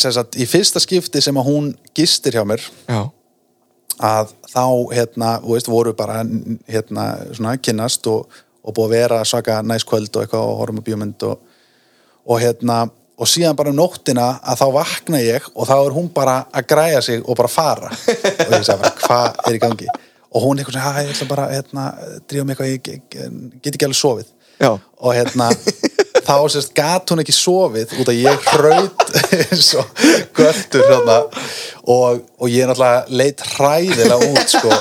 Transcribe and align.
sagt, 0.00 0.36
í 0.36 0.46
fyrsta 0.48 0.82
skipti 0.82 1.22
sem 1.24 1.36
að 1.36 1.48
hún 1.50 1.70
gistir 1.96 2.36
hjá 2.36 2.44
mér 2.48 2.62
Já, 2.88 3.06
að 4.02 4.34
þá, 4.50 4.64
hérna, 4.92 5.30
veist, 5.44 5.70
voru 5.72 5.94
bara 5.96 6.20
hérna, 6.68 7.06
svona, 7.32 7.56
kynnast 7.62 8.06
og, 8.12 8.28
og 8.66 8.76
búið 8.76 8.86
að 8.86 8.94
vera 8.96 9.24
svaka 9.24 9.62
næskvöld 9.64 10.12
og 10.12 10.24
eitthvað 10.24 10.44
og 10.44 10.60
horfum 10.60 10.82
að 10.82 10.88
bíómynd 10.90 11.26
og, 11.30 11.58
og 12.26 12.42
hérna, 12.42 12.82
og 13.16 13.30
síðan 13.30 13.56
bara 13.56 13.72
um 13.72 13.78
nóttina 13.78 14.28
að 14.44 14.60
þá 14.60 14.66
vakna 14.76 15.22
ég 15.22 15.48
og 15.54 15.68
þá 15.70 15.76
er 15.78 15.96
hún 15.96 16.10
bara 16.12 16.38
að 16.52 16.68
græja 16.74 17.02
sig 17.04 17.22
og 17.24 17.38
bara 17.38 17.48
fara. 17.52 17.92
Og 17.92 18.52
ég 18.52 18.66
sagði 18.66 18.82
bara, 18.82 18.94
hvað 19.00 19.40
er 19.48 19.56
í 19.56 19.62
gangi? 19.62 19.88
Og 20.36 20.44
hún 20.44 20.60
eitthvað 20.60 20.76
sem, 20.76 20.84
hæ, 20.84 21.04
ég 21.06 21.12
ætla 21.14 21.28
bara 21.30 21.50
hérna, 21.54 21.86
drífa 22.28 22.44
mig 22.44 22.60
eitthvað, 22.60 22.74
ég 22.74 23.60
get 23.62 23.76
ekki 23.76 23.88
alveg 23.88 24.02
sofið. 24.02 24.32
Já. 24.56 24.70
og 24.72 25.12
hérna 25.12 25.50
þá 26.26 26.34
sérst 26.52 26.74
gat 26.76 27.12
hún 27.12 27.22
ekki 27.22 27.34
sofið 27.34 27.94
út 28.00 28.10
að 28.10 28.20
ég 28.24 28.50
hraut 28.52 29.06
eins 29.38 29.70
og 29.78 30.04
göttur 30.36 30.84
hérna. 30.90 31.22
Og, 31.86 32.22
og 32.42 32.50
ég 32.50 32.68
náttúrulega 32.68 33.18
leitt 33.22 33.44
hræðilega 33.54 34.20
út 34.32 34.54
sko. 34.56 34.72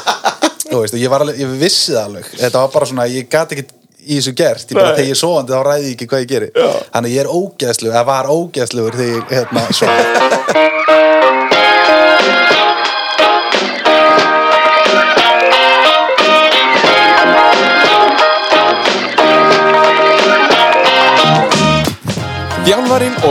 Og 0.76 0.98
ég, 0.98 1.12
alveg, 1.14 1.38
ég 1.40 1.58
vissi 1.62 1.94
það 1.94 2.04
alveg. 2.10 2.30
Þetta 2.40 2.62
var 2.64 2.72
bara 2.74 2.90
svona, 2.90 3.10
ég 3.12 3.30
gat 3.32 3.54
ekki 3.54 3.68
í 4.06 4.18
þessu 4.18 4.36
gert. 4.38 4.70
Ég 4.70 4.80
bara 4.80 4.96
þegar 4.96 5.08
ég 5.08 5.16
er 5.16 5.22
sofandi 5.22 5.56
þá 5.56 5.62
ræði 5.70 5.88
ég 5.88 5.96
ekki 5.96 6.10
hvað 6.12 6.26
ég 6.26 6.32
geri. 6.34 6.50
Já. 6.56 6.70
þannig 6.96 7.16
ég 7.16 7.24
er 7.24 7.32
ógeðslu, 7.32 7.92
eða 7.94 8.06
var 8.10 8.32
ógeðslugur 8.34 9.00
þegar 9.00 9.16
ég 9.16 9.36
hérna 9.40 9.68
svo 9.80 11.14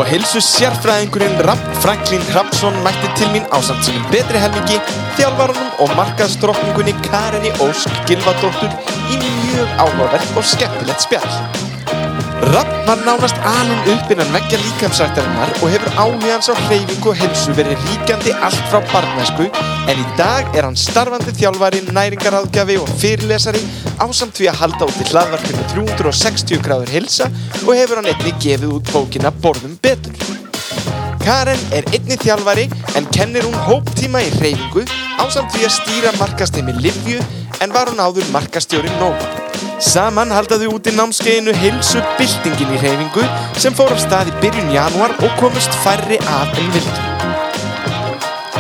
og 0.05 0.11
heilsu 0.13 0.41
sérfræðingurinn 0.45 1.39
Rapp 1.47 1.69
Franklin 1.81 2.25
Hrapsson 2.29 2.77
mætti 2.85 3.09
til 3.17 3.31
mín 3.33 3.47
á 3.49 3.59
samt 3.65 3.87
sínum 3.87 4.05
betri 4.13 4.43
helmingi, 4.43 4.77
þjálfarunum 5.17 5.81
og 5.81 5.95
markaðsdrottningunni 5.97 6.93
Karinni 7.07 7.55
Ósk 7.65 8.03
Gilvadóttur 8.09 8.75
í 9.09 9.21
mjög 9.25 9.79
áhugavert 9.81 10.37
og 10.37 10.51
skemmtilegt 10.53 11.09
spjall. 11.09 11.74
Rapp 12.43 12.87
var 12.87 12.99
nánast 13.07 13.39
alin 13.45 13.79
upp 13.93 14.11
innan 14.11 14.33
veggja 14.35 14.59
líkamsrættarinnar 14.59 15.53
og 15.63 15.71
hefur 15.71 15.93
áhugans 16.03 16.51
á 16.51 16.55
hreyfingu 16.67 17.13
og 17.13 17.19
heilsu 17.21 17.55
verið 17.55 17.85
ríkjandi 17.89 18.35
allt 18.47 18.65
frá 18.73 18.81
barnesku 18.93 19.47
en 19.91 20.03
í 20.03 20.07
dag 20.19 20.51
er 20.57 20.67
hann 20.67 20.79
starfandi 20.79 21.35
þjálfari, 21.39 21.85
næringaráðgjafi 21.95 22.79
og 22.83 22.91
fyrirlesari 23.01 23.63
ásamt 24.03 24.35
því 24.39 24.51
að 24.51 24.61
halda 24.63 24.91
út 24.91 25.03
í 25.05 25.11
hlaðvarpinu 25.13 25.69
360 25.75 26.65
gráður 26.67 26.97
heilsa 26.97 27.31
og 27.63 27.77
hefur 27.79 28.03
hann 28.03 28.11
einnig 28.11 28.43
gefið 28.43 28.81
út 28.81 28.93
bókina 28.93 29.33
Borðum 29.45 29.79
betur. 29.83 30.19
Karen 31.25 31.61
er 31.73 31.87
einnig 31.93 32.21
þjálfari 32.21 32.67
en 32.99 33.07
kennir 33.15 33.47
hún 33.47 33.57
hóptíma 33.69 34.21
í 34.25 34.33
hreyfingu 34.37 34.85
ásamt 35.23 35.55
því 35.55 35.65
að 35.69 35.75
stýra 35.79 36.13
markasteymi 36.19 36.75
Livju 36.85 37.23
en 37.65 37.73
var 37.73 37.89
hún 37.93 38.03
áður 38.05 38.29
markastjóri 38.35 38.93
Nova. 38.99 39.31
Saman 39.85 40.33
haldaðu 40.35 40.75
út 40.77 40.91
í 40.91 40.95
námskeiðinu 40.99 41.57
heilsu 41.63 42.05
byltingin 42.21 42.77
í 42.77 42.83
hreyfingu 42.85 43.25
sem 43.57 43.75
fór 43.77 43.97
á 43.97 43.99
stað 44.05 44.35
í 44.35 44.39
byrjun 44.45 44.73
janúar 44.77 45.17
og 45.21 45.37
komust 45.41 45.83
færri 45.87 46.21
af 46.37 46.55
en 46.61 46.73
vildu. 46.77 47.14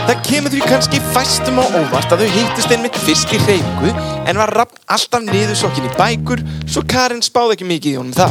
Það 0.04 0.18
kemur 0.28 0.52
því 0.52 0.64
kannski 0.68 0.98
fæstum 1.14 1.60
á 1.60 1.64
óvart 1.64 2.10
að 2.12 2.24
þau 2.24 2.32
hittist 2.34 2.72
einmitt 2.74 2.96
fyrst 3.06 3.30
í 3.32 3.38
hreyfingu 3.40 3.92
en 4.28 4.36
var 4.36 4.50
Rapp 4.52 4.74
alltaf 4.92 5.24
niðursokkin 5.24 5.86
í 5.88 5.92
bækur 5.96 6.42
svo 6.68 6.82
Karen 6.92 7.24
spáði 7.24 7.56
ekki 7.56 7.68
mikið 7.70 7.94
í 7.94 7.96
honum 7.96 8.12
þá. 8.12 8.28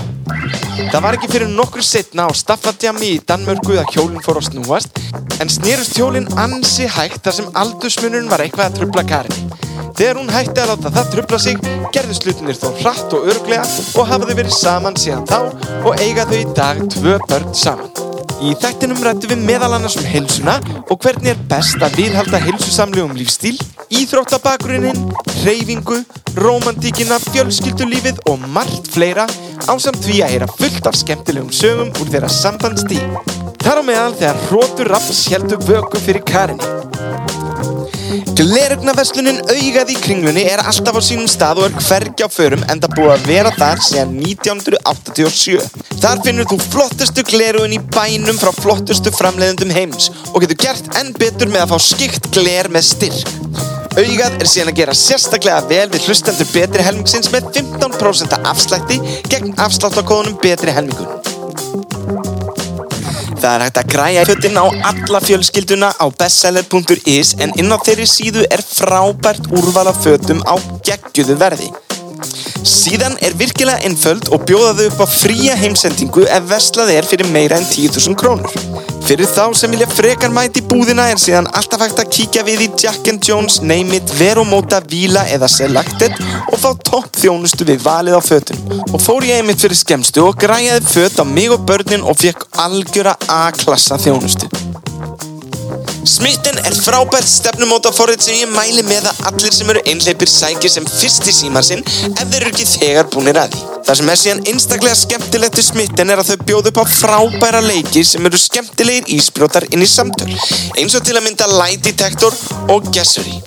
Það 0.92 1.00
var 1.08 1.18
ekki 1.18 1.32
fyrir 1.34 1.50
nokkur 1.50 1.86
setna 1.88 2.28
á 2.30 2.32
Staffadjami 2.38 3.10
í 3.16 3.24
Danmörku 3.26 3.80
að 3.82 3.90
hjólinn 3.96 4.22
fór 4.22 4.38
að 4.44 4.52
snúast 4.52 5.02
en 5.42 5.50
snerust 5.50 5.98
hjólinn 5.98 6.30
ansi 6.38 6.86
hægt 6.86 7.26
þar 7.26 7.40
sem 7.40 7.52
aldursmunurinn 7.64 8.30
var 8.30 8.46
eitthvað 8.46 8.70
að 8.70 8.80
trubla 8.84 9.08
Karinni. 9.10 9.60
Þegar 9.98 10.22
hún 10.22 10.34
hætti 10.34 10.62
að 10.62 10.72
láta 10.76 10.94
það 10.94 11.12
trubla 11.18 11.42
sig 11.42 11.68
gerðu 11.94 12.22
slutinir 12.22 12.62
þó 12.62 12.70
hratt 12.84 13.18
og 13.18 13.30
örglega 13.34 13.66
og 13.98 14.10
hafa 14.14 14.30
þau 14.30 14.38
verið 14.44 14.58
saman 14.62 15.02
síðan 15.02 15.26
þá 15.26 15.40
og 15.82 16.02
eiga 16.06 16.30
þau 16.30 16.40
í 16.40 16.48
dag 16.54 16.88
tvö 17.00 17.22
börn 17.26 17.54
saman. 17.58 18.13
Í 18.44 18.54
þættinum 18.60 19.00
rættum 19.06 19.32
við 19.32 19.44
meðal 19.48 19.70
annars 19.78 19.96
um 19.96 20.08
heilsuna 20.08 20.58
og 20.92 20.98
hvernig 21.00 21.32
er 21.32 21.44
best 21.48 21.80
að 21.86 21.96
viðhalda 22.02 22.42
heilsusamlegum 22.44 23.14
lífstíl, 23.16 23.54
íþróttabakgrunnin, 23.96 25.00
hreyfingu, 25.38 26.02
romantíkina, 26.44 27.22
fjölskyldulífið 27.30 28.20
og 28.28 28.44
margt 28.52 28.92
fleira 28.92 29.30
ásamt 29.72 30.04
því 30.04 30.20
að 30.26 30.36
heyra 30.36 30.50
fullt 30.58 30.92
af 30.92 31.00
skemmtilegum 31.00 31.54
sögum 31.56 31.94
úr 31.96 32.12
þeirra 32.12 32.34
sambandstíð. 32.36 33.08
Þar 33.64 33.80
á 33.80 33.84
meðal 33.88 34.20
þegar 34.20 34.44
hrótur 34.50 34.92
Rapps 34.92 35.24
heldur 35.32 35.64
vöku 35.64 36.04
fyrir 36.04 36.28
Karinni. 36.28 37.43
Glerugnaverslunin 38.38 39.40
augað 39.50 39.92
í 39.94 39.96
kringlunni 39.98 40.44
er 40.46 40.62
alltaf 40.62 41.00
á 41.00 41.02
sínum 41.02 41.30
stað 41.32 41.64
og 41.64 41.70
er 41.70 41.86
hvergi 41.88 42.26
á 42.26 42.30
förum 42.30 42.66
en 42.70 42.82
það 42.84 42.96
búið 43.00 43.14
að 43.16 43.26
vera 43.32 43.54
þar 43.56 43.82
síðan 43.88 44.14
1987. 44.22 45.58
Þar 46.04 46.22
finnur 46.28 46.50
þú 46.52 46.60
flottustu 46.68 47.26
glerugun 47.32 47.76
í 47.78 47.82
bænum 47.96 48.38
frá 48.42 48.54
flottustu 48.60 49.14
framleiðendum 49.18 49.74
heims 49.74 50.12
og 50.32 50.44
getur 50.44 50.62
gert 50.68 51.02
enn 51.02 51.14
betur 51.18 51.50
með 51.50 51.66
að 51.66 51.74
fá 51.74 51.88
skikt 51.90 52.30
gler 52.36 52.70
með 52.74 52.90
styrk. 52.92 53.36
Augað 53.94 54.40
er 54.42 54.50
síðan 54.50 54.74
að 54.74 54.80
gera 54.82 54.98
sérstaklega 54.98 55.68
vel 55.70 55.86
við 55.94 56.08
hlustendur 56.08 56.50
betri 56.54 56.86
helmingsins 56.86 57.30
með 57.34 57.52
15% 57.60 58.40
afslætti 58.54 59.02
gegn 59.30 59.54
afsláttakóðunum 59.62 60.42
betri 60.42 60.74
helmingun. 60.74 61.33
Það 63.44 63.56
er 63.58 63.64
hægt 63.66 63.78
að 63.82 63.88
græja 63.92 64.22
fötin 64.24 64.56
á 64.56 64.66
alla 64.90 65.20
fjölskylduna 65.20 65.90
á 66.00 66.06
bestseller.is 66.16 67.34
en 67.44 67.52
inn 67.60 67.76
á 67.76 67.78
þeirri 67.84 68.06
síðu 68.08 68.46
er 68.48 68.64
frábært 68.64 69.50
úrval 69.52 69.90
af 69.92 70.00
fötum 70.06 70.40
á 70.48 70.56
geggjuðu 70.88 71.36
verði. 71.42 71.68
Síðan 72.64 73.18
er 73.24 73.36
virkilega 73.40 73.84
einföld 73.88 74.30
og 74.34 74.46
bjóðaðu 74.48 74.90
upp 74.90 75.04
á 75.04 75.08
fría 75.10 75.58
heimsendingu 75.60 76.26
ef 76.26 76.50
verslað 76.50 76.94
er 76.96 77.08
fyrir 77.08 77.30
meira 77.34 77.60
en 77.60 77.68
10.000 77.68 78.18
krónur. 78.20 78.56
Fyrir 79.04 79.28
þá 79.28 79.52
sem 79.58 79.72
vilja 79.74 79.90
frekar 79.92 80.32
mæti 80.32 80.62
búðina 80.64 81.10
er 81.12 81.20
síðan 81.20 81.50
alltaf 81.52 81.84
hægt 81.84 82.00
að 82.00 82.12
kíkja 82.16 82.46
við 82.48 82.66
í 82.66 82.70
Jack 82.80 83.10
Jones, 83.28 83.60
Name 83.60 84.00
It, 84.00 84.14
Veromóta, 84.16 84.80
Vila 84.88 85.26
eða 85.28 85.52
Selected 85.52 86.16
og 86.48 86.60
fá 86.62 86.70
topp 86.88 87.20
þjónustu 87.20 87.68
við 87.68 87.84
valið 87.84 88.16
á 88.16 88.22
fötum. 88.24 88.64
Og 88.94 89.00
fór 89.04 89.28
ég 89.28 89.42
einmitt 89.42 89.60
fyrir 89.60 89.80
skemmstu 89.80 90.24
og 90.24 90.40
græjaði 90.40 90.88
föt 90.88 91.20
á 91.20 91.28
mig 91.28 91.52
og 91.52 91.68
börnin 91.68 92.06
og 92.08 92.22
fekk 92.24 92.48
algjöra 92.64 93.18
A-klassa 93.28 94.00
þjónustu. 94.00 94.63
Smitten 96.04 96.58
er 96.68 96.74
frábært 96.76 97.28
stefnumótaforrið 97.32 98.26
sem 98.26 98.36
ég 98.42 98.50
mæli 98.52 98.84
með 98.84 99.06
að 99.08 99.22
allir 99.30 99.54
sem 99.56 99.70
eru 99.72 99.84
einleipir 99.88 100.28
sækir 100.28 100.72
sem 100.72 100.88
fyrst 100.90 101.30
í 101.32 101.34
síman 101.36 101.64
sinn 101.64 101.84
ef 102.10 102.26
þeir 102.26 102.42
eru 102.42 102.52
ekki 102.52 102.66
þegar 102.68 103.08
búinir 103.14 103.40
að 103.40 103.56
því. 103.56 103.62
Það 103.88 104.00
sem 104.00 104.12
er 104.12 104.20
síðan 104.20 104.44
einstaklega 104.52 105.00
skemmtilegt 105.00 105.62
við 105.62 105.68
smitten 105.70 106.12
er 106.12 106.20
að 106.20 106.34
þau 106.34 106.46
bjóðu 106.50 106.74
upp 106.74 106.82
á 106.84 106.86
frábæra 106.98 107.64
leikir 107.64 108.08
sem 108.08 108.28
eru 108.28 108.44
skemmtilegir 108.44 109.16
ísbrjótar 109.16 109.70
inn 109.72 109.88
í 109.88 109.90
samtöl, 109.90 110.32
eins 110.76 111.00
og 111.00 111.08
til 111.08 111.16
að 111.16 111.28
mynda 111.30 111.48
Lie 111.56 111.80
Detector 111.80 112.36
og 112.68 112.92
Guessery. 112.92 113.40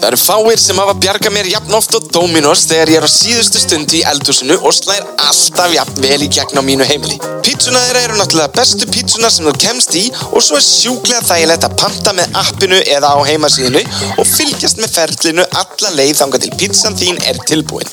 Það 0.00 0.06
eru 0.08 0.16
fáir 0.16 0.60
sem 0.60 0.78
hafa 0.80 0.94
bjargað 0.96 1.34
mér 1.34 1.48
jafn 1.50 1.74
oft 1.76 1.92
á 1.92 2.00
Dominos 2.00 2.62
þegar 2.70 2.88
ég 2.88 3.02
er 3.02 3.04
á 3.04 3.10
síðustu 3.12 3.60
stundu 3.60 3.98
í 3.98 4.00
eldhúsinu 4.08 4.56
og 4.64 4.72
slæðir 4.72 5.10
alltaf 5.26 5.74
jafn 5.74 6.00
vel 6.00 6.24
í 6.24 6.28
gegn 6.32 6.56
á 6.56 6.62
mínu 6.64 6.86
heimili. 6.88 7.18
Pítsuna 7.44 7.82
þeirra 7.84 8.04
eru 8.06 8.16
náttúrulega 8.16 8.54
bestu 8.56 8.88
pítsuna 8.88 9.28
sem 9.28 9.44
þú 9.44 9.52
kemst 9.60 9.98
í 10.00 10.06
og 10.30 10.40
svo 10.40 10.56
er 10.56 10.64
sjúklega 10.64 11.20
þægilegt 11.28 11.66
að 11.68 11.76
panta 11.82 12.14
með 12.16 12.40
appinu 12.46 12.80
eða 12.96 13.12
á 13.12 13.18
heimasíðinu 13.28 13.84
og 14.16 14.30
fylgjast 14.30 14.80
með 14.80 14.94
ferlinu 14.96 15.44
alla 15.60 15.92
leið 15.98 16.14
þangað 16.22 16.46
til 16.46 16.54
pítsan 16.62 16.96
þín 16.96 17.20
er 17.28 17.44
tilbúin. 17.52 17.92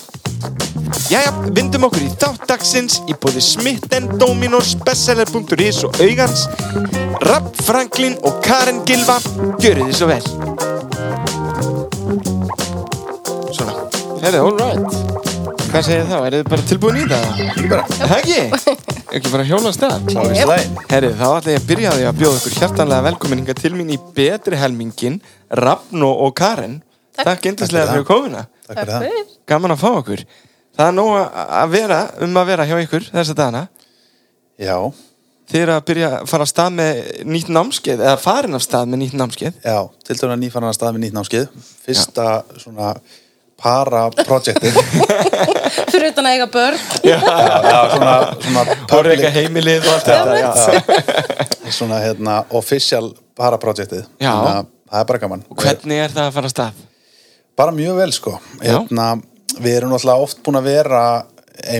Jæja, 1.11 1.35
vindum 1.51 1.89
okkur 1.89 2.07
í 2.07 2.09
þátt 2.21 2.47
dagsins 2.47 3.01
í 3.11 3.17
bóði 3.19 3.43
Smitten, 3.43 4.07
Dominos, 4.21 4.77
bestseller.is 4.87 5.83
og 5.83 5.99
Augans 6.07 6.47
Rapp 7.27 7.51
Franklin 7.67 8.15
og 8.23 8.39
Karen 8.47 8.85
Gilva 8.87 9.19
Gjöru 9.59 9.89
þið 9.89 9.95
svo 9.99 10.11
vel 10.13 10.76
herri, 14.23 14.39
all 14.41 14.57
right. 14.57 15.57
Hvað 15.67 15.83
segir 15.83 16.05
þá? 16.07 16.17
Er 16.27 16.35
þið 16.37 16.43
bara 16.51 16.65
tilbúin 16.69 16.97
í 16.97 17.05
það? 17.11 17.39
Ekki 17.43 17.69
bara, 17.71 17.85
Ekki? 18.17 18.37
Ekki 19.17 19.31
bara 19.33 19.45
hjóla 19.47 19.71
stað? 19.75 19.97
kláður 20.07 20.35
í 20.35 20.43
slæðin 20.43 20.77
Herri, 20.91 21.09
þá 21.19 21.25
ætla 21.27 21.53
ég 21.53 21.61
að 21.61 21.67
byrja 21.71 21.93
því 21.95 22.05
að 22.09 22.19
bjóða 22.21 22.39
ykkur 22.41 22.55
hjartanlega 22.61 23.05
velkomin 23.07 23.41
hingað 23.41 23.61
til 23.63 23.73
mín 23.75 23.91
í 23.93 23.97
betri 24.17 24.59
helmingin 24.61 25.17
Rafn 25.61 26.05
og 26.07 26.31
Karen. 26.37 26.77
Takk. 27.17 27.25
Takk 27.27 27.49
fyrir 27.65 27.91
fyrir 27.91 28.07
komuna. 28.07 28.45
Takk 28.67 28.79
fyrir 28.83 28.93
það. 28.93 29.35
Gaman 29.49 29.75
að 29.75 29.83
fá 29.83 29.89
okkur. 29.91 30.23
Það 30.77 30.91
er 30.91 30.97
nóg 30.97 31.11
að 31.17 31.73
vera, 31.73 31.99
um 32.23 32.41
að 32.41 32.49
vera 32.53 32.67
hjá 32.69 32.77
ykkur 32.85 33.11
þessa 33.11 33.37
dagana. 33.37 33.63
Já, 34.61 34.77
Þið 35.47 35.61
eru 35.63 35.71
að 35.77 35.83
byrja 35.87 36.07
að 36.11 36.25
fara 36.27 36.43
að 36.43 36.49
stað 36.51 36.73
með 36.75 36.97
nýtt 37.31 37.49
námskeið 37.55 38.01
eða 38.03 38.15
farin 38.19 38.57
af 38.57 38.63
stað 38.65 38.89
með 38.91 38.99
nýtt 39.05 39.13
námskeið. 39.15 39.61
Já, 39.63 39.77
para-projektið 43.61 44.75
fyrir 45.91 46.11
utan 46.11 46.27
að 46.29 46.35
eiga 46.35 46.49
börn. 46.53 46.81
Já, 47.01 47.17
já, 47.17 47.79
svona, 47.93 48.15
svona 48.43 48.65
og 48.97 49.07
reyka 49.07 49.31
heimilið 49.33 49.87
og 49.87 49.95
allt 49.95 50.11
þetta? 50.11 51.05
Svona 51.77 51.97
hérna 51.99 52.41
official 52.55 53.09
para-projektið 53.35 54.05
það 54.21 55.01
er 55.01 55.09
bara 55.09 55.19
gaman. 55.19 55.41
Hvernig 55.51 56.05
er 56.05 56.13
það 56.13 56.29
að 56.29 56.37
fara 56.37 56.47
að 56.47 56.53
stað? 56.53 56.85
bara 57.57 57.73
mjög 57.73 57.97
vel 57.97 58.13
sko. 58.13 58.35
Hérna, 58.61 59.15
við 59.57 59.79
erum 59.79 59.93
náttúrulega 59.93 60.27
oft 60.27 60.43
búin 60.45 60.59
að 60.59 60.69
vera 60.69 61.01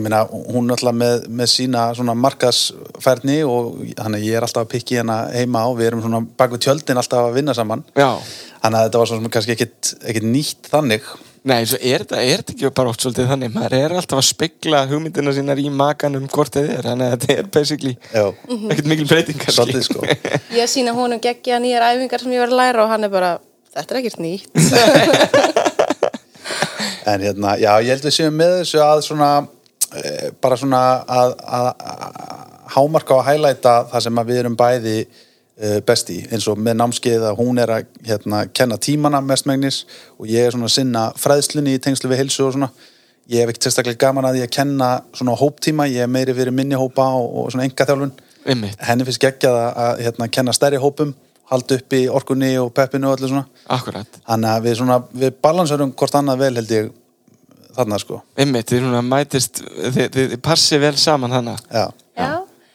meina, 0.01 0.23
hún 0.25 0.65
er 0.65 0.71
náttúrulega 0.71 0.97
með, 0.97 1.27
með 1.37 1.49
sína 1.51 1.83
svona 1.93 2.15
markasfærni 2.17 3.37
og 3.45 3.83
þannig 3.99 4.23
að 4.23 4.25
ég 4.25 4.39
er 4.39 4.47
alltaf 4.47 4.65
að 4.65 4.71
pikki 4.71 4.97
hérna 4.97 5.19
heima 5.35 5.67
og 5.69 5.77
við 5.77 5.91
erum 5.91 6.01
svona 6.01 6.23
bak 6.39 6.55
við 6.55 6.63
tjöldin 6.65 6.97
alltaf 6.97 7.27
að 7.27 7.37
vinna 7.37 7.53
saman. 7.57 7.85
Já, 7.93 8.09
þannig 8.63 8.79
að 8.79 8.87
þetta 8.87 9.01
var 9.03 9.11
svona 9.11 9.33
kannski 9.35 9.53
ekkit, 9.53 9.91
ekkit 10.01 10.27
nýtt 10.31 10.71
þannig 10.73 11.11
nei, 11.47 11.61
svo 11.69 11.79
er 11.81 12.03
þetta 12.03 12.19
er 12.21 12.41
þetta 12.41 12.53
ekki 12.55 12.71
bara 12.77 12.91
oft 12.91 13.03
svolítið 13.03 13.29
þannig? 13.31 13.53
Maður 13.55 13.75
er 13.77 13.95
alltaf 13.97 14.19
að 14.21 14.27
spegla 14.27 14.83
hugmyndina 14.89 15.33
sínar 15.35 15.61
í 15.61 15.67
makanum 15.73 16.27
hvort 16.33 16.55
þið 16.57 16.71
er, 16.75 16.87
þannig 16.91 17.07
að 17.07 17.13
þetta 17.25 17.37
er 17.37 17.51
basically 17.57 17.93
Já, 18.11 18.25
ekkert 18.71 18.89
mikil 18.91 19.07
breyting 19.09 19.39
kannski. 19.41 19.57
svolítið 19.57 19.83
sko. 19.87 19.99
Ég 20.59 20.71
sína 20.71 20.95
honum 20.97 21.21
geggja 21.23 21.59
nýjar 21.63 21.87
æfingar 21.91 22.23
sem 22.23 22.35
ég 22.35 22.43
var 22.45 22.53
að 22.53 22.59
læra 22.61 22.85
og 22.85 22.91
hann 22.93 23.07
er 23.07 23.13
bara, 23.13 23.31
þetta 23.75 23.95
er 23.95 24.01
ekkert 24.03 24.19
nýtt. 24.23 24.51
En 27.07 27.21
hérna, 27.23 27.53
já, 27.55 27.69
ég 27.79 27.93
held 27.93 28.03
við 28.03 28.13
séum 28.17 28.35
með 28.35 28.53
þessu 28.61 28.79
að 28.83 29.01
svona, 29.05 29.29
e, 29.95 30.09
bara 30.43 30.57
svona 30.59 30.81
að, 31.07 31.35
að, 31.39 31.67
að 31.87 32.73
hámarka 32.73 33.15
og 33.15 33.23
hælæta 33.23 33.75
það 33.93 34.03
sem 34.03 34.19
að 34.19 34.31
við 34.31 34.39
erum 34.41 34.57
bæði 34.59 34.95
e, 34.97 35.05
best 35.87 36.11
í, 36.13 36.19
eins 36.31 36.45
og 36.51 36.59
með 36.61 36.75
námskeið 36.81 37.23
að 37.31 37.39
hún 37.39 37.57
er 37.61 37.71
að 37.73 37.87
hérna, 38.05 38.43
kenna 38.53 38.77
tímana 38.77 39.21
mestmegnis 39.25 39.83
og 40.19 40.27
ég 40.29 40.45
er 40.45 40.53
svona 40.53 40.69
að 40.69 40.75
sinna 40.75 41.05
fræðslunni 41.17 41.73
í 41.77 41.81
tengslu 41.81 42.11
við 42.11 42.21
heilsu 42.23 42.45
og 42.45 42.53
svona. 42.57 42.69
Ég 43.27 43.41
hef 43.43 43.49
ekkert 43.51 43.65
sérstaklega 43.67 43.99
gaman 44.05 44.27
að 44.29 44.37
því 44.37 44.43
að 44.45 44.51
kenna 44.55 44.89
svona 45.17 45.33
hóptíma, 45.35 45.87
ég 45.91 46.05
er 46.05 46.11
meiri 46.13 46.35
fyrir 46.37 46.53
minni 46.55 46.77
hópa 46.79 47.09
og, 47.17 47.25
og 47.41 47.49
svona 47.51 47.65
enga 47.67 47.87
þjálfun 47.89 48.13
Einmitt. 48.47 48.77
henni 48.87 49.07
finnst 49.09 49.23
geggjað 49.25 49.57
að, 49.59 49.71
að 49.87 50.03
hérna, 50.05 50.29
kenna 50.37 50.53
stærri 50.55 50.79
hópum 50.79 51.11
halda 51.51 51.75
upp 51.79 51.93
í 51.95 52.05
orkunni 52.11 52.53
og 52.61 52.71
peppinu 52.75 53.09
og 53.09 53.17
allir 53.17 53.31
svona. 53.33 53.45
Akkurat, 53.71 54.21
Þannig 54.27 54.53
að 54.53 54.63
við, 54.69 54.77
svona, 54.79 54.97
við 55.25 55.35
balansurum 55.43 55.91
hvort 55.99 56.15
annað 56.19 56.41
vel 56.45 56.53
held 56.61 56.71
ég 56.75 56.89
þarna 57.77 57.99
sko. 58.01 58.21
einmitt, 58.37 58.71
þið 58.71 59.01
mætist 59.05 59.61
þið, 59.61 59.99
þið, 60.07 60.31
þið 60.33 60.41
passi 60.47 60.79
vel 60.81 60.95
saman 60.97 61.35
þannig 61.35 61.59
Já, 61.71 61.83
Já, 62.17 62.31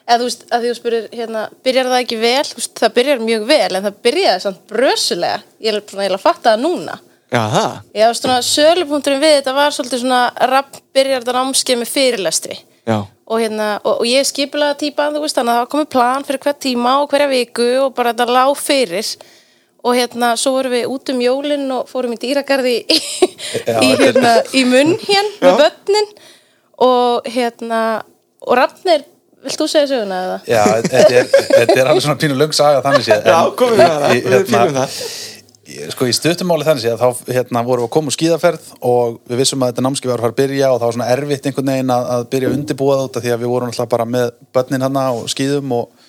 eða 0.07 0.19
þú 0.19 0.27
veist, 0.29 0.45
að 0.49 0.65
því 0.65 0.73
þú 0.73 0.79
spyrir 0.79 1.07
hérna, 1.13 1.45
byrjar 1.65 1.89
það 1.93 2.03
ekki 2.03 2.19
vel, 2.23 2.45
þú 2.49 2.59
veist, 2.59 2.75
það 2.81 2.95
byrjar 2.99 3.25
mjög 3.29 3.47
vel 3.49 3.71
en 3.79 3.87
það 3.87 3.99
byrjaði 4.07 4.45
samt 4.45 4.61
brösulega. 4.73 5.41
Ég 5.63 5.73
er 5.73 5.81
svona, 5.87 6.05
ég 6.05 6.11
er 6.11 6.17
að 6.17 6.25
fatta 6.27 6.53
það 6.53 6.65
núna. 6.67 6.99
Já, 7.33 7.43
það, 7.49 7.77
Já, 7.97 8.07
svona, 8.19 8.39
sölupunkturinn 8.45 9.23
við 9.23 9.39
þetta 9.39 9.55
var 9.57 9.73
svolítið 9.73 10.03
svona 10.03 10.23
rapp 10.51 10.81
byrjar 10.93 11.23
þetta 11.23 11.37
námskeið 11.39 11.81
með 11.81 11.93
fyrirlestri. 11.93 12.59
Já, 12.83 12.99
og, 13.33 13.39
hérna, 13.41 13.69
og, 13.85 14.03
og 14.03 14.09
ég 14.11 14.27
skipulega 14.29 14.77
típan, 14.83 15.15
þú 15.15 15.23
veist, 15.25 15.39
þannig 15.39 15.55
að 15.55 15.63
það 15.63 15.71
komið 15.73 15.93
plan 15.95 16.27
fyrir 16.29 16.43
hvert 16.45 16.61
tíma 16.67 16.97
og 17.01 17.09
hverja 17.13 17.31
viku 17.31 17.69
og 17.87 17.95
bara 17.97 18.13
þetta 18.13 18.37
lág 18.37 18.53
fyrir. 18.61 19.15
Og 19.83 19.97
hérna, 19.99 20.35
svo 20.39 20.53
vorum 20.55 20.77
við 20.77 20.91
út 20.93 21.11
um 21.11 21.23
jólin 21.25 21.65
og 21.75 21.89
fórum 21.91 22.13
í 22.15 22.19
dýragarði 22.23 22.75
í, 22.85 22.99
í, 23.87 23.89
hérna, 23.99 24.37
í 24.55 24.63
munn 24.69 24.93
hér 25.01 25.31
með 25.41 25.63
börnin. 25.63 26.13
Og 26.83 27.33
hérna 27.33 27.81
og 28.43 28.57
Rafnir, 28.59 29.05
vilt 29.45 29.59
þú 29.61 29.69
segja 29.73 29.91
söguna 29.91 30.21
eða? 30.27 30.39
Já 30.51 30.63
þetta, 30.71 31.03
er, 31.21 31.29
þetta 31.59 31.77
er 31.83 31.91
alveg 31.93 32.05
svona 32.07 32.21
pínu 32.23 32.39
löng 32.41 32.55
saga 32.57 32.83
þannig 32.87 33.07
séð 33.09 33.29
já, 33.33 33.39
komum 33.59 33.79
við 33.81 33.87
að 33.89 34.03
það 34.07 34.17
við 34.17 34.49
fýlum 34.53 34.79
það 34.81 34.97
í- 34.97 35.31
Sko 35.93 36.05
í 36.05 36.13
stuttumáli 36.13 36.65
þannig 36.67 36.83
séð 36.85 36.99
þá 37.01 37.31
hérna, 37.33 37.61
vorum 37.65 37.85
við 37.85 37.89
að 37.89 37.93
koma 37.95 38.11
úr 38.11 38.15
skíðaferð 38.17 38.65
og 38.85 39.15
við 39.31 39.39
vissum 39.41 39.63
að 39.63 39.71
þetta 39.73 39.85
námski 39.87 40.11
var 40.11 40.19
að 40.19 40.25
fara 40.27 40.35
að 40.35 40.41
byrja 40.43 40.71
og 40.73 40.81
það 40.83 40.89
var 40.89 40.97
svona 40.97 41.11
erfitt 41.15 41.47
einhvern 41.49 41.71
veginn 41.73 41.93
að, 41.95 42.09
að 42.17 42.25
byrja 42.35 42.49
að 42.51 42.57
undirbúa 42.59 42.97
það 42.99 43.05
af 43.07 43.23
því 43.25 43.33
að 43.37 43.45
við 43.45 43.53
vorum 43.55 43.71
alltaf 43.73 43.89
bara 43.95 44.07
með 44.17 44.27
börnin 44.59 44.85
hann 44.89 44.99
og 45.05 45.29
skíðum 45.33 45.77
og 45.79 46.03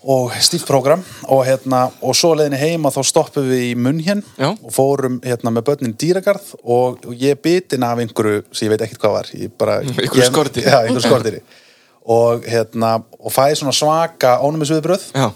og 0.00 0.32
stíft 0.40 0.64
prógram 0.64 1.02
og, 1.28 1.42
hérna, 1.44 1.82
og 2.00 2.14
svo 2.16 2.30
leiðinni 2.32 2.56
heima 2.56 2.88
þá 2.94 3.02
stoppum 3.04 3.44
við 3.50 3.64
í 3.66 3.72
munn 3.76 3.98
hér 4.00 4.22
og 4.48 4.70
fórum 4.72 5.18
hérna, 5.26 5.52
með 5.52 5.66
börnin 5.66 5.92
dýragarð 6.00 6.54
og, 6.64 7.02
og 7.04 7.12
ég 7.20 7.36
bitin 7.44 7.84
af 7.84 8.00
einhverju 8.00 8.46
sem 8.48 8.64
ég 8.64 8.72
veit 8.72 8.86
ekkert 8.86 9.02
hvað 9.02 9.16
var 9.18 9.28
bara, 9.60 9.74
Einhverju 9.84 10.30
skordýri. 10.30 10.64
já, 10.64 10.78
einhverju 10.86 11.04
skordýri 11.04 11.42
og, 12.10 12.46
hérna, 12.48 12.96
og 13.20 13.34
fæði 13.34 13.60
svona 13.60 13.76
svaka 13.76 14.36
ánæmisviðbröð 14.42 15.06
já, 15.14 15.28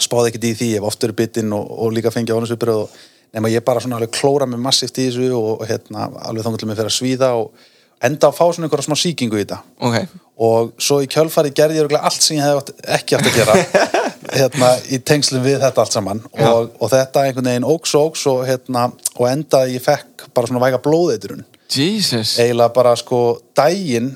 spáði 0.00 0.30
ekkert 0.30 0.46
í 0.50 0.54
því, 0.58 0.68
ég 0.74 0.80
hef 0.80 0.90
oft 0.90 1.06
verið 1.06 1.18
bitinn 1.22 1.56
og, 1.56 1.66
og 1.66 1.94
líka 1.96 2.12
fengið 2.14 2.38
ánæmisviðbröð 2.38 2.84
og 2.84 3.00
nema 3.34 3.50
ég 3.50 3.64
bara 3.66 3.82
svona 3.82 3.98
alveg 3.98 4.14
klóra 4.14 4.48
mig 4.48 4.60
massíft 4.62 4.98
í 4.98 5.08
þessu 5.08 5.30
og 5.36 5.66
hérna, 5.68 6.08
alveg 6.26 6.46
þá 6.46 6.56
til 6.56 6.70
mig 6.70 6.78
fyrir 6.78 6.90
að 6.90 6.98
svíða 6.98 7.34
og 7.38 7.68
enda 8.06 8.30
að 8.30 8.36
fá 8.36 8.44
svona 8.48 8.66
einhverja 8.66 8.86
smá 8.88 8.96
sýkingu 8.98 9.38
í 9.38 9.44
þetta. 9.44 9.58
Ok. 9.86 10.14
Og 10.40 10.70
svo 10.80 11.00
í 11.04 11.08
kjölfari 11.10 11.52
gerði 11.56 11.82
ég 11.82 11.96
allt 11.98 12.24
sem 12.24 12.38
ég 12.38 12.46
hef 12.46 12.70
ekki 12.96 13.18
átt 13.18 13.28
að 13.28 13.36
gera 13.36 13.56
hérna, 14.40 14.70
í 14.88 15.00
tengslum 15.04 15.44
við 15.44 15.60
þetta 15.60 15.84
allt 15.84 15.96
saman. 15.96 16.22
Og, 16.32 16.72
og 16.80 16.92
þetta 16.92 17.26
einhvern 17.26 17.50
veginn 17.52 17.68
óks 17.68 17.94
og 17.98 18.10
óks 18.10 18.24
og, 18.32 18.42
hérna, 18.48 18.88
og 19.18 19.28
endaði 19.28 19.76
ég 19.76 19.84
fekk 19.84 20.30
bara 20.34 20.50
svona 20.50 20.64
væga 20.64 20.80
blóðeitrun. 20.84 21.44
Jesus, 21.70 22.34
eiginlega 22.40 22.74
bara 22.74 22.96
sko 22.98 23.20
daginn 23.54 24.14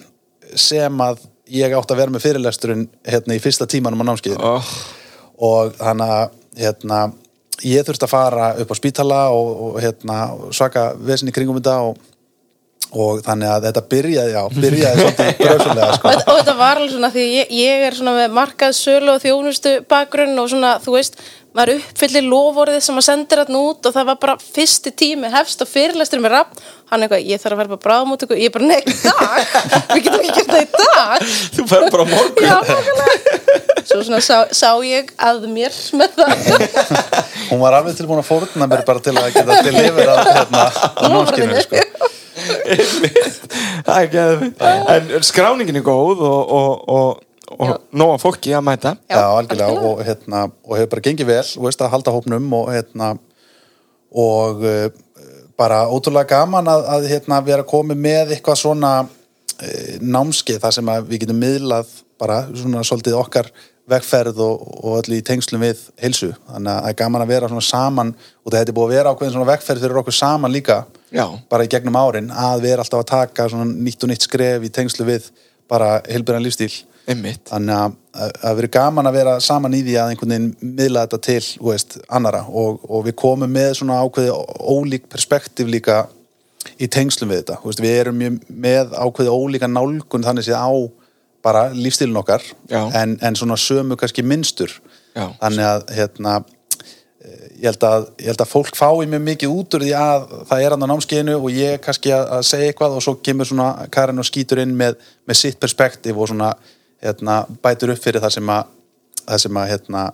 sem 0.59 1.05
að 1.05 1.21
ég 1.53 1.75
átt 1.77 1.93
að 1.93 2.01
vera 2.01 2.15
með 2.15 2.25
fyrirlesturinn 2.25 2.87
hérna, 3.05 3.37
í 3.37 3.43
fyrsta 3.43 3.67
tímanum 3.69 4.05
á 4.05 4.09
námskeiðinu 4.09 4.49
oh, 4.49 4.73
og 5.45 5.77
þannig 5.77 6.15
að 6.17 6.25
hérna, 6.63 7.03
ég 7.67 7.87
þurfti 7.87 8.09
að 8.09 8.15
fara 8.15 8.49
upp 8.63 8.73
á 8.73 8.77
spítala 8.79 9.21
og, 9.35 9.55
og 9.69 9.79
hérna, 9.83 10.19
svaka 10.55 10.93
vesin 10.97 11.31
í 11.31 11.35
kringum 11.37 11.59
þetta 11.61 11.77
og, 11.91 12.01
og 12.95 13.23
þannig 13.27 13.51
að 13.51 13.69
þetta 13.69 13.85
byrjaði, 13.93 14.35
já, 14.35 14.43
byrjaði 14.57 15.01
svolítið 15.05 15.41
bröðsumlega 15.43 15.97
sko. 15.99 16.13
og 16.15 16.39
þetta 16.41 16.59
var 16.63 16.81
alveg 16.81 16.97
svona 16.97 17.15
því 17.15 17.29
ég, 17.29 17.57
ég 17.61 17.87
er 17.89 17.99
svona 18.01 18.19
með 18.19 18.37
markað 18.41 18.77
sölu 18.81 19.17
og 19.17 19.25
þjónustu 19.25 19.79
bakgrunn 19.91 20.39
og 20.41 20.53
svona 20.55 20.77
þú 20.85 20.97
veist 20.97 21.21
maður 21.55 21.79
uppfyllir 21.79 22.25
lofórið 22.27 22.81
sem 22.83 22.97
maður 22.97 23.09
sendir 23.11 23.43
hann 23.45 23.59
út 23.61 23.87
og 23.87 23.95
það 23.95 24.09
var 24.09 24.23
bara 24.25 24.41
fyrsti 24.43 24.91
tími 24.97 25.31
hefst 25.31 25.63
og 25.63 25.71
fyrirlestur 25.71 26.23
með 26.25 26.35
rapp 26.39 26.57
hann 26.95 27.05
eitthvað, 27.07 27.27
ég 27.29 27.43
þarf 27.43 27.57
að 27.57 27.61
vera 27.63 27.73
bara 27.75 27.85
bráðmót 27.85 28.25
ég 28.31 28.47
er 28.49 28.55
bara 28.55 28.69
neitt 28.71 28.89
í 28.89 28.97
dag. 29.05 29.37
Við 29.93 30.07
getum 30.07 30.25
ekki 30.25 30.35
gert 30.39 30.53
það 30.55 30.63
í 30.63 30.69
dag. 30.79 31.29
Þú 31.55 31.67
fer 31.71 31.87
bara 31.95 32.07
morgun. 32.09 32.45
Já, 32.49 32.59
svo 33.85 34.01
svona 34.01 34.21
sá, 34.25 34.37
sá 34.55 34.71
ég 34.87 35.13
að 35.21 35.47
mér 35.53 35.77
með 35.99 36.19
það. 36.19 36.35
Hún 37.51 37.61
var 37.63 37.79
alveg 37.79 37.99
tilbúin 37.99 38.23
að 38.23 38.29
fórna 38.31 38.69
mér 38.71 38.85
bara 38.89 39.03
til 39.05 39.15
að 39.19 39.31
geta 39.37 39.61
delivera 39.67 40.17
hérna, 40.31 40.65
á 40.73 41.05
námskinu 41.13 41.65
sko. 41.67 41.85
það 43.85 43.95
er 43.95 44.07
ekki 44.07 44.23
að 44.23 44.43
en 44.95 45.25
skráningin 45.27 45.79
er 45.81 45.85
góð 45.87 46.23
og, 46.27 46.51
og, 46.59 46.83
og, 46.95 47.23
og 47.55 47.73
nóga 47.95 48.19
fólki 48.23 48.55
að 48.57 48.67
mæta? 48.67 48.95
Já, 49.09 49.17
Já, 49.17 49.25
algjörlega. 49.39 49.85
og, 49.91 50.03
hérna, 50.07 50.43
og 50.65 50.77
hefur 50.79 50.93
bara 50.97 51.05
gengið 51.09 51.31
vel 51.31 51.45
þú 51.47 51.65
veist, 51.69 51.85
að 51.85 51.95
halda 51.95 52.15
hópnum 52.15 52.49
og, 52.59 52.71
hérna, 52.75 53.13
og 54.25 54.65
uh, 54.67 54.87
bara 55.61 55.85
ótrúlega 55.91 56.37
gaman 56.37 56.71
að, 56.71 56.89
að 56.97 57.11
hérna, 57.13 57.43
vera 57.47 57.67
komið 57.67 58.01
með 58.07 58.35
eitthvað 58.35 58.61
svona 58.63 58.95
uh, 59.05 59.93
námskeið 60.01 60.63
þar 60.65 60.77
sem 60.79 60.91
við 61.11 61.25
getum 61.25 61.41
miðlað 61.43 61.95
bara 62.21 62.43
svona 62.55 62.85
svolítið 62.87 63.19
okkar 63.19 63.51
vegferð 63.91 64.39
og, 64.41 64.63
og 64.81 64.99
öll 65.03 65.19
í 65.19 65.25
tengslum 65.25 65.61
við 65.61 65.81
heilsu, 66.01 66.31
þannig 66.49 66.71
að 66.73 66.79
það 66.79 66.91
er 66.91 66.99
gaman 67.03 67.25
að 67.25 67.33
vera 67.35 67.51
svona 67.51 67.67
saman 67.67 68.13
og 68.17 68.55
þetta 68.55 68.73
er 68.73 68.77
búið 68.79 68.87
að 68.87 68.95
vera 68.97 69.13
ákveðin 69.13 69.35
svona 69.35 69.51
vegferð 69.51 69.85
fyrir 69.85 70.01
okkur 70.01 70.17
saman 70.17 70.55
líka 70.55 70.79
Já. 71.13 71.27
bara 71.53 71.67
í 71.67 71.71
gegnum 71.71 71.99
árin 72.01 72.31
að 72.33 72.65
erum 72.71 72.85
alltaf 72.85 73.03
að 73.03 73.11
taka 73.11 73.49
svona 73.53 73.69
nýtt 73.69 74.07
og 74.07 74.11
nýtt 74.11 74.25
skref 74.25 74.65
í 74.65 74.73
tengslu 74.73 75.07
við 75.09 75.29
bara 75.69 75.99
heilbæran 76.09 76.45
lífstíl 76.47 76.73
einmitt, 77.11 77.43
þannig 77.51 77.77
að 77.77 78.01
að 78.15 78.35
það 78.41 78.59
verið 78.59 78.73
gaman 78.77 79.09
að 79.09 79.17
vera 79.19 79.37
saman 79.43 79.75
í 79.75 79.81
því 79.83 79.95
að 79.99 80.11
einhvern 80.13 80.35
veginn 80.35 80.75
miðla 80.79 81.05
þetta 81.07 81.21
til 81.27 81.69
veist, 81.69 81.97
annara 82.07 82.45
og, 82.47 82.83
og 82.87 83.07
við 83.09 83.17
komum 83.19 83.51
með 83.51 83.73
svona 83.81 84.01
ákveði 84.05 84.35
ólík 84.71 85.09
perspektíf 85.11 85.71
líka 85.71 86.05
í 86.79 86.89
tengslum 86.89 87.33
við 87.33 87.43
þetta. 87.43 87.61
Veist, 87.65 87.83
við 87.83 87.97
erum 88.03 88.23
með 88.49 88.95
ákveði 88.95 89.35
ólíka 89.35 89.71
nálgun 89.71 90.27
þannig 90.27 90.47
séð 90.47 90.63
á 90.63 90.71
bara 91.45 91.67
lífstílun 91.77 92.23
okkar 92.23 92.45
en, 92.71 93.19
en 93.21 93.37
svona 93.37 93.59
sömu 93.61 93.99
kannski 94.01 94.23
minnstur 94.25 94.73
Já. 95.13 95.27
þannig 95.43 95.67
að 95.69 95.83
hérna 95.93 96.37
eh, 96.41 97.43
ég 97.59 97.67
held, 97.69 97.85
að, 97.85 98.07
ég 98.23 98.31
held 98.31 98.45
að 98.47 98.53
fólk 98.55 98.79
fái 98.79 99.05
mjög 99.11 99.27
mikið 99.27 99.59
út 99.59 99.77
úr 99.77 99.85
því 99.85 99.93
að 99.99 100.25
það 100.49 100.65
er 100.65 100.75
hann 100.77 100.87
á 100.89 100.91
námskeiðinu 100.95 101.35
og 101.37 101.51
ég 101.53 101.83
kannski 101.85 102.15
að, 102.17 102.25
að 102.39 102.47
segja 102.49 102.71
eitthvað 102.71 102.97
og 102.97 103.05
svo 103.05 103.15
kemur 103.21 103.51
svona 103.51 103.69
Karin 103.93 104.25
og 104.25 104.31
skýtur 104.31 104.63
inn 104.65 104.73
með, 104.79 104.97
með 105.29 105.41
sitt 105.43 105.61
perspektíf 105.61 106.17
og 106.17 106.33
svona 106.33 106.55
hérna, 107.05 107.39
bætur 107.65 107.93
upp 107.95 108.03
fyrir 108.03 108.25
það 108.25 108.39
sem 108.39 108.53
að, 108.55 108.73
það 109.25 109.43
sem 109.45 109.61
að 109.61 109.71
hérna, 109.75 110.05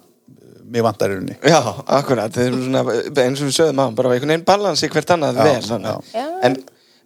mig 0.70 0.84
vantar 0.86 1.10
í 1.10 1.16
rauninni. 1.18 1.38
Já, 1.50 1.60
akkurat. 1.98 2.36
Svona, 2.36 2.82
eins 3.24 3.40
og 3.42 3.48
við 3.48 3.56
sögðum 3.56 3.82
á 3.82 3.86
bara 3.98 4.12
einhvern 4.14 4.34
veginn 4.34 4.46
balansi 4.46 4.90
hvert 4.92 5.10
annað 5.16 5.40
Já, 5.40 5.46
vel 5.48 5.80
já. 6.14 6.26
en, 6.46 6.56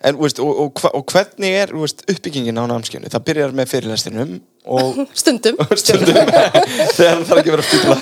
en 0.04 0.18
veist, 0.20 0.40
og, 0.44 0.60
og, 0.66 0.82
og 0.90 1.04
hvernig 1.14 1.56
er 1.62 1.72
veist, 1.72 2.04
uppbyggingin 2.10 2.60
á 2.60 2.64
námskjönu 2.68 3.12
það 3.12 3.24
byrjar 3.30 3.56
með 3.56 3.70
fyrirlestinum 3.72 4.34
og 4.68 5.00
stundum. 5.20 5.60
Stundum. 5.80 6.20
Þegar 6.96 7.22
það 7.22 7.26
þarf 7.30 7.40
ekki 7.40 7.52
að 7.52 7.56
vera 7.56 7.66
stípla 7.70 7.98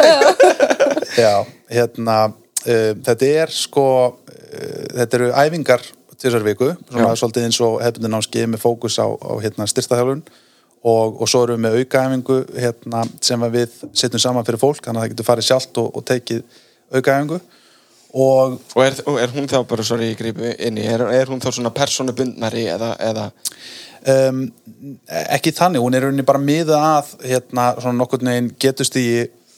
Já, 1.23 1.35
hérna 1.79 2.19
uh, 2.33 2.93
þetta 3.07 3.33
er 3.45 3.55
sko 3.55 3.87
uh, 4.11 4.87
þetta 4.99 5.21
eru 5.21 5.33
æfingar 5.45 5.87
tvisar 6.23 6.45
viku, 6.47 6.73
svona 6.91 7.13
Já. 7.13 7.19
svolítið 7.19 7.49
eins 7.49 7.59
og 7.67 7.81
hefbundin 7.83 8.13
námskeið 8.15 8.51
með 8.53 8.63
fókus 8.63 8.99
á, 9.03 9.07
á 9.11 9.33
hérna, 9.43 9.67
styrtaþjálfun 9.71 10.23
og, 10.83 11.21
og 11.23 11.31
svo 11.31 11.45
erum 11.47 11.59
við 11.59 11.65
með 11.65 11.81
aukaæfingu 11.81 12.39
hérna, 12.59 13.03
sem 13.23 13.49
við 13.55 13.75
setjum 13.95 14.23
saman 14.23 14.47
fyrir 14.47 14.63
fólk 14.63 14.85
þannig 14.85 14.99
að 14.99 15.05
það 15.05 15.13
getur 15.15 15.29
farið 15.29 15.49
sjálft 15.49 15.83
og, 15.83 15.91
og 15.99 16.07
tekið 16.11 16.43
aukaæfingu. 16.93 17.41
Og 18.13 18.59
Og 18.73 18.83
er, 18.85 18.99
er 19.23 19.31
hún 19.33 19.47
þá 19.49 19.63
bara, 19.65 19.85
sorry, 19.87 20.11
ég 20.11 20.19
grípi 20.19 20.51
inn 20.67 20.77
í, 20.77 20.83
er, 20.85 21.07
er 21.17 21.31
hún 21.33 21.41
þá 21.41 21.49
svona 21.57 21.73
persónubundnari 21.73 22.67
eða, 22.69 22.91
eða? 23.01 23.31
Um, 24.13 24.43
ekki 25.09 25.55
þannig, 25.57 25.81
hún 25.81 25.97
er 25.97 26.05
rauninni 26.05 26.27
bara 26.27 26.43
miða 26.43 26.81
að 26.99 27.15
hérna, 27.31 27.71
svona 27.79 28.01
nokkurn 28.01 28.29
veginn 28.29 28.51
getust 28.61 28.99
í 29.01 29.07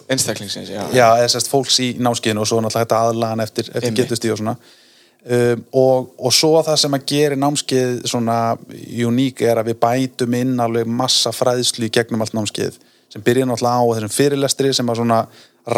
einstaklingsins, 0.06 0.70
já. 0.70 0.82
já, 0.92 1.06
eða 1.16 1.30
sérst 1.32 1.50
fólks 1.50 1.80
í 1.80 1.94
námskeiðinu 1.98 2.44
og 2.44 2.50
svo 2.50 2.60
náttúrulega 2.60 2.98
að 3.00 3.10
aðlagan 3.10 3.42
eftir, 3.42 3.70
eftir 3.72 3.96
getust 3.96 4.26
í 4.28 4.32
og 4.34 4.40
svona 4.42 4.54
um, 5.24 5.64
og, 5.72 6.10
og 6.18 6.34
svo 6.34 6.58
það 6.64 6.80
sem 6.84 6.96
að 6.98 7.06
gera 7.10 7.38
námskeið 7.40 8.02
svona 8.10 8.38
uník 9.08 9.44
er 9.44 9.60
að 9.60 9.72
við 9.72 9.80
bætum 9.84 10.36
inn 10.40 10.54
alveg 10.60 10.90
massa 11.02 11.32
fræðslu 11.34 11.88
í 11.88 11.94
gegnum 11.94 12.24
allt 12.24 12.36
námskeið 12.36 12.78
sem 13.12 13.24
byrja 13.24 13.46
náttúrulega 13.48 13.80
á 13.80 13.92
þessum 13.94 14.14
fyrirlestri 14.14 14.74
sem 14.74 14.90
að 14.90 15.00
svona 15.02 15.20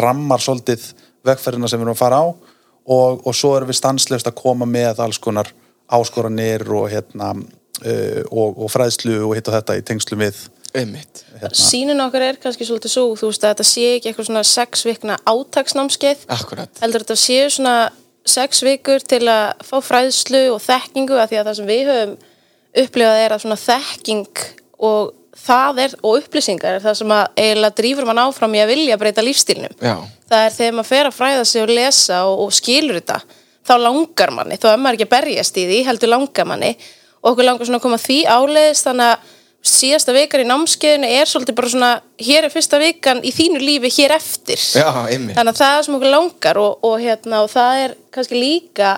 rammar 0.01 0.43
svolítið 0.43 0.89
vegferðina 1.27 1.69
sem 1.69 1.79
við 1.79 1.87
erum 1.87 1.95
að 1.95 2.01
fara 2.01 2.19
á 2.23 2.25
og, 2.27 3.23
og 3.27 3.33
svo 3.35 3.53
erum 3.57 3.71
við 3.71 3.79
stanslöst 3.81 4.29
að 4.29 4.39
koma 4.39 4.67
með 4.69 5.03
alls 5.03 5.19
konar 5.21 5.51
áskoranir 5.87 6.65
og 6.73 6.89
hérna 6.91 7.33
uh, 7.37 8.21
og, 8.31 8.57
og 8.57 8.71
fræðslu 8.71 9.21
og 9.27 9.35
hitt 9.37 9.49
og 9.51 9.57
þetta 9.59 9.79
í 9.79 9.85
tengslum 9.87 10.23
við 10.25 10.45
Einmitt. 10.77 11.23
Sýnin 11.55 12.01
okkar 12.03 12.25
er 12.25 12.37
kannski 12.41 12.65
svolítið 12.67 12.91
svo, 12.91 13.03
þú 13.17 13.29
veist 13.31 13.45
að 13.45 13.53
þetta 13.53 13.65
sé 13.65 13.85
ekki 13.95 14.09
eitthvað 14.11 14.27
svona 14.27 14.43
sex 14.45 14.83
vikna 14.85 15.15
átaksnámskeið 15.23 16.25
Akkurat. 16.35 16.81
heldur 16.83 17.05
þetta 17.05 17.17
séu 17.17 17.47
svona 17.53 17.75
sex 18.31 18.63
vikur 18.65 19.03
til 19.03 19.23
að 19.31 19.61
fá 19.67 19.77
fræðslu 19.83 20.43
og 20.53 20.61
þekkingu 20.63 21.17
að 21.17 21.31
því 21.31 21.39
að 21.39 21.47
það 21.49 21.57
sem 21.59 21.69
við 21.71 21.91
höfum 21.91 22.17
upplifað 22.83 23.21
er 23.23 23.33
að 23.33 23.43
svona 23.43 23.59
þekking 23.61 24.43
og 24.87 25.13
það 25.47 25.81
er, 25.83 25.95
og 26.01 26.19
upplýsingar 26.21 26.77
er 26.77 26.83
það 26.83 26.99
sem 26.99 27.13
að 27.13 27.25
eiginlega 27.39 27.77
drýfur 27.79 28.07
mann 28.09 28.21
áfram 28.21 28.55
í 28.57 28.61
að 28.61 28.71
vilja 28.73 28.99
breyta 28.99 29.25
lífstílnum. 29.25 29.73
Já. 29.79 29.95
Það 30.27 30.45
er 30.45 30.55
þegar 30.57 30.77
maður 30.77 30.89
fer 30.91 31.09
að 31.09 31.17
fræða 31.17 31.47
sig 31.47 31.63
og 31.63 31.73
lesa 31.73 32.21
og, 32.27 32.43
og 32.45 32.55
skilur 32.55 32.99
þetta, 32.99 33.19
þá 33.67 33.73
langar 33.83 34.33
manni, 34.35 34.59
þá 34.59 34.69
er 34.71 34.81
maður 34.81 34.99
ekki 34.99 35.07
að 35.07 35.13
berjast 35.15 35.59
í 35.59 35.65
því, 35.69 35.79
heldur 35.87 36.13
langar 36.13 36.49
manni 36.49 36.73
og 37.21 37.31
okkur 37.31 37.47
langar 37.47 37.69
svona 37.69 37.79
að 37.81 37.85
koma 37.87 38.01
því 38.01 38.19
áleiðis 38.29 38.83
þannig 38.85 39.13
að 39.13 39.33
síðasta 39.67 40.15
vikar 40.15 40.43
í 40.43 40.47
námskeiðinu 40.47 41.09
er 41.19 41.29
svolítið 41.29 41.57
bara 41.59 41.71
svona, 41.73 41.91
hér 42.23 42.47
er 42.47 42.53
fyrsta 42.53 42.79
vikan 42.81 43.21
í 43.25 43.33
þínu 43.35 43.61
lífi 43.61 43.91
hér 43.99 44.15
eftir. 44.17 44.63
Já, 44.79 44.89
þannig 45.11 45.37
að 45.43 45.59
það 45.59 45.75
er 45.75 45.85
sem 45.87 45.99
okkur 45.99 46.13
langar 46.13 46.61
og, 46.61 46.81
og, 46.87 46.97
hérna, 47.03 47.43
og 47.45 47.53
það 47.53 47.83
er 47.83 47.95
kannski 48.15 48.41
líka 48.41 48.95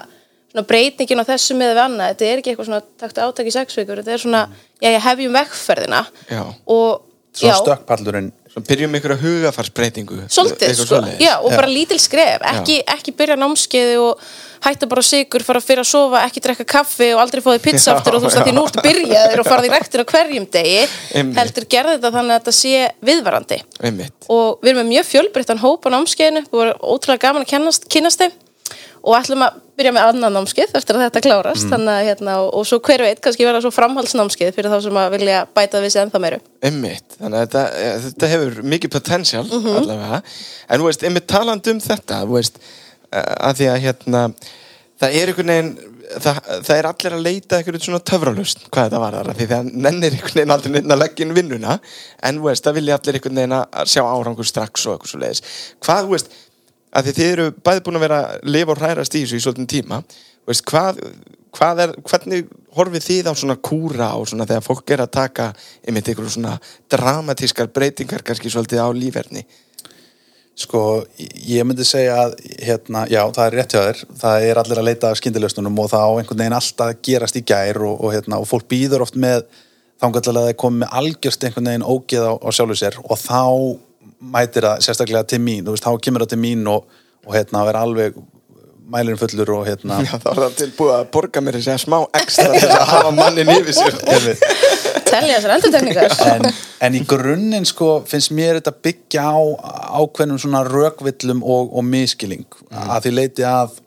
svona 0.49 0.65
breytingin 0.69 1.21
á 1.21 1.29
þessu 1.29 1.57
með 1.59 1.73
við 1.73 1.83
annað. 1.83 2.13
Þetta 2.13 2.29
er 2.29 2.41
ekki 2.41 2.53
eitthvað 2.53 2.71
svona 2.71 2.81
taktu 3.03 3.25
átak 3.25 3.51
í 3.51 3.55
sex 3.55 3.79
vikur 3.79 4.01
þetta 4.01 4.15
er 4.15 4.23
svona, 4.25 4.43
já 4.81 4.89
ég 4.89 5.05
hefjum 5.05 5.38
vegferðina. 5.38 6.03
Já. 6.29 6.43
og 6.65 7.05
svona 7.33 7.53
já, 7.53 7.61
stökkpallurinn 7.63 8.31
Svo 8.31 8.38
byrjum 8.57 8.95
ykkur 8.99 9.13
að 9.15 9.23
hugafarsbreytingu. 9.23 10.19
svolítið 10.31 10.75
sko, 10.79 11.01
já, 11.21 11.33
og 11.39 11.49
bara 11.53 11.69
lítil 11.69 11.99
skref. 12.01 12.41
Ekki, 12.53 12.79
ekki 12.95 13.13
byrja 13.15 13.37
námskeiði 13.39 13.99
og 14.01 14.23
hætta 14.65 14.89
bara 14.89 15.03
sigur, 15.05 15.43
fara 15.45 15.61
fyrir 15.63 15.83
að 15.83 15.89
sofa, 15.91 16.23
ekki 16.27 16.43
drekka 16.43 16.65
kaffi 16.67 17.11
og 17.13 17.21
aldrei 17.23 17.43
fóði 17.45 17.61
pizza 17.63 17.93
Já, 17.93 17.95
aftur 17.95 18.17
og 18.17 18.23
þú 18.23 18.27
veist 18.27 18.41
að 18.41 18.49
því 18.49 18.55
nú 18.57 18.65
ertu 18.67 18.83
byrjaður 18.83 19.43
og 19.43 19.47
faraði 19.47 19.69
í 19.69 19.73
rektin 19.75 20.03
á 20.03 20.05
hverjum 20.11 20.49
degi. 20.57 20.81
Einmitt. 21.13 21.39
heldur 21.39 21.69
gerði 21.75 21.95
þetta 21.95 22.13
þannig 22.17 22.35
að 22.35 22.41
þetta 22.41 22.55
sé 22.59 22.83
viðvarandi. 23.11 23.61
Einmitt. 23.79 24.29
og 24.29 24.59
við 24.59 24.73
erum 24.73 24.81
með 24.83 24.91
mjög 24.95 25.09
fjölbreyttan 25.13 25.63
hóp 25.63 25.87
á 25.87 25.89
námskeiðinu, 25.95 26.45
við 26.49 26.61
vorum 26.63 26.83
ótrúlega 26.83 27.25
gaman 27.29 27.47
að 27.47 27.83
kynast 27.87 28.25
þeim 28.25 28.35
og 28.99 29.15
ætlum 29.17 29.43
að 29.45 29.57
byrja 29.79 29.93
með 29.95 30.07
annan 30.11 30.35
námskeið 30.35 30.75
eftir 30.79 30.97
að 30.97 31.05
þetta 31.05 31.23
klárast. 31.23 31.65
Mm. 31.65 31.73
þannig 31.73 32.07
hérna, 32.09 32.37
og, 32.43 32.49
og 32.59 32.67
svo 32.67 32.79
hver 32.83 33.03
veit 33.05 33.21
kannski 33.23 33.47
verða 33.47 33.63
svo 33.63 33.71
framhaldsnámskeið 33.75 34.55
fyrir 34.55 34.73
þá 34.73 34.79
sem 34.85 34.99
að 35.01 35.15
vilja 35.15 35.43
bæta 35.55 35.83
við 35.83 35.93
sig 35.95 36.03
ennþá 36.03 36.23
meiru. 36.23 36.39
Einmitt, 36.67 37.17
þannig 37.17 37.37
að 37.39 37.45
þetta, 37.45 37.65
eh, 37.83 37.99
þetta 38.07 38.31
hefur 38.33 38.57
mikið 38.75 38.95
potential 38.95 39.45
allavega, 39.49 40.23
en 40.67 40.81
þú 40.81 40.89
veist, 40.89 41.05
einmitt 41.07 41.29
talandi 41.31 41.75
um 41.75 41.83
þetta, 41.83 42.23
þú 42.25 42.35
veist 42.35 42.59
eh, 42.59 43.35
að 43.49 43.61
því 43.61 43.71
að 43.73 43.85
hérna 43.87 44.25
það 44.99 45.15
er 45.15 45.31
einhvern 45.31 45.53
veginn, 45.53 45.71
það, 46.19 46.41
það 46.67 46.73
er 46.75 46.89
allir 46.89 47.15
að 47.15 47.25
leita 47.27 47.59
einhvern 47.59 47.83
svona 47.85 48.01
töfralust, 48.11 48.67
hvað 48.67 48.89
þetta 48.89 49.01
var 49.03 49.17
þar 49.17 49.31
því 49.37 49.49
það 49.53 49.71
nennir 49.85 50.17
einhvern 50.17 50.39
veginn 50.41 50.55
aldrei 50.55 50.73
neinn 50.75 50.95
að 50.95 51.01
leggja 51.03 51.25
inn 51.25 51.35
vinnuna, 51.37 51.79
en 52.27 52.39
þú 52.41 52.49
veist, 52.49 52.67
það 52.67 52.79
vilja 52.81 52.99
allir 52.99 53.19
einhvern 53.19 53.41
veginn 53.41 53.57
að 53.59 53.93
sjá 53.93 54.01
árangur 54.03 54.49
strax 54.49 54.87
og 54.87 54.97
eitthvað 54.97 55.13
svo 55.13 55.21
leiðis, 55.23 55.43
hvað, 55.85 56.09
þú 56.09 56.15
veist 56.17 56.35
að 56.89 57.10
því 57.10 57.15
þið 57.19 57.31
eru 57.34 57.48
bæði 57.65 57.84
búin 57.86 58.00
að 58.00 58.05
vera 58.05 58.19
að 58.25 58.50
lifa 58.55 58.74
og 58.74 58.81
hrærast 58.81 59.15
í 59.15 59.24
þessu 59.24 59.39
í 59.39 59.43
svolítinn 59.43 59.69
tíma. 59.69 60.01
Veist, 60.50 60.65
hvað, 60.69 61.00
hvað 61.55 61.84
er, 61.86 61.96
hvernig 62.10 62.51
horfið 62.77 63.08
þið 63.08 63.29
á 63.29 63.34
svona 63.38 63.58
kúra 63.69 64.12
og 64.17 64.29
svona 64.29 64.48
þegar 64.50 64.65
fólk 64.65 64.93
er 64.96 65.03
að 65.05 65.15
taka 65.15 65.50
einmitt 65.86 66.10
einhverjum 66.10 66.36
svona 66.39 66.55
dramatískar 66.91 67.69
breytingar 67.74 68.25
kannski 68.25 68.51
svolítið 68.51 68.81
á 68.81 68.89
líferni? 68.96 69.46
Sko, 70.60 71.05
ég 71.48 71.63
myndi 71.63 71.86
segja 71.88 72.17
að 72.25 72.34
hérna, 72.65 73.05
já, 73.08 73.22
það 73.31 73.46
er 73.46 73.55
rétt 73.55 73.74
hjá 73.75 73.79
þér. 73.79 74.00
Það 74.19 74.48
er 74.50 74.60
allir 74.60 74.81
að 74.81 74.88
leita 74.89 75.12
að 75.12 75.19
skyndilausnunum 75.22 75.77
og 75.79 75.88
það 75.93 76.03
á 76.03 76.12
einhvern 76.19 76.41
veginn 76.41 76.55
alltaf 76.58 76.98
gerast 77.08 77.38
í 77.39 77.43
gær 77.48 77.79
og, 77.88 77.93
og, 77.96 78.12
hérna, 78.12 78.41
og 78.41 78.50
fólk 78.50 78.67
býður 78.72 79.05
oft 79.05 79.15
með 79.15 79.46
þangalega 80.03 80.43
að 80.43 80.50
það 80.50 80.75
með 80.81 80.98
algjörst 81.00 81.46
einhvern 81.48 81.69
veginn 81.72 81.88
ógeð 81.88 82.27
á, 82.27 82.34
á 82.43 82.50
sjálfu 82.51 82.75
sér. 82.81 83.00
Og 83.05 83.22
þá 83.22 83.39
mætir 84.19 84.67
það 84.67 84.83
sérstaklega 84.85 85.27
til 85.29 85.39
mín, 85.43 85.63
þú 85.65 85.75
veist, 85.75 85.85
þá 85.85 86.03
kemur 86.03 86.25
það 86.25 86.33
til 86.33 86.41
mín 86.43 86.67
og, 86.71 86.99
og 87.25 87.35
hérna, 87.35 87.63
vera 87.67 87.85
alveg 87.88 88.19
mælirinn 88.89 89.19
fullur 89.19 89.51
og 89.53 89.67
hérna 89.67 89.99
Já, 90.03 90.15
þá 90.17 90.29
er 90.31 90.41
það 90.43 90.57
tilbúið 90.63 90.93
að 90.95 91.07
borga 91.13 91.43
mér 91.45 91.57
þessi 91.59 91.75
smá 91.83 91.97
ekstra 92.17 92.49
til 92.55 92.69
að 92.73 92.85
hafa 92.89 93.11
mannin 93.13 93.51
yfir 93.53 93.75
sér. 93.77 93.97
Telja 95.09 95.38
þessar 95.38 95.55
endurtegningar 95.55 96.15
en, 96.33 96.47
en 96.88 96.97
í 96.97 97.01
grunninn 97.09 97.67
sko 97.69 97.91
finnst 98.09 98.33
mér 98.35 98.59
þetta 98.59 98.73
byggja 98.88 99.25
á 99.29 99.39
ákveðnum 100.01 100.41
svona 100.41 100.63
rökvillum 100.67 101.43
og, 101.45 101.73
og 101.73 101.85
miskiling 101.85 102.47
að 102.69 103.07
því 103.07 103.15
leiti 103.15 103.45
að 103.47 103.77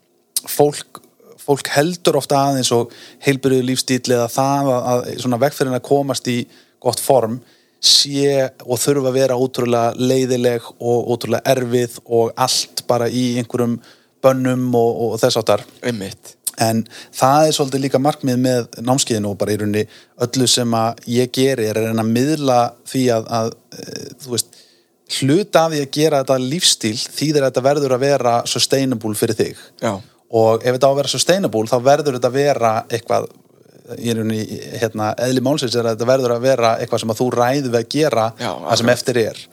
fólk, 0.49 1.01
fólk 1.43 1.71
heldur 1.75 2.19
ofta 2.19 2.39
aðeins 2.49 2.71
og 2.75 2.93
heilbyrjuðu 3.27 3.67
lífstíl 3.69 4.01
eða 4.07 4.29
það 4.31 4.71
að, 4.75 4.87
að 4.93 5.11
svona 5.25 5.41
vegferðin 5.43 5.79
að 5.79 5.87
komast 5.87 6.31
í 6.31 6.39
gott 6.83 7.03
form 7.03 7.41
sé 7.83 8.47
og 8.63 8.79
þurfa 8.79 9.11
að 9.11 9.17
vera 9.17 9.39
ótrúlega 9.39 9.97
leiðileg 9.99 10.69
og 10.79 11.11
ótrúlega 11.13 11.53
erfið 11.53 11.99
og 12.05 12.31
allt 12.39 12.85
bara 12.87 13.09
í 13.09 13.33
einhverjum 13.41 13.75
bönnum 14.23 14.69
og, 14.79 15.01
og 15.03 15.19
þess 15.19 15.41
áttar 15.41 15.65
einmitt, 15.83 16.37
en 16.63 16.85
það 17.11 17.47
er 17.47 17.57
svolítið 17.57 17.83
líka 17.85 17.99
markmið 17.99 18.39
með 18.45 18.79
námskeiðinu 18.87 19.33
og 19.33 19.39
bara 19.41 19.55
í 19.55 19.59
rauninni 19.59 19.83
öllu 20.23 20.47
sem 20.47 20.77
að 20.79 21.03
ég 21.11 21.33
geri 21.35 21.67
er 21.73 21.81
að 21.91 22.05
miðla 22.07 22.61
því 22.87 23.03
að, 23.17 23.27
að 23.39 23.51
e, 23.75 24.05
þú 24.23 24.35
veist, 24.37 24.63
hluta 25.19 25.65
af 25.65 25.73
því 25.73 25.83
að 25.83 25.93
gera 25.99 26.23
þetta 26.23 26.39
lífstíl 26.41 26.95
þýðir 26.95 27.43
að 27.43 27.51
þetta 27.51 27.67
verður 27.67 27.97
að 27.97 28.05
vera 28.07 28.35
sustainable 28.49 29.15
fyrir 29.19 29.39
þig. 29.41 29.63
Já, 29.83 29.97
og 30.33 30.63
ef 30.63 30.75
þetta 30.75 30.89
á 30.89 30.91
að 30.93 30.99
vera 31.01 31.11
sustainable 31.11 31.69
þá 31.69 31.77
verður 31.85 32.17
þetta 32.17 32.31
að 32.31 32.37
vera 32.39 32.71
eitthvað 32.87 33.27
í 33.99 34.13
rauninni, 34.15 34.59
hérna, 34.79 35.11
eðli 35.25 35.43
málsins 35.43 35.75
er 35.75 35.87
að 35.87 35.97
þetta 35.97 36.07
verður 36.07 36.35
að 36.37 36.45
vera 36.47 36.71
eitthvað 36.79 37.03
sem 37.03 37.13
að 37.13 37.19
þú 37.19 37.27
ræður 37.35 37.69
við 37.73 37.79
að 37.79 37.91
gera 37.91 38.25
Já, 38.39 38.49
það 38.53 38.79
sem 38.81 38.91
eftir 38.93 39.19
er. 39.23 39.43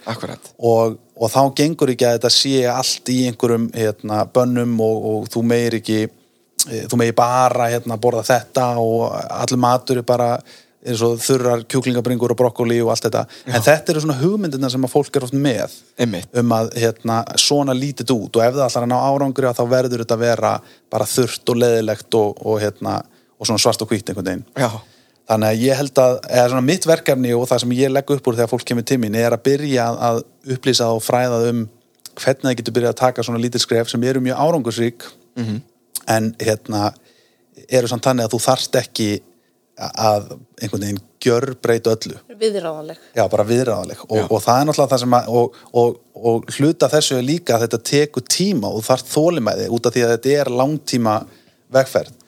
Og, 0.71 0.97
og 1.19 1.35
þá 1.35 1.41
gengur 1.61 1.93
ekki 1.95 2.09
að 2.09 2.17
þetta 2.19 2.33
sé 2.37 2.55
allt 2.71 3.13
í 3.13 3.19
einhverjum 3.31 3.69
hérna, 3.75 4.23
bönnum 4.31 4.81
og, 4.87 5.05
og 5.13 5.29
þú 5.35 5.45
meir 5.51 5.79
ekki 5.81 6.01
e, 6.07 6.83
þú 6.87 7.01
meir 7.03 7.15
bara 7.19 7.71
hérna, 7.75 7.99
borða 8.01 8.27
þetta 8.31 8.73
og 8.83 9.07
allur 9.11 9.65
matur 9.67 10.03
er 10.03 10.07
bara 10.07 10.35
eins 10.81 11.03
og 11.05 11.19
þurrar 11.21 11.65
kjúklingabringur 11.69 12.33
og 12.33 12.39
brokkoli 12.39 12.79
og 12.81 12.93
allt 12.95 13.07
þetta. 13.09 13.25
En 13.51 13.65
þetta 13.65 13.93
eru 13.93 14.03
svona 14.05 14.17
hugmyndirna 14.21 14.71
sem 14.73 14.85
að 14.87 14.93
fólk 14.95 15.17
er 15.19 15.27
oft 15.27 15.37
með 15.37 15.75
Einmitt. 16.01 16.31
um 16.41 16.55
að 16.57 16.71
hérna, 16.81 17.21
svona 17.41 17.77
lítið 17.77 18.15
út. 18.15 18.39
Og 18.39 18.45
ef 18.45 18.55
það 18.57 18.67
ætlar 18.67 18.87
að 18.87 18.93
ná 18.93 18.99
árangri 18.99 19.53
þá 19.59 19.65
verður 19.69 20.05
þetta 20.05 20.17
að 20.17 20.25
vera 20.25 20.53
bara 20.93 21.09
þurrt 21.11 21.53
og 21.53 21.61
leðilegt 21.61 22.19
og, 22.21 22.41
og, 22.47 22.61
hérna, 22.63 22.95
og 23.41 23.49
svona 23.49 23.63
svart 23.63 23.83
og 23.83 23.89
hvítt 23.91 24.13
einhvern 24.13 24.29
veginn. 24.29 24.47
Já, 24.61 24.71
Þannig 25.31 25.47
að 25.47 25.61
ég 25.63 25.79
held 25.79 25.99
að, 26.03 26.17
eða 26.27 26.47
svona 26.51 26.67
mitt 26.67 26.87
verkefni 26.91 27.35
og 27.39 27.45
það 27.47 27.63
sem 27.63 27.75
ég 27.79 27.93
legg 27.93 28.09
upp 28.11 28.27
úr 28.27 28.35
þegar 28.39 28.51
fólk 28.51 28.65
kemur 28.67 28.87
til 28.89 28.97
mín 28.99 29.19
er 29.19 29.37
að 29.37 29.45
byrja 29.47 29.85
að 30.09 30.23
upplýsa 30.57 30.89
og 30.91 31.05
fræða 31.07 31.39
um 31.53 31.61
hvernig 32.19 32.49
það 32.49 32.57
getur 32.59 32.75
byrjað 32.79 32.95
að 32.95 33.01
taka 33.05 33.25
svona 33.27 33.43
lítil 33.43 33.63
skref 33.63 33.93
sem 33.93 34.07
eru 34.11 34.23
mjög 34.25 34.41
árangursrík 34.43 35.07
-hmm. 35.07 35.61
en 36.17 36.35
hérna 36.41 36.93
eru 37.69 37.89
samt 37.89 38.05
þannig 38.05 38.27
að 38.27 38.35
þú 38.35 38.41
þarft 38.49 38.81
ekki 38.83 39.09
að 39.81 40.27
einhvern 40.61 40.83
veginn 40.83 41.01
gjör 41.25 41.55
breyta 41.63 41.95
öllu. 41.95 42.17
Viðráðanleg. 42.41 42.99
Já, 43.15 43.29
bara 43.29 43.45
viðræðaleg 43.45 44.03
og, 44.09 44.33
og 44.33 44.43
það 44.43 44.61
er 44.61 44.67
náttúrulega 44.67 44.91
það 44.91 45.01
sem 45.01 45.15
að 45.15 45.29
og, 45.29 45.57
og, 45.73 46.01
og 46.15 46.51
hluta 46.59 46.89
þessu 46.89 47.17
er 47.17 47.23
líka 47.23 47.55
að 47.55 47.67
þetta 47.67 47.79
tekur 47.79 48.25
tíma 48.27 48.69
og 48.69 48.85
þarf 48.85 49.07
þólimæði 49.15 49.69
út 49.71 49.87
af 49.87 49.95
því 49.95 50.03
að 50.05 50.13
þetta 50.17 50.35
er 50.41 50.51
langtíma 50.51 51.15
vegferð 51.71 52.20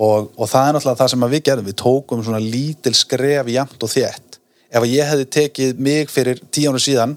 og, 0.00 0.30
og 0.36 0.48
það 0.48 0.66
er 0.66 0.76
náttúrulega 0.76 1.00
það 1.02 1.12
sem 1.12 1.26
við 1.34 1.42
gerðum. 1.48 1.70
Við 1.70 1.78
tókum 1.82 2.22
svona 2.24 2.42
lítil 2.42 2.94
skref 2.96 3.50
jafnt 3.52 3.84
og 3.84 3.92
þétt. 3.92 4.38
Ef 4.70 4.86
ég 4.86 5.10
hefði 5.10 5.26
tekið 5.36 5.82
mig 5.82 6.12
fyrir 6.12 6.40
ára 6.40 6.80
síðan 6.80 7.16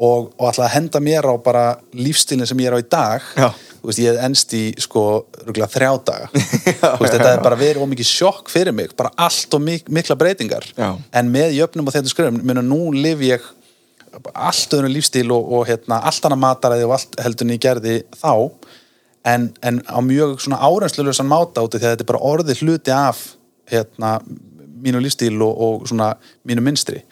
og, 0.00 0.30
og 0.36 0.48
að 0.50 0.70
henda 0.74 1.00
mér 1.02 1.28
á 1.28 1.34
bara 1.40 1.64
lífstílinn 1.96 2.48
sem 2.48 2.60
ég 2.62 2.70
er 2.70 2.76
á 2.76 2.80
í 2.80 2.86
dag 2.88 3.24
Já. 3.36 3.48
veist, 3.84 4.00
ég 4.00 4.12
hef 4.12 4.24
enst 4.24 4.54
í 4.56 4.62
sko 4.80 5.04
rúglega 5.44 5.68
þrjá 5.72 5.90
daga. 6.08 6.28
Veist, 7.00 7.14
þetta 7.14 7.30
er 7.34 7.42
bara 7.44 7.58
verið 7.60 7.84
ómikið 7.84 8.08
sjokk 8.08 8.52
fyrir 8.52 8.76
mig 8.76 8.92
bara 8.96 9.12
allt 9.20 9.56
og 9.56 9.64
mik 9.64 9.88
mikla 9.92 10.16
breytingar. 10.20 10.68
Já. 10.76 10.92
en 10.96 11.32
með 11.32 11.56
jöfnum 11.58 11.88
og 11.88 11.96
þetta 11.96 12.12
skröfum 12.12 12.40
minna 12.40 12.64
nú 12.64 12.92
lif 12.96 13.24
ég 13.24 13.48
allt 14.34 14.74
öðrum 14.74 14.92
lífstíl 14.92 15.28
og, 15.32 15.52
og 15.54 15.68
hérna, 15.68 16.00
allt 16.08 16.24
annað 16.26 16.42
mataræði 16.44 16.86
og 16.88 16.96
allt 16.96 17.20
heldur 17.22 17.46
en 17.46 17.54
ég 17.54 17.62
gerði 17.62 17.96
þá 18.16 18.32
en, 19.24 19.50
en 19.62 19.80
á 19.84 19.98
mjög 20.04 20.40
svona 20.40 20.60
árenslulegusan 20.64 21.28
máta 21.28 21.64
út 21.64 21.74
af 21.74 21.80
því 21.80 21.86
að 21.86 21.94
þetta 21.94 22.06
er 22.06 22.10
bara 22.12 22.24
orðið 22.32 22.62
hluti 22.64 22.94
af 22.94 23.22
hérna, 23.70 24.18
mínu 24.80 25.02
lífstíl 25.04 25.36
og, 25.44 25.60
og 25.60 25.88
svona 25.88 26.14
mínu 26.48 26.64
minstri 26.64 27.02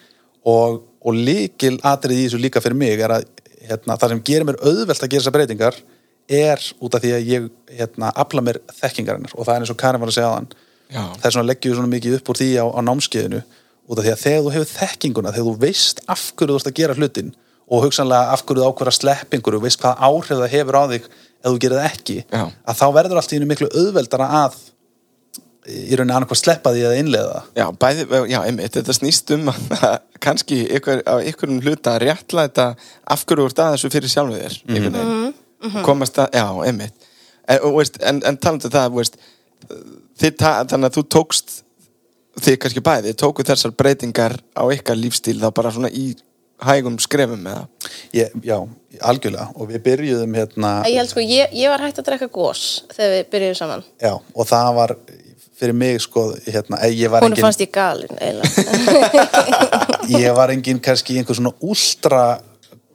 og, 0.48 0.82
og 1.04 1.14
líkil 1.14 1.76
atrið 1.86 2.22
í 2.22 2.26
þessu 2.26 2.42
líka 2.42 2.62
fyrir 2.64 2.80
mig 2.80 3.00
er 3.00 3.18
að 3.18 3.28
hérna, 3.68 3.98
það 3.98 4.14
sem 4.14 4.24
gerir 4.24 4.48
mér 4.48 4.60
auðvelt 4.62 5.02
að 5.02 5.12
gera 5.12 5.22
þessar 5.22 5.36
breytingar 5.36 5.82
er 6.28 6.64
út 6.84 6.94
af 6.96 7.04
því 7.04 7.12
að 7.16 7.28
ég 7.28 7.50
hérna, 7.72 8.10
afla 8.12 8.42
mér 8.44 8.58
þekkingarinnar. 8.80 9.32
Og 9.36 9.46
það 9.46 9.54
er 9.54 9.64
eins 9.64 9.72
og 9.72 9.78
Karin 9.80 10.02
var 10.02 10.10
að 10.10 10.18
segja 10.18 10.32
aðan 10.32 10.50
það 10.88 11.26
er 11.26 11.34
svona 11.34 11.48
leggjum 11.48 11.72
við 11.72 11.78
svona 11.78 11.92
mikið 11.92 12.16
upp 12.18 12.30
úr 12.32 12.38
því 12.40 12.48
á, 12.56 12.64
á 12.64 12.80
námskeiðinu 12.84 13.40
út 13.88 14.00
af 14.00 14.04
því 14.04 14.12
að 14.12 14.22
þegar 14.22 14.44
þú 14.44 14.52
hefur 14.54 14.70
þekkinguna 14.72 15.32
þegar 15.34 15.48
þú 15.48 15.62
veist 15.64 16.02
af 16.08 16.24
hverju 16.36 16.54
þú 16.54 16.60
ert 16.60 16.70
að 16.70 16.78
gera 16.78 16.96
hlutin 16.96 17.32
og 17.68 17.84
hugsanlega 17.84 18.32
af 18.32 18.44
hverju 18.48 18.62
þú 18.62 18.70
ákveður 18.70 18.92
að 18.92 18.98
sleppingur 18.98 19.58
og 19.58 19.64
veist 19.64 19.82
hvað 19.82 20.02
áhrif 20.08 20.40
það 20.40 20.54
hefur 20.54 20.78
á 20.80 20.82
þig 20.92 21.10
ef 21.38 21.52
þú 21.52 21.60
gerir 21.62 21.80
það 21.80 21.92
ekki 21.92 22.18
Já. 22.24 22.42
að 22.48 22.80
þá 22.80 22.86
verður 22.96 23.20
allt 23.20 23.32
í 23.32 23.38
hennu 23.38 23.50
miklu 23.50 23.70
auðveldara 23.72 24.28
að 24.42 24.58
í 25.68 25.96
rauninni 25.98 26.14
annarkvað 26.16 26.40
sleppa 26.40 26.72
því 26.72 26.84
að 26.88 26.98
innleiða 27.02 27.32
það. 27.32 27.48
Já, 27.58 27.64
bæði, 27.82 28.04
já, 28.30 28.38
einmitt, 28.40 28.72
þetta 28.78 28.94
snýst 28.96 29.32
um 29.36 29.50
að 29.52 29.96
kannski 30.24 30.60
ykkur, 30.78 31.02
á 31.04 31.14
ykkurum 31.28 31.60
hluta 31.64 31.94
að 31.94 32.04
réttla 32.06 32.46
þetta 32.48 32.68
af 33.14 33.24
hverju 33.28 33.48
úr 33.48 33.54
að 33.54 33.74
þessu 33.76 33.92
fyrir 33.92 34.12
sjálfu 34.12 34.38
þér 34.38 34.56
einhvern 34.64 34.98
veginn, 34.98 35.82
komast 35.84 36.20
að, 36.22 36.38
já, 36.40 36.46
einmitt. 36.64 37.08
En, 37.44 37.60
og, 37.60 37.76
veist, 37.78 37.98
en, 38.00 38.22
en 38.28 38.40
talandi 38.40 38.68
um 38.70 38.74
það, 38.78 38.96
veist 38.96 39.20
þið, 40.22 40.46
þannig 40.72 40.88
að 40.88 40.96
þú 40.96 41.04
tókst 41.16 41.58
þið 42.38 42.58
kannski 42.62 42.84
bæði, 42.84 43.14
tóku 43.18 43.44
þessar 43.46 43.74
breytingar 43.76 44.36
á 44.54 44.62
ykkar 44.72 44.98
lífstíl 44.98 45.38
þá 45.40 45.48
bara 45.54 45.72
svona 45.74 45.90
í 45.90 46.12
hægum 46.64 46.98
skrefum 47.02 47.44
með 47.44 47.60
það? 47.60 47.94
Ég, 48.18 48.36
Já, 48.48 48.58
algjörlega. 49.10 49.46
Og 49.54 49.70
við 49.70 49.82
byrjuðum 49.86 50.36
hérna 50.38 50.72
Ég 50.88 50.98
held 51.00 51.12
sko, 51.12 51.22
ég, 51.22 51.54
ég 51.54 51.72
var 51.72 51.84
hægt 51.84 52.00
að 52.02 52.10
drekka 52.10 52.30
gós 52.32 52.64
þegar 52.94 53.14
við 53.14 53.32
byrjuðum 53.34 53.58
saman. 53.60 53.86
Já, 54.02 54.14
og 54.16 54.48
það 54.48 54.70
var 54.78 54.94
fyrir 55.58 55.74
mig 55.74 55.98
sko 56.02 56.24
hérna, 56.46 56.78
eh, 56.86 56.94
ég 56.94 57.10
var 57.10 57.24
Hún 57.24 57.34
engin, 57.34 57.44
fannst 57.46 57.62
ég 57.62 57.72
galin 57.74 58.20
eiginlega. 58.20 59.74
Ég 60.08 60.32
var 60.32 60.48
engin 60.48 60.78
kannski 60.80 61.18
einhver 61.20 61.36
svona 61.36 61.50
úlstra 61.60 62.38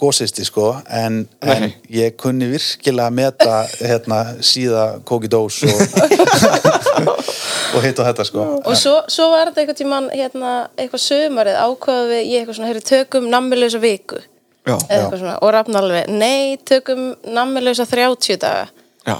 gósisti 0.04 0.46
sko 0.48 0.70
en, 0.92 1.24
en 1.42 1.70
ég 1.92 2.18
kunni 2.20 2.50
virkilega 2.52 3.10
meta 3.14 3.64
hérna 3.80 4.20
síða 4.44 4.86
kóki 5.08 5.32
dós 5.32 5.62
og, 5.68 5.82
og 7.76 7.80
hitt 7.86 8.00
og 8.00 8.08
þetta 8.10 8.28
sko. 8.28 8.46
Og 8.62 8.78
svo, 8.80 9.00
svo 9.12 9.30
var 9.34 9.50
þetta 9.50 9.64
eitthvað 9.64 9.80
tímann 9.82 10.12
hérna, 10.14 10.54
eitthvað 10.78 11.06
sömarið 11.08 11.60
ákvaðu 11.64 12.08
við 12.12 12.22
ég 12.22 12.44
eitthvað 12.44 12.60
svona, 12.60 12.72
heyrðu, 12.72 12.86
tökum 12.92 13.30
nammilösa 13.32 13.82
viku. 13.84 14.22
Já, 14.64 14.78
eitthvað 14.78 15.20
svona, 15.20 15.38
og 15.44 15.54
rafna 15.56 15.82
alveg, 15.84 16.12
nei, 16.12 16.58
tökum 16.64 17.14
nammilösa 17.36 17.88
30 17.90 18.40
daga. 18.44 18.68
Já, 19.04 19.18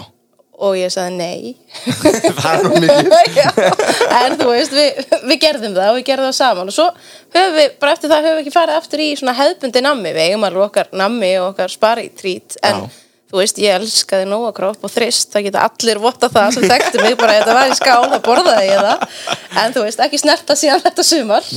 og 0.63 0.75
ég 0.79 0.91
sagði 0.93 1.15
nei. 1.20 1.53
Það 2.43 2.65
nú 2.67 2.82
mikið? 2.84 3.62
En 4.24 4.36
þú 4.39 4.50
veist, 4.51 4.74
við, 4.75 5.00
við 5.27 5.39
gerðum 5.41 5.75
það 5.75 5.89
og 5.91 5.98
við 5.98 6.05
gerðum 6.10 6.29
það 6.29 6.36
saman. 6.39 6.72
Og 6.72 6.75
svo 6.75 6.89
höfum 7.36 7.55
við, 7.58 7.72
bara 7.82 7.96
eftir 7.96 8.12
það 8.12 8.27
höfum 8.27 8.38
við 8.38 8.43
ekki 8.43 8.53
farið 8.55 8.79
aftur 8.79 9.03
í 9.03 9.08
svona 9.20 9.38
hefðbundi 9.38 9.84
nammi, 9.84 10.13
við 10.15 10.29
eigum 10.29 10.46
alveg 10.48 10.67
okkar 10.67 10.91
nammi 11.03 11.32
og 11.41 11.50
okkar 11.51 11.74
spari 11.74 12.05
trít, 12.20 12.58
en 12.63 12.84
Já. 12.86 13.01
þú 13.34 13.41
veist, 13.41 13.60
ég 13.63 13.79
elskaði 13.79 14.29
nóga 14.29 14.53
kropp 14.55 14.88
og 14.88 14.93
þrist, 14.93 15.32
það 15.34 15.48
geta 15.50 15.65
allir 15.67 16.01
votta 16.03 16.29
það 16.32 16.55
sem 16.58 16.67
þekktu 16.72 17.03
mig, 17.03 17.17
bara 17.20 17.39
þetta 17.39 17.58
var 17.58 17.74
í 17.74 17.79
skál, 17.79 18.08
það 18.13 18.24
borðaði 18.29 18.70
ég 18.70 18.88
það, 18.88 19.20
en 19.63 19.75
þú 19.75 19.86
veist, 19.88 20.05
ekki 20.08 20.22
snerta 20.22 20.58
síðan 20.60 20.86
þetta 20.86 21.08
sumar. 21.10 21.51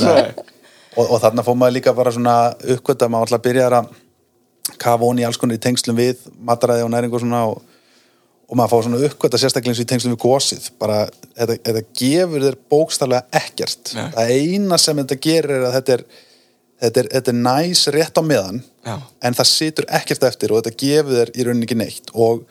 og, 0.98 1.04
og 1.04 1.22
þarna 1.22 1.46
fór 1.46 1.60
maður 1.60 1.78
líka 1.78 1.94
bara 1.96 2.14
svona 2.16 2.36
uppgöta, 2.76 3.10
maður 3.12 3.30
alltaf 3.30 3.46
byrjar 3.46 3.80
að 3.82 3.94
kafa 4.82 5.06
onni 5.06 5.22
í 5.22 5.26
alls 5.28 5.38
konar 5.38 5.58
í 5.58 5.62
tengslum 5.62 5.98
við 5.98 6.25
mataræði 6.42 6.86
og 6.86 6.92
næringu 6.94 7.18
og 7.18 7.22
svona 7.22 7.42
og, 7.52 7.60
og 8.46 8.58
maður 8.58 8.72
fór 8.72 8.86
svona 8.86 9.02
uppgöta 9.08 9.40
sérstaklega 9.40 9.74
eins 9.74 9.80
og 9.80 9.86
í 9.86 9.90
tengslum 9.90 10.14
við 10.14 10.23
gósið 10.23 10.68
bara, 10.78 11.00
þetta, 11.34 11.56
þetta 11.66 11.82
gefur 11.99 12.44
þér 12.47 12.58
bókstarlega 12.71 13.40
ekkert 13.42 13.92
Nei. 13.97 14.06
það 14.14 14.32
eina 14.36 14.78
sem 14.78 15.02
þetta 15.02 15.18
gerir 15.26 15.56
er 15.56 15.66
að 15.66 15.76
þetta 15.80 15.97
er 15.97 16.06
þetta 16.82 17.02
er, 17.02 17.08
þetta 17.14 17.32
er 17.32 17.40
næs 17.40 17.82
rétt 17.94 18.21
á 18.21 18.23
meðan 18.25 18.60
Já. 18.86 18.94
en 19.25 19.36
það 19.38 19.50
situr 19.50 19.88
ekkert 19.99 20.28
eftir 20.28 20.52
og 20.52 20.62
þetta 20.62 20.84
gefur 20.84 21.18
þér 21.21 21.32
í 21.32 21.47
rauninni 21.47 21.68
ekki 21.68 21.78
neitt 21.80 22.12
og 22.14 22.44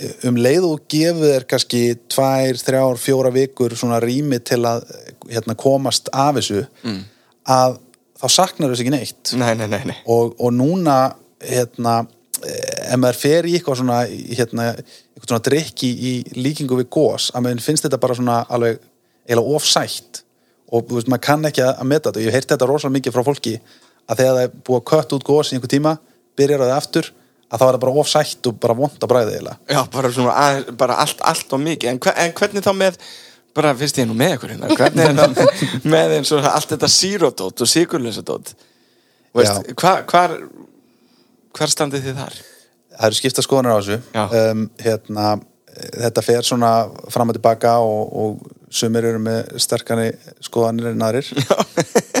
eh, 0.00 0.14
um 0.28 0.40
leið 0.40 0.66
og 0.70 0.84
gefur 0.90 1.34
þér 1.34 1.46
kannski 1.50 1.82
tvær, 2.10 2.60
þrjár, 2.64 3.00
fjóra 3.00 3.32
vikur 3.34 3.76
svona 3.78 4.00
rými 4.02 4.40
til 4.42 4.62
að 4.68 4.86
hérna, 5.30 5.56
komast 5.60 6.10
af 6.10 6.38
þessu 6.40 6.64
mm. 6.82 7.02
að 7.54 7.78
þá 8.20 8.26
saknar 8.40 8.72
þessu 8.72 8.86
ekki 8.86 8.96
neitt 8.96 9.34
Nei, 9.40 9.52
nei, 9.60 10.00
og, 10.06 10.34
og 10.40 10.56
núna 10.56 11.02
hérna 11.44 12.00
ef 12.46 12.96
maður 13.00 13.20
fer 13.20 13.48
í 13.48 13.54
eitthvað 13.56 13.78
svona 13.80 14.00
hérna, 14.08 14.66
eitthvað 14.78 15.28
svona 15.28 15.44
drikki 15.46 15.90
í 15.90 16.12
líkingu 16.38 16.78
við 16.80 16.90
gós, 16.92 17.30
að 17.34 17.46
maður 17.46 17.64
finnst 17.66 17.86
þetta 17.86 18.00
bara 18.02 18.16
svona 18.18 18.40
alveg 18.48 18.80
eiginlega 19.28 19.56
ofsætt 19.58 20.22
og 20.70 20.86
þú 20.88 20.98
veist, 20.98 21.10
maður 21.10 21.24
kann 21.26 21.48
ekki 21.50 21.64
að, 21.66 21.80
meta 21.90 22.10
þetta. 22.10 22.20
Og 22.20 22.26
ég 22.26 22.36
heyrt 22.36 22.52
þetta 22.52 22.68
rosalega 22.70 22.96
mikið 22.98 23.16
frá 23.16 23.26
fólki 23.26 23.56
að 24.10 24.20
þegar 24.20 24.36
það 24.36 24.44
er 24.44 24.52
búið 24.68 24.78
að 24.80 24.86
kött 24.90 25.16
út 25.16 25.26
gós 25.26 25.50
í 25.50 25.56
einhver 25.56 25.72
tíma 25.72 25.96
byrjar 26.38 26.62
það 26.64 26.76
aftur, 26.76 27.10
að 27.50 27.58
þá 27.58 27.64
það 27.66 27.80
bara 27.82 27.96
ofsætt 28.04 28.46
og 28.46 28.60
bara 28.62 28.76
vond 28.78 29.02
að 29.02 29.10
bræða 29.10 29.34
eiginlega. 29.34 29.58
Já, 29.66 29.80
bara 29.90 30.12
svona, 30.14 30.36
að, 30.38 30.70
bara 30.78 31.00
allt, 31.02 31.24
allt 31.26 31.56
og 31.56 31.62
mikið. 31.64 31.90
En, 31.90 32.00
hver, 32.04 32.16
en 32.22 32.34
hvernig 32.38 32.66
þá 32.66 32.70
með 32.78 33.00
bara 33.58 33.74
fyrst 33.74 33.98
ég 33.98 34.06
nú 34.06 34.14
með 34.18 34.36
ykkur 34.36 34.52
hérna? 34.54 34.70
Hvernig 34.78 35.08
er 35.08 35.16
það 35.18 35.88
með 35.90 36.16
eins 36.20 36.30
og 36.36 36.46
allt 36.46 36.74
þetta 36.74 36.90
síródót 36.94 37.64
og 37.64 37.70
síkurlösadót 37.70 38.52
hvar, 39.34 40.04
hvar 40.06 40.36
hvar 41.56 41.72
standið 41.72 42.08
þið 42.08 42.24
þar? 42.24 42.40
það 43.00 43.08
eru 43.08 43.18
skipta 43.18 43.44
skoðanir 43.44 43.72
á 43.72 43.78
þessu. 43.80 43.98
Um, 44.20 44.64
hérna, 44.80 45.26
eh, 45.72 45.92
þetta 46.04 46.24
fer 46.24 46.46
svona 46.46 46.72
fram 47.12 47.32
og 47.32 47.38
tilbaka 47.38 47.76
og, 47.84 48.16
og 48.22 48.56
sumir 48.70 49.06
eru 49.08 49.20
með 49.22 49.54
sterkani 49.62 50.10
skoðanir 50.44 50.92
en 50.94 51.08
aðrir. 51.08 51.30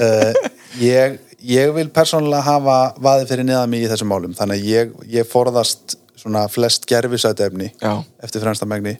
Uh, 0.00 0.32
ég, 0.80 1.18
ég 1.44 1.74
vil 1.76 1.90
persónulega 1.92 2.40
hafa 2.40 2.76
vaðið 3.04 3.26
fyrir 3.28 3.44
neðan 3.44 3.68
mig 3.68 3.82
í 3.84 3.88
þessum 3.90 4.08
málum. 4.08 4.32
Þannig 4.32 4.62
að 4.62 4.68
ég, 4.70 4.94
ég 5.12 5.28
forðast 5.28 5.92
svona 6.16 6.46
flest 6.48 6.86
gerfisætefni 6.88 7.68
Já. 7.82 7.98
eftir 8.24 8.40
fremsta 8.40 8.64
megni. 8.70 8.94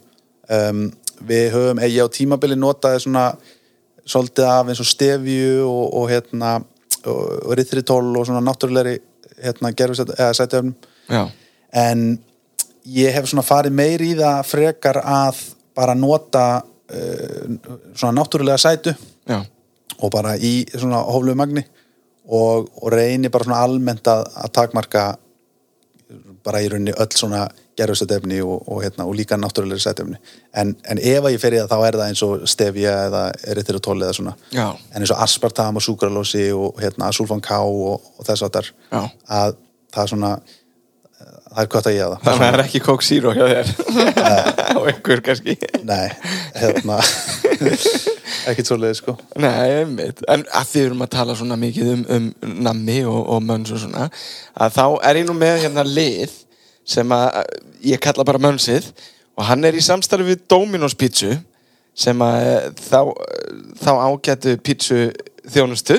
Um, 0.53 0.91
við 1.25 1.47
höfum, 1.55 1.81
eða 1.81 1.89
ég 1.95 2.05
á 2.05 2.13
tímabili 2.13 2.59
notaði 2.61 3.01
svona 3.07 3.25
svolítið 4.05 4.51
af 4.51 4.69
eins 4.75 4.85
og 4.85 4.91
stefju 4.91 5.65
og, 5.71 5.87
og 6.03 6.07
hérna 6.13 6.53
og, 6.61 7.25
og 7.49 7.57
rithritól 7.57 8.13
og 8.13 8.29
svona 8.29 8.45
náttúrulegri 8.45 8.99
hérna 9.43 9.73
gerfisætefnum 9.77 10.75
Já, 11.11 11.25
en 11.73 12.19
ég 12.87 13.15
hef 13.15 13.29
svona 13.31 13.47
farið 13.47 13.77
meir 13.77 14.05
í 14.05 14.13
það 14.19 14.45
frekar 14.49 15.01
að 15.03 15.41
bara 15.77 15.97
nota 15.99 16.45
uh, 16.61 17.57
svona 17.95 18.15
náttúrulega 18.21 18.61
sætu 18.61 18.95
já, 19.29 19.41
og 19.99 20.13
bara 20.13 20.37
í 20.37 20.65
svona 20.73 21.03
hóflegu 21.07 21.39
magni 21.39 21.65
og, 22.31 22.71
og 22.83 22.93
reyni 22.93 23.31
bara 23.33 23.49
svona 23.49 23.65
almennt 23.65 24.11
að, 24.11 24.27
að 24.45 24.55
takmarka 24.61 25.05
bara 26.45 26.63
í 26.63 26.71
rauninni 26.71 26.95
öll 26.97 27.11
svona 27.15 27.45
gerfustefni 27.79 28.41
og, 28.43 28.69
og, 28.69 28.83
hérna, 28.85 29.07
og 29.07 29.15
líka 29.17 29.39
náttúrulega 29.39 29.83
sætefni 29.83 30.19
en, 30.57 30.75
en 30.91 30.99
ef 30.99 31.25
að 31.25 31.35
ég 31.35 31.43
fer 31.43 31.57
í 31.57 31.61
það 31.63 31.73
þá 31.73 31.87
er 31.87 31.99
það 32.01 32.07
eins 32.09 32.23
og 32.27 32.47
stefja 32.51 32.95
eða 33.07 33.25
erythritol 33.53 33.99
eða 34.01 34.17
svona. 34.17 34.37
Já. 34.55 34.67
en 34.95 35.03
eins 35.03 35.15
og 35.15 35.23
aspartam 35.25 35.81
og 35.81 35.85
súkralósi 35.85 36.49
og 36.57 36.81
hérna, 36.83 37.13
sulfan 37.15 37.43
K 37.45 37.61
og, 37.63 38.01
og 38.19 38.27
þess 38.27 38.47
að 38.47 38.73
Já. 38.91 39.05
að 39.29 39.55
það 39.91 40.03
er 40.03 40.13
svona 40.13 40.33
eh, 40.41 41.37
það 41.51 41.63
er 41.63 41.79
að 41.81 41.95
ég 41.95 42.05
að 42.05 42.15
það 42.15 42.27
þannig 42.27 42.41
að 42.41 42.45
það 42.45 42.59
er 42.59 42.65
ekki 42.65 42.83
Coke 42.87 43.07
Zero 43.07 43.35
hjá 43.37 43.47
þér. 43.51 43.73
Og 44.81 44.87
ykkur 44.93 45.21
kannski. 45.27 45.57
Nei, 45.85 46.07
hérna 46.57 47.01
ekkert 48.51 48.69
svoleiði 48.69 48.99
sko. 49.01 49.17
Nei, 49.41 49.81
einmitt, 49.81 50.23
en 50.31 50.45
að 50.57 50.71
þið 50.71 50.87
erum 50.87 51.03
að 51.05 51.11
tala 51.17 51.37
svona 51.39 51.59
mikið 51.61 51.91
um, 51.95 52.05
um 52.17 52.29
nammi 52.67 53.01
og, 53.09 53.19
og 53.35 53.43
mönns 53.45 53.75
og 53.75 53.83
svona, 53.83 54.07
að 54.55 54.79
þá 54.79 54.85
er 55.11 55.21
ég 55.21 55.29
nú 55.29 55.37
með 55.37 55.59
hérna 55.67 55.85
lið 55.87 56.39
sem 56.91 57.15
að 57.15 57.41
ég 57.87 58.03
kalla 58.03 58.27
bara 58.27 58.43
mönnsið 58.43 58.91
og 59.39 59.47
hann 59.49 59.65
er 59.65 59.77
í 59.79 59.85
samstarfi 59.85 60.33
við 60.33 60.45
Dominos 60.51 60.97
pítsu 60.99 61.37
sem 61.97 62.23
að 62.23 62.47
eh, 62.47 62.71
þá, 62.79 63.01
þá 63.81 63.93
ágætu 64.07 64.57
pítsu 64.65 65.11
þjónustu 65.51 65.97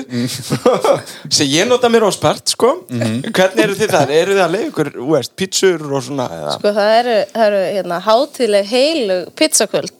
sem 1.36 1.50
ég 1.50 1.66
nota 1.68 1.90
mér 1.92 2.06
óspart 2.06 2.52
sko. 2.54 2.70
Hvernig 2.88 3.64
eru 3.64 3.74
þið 3.76 3.90
þar? 3.92 4.12
Eru 4.14 4.36
þið 4.36 4.44
að 4.44 4.54
leiða 4.54 4.68
ykkur 4.68 4.90
veist, 5.10 5.34
pítsur 5.38 5.82
og 5.88 6.04
svona 6.06 6.28
eða? 6.36 6.54
Sko 6.58 6.72
það 6.76 6.92
eru, 7.00 7.16
það 7.34 7.48
eru 7.48 7.62
hérna, 7.66 7.98
hátileg 8.06 8.70
heilu 8.70 9.18
pizzakvöld. 9.38 9.98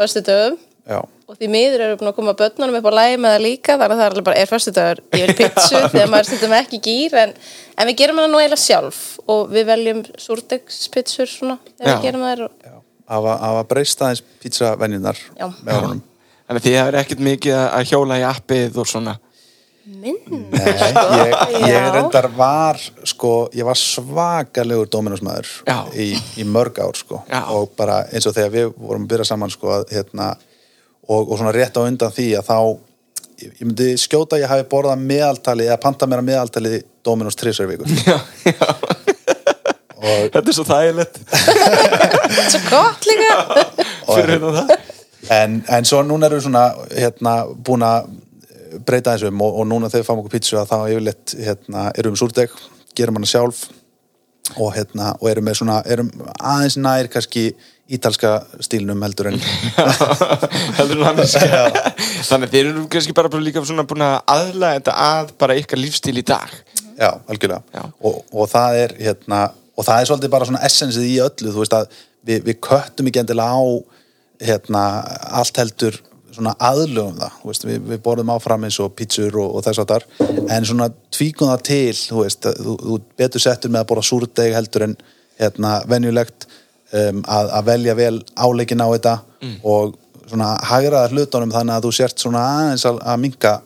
Föstu 0.00 0.24
dögum 0.26 0.58
já, 0.90 1.00
og 1.30 1.36
því 1.38 1.48
miður 1.52 1.82
eru 1.84 1.96
búin 2.00 2.10
að 2.10 2.16
koma 2.16 2.32
börnunum 2.38 2.78
upp 2.80 2.88
á 2.90 2.92
lægi 2.98 3.18
með 3.22 3.34
það 3.36 3.44
líka 3.44 3.76
þannig 3.78 3.94
að 3.94 4.00
það 4.00 4.06
er 4.06 4.14
alveg 4.14 4.26
bara 4.28 4.40
er 4.40 5.02
ég 5.14 5.26
vil 5.28 5.36
pizzu 5.38 5.80
þegar 5.92 6.10
maður 6.10 6.28
stundum 6.30 6.54
ekki 6.58 6.80
gýr 6.88 7.16
en, 7.22 7.34
en 7.78 7.90
við 7.90 7.98
gerum 8.00 8.20
það 8.20 8.30
nú 8.32 8.40
eiginlega 8.42 8.64
sjálf 8.64 9.00
og 9.30 9.42
við 9.54 9.68
veljum 9.70 10.02
súrdegspizzur 10.26 11.30
svona 11.30 11.58
þegar 11.78 11.90
Já. 11.92 11.94
við 11.94 12.06
gerum 12.08 12.26
það 12.26 12.44
Já, 12.66 12.76
hafa, 13.14 13.36
hafa 13.46 13.64
breyst 13.70 14.02
aðeins 14.02 14.24
pizzavenjunar 14.42 15.22
Já. 15.38 15.48
með 15.62 15.80
honum 15.84 16.06
Þannig 16.50 16.64
að 16.64 16.66
þið 16.66 16.78
hefur 16.80 16.96
ekkert 17.04 17.20
mikið 17.30 17.52
að- 17.60 17.72
að 17.78 17.90
hjóla 17.92 18.16
í 18.18 18.22
appið 18.26 18.78
og 18.82 18.88
svona 18.90 19.12
minn 19.90 20.18
Nei, 20.50 20.66
ég, 21.18 21.32
ég 21.70 21.86
reyndar 21.94 22.26
var 22.36 22.78
sko, 23.06 23.30
ég 23.54 23.66
var 23.66 23.78
svakalegur 23.78 24.90
dóminusmaður 24.90 25.48
Já. 25.66 25.78
í, 25.94 26.10
í 26.42 26.46
mörg 26.46 26.78
ár 26.82 26.98
sko 26.98 27.22
Já. 27.30 27.44
og 27.54 27.70
bara 27.78 28.02
eins 28.10 28.26
og 28.26 28.34
þegar 28.36 28.52
við 28.54 28.72
vorum 28.76 29.06
að 29.06 29.12
byrja 29.14 29.28
saman 29.30 29.50
sko 29.54 29.72
að, 29.78 29.86
hérna, 29.94 30.32
og, 31.08 31.30
og 31.30 31.36
svona 31.38 31.54
rétt 31.56 31.76
á 31.76 31.82
undan 31.82 32.14
því 32.14 32.28
að 32.38 32.48
þá 32.50 32.56
ég, 33.44 33.54
myndi 33.62 33.90
skjóta 34.00 34.36
að 34.36 34.44
ég 34.44 34.52
hafi 34.52 34.66
borðað 34.70 35.04
meðaltali 35.10 35.68
eða 35.68 35.80
panta 35.82 36.08
mér 36.10 36.22
að 36.22 36.30
meðaltali 36.30 36.82
Dominus 37.06 37.38
3 37.40 37.68
viku. 37.70 37.88
Já, 38.08 38.18
já. 38.44 38.70
Og, 40.00 40.30
Þetta 40.32 40.48
er 40.48 40.54
svo 40.56 40.64
þægilegt. 40.64 41.18
Svo 42.48 42.60
gott 42.70 43.04
líka. 43.04 43.34
Fyrir 44.08 44.30
hérna 44.32 44.52
það. 44.56 44.70
En, 45.36 45.58
en 45.68 45.86
svo 45.86 46.00
núna 46.06 46.30
erum 46.30 46.40
við 46.40 46.46
svona 46.46 46.62
hérna, 46.88 47.34
búin 47.68 47.84
að 47.84 48.08
breyta 48.86 49.14
þessum 49.16 49.42
og, 49.44 49.58
og 49.60 49.68
núna 49.68 49.90
þegar 49.90 50.02
við 50.02 50.08
fáum 50.08 50.22
okkur 50.22 50.32
pítsu 50.32 50.58
að 50.60 50.70
þá 50.70 50.76
yfirleitt 50.78 51.34
hérna, 51.36 51.84
erum 52.00 52.16
við 52.16 52.22
súrdeg, 52.22 52.56
gerum 52.96 53.18
hana 53.18 53.28
sjálf 53.28 53.60
og, 54.56 54.72
hérna, 54.74 55.12
og 55.20 55.28
erum 55.30 55.46
með 55.46 55.60
svona 55.60 55.80
erum 55.90 56.10
aðeins 56.38 56.78
nær 56.80 57.10
kannski 57.12 57.50
ítalska 57.90 58.32
stílnum 58.62 59.02
heldur 59.04 59.30
en 59.32 59.38
heldur 60.78 61.00
en 61.00 61.06
annars. 61.12 61.36
Þannig 61.36 62.48
að 62.48 62.52
þeir 62.54 62.64
eru 62.64 62.84
kannski 62.92 63.16
bara 63.16 63.42
líka 63.42 63.64
búin 63.64 64.06
að 64.06 64.18
aðla 64.36 64.74
þetta 64.76 64.98
að 65.06 65.32
bara 65.40 65.58
ykkar 65.60 65.82
lífstíl 65.82 66.18
í 66.20 66.26
dag. 66.26 66.52
Já, 67.00 67.10
algjörlega. 67.30 67.88
Og, 68.04 68.20
og 68.30 68.50
það 68.50 68.82
er 68.84 68.94
hérna 69.00 69.48
og 69.80 69.86
það 69.86 70.02
er 70.02 70.10
svolítið 70.10 70.34
bara 70.34 70.48
svona 70.48 70.62
essensið 70.66 71.08
í 71.08 71.16
öllu 71.24 71.54
þú 71.54 71.62
veist 71.62 71.76
að 71.76 71.98
við, 72.26 72.44
við 72.46 72.60
köttum 72.66 73.10
ekki 73.10 73.22
endilega 73.22 73.56
á 73.56 73.64
hérna 74.50 74.84
allt 75.40 75.60
heldur 75.60 75.98
svona 76.30 76.54
aðlögum 76.62 77.18
það 77.18 77.38
veist, 77.48 77.66
við, 77.66 77.80
við 77.90 78.02
borðum 78.04 78.32
áfram 78.34 78.66
eins 78.68 78.78
og 78.82 78.92
pítsur 78.96 79.38
og, 79.40 79.56
og 79.56 79.64
þess 79.66 79.82
að 79.82 79.94
þar 79.94 80.06
en 80.56 80.68
svona 80.68 80.90
tvíkum 81.12 81.50
það 81.50 81.64
til 81.70 81.96
þú 81.98 82.24
veist, 82.24 82.50
þú, 82.60 82.76
þú 82.84 82.98
betur 83.20 83.44
settur 83.44 83.72
með 83.72 83.84
að 83.84 83.90
borða 83.92 84.06
súrdeg 84.10 84.56
heldur 84.56 84.86
en 84.86 84.96
hérna 85.40 85.74
venjulegt 85.90 86.46
um, 86.92 87.24
að, 87.26 87.50
að 87.58 87.66
velja 87.70 87.96
vel 87.98 88.14
áleikin 88.36 88.84
á 88.84 88.88
þetta 88.92 89.16
og 89.64 89.96
svona 90.30 90.52
hagraða 90.70 91.10
hlutunum 91.14 91.52
þannig 91.54 91.76
að 91.78 91.88
þú 91.88 91.96
sért 91.96 92.22
svona 92.22 92.44
aðeins 92.52 92.86
að, 92.86 93.00
að 93.02 93.20
minka 93.24 93.56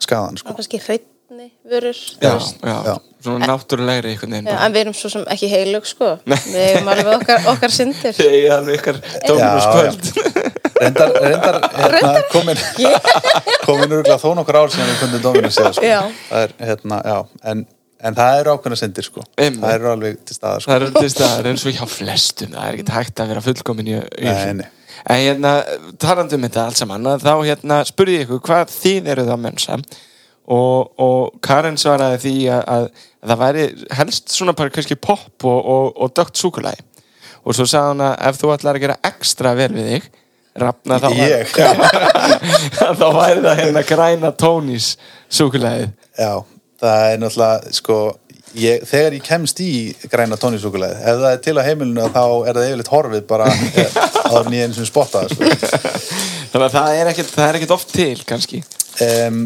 skaðan 0.00 0.40
sko. 0.40 0.50
og 0.50 0.58
kannski 0.58 0.80
hreitni 0.82 1.50
vörur 1.70 2.00
já, 2.20 2.32
já, 2.32 2.76
Já. 2.88 2.94
svona 3.22 3.50
náttúrulegri 3.52 4.16
en 4.24 4.72
við 4.74 4.80
erum 4.82 4.96
svo 4.96 5.12
sem 5.12 5.26
ekki 5.30 5.50
heilug 5.52 5.86
sko. 5.86 6.16
Við 6.54 6.62
erum 6.64 6.90
alveg 6.90 7.12
okkar, 7.18 7.46
okkar 7.52 7.74
syndir. 7.74 8.16
Þið 8.16 8.34
eigið 8.38 8.56
alveg 8.56 8.80
ykkar 8.80 9.02
Dominus 9.28 9.68
kvöld 9.70 10.50
reyndar, 10.80 11.12
reyndar, 11.20 11.58
hérna, 11.80 12.22
komin 12.32 12.62
komin 13.66 13.92
örgulega 13.98 14.18
þó 14.20 14.30
nokkur 14.38 14.58
ár 14.62 14.72
síðan 14.72 14.90
við 14.90 15.02
fundum 15.04 15.24
Dominus 15.26 15.58
síðan, 15.58 15.76
sko. 15.76 15.92
Það 16.30 16.46
er, 16.46 16.54
hérna, 16.70 17.00
já, 17.04 17.18
en, 17.52 17.64
en 18.00 18.18
það 18.18 18.40
eru 18.40 18.56
ákveðna 18.56 18.80
syndir, 18.80 19.06
sko. 19.06 19.24
Einmitt. 19.36 19.62
það 19.62 19.76
eru 19.78 19.90
alveg 19.94 20.20
til 20.26 20.36
staðar, 20.36 20.64
sko. 20.64 20.72
Það 20.72 20.84
er 20.88 20.94
til 20.98 21.14
staðar 21.14 21.48
eins 21.52 21.64
og 21.64 21.78
hjá 21.78 21.86
flestum. 21.94 22.52
Það 22.54 22.66
er 22.66 22.78
ekkert 22.78 22.94
hægt 22.98 23.24
að 23.24 23.32
vera 23.34 23.46
fullkomin 23.48 23.90
í. 23.90 23.98
En 25.00 25.16
hérna, 25.16 25.56
talandi 26.02 26.36
um 26.36 26.42
þetta 26.44 26.64
allt 26.68 26.76
saman 26.76 27.06
Þá 27.22 27.30
hérna 27.38 27.78
spurði 27.88 28.18
ég 28.18 28.26
ykkur 28.26 28.42
hvað 28.44 28.72
þið 28.74 29.06
eru 29.14 29.22
það 29.30 29.38
mennsa 29.46 29.78
og, 30.50 30.90
og 31.00 31.40
Karen 31.44 31.78
svaraði 31.80 32.20
því 32.24 32.34
að, 32.50 32.62
að, 32.74 32.86
að 33.22 33.32
það 33.32 33.42
væri 33.44 33.66
helst 33.98 34.32
svona 34.34 34.54
bara 34.58 34.72
kannski 34.74 34.98
pop 34.98 35.46
og, 35.46 35.58
og, 35.60 35.90
og 35.94 36.14
dögt 36.16 36.40
súkulæði 36.40 36.86
og 37.40 37.56
svo 37.56 37.66
sagði 37.68 37.92
hann 37.92 38.04
að 38.04 38.16
ef 38.28 38.40
þú 38.40 38.52
ætlar 38.54 38.78
að 38.78 38.84
gera 38.84 38.98
ekstra 39.10 39.54
vel 39.58 39.70
við 39.76 39.92
þig 39.94 40.08
rafna 40.60 40.98
þá 41.00 41.08
þá 43.00 43.06
væri 43.16 43.44
það 43.46 43.60
hérna 43.62 43.84
græna 43.86 44.32
tónís 44.36 44.92
súkulæðið 45.30 45.92
já, 46.18 46.32
það 46.80 47.06
er 47.12 47.22
náttúrulega, 47.22 47.72
sko 47.76 48.00
ég, 48.58 48.84
þegar 48.88 49.16
ég 49.18 49.24
kemst 49.26 49.62
í 49.64 49.70
græna 50.10 50.38
tónisúkulega 50.40 51.00
ef 51.00 51.22
það 51.22 51.32
er 51.32 51.40
til 51.46 51.56
á 51.60 51.62
heimilinu 51.68 52.10
þá 52.10 52.22
er 52.24 52.60
það 52.60 52.68
yfirleitt 52.68 52.92
horfið 52.96 53.26
bara 53.30 53.48
en 54.40 54.54
ég 54.56 54.68
einu 54.68 54.78
sem 54.78 54.88
spotta 54.88 55.24
þannig 55.30 56.66
að 56.66 56.76
það 56.76 57.00
er 57.00 57.10
ekkert, 57.14 57.34
það 57.34 57.48
er 57.48 57.58
ekkert 57.60 57.76
oft 57.76 57.92
til 57.94 58.14
kannski. 58.26 58.64
Um, 59.00 59.44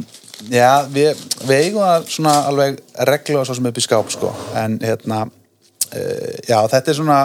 Já, 0.51 0.85
við, 0.91 1.21
við 1.47 1.69
eigum 1.69 1.85
það 1.85 2.09
svona 2.11 2.35
alveg 2.51 2.81
reglulega 3.09 3.47
svo 3.49 3.55
sem 3.57 3.69
upp 3.71 3.79
í 3.79 3.85
skáp 3.85 4.11
sko. 4.13 4.33
en 4.59 4.77
hérna 4.83 5.23
uh, 5.25 6.35
já, 6.49 6.59
þetta 6.73 6.91
er 6.91 6.99
svona 6.99 7.19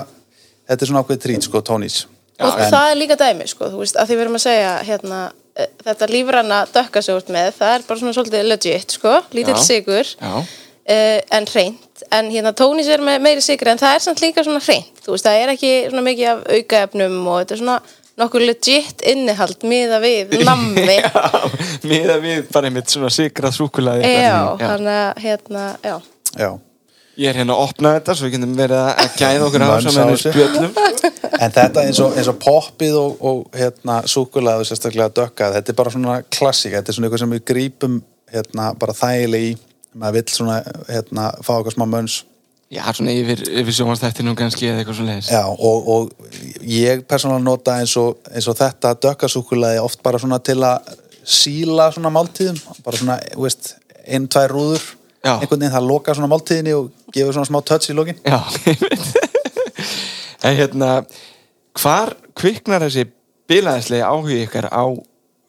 þetta 0.69 0.86
er 0.86 0.91
svona 0.91 1.04
ákveð 1.04 1.22
trít, 1.24 1.48
sko, 1.48 1.62
tónís. 1.65 2.04
Og 2.39 2.54
en, 2.54 2.72
það 2.72 2.91
er 2.91 3.00
líka 3.00 3.17
dæmi 3.19 3.48
sko, 3.50 3.72
þú 3.74 3.82
veist, 3.82 3.98
að 4.00 4.12
því 4.12 4.17
við 4.17 4.26
erum 4.26 4.38
að 4.39 4.45
segja 4.45 4.74
hérna, 4.88 5.22
þetta 5.86 6.08
lífranna 6.12 6.62
dökka 6.74 7.02
sig 7.06 7.17
út 7.19 7.30
með 7.34 7.52
það 7.60 7.76
er 7.78 7.86
bara 7.89 8.02
svona 8.02 8.15
svolítið 8.17 8.50
legit 8.50 8.95
sko, 8.98 9.13
lítill 9.36 9.56
Já. 9.58 9.63
sigur 9.65 10.12
Já. 10.15 10.34
uh, 10.39 11.19
en 11.38 11.48
hreint. 11.54 12.04
En 12.15 12.30
hérna 12.32 12.54
tónis 12.56 12.88
er 12.89 13.02
með 13.04 13.19
meiri 13.26 13.41
sigur 13.43 13.72
en 13.74 13.82
það 13.82 13.95
er 13.98 14.06
samt 14.08 14.22
líka 14.24 14.43
svona 14.48 14.62
hreint 14.63 15.02
þú 15.06 15.15
veist, 15.15 15.28
það 15.28 15.41
er 15.43 15.54
ekki 15.56 15.74
svona 15.89 16.06
mikið 16.06 16.30
af 16.34 16.45
aukaefnum 16.58 17.17
og 17.28 17.41
þetta 17.41 17.58
er 17.58 17.62
svona 17.63 17.80
nokkuð 18.19 18.43
legit 18.50 19.04
innihald 19.08 19.62
miða 19.67 20.00
við 20.04 20.34
nammi. 20.48 20.98
Miða 21.88 22.17
við 22.24 22.48
bara 22.52 22.67
einmitt 22.67 22.91
svona 22.91 23.12
sigrað 23.13 23.56
súkulæði 23.60 24.10
já, 24.12 24.34
þannig 24.60 24.95
að 24.95 25.22
hérna, 25.24 25.67
já. 25.88 25.95
Já, 26.39 26.50
ég 27.19 27.32
er 27.32 27.39
hérna 27.41 27.55
að 27.58 27.63
opna 27.67 27.93
þetta 27.97 28.15
svo 28.15 28.27
við 28.27 28.36
getum 28.38 28.55
verið 28.58 28.84
að 28.86 29.17
gæða 29.19 29.47
okkur 29.47 29.65
á 29.65 29.69
henni 29.73 29.93
þessu. 29.97 30.34
spjöllum. 30.34 30.77
En 31.39 31.55
þetta 31.55 31.84
eins 31.86 31.99
og, 32.03 32.15
eins 32.19 32.32
og 32.32 32.39
poppið 32.43 32.97
og, 32.99 33.19
og 33.29 33.60
hérna 33.60 33.99
súkulega 34.10 34.63
og 34.63 34.69
sérstaklega 34.69 35.12
dökkað, 35.19 35.60
þetta 35.60 35.73
er 35.73 35.79
bara 35.82 35.93
svona 35.95 36.17
klassík, 36.27 36.75
þetta 36.77 36.91
er 36.91 36.97
svona 36.97 37.10
eitthvað 37.10 37.23
sem 37.25 37.36
við 37.36 37.45
grípum 37.51 37.99
hérna 38.34 38.71
bara 38.79 38.97
þægileg 38.97 39.51
í. 39.51 39.53
Maður 39.99 40.19
vill 40.19 40.36
svona 40.36 40.60
hérna 40.88 41.29
fá 41.43 41.55
okkar 41.58 41.73
smá 41.75 41.88
mönns 41.89 42.21
já, 42.69 42.84
svona 42.93 43.13
yfir, 43.17 43.41
yfir 43.62 43.73
sjónvastættinu 43.73 44.36
kannski 44.38 44.69
eða 44.69 44.84
eitthvað 44.84 44.99
svona 44.99 45.15
leiðis 45.15 45.32
Já, 45.34 45.41
og, 45.49 45.88
og 45.89 46.65
ég 46.69 47.03
persónulega 47.10 47.45
nota 47.45 47.77
eins 47.82 47.95
og, 47.97 48.19
eins 48.29 48.49
þetta 48.62 48.93
dökkasúkulaði 49.08 49.82
oft 49.82 50.03
bara 50.05 50.21
svona 50.21 50.38
til 50.45 50.60
að 50.65 50.91
síla 51.29 51.89
svona 51.93 52.12
máltíðum, 52.13 52.58
bara 52.86 52.99
svona, 52.99 53.17
veist, 53.38 53.73
einn, 54.05 54.29
tvær 54.32 54.53
rúður, 54.53 54.86
Já. 55.19 55.34
einhvern 55.36 55.60
veginn 55.60 55.73
það 55.75 55.88
loka 55.89 56.13
svona 56.15 56.29
máltíðinni 56.32 56.73
og 56.77 56.89
gefur 57.13 57.34
svona 57.36 57.49
smá 57.49 57.60
touch 57.67 57.89
í 57.91 57.95
lokin. 57.97 58.19
já, 58.23 58.39
en 60.47 60.55
hérna 60.58 60.91
hvar 61.79 62.13
kviknar 62.39 62.86
þessi 62.86 63.05
bilaðislega 63.49 64.08
áhugi 64.13 64.41
ykkar 64.45 64.69
á, 64.71 64.84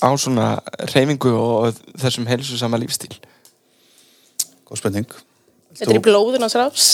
á 0.02 0.08
svona 0.18 0.48
reyfingu 0.94 1.32
og 1.36 1.78
þessum 2.00 2.26
helsu 2.30 2.58
sama 2.58 2.80
lífstíl 2.80 3.12
Góð 4.70 4.78
spurning. 4.82 5.06
þetta 5.74 5.90
er 5.90 5.98
í 5.98 6.02
blóðun 6.04 6.46
á 6.46 6.50
sráps 6.50 6.88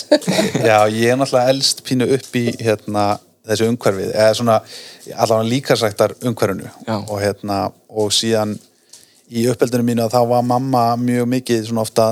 Já, 0.61 0.79
ég 0.93 1.13
er 1.13 1.19
náttúrulega 1.21 1.53
elst 1.55 1.83
pínu 1.87 2.09
upp 2.17 2.37
í 2.41 2.47
hérna, 2.61 3.09
þessu 3.49 3.69
umhverfið, 3.73 4.13
eða 4.17 4.37
svona 4.39 4.61
allavega 5.17 5.49
líkasræktar 5.53 6.17
umhverfinu 6.29 6.71
og 6.99 7.19
hérna, 7.23 7.59
og 7.89 8.13
síðan 8.17 8.57
í 9.33 9.45
uppeldinu 9.51 9.83
mínu 9.87 10.05
að 10.07 10.17
þá 10.17 10.21
var 10.31 10.45
mamma 10.47 10.83
mjög 11.01 11.29
mikið 11.33 11.65
svona 11.71 11.83
ofta 11.87 12.09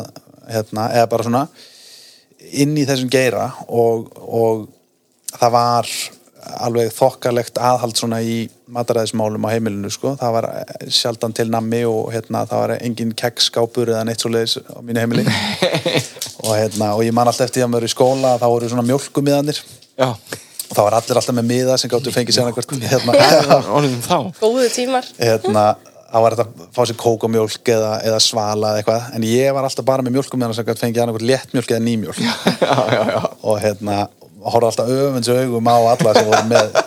hérna, 0.50 0.90
eða 0.94 1.11
bara 1.12 1.26
svona 1.26 1.46
inn 2.52 2.74
í 2.76 2.85
þessum 2.88 3.11
geira 3.12 3.48
og, 3.68 4.11
og 4.14 4.66
það 5.33 5.54
var 5.54 5.90
alveg 6.64 6.90
þokkalegt 6.92 7.59
aðhald 7.62 7.96
svona 7.96 8.18
í 8.20 8.44
mataræðismálum 8.74 9.46
á 9.48 9.52
heimilinu 9.54 9.90
sko. 9.92 10.14
það 10.20 10.35
var 10.37 10.48
sjaldan 10.92 11.35
til 11.37 11.46
nammi 11.52 11.85
og 11.88 12.11
hérna, 12.12 12.44
það 12.48 12.62
var 12.64 12.74
engin 12.76 13.14
kekkskápur 13.16 13.92
eða 13.94 14.04
neitt 14.09 14.24
svo 14.24 14.33
leiðis 14.33 14.59
á 14.61 14.78
mínu 14.85 15.04
heimili. 15.04 15.24
Og, 16.44 16.50
hérna, 16.59 16.90
og 16.92 17.00
ég 17.07 17.14
man 17.16 17.24
alltaf 17.24 17.46
eftir 17.46 17.62
því 17.62 17.64
að 17.64 17.68
maður 17.72 17.85
er 17.87 17.88
í 17.88 17.92
skóla 17.94 18.30
þá 18.37 18.42
voru 18.52 18.66
svona 18.68 18.83
mjölkumiðanir 18.85 19.61
já, 19.96 20.09
og 20.11 20.74
það 20.74 20.83
var 20.83 20.96
allir 20.98 21.20
alltaf 21.20 21.37
með 21.38 21.46
miða 21.48 21.76
sem 21.80 21.88
gáttu 21.88 22.12
fengið 22.12 22.37
sér 22.37 22.50
hvert 22.52 22.74
hérna, 22.83 23.14
þá. 24.11 24.18
Góðu 24.42 24.66
tímar. 24.74 25.09
Hérna 25.16 25.62
þá 26.14 26.18
var 26.22 26.37
þetta 26.37 26.44
að 26.46 26.66
fá 26.77 26.83
sér 26.87 26.98
kók 27.00 27.24
og 27.27 27.33
mjölk 27.35 27.70
eða, 27.74 27.90
eða 28.07 28.20
svala 28.22 28.70
eða 28.70 28.83
eitthvað, 28.83 29.07
en 29.16 29.27
ég 29.27 29.57
var 29.57 29.66
alltaf 29.66 29.87
bara 29.88 30.05
með 30.07 30.14
mjölkumiðana 30.14 30.55
sem 30.55 30.66
gæti 30.68 30.85
fengið 30.85 31.03
annað 31.03 31.24
léttmjölk 31.27 31.72
eða 31.74 31.85
nýmjölk 31.88 32.20
já, 32.22 32.74
já, 32.94 33.00
já 33.11 33.20
og 33.24 33.59
hérna 33.64 33.96
horfði 34.44 34.70
alltaf 34.70 34.92
öfunds 34.94 35.33
augum 35.35 35.70
á 35.74 35.77
alla 35.81 36.14
sem 36.14 36.29
voru 36.31 36.44
með 36.53 36.79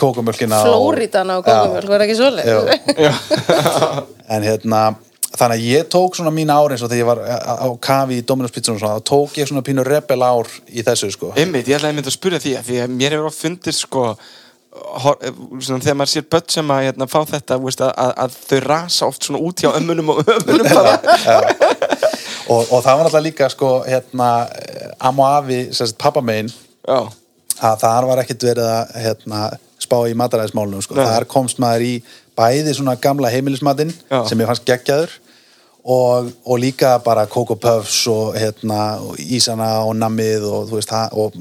kókumjölkina 0.00 0.62
Flóridan 0.68 1.34
á 1.34 1.36
kókumjölk, 1.42 1.90
var 1.90 2.06
ekki 2.06 2.18
Jú. 2.46 2.60
en 4.36 4.46
hérna 4.46 4.82
þannig 5.30 5.56
að 5.56 5.66
ég 5.66 5.88
tók 5.90 6.18
svona 6.18 6.32
mín 6.34 6.50
ár 6.52 6.72
eins 6.74 6.82
og 6.84 6.90
þegar 6.90 7.00
ég 7.02 7.08
var 7.10 7.20
á 7.26 7.66
á 7.66 7.68
kafi 7.82 8.20
í 8.20 8.26
Dominus 8.26 8.54
Pizza 8.54 8.74
og 8.74 8.80
svona, 8.82 8.98
þá 8.98 9.06
tók 9.10 9.38
ég 9.40 9.50
svona 9.50 9.64
pínu 9.66 9.84
rebel 9.86 10.22
ár 10.26 10.50
í 10.70 10.84
þessu 10.86 11.10
sko. 11.14 11.30
Einmitt, 11.38 11.70
ég 11.70 11.78
ætlaði 11.78 11.94
einmitt 11.94 12.10
að 12.10 12.16
spyrja 12.16 12.42
því 12.42 12.54
að 12.58 12.70
því 12.70 12.80
að 12.84 12.94
mér 12.96 13.16
hefur 13.16 13.30
oft 13.30 13.40
fundist 13.40 13.84
sko 13.86 14.04
eh, 14.10 14.39
svona, 14.70 15.80
þegar 15.82 15.96
maður 15.98 16.12
sér 16.12 16.26
börn 16.30 16.52
sem 16.54 16.72
að 16.74 16.84
hérna, 16.86 17.08
fá 17.10 17.18
þetta 17.28 17.58
veist, 17.62 17.82
að, 17.84 18.12
að, 18.24 18.36
þau 18.50 18.60
rasa 18.66 19.08
oft 19.10 19.26
svona 19.26 19.40
út 19.46 19.62
hjá 19.62 19.70
ömmunum 19.72 20.12
og 20.14 20.20
ömmunum 20.36 20.68
bara. 20.70 20.94
og, 22.52 22.60
og 22.62 22.76
það 22.84 22.92
var 22.92 23.02
náttúrulega 23.06 23.24
líka 23.26 23.50
sko, 23.52 23.72
hérna, 23.88 24.28
am 24.98 25.22
og 25.22 25.30
afi 25.30 25.62
sérst, 25.74 25.98
pappa 26.00 26.22
megin 26.24 26.52
já, 26.52 27.00
að 27.60 27.82
þar 27.82 28.08
var 28.12 28.22
ekkit 28.22 28.46
verið 28.50 28.70
að 28.70 28.94
hérna, 29.06 29.42
spá 29.80 29.96
í 30.06 30.14
mataræðismálunum 30.18 30.84
sko. 30.84 30.98
Þar 31.00 31.26
komst 31.30 31.60
maður 31.62 31.86
í 31.88 31.94
bæði 32.38 32.76
svona 32.76 32.94
gamla 33.00 33.30
heimilismatinn 33.32 33.92
sem 34.28 34.40
ég 34.40 34.48
fannst 34.48 34.68
geggjaður 34.68 35.16
og, 35.84 36.30
og 36.44 36.58
líka 36.60 36.98
bara 37.04 37.26
Coco 37.26 37.56
Puffs 37.56 38.02
og, 38.12 38.34
hérna, 38.36 38.98
og 39.00 39.16
ísana 39.20 39.70
og 39.86 39.94
nammið 39.96 40.44
og, 40.44 40.74
veist, 40.74 40.92
og 41.12 41.32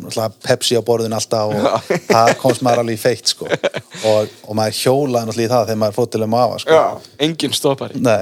Pepsi 0.45 0.80
á 0.80 0.84
borðin 0.86 1.15
alltaf 1.17 1.52
og 1.52 1.91
það 2.08 2.34
komst 2.39 2.63
maður 2.63 2.86
alveg 2.86 2.99
í 2.99 3.02
feitt 3.02 3.34
sko. 3.34 3.49
og, 3.49 4.32
og 4.47 4.56
maður 4.56 4.80
hjólaði 4.80 5.30
náttúrulega 5.30 5.49
í 5.49 5.54
það 5.54 5.67
þegar 5.67 5.82
maður 5.84 5.99
fótt 5.99 6.15
til 6.15 6.23
um 6.25 6.39
afa 6.39 6.63
sko. 6.63 6.80
já, 6.80 7.13
engin 7.28 7.56
stoppari 7.56 8.04
Nei 8.04 8.19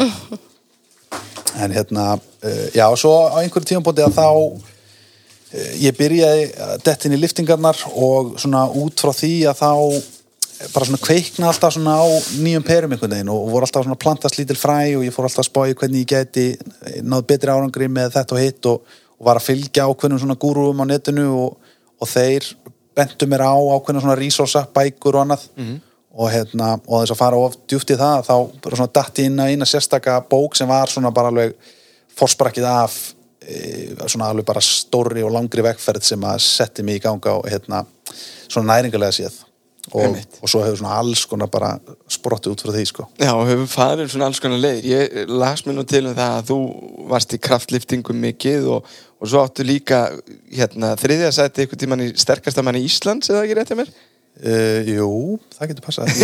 En 1.58 1.72
hérna, 1.74 2.20
uh, 2.44 2.68
já, 2.76 2.86
svo 3.00 3.14
á 3.34 3.42
einhverju 3.42 3.66
tímabóti 3.66 4.04
að 4.06 4.18
þá 4.18 4.28
uh, 4.30 5.72
ég 5.82 5.96
byrjaði 5.98 6.44
að 6.62 6.74
detta 6.86 7.08
inn 7.08 7.16
í 7.16 7.22
liftingarnar 7.22 7.80
og 7.96 8.36
svona 8.42 8.68
út 8.78 9.02
frá 9.02 9.14
því 9.16 9.32
að 9.50 9.62
þá 9.64 9.72
bara 10.74 10.86
svona 10.88 11.02
kveikna 11.02 11.50
alltaf 11.52 11.76
svona 11.76 11.98
á 12.02 12.06
nýjum 12.42 12.66
perum 12.66 12.94
einhvern 12.94 13.14
veginn 13.14 13.34
og 13.34 13.50
voru 13.52 13.68
alltaf 13.68 13.86
svona 13.86 14.00
plantast 14.00 14.40
lítil 14.40 14.58
fræ 14.58 14.80
og 14.98 15.04
ég 15.06 15.14
fór 15.14 15.28
alltaf 15.28 15.44
að 15.44 15.50
spáði 15.52 15.76
hvernig 15.78 16.06
ég 16.06 16.14
geti 16.14 16.46
náð 17.06 17.28
betri 17.30 17.54
árangri 17.54 17.90
með 17.92 18.16
þetta 18.18 18.36
og 18.36 18.42
hitt 18.42 18.70
og, 18.72 18.96
og 19.18 19.28
var 19.30 19.40
að 19.40 19.50
fylgja 19.52 19.86
ákveðnum 19.86 20.24
svona 20.24 20.40
gúrúum 20.42 20.82
á 20.82 20.86
netinu 20.90 21.28
og, 21.36 21.76
og 22.02 22.10
þeir 22.10 22.48
bentu 22.98 23.30
mér 23.30 23.46
á 23.46 23.54
ákveðnum 23.54 24.06
svona 24.06 24.18
resursa, 24.18 24.66
bækur 24.74 25.20
og 25.20 25.28
annað. 25.28 25.46
Og 26.18 26.32
hérna, 26.34 26.72
og 26.88 27.04
þess 27.04 27.14
að 27.14 27.20
fara 27.20 27.38
of 27.38 27.58
djúpt 27.70 27.92
í 27.94 27.98
það 28.00 28.24
þá 28.26 28.36
bara 28.64 28.78
svona 28.80 28.94
datt 28.98 29.20
ég 29.22 29.28
inn 29.30 29.42
að 29.44 29.52
eina 29.54 29.68
sérstaka 29.70 30.16
bók 30.26 30.58
sem 30.58 30.70
var 30.70 30.90
svona 30.90 31.12
bara 31.14 31.30
alveg 31.30 31.54
fórsprakkið 32.18 32.66
af 32.66 32.96
e, 33.46 33.60
svona 34.08 34.32
alveg 34.32 34.48
bara 34.48 34.64
stóri 34.66 35.22
og 35.22 35.36
langri 35.36 35.62
vegferð 35.62 36.08
sem 36.10 36.26
að 36.26 36.42
setti 36.42 36.82
mig 36.88 36.98
í 36.98 37.04
ganga 37.04 37.36
og 37.38 37.46
hérna 37.46 37.84
svona 38.48 38.72
næringarlega 38.72 39.14
séð 39.14 39.38
og, 39.96 40.18
og 40.42 40.50
svo 40.52 40.62
hefur 40.66 40.80
svona 40.82 40.98
alls 41.00 41.24
konar 41.30 41.50
bara 41.52 41.70
sprottið 42.12 42.52
út 42.54 42.64
frá 42.66 42.72
því 42.76 42.84
sko 42.90 43.06
Já, 43.22 43.32
og 43.32 43.46
hefur 43.48 43.70
farið 43.72 44.12
svona 44.12 44.28
alls 44.28 44.42
konar 44.44 44.60
leiðir. 44.60 44.84
Ég 44.92 45.32
las 45.32 45.64
mér 45.68 45.78
nú 45.78 45.86
til 45.88 46.04
um 46.10 46.16
það 46.18 46.34
að 46.42 46.50
þú 46.52 46.58
varst 47.14 47.36
í 47.38 47.40
kraftliftingum 47.48 48.20
mikið 48.28 48.62
og, 48.76 48.80
og 49.22 49.26
svo 49.32 49.40
áttu 49.46 49.62
líka 49.68 50.00
hérna, 50.52 50.88
þriðja 51.00 51.32
sæti 51.40 51.64
einhvern 51.64 51.82
tímann 51.84 52.06
í 52.08 52.10
sterkasta 52.20 52.66
manni 52.66 52.84
Íslands, 52.88 53.32
eða 53.32 53.46
ekki 53.46 53.58
rétt 53.60 53.72
hjá 53.72 53.80
mér? 53.80 53.90
Uh, 54.38 54.80
jú, 54.86 55.10
það 55.58 55.72
getur 55.72 55.86
passað. 55.88 56.06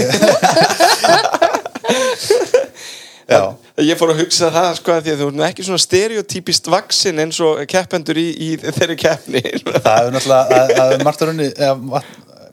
Já, 3.33 3.55
Ég 3.81 3.97
fór 3.97 4.11
að 4.13 4.19
hugsa 4.21 4.51
það 4.53 4.67
sko 4.77 4.91
að 4.93 5.05
því 5.05 5.11
að 5.13 5.21
þú 5.23 5.27
nú 5.33 5.43
ekki 5.47 5.63
svona 5.65 5.81
stereotypist 5.81 6.67
vaksin 6.69 7.21
eins 7.23 7.39
og 7.41 7.63
keppendur 7.71 8.19
í, 8.21 8.27
í 8.29 8.49
þeirri 8.61 8.97
keppni. 9.01 9.41
það 9.63 9.95
hefur 9.97 10.13
náttúrulega 10.13 10.59
það 10.69 10.91
hefur 10.91 11.05
margt 11.07 11.23
runni 11.25 11.47
eða, 11.49 12.01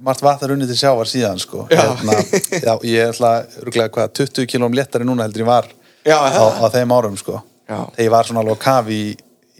margt 0.04 0.24
vatn 0.24 0.50
runni 0.52 0.68
til 0.68 0.78
sjávar 0.80 1.08
síðan 1.10 1.40
sko. 1.42 1.66
Já. 1.70 1.82
Hérna, 1.84 2.16
já, 2.66 2.72
ég 2.86 3.04
er 3.04 3.12
alltaf 3.12 3.60
rúglega 3.64 3.94
hvað 3.94 4.12
20 4.22 4.50
kílóm 4.50 4.76
léttari 4.76 5.06
núna 5.08 5.26
heldur 5.26 5.44
ég 5.44 5.50
var 5.50 5.70
Já, 6.06 6.16
á, 6.16 6.44
á 6.56 6.66
þeim 6.72 6.92
árum 6.96 7.16
sko. 7.20 7.42
Þegar 7.68 8.04
ég 8.06 8.12
var 8.12 8.26
svona 8.26 8.42
alveg 8.42 8.56
á 8.56 8.64
kafi 8.64 8.96
í, 8.96 9.10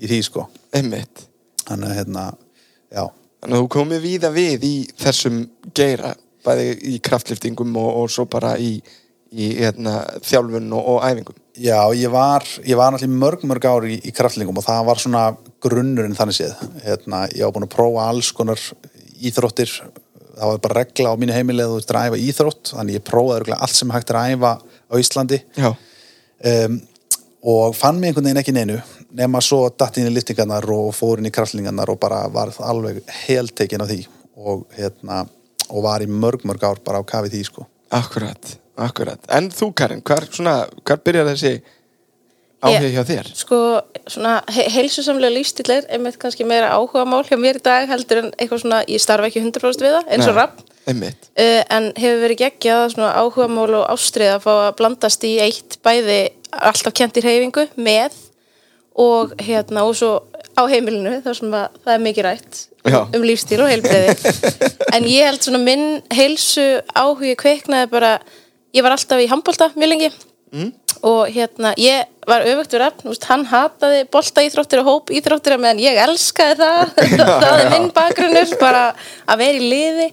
í 0.00 0.10
því 0.10 0.20
sko. 0.26 0.46
Einmitt. 0.74 1.26
þannig 1.68 1.90
að 1.90 1.98
hérna, 2.00 2.22
já 2.90 3.04
Þannig 3.40 3.56
að 3.56 3.62
þú 3.62 3.68
komið 3.72 4.02
víða 4.04 4.30
við 4.34 4.64
í 4.68 4.74
þessum 5.00 5.36
geira, 5.76 6.10
bæði 6.44 6.72
í 6.92 6.98
kraftliftingum 7.04 7.76
og, 7.80 7.88
og 8.02 8.10
svo 8.12 8.26
bara 8.28 8.50
í, 8.60 8.74
í 9.32 9.46
hérna, 9.56 10.02
þjálfun 10.26 10.68
og, 10.76 10.90
og 10.92 11.06
æfingum. 11.08 11.38
Já, 11.60 11.78
ég 11.96 12.12
var, 12.12 12.44
ég 12.68 12.76
var 12.76 12.92
náttúrulega 12.92 13.20
mörg, 13.22 13.46
mörg 13.48 13.68
ár 13.70 13.86
í, 13.88 13.96
í 14.04 14.12
kraftlingum 14.16 14.60
og 14.60 14.66
það 14.66 14.82
var 14.90 15.00
svona 15.00 15.24
grunnurinn 15.64 16.16
þannig 16.18 16.36
séð. 16.36 16.60
Hérna, 16.84 17.22
ég 17.32 17.46
var 17.46 17.56
búin 17.56 17.68
að 17.68 17.74
prófa 17.78 18.06
alls 18.12 18.30
konar 18.36 18.60
íþróttir. 19.20 19.72
Það 20.36 20.52
var 20.52 20.62
bara 20.66 20.78
regla 20.80 21.12
á 21.12 21.20
mínu 21.20 21.34
heimilið 21.34 21.72
þú 21.72 21.78
veist 21.80 21.92
að 21.94 22.06
æfa 22.06 22.20
íþrótt, 22.26 22.72
þannig 22.76 22.98
ég 22.98 23.06
prófaði 23.06 23.56
allt 23.56 23.76
sem 23.76 23.92
hægt 23.94 24.12
er 24.12 24.20
að 24.20 24.34
æfa 24.36 24.52
á 24.60 24.94
Íslandi 25.00 25.40
um, 25.64 26.80
og 27.50 27.76
fann 27.76 27.98
mig 28.00 28.10
einhvern 28.10 28.28
veginn 28.28 28.42
ekki 28.42 28.54
neinu 28.54 28.78
nema 29.16 29.40
svo 29.42 29.64
datt 29.72 29.98
inn 29.98 30.08
í 30.10 30.14
liftingarnar 30.14 30.66
og 30.74 30.92
fór 30.94 31.20
inn 31.20 31.28
í 31.30 31.34
kraftlingarnar 31.34 31.90
og 31.92 31.98
bara 32.02 32.22
var 32.32 32.52
alveg 32.66 33.00
heltekin 33.24 33.82
af 33.82 33.90
því 33.90 34.00
og, 34.40 34.64
hérna, 34.76 35.24
og 35.68 35.84
var 35.84 36.04
í 36.04 36.08
mörg, 36.08 36.44
mörg 36.48 36.64
ár 36.64 36.80
bara 36.84 37.02
á 37.02 37.04
kafi 37.04 37.32
því 37.32 37.42
sko. 37.48 37.66
Akkurat, 37.96 38.54
akkurat. 38.78 39.20
En 39.34 39.50
þú 39.52 39.72
Karin, 39.76 40.02
hvar, 40.06 40.28
svona, 40.30 40.62
hvar 40.86 41.02
byrjar 41.04 41.32
þessi 41.32 41.56
áhuga 42.60 42.90
hjá 42.92 43.02
þér? 43.08 43.30
Sko, 43.36 43.58
svona 44.10 44.34
he 44.52 44.66
heilsusamlega 44.74 45.34
lífstíl 45.34 45.70
er 45.74 45.86
einmitt 45.92 46.18
kannski 46.20 46.46
meira 46.48 46.72
áhuga 46.76 47.06
mál 47.08 47.22
hjá 47.28 47.36
mér 47.40 47.60
í 47.60 47.64
dag 47.64 47.88
heldur 47.90 48.24
en 48.24 48.32
eitthvað 48.36 48.64
svona, 48.64 48.80
ég 48.90 49.02
starfa 49.02 49.30
ekki 49.30 49.42
100% 49.42 49.86
við 49.86 49.96
það, 49.96 50.10
eins 50.14 50.28
og 50.28 50.36
rapp 50.36 50.60
uh, 50.60 51.62
en 51.76 51.90
hefur 51.96 52.24
verið 52.24 52.42
geggjað 52.44 52.86
svona 52.94 53.12
áhuga 53.20 53.48
mál 53.52 53.68
og 53.68 53.86
ástrið 53.94 54.34
að 54.34 54.44
fá 54.46 54.52
að 54.56 54.74
blandast 54.80 55.28
í 55.28 55.36
eitt 55.44 55.78
bæði 55.84 56.20
alltaf 56.50 56.96
kent 56.96 57.20
í 57.20 57.24
reyfingu 57.24 57.68
með 57.80 58.18
og 59.00 59.32
hérna 59.40 59.86
og 59.86 59.94
svo 59.96 60.12
á 60.58 60.62
heimilinu 60.68 61.20
þar 61.24 61.38
sem 61.38 61.54
að 61.54 61.80
það 61.84 61.94
er 61.94 62.04
mikið 62.04 62.26
rætt 62.26 62.60
Já. 62.90 63.00
um 63.04 63.24
lífstíl 63.24 63.60
og 63.62 63.70
heilbreyði 63.70 64.32
en 64.96 65.06
ég 65.08 65.28
held 65.28 65.44
svona 65.44 65.60
minn 65.62 65.86
heilsu 66.14 66.66
áhugi 66.96 67.36
kveiknaði 67.40 67.90
bara 67.92 68.12
ég 68.74 68.84
var 68.84 68.96
alltaf 68.96 69.20
í 69.22 69.28
handbolta 69.30 69.70
mjög 69.76 69.92
lengi 69.92 70.10
mm. 70.10 70.72
Og 71.06 71.30
hérna 71.32 71.72
ég 71.80 72.08
var 72.28 72.44
öfugt 72.46 72.74
við 72.74 72.82
rafn, 72.82 73.12
úst, 73.12 73.24
hann 73.30 73.46
hataði 73.50 74.02
bolta 74.12 74.44
íþróttir 74.46 74.82
og 74.82 74.90
hóp 74.90 75.14
íþróttir 75.14 75.56
meðan 75.60 75.80
ég 75.82 76.00
elskaði 76.04 76.58
það. 76.60 76.92
Það 77.44 77.54
er 77.54 77.72
minn 77.74 77.88
bakgrunnur 77.96 78.52
bara 78.60 78.84
að 79.26 79.42
vera 79.44 79.56
í 79.56 79.72
liði. 79.72 80.10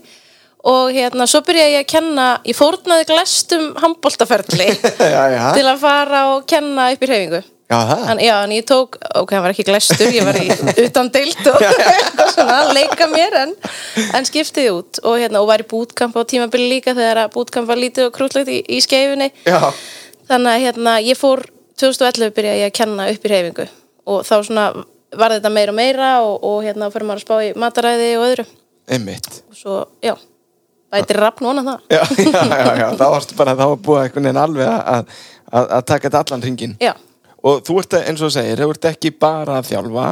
Og 0.68 0.90
hérna 0.92 1.28
svo 1.30 1.44
byrjaði 1.48 1.76
ég 1.78 1.84
að 1.86 1.92
kenna 1.92 2.24
ég 2.48 2.58
fórnaði 2.58 3.06
glæstum 3.08 3.70
handboltaferli 3.80 4.72
til 5.58 5.68
að 5.68 5.78
fara 5.84 6.24
og 6.34 6.50
kenna 6.50 6.90
upp 6.96 7.06
í 7.06 7.12
það. 7.12 7.46
en, 8.12 8.20
já, 8.24 8.34
en 8.46 8.52
ég 8.56 8.64
tók, 8.64 8.96
ok, 9.20 9.32
hann 9.36 9.44
var 9.44 9.52
ekki 9.52 9.66
glæstur 9.68 10.14
ég 10.16 10.24
var 10.24 10.38
í 10.40 10.46
utan 10.86 11.10
deilt 11.12 11.50
og 11.52 11.64
svona, 12.32 12.62
leika 12.72 13.10
mér 13.12 13.36
en, 13.42 13.52
en 14.16 14.28
skiptið 14.28 14.70
út. 14.72 15.02
Og, 15.04 15.18
hérna, 15.20 15.42
og 15.44 15.50
var 15.52 15.64
í 15.64 15.68
bútkamp 15.68 16.16
á 16.16 16.24
tímabili 16.24 16.70
líka 16.78 16.96
þegar 16.96 17.26
að 17.26 17.34
bútkamp 17.36 17.68
var 17.68 17.80
lítið 17.82 18.08
og 18.08 18.16
krútlegt 18.16 18.52
í, 18.56 18.62
í 18.72 18.80
skeifunni. 18.84 19.34
Já. 19.44 19.60
Þannig 20.30 20.52
að 20.54 20.64
hérna, 20.66 20.94
ég 21.06 21.18
fór 21.20 21.44
2011 21.82 22.34
byrjaði 22.38 22.64
ég 22.64 22.72
að 22.72 22.78
kenna 22.80 23.10
upp 23.12 23.26
í 23.26 23.32
hreyfingu 23.32 23.68
og 24.08 24.24
þá 24.28 24.36
svona 24.44 24.68
var 25.18 25.32
þetta 25.36 25.50
meira 25.54 25.72
og 25.74 25.78
meira 25.78 26.10
og, 26.26 26.44
og 26.44 26.64
hérna 26.66 26.90
fyrir 26.94 27.08
maður 27.08 27.22
að 27.22 27.28
spá 27.28 27.36
í 27.46 27.52
mataræði 27.56 28.10
og 28.18 28.26
öðru 28.28 28.46
Einmitt. 28.88 29.42
og 29.50 29.56
svo, 29.60 29.80
já, 30.04 30.14
bætir 30.92 31.20
rafn 31.24 31.48
vona 31.48 31.64
það 31.64 31.98
Já, 31.98 32.04
já, 32.24 32.46
já, 32.52 32.72
já. 32.82 32.88
þá 33.00 33.06
varstu 33.14 33.38
bara, 33.40 33.56
þá 33.56 33.66
var 33.66 33.78
búið 33.88 34.02
einhvern 34.04 34.30
veginn 34.30 34.42
alveg 34.44 34.68
að, 34.72 35.14
að, 35.52 35.70
að 35.80 35.86
taka 35.92 36.10
þetta 36.10 36.24
allan 36.24 36.46
ringin. 36.48 36.78
já, 36.82 36.94
Og 37.48 37.62
þú 37.64 37.80
ert, 37.80 37.94
eins 38.10 38.22
og 38.26 38.32
segir, 38.34 38.60
þú 38.60 38.74
ert 38.74 38.86
ekki 38.90 39.12
bara 39.14 39.60
að 39.60 39.70
þjálfa, 39.70 40.06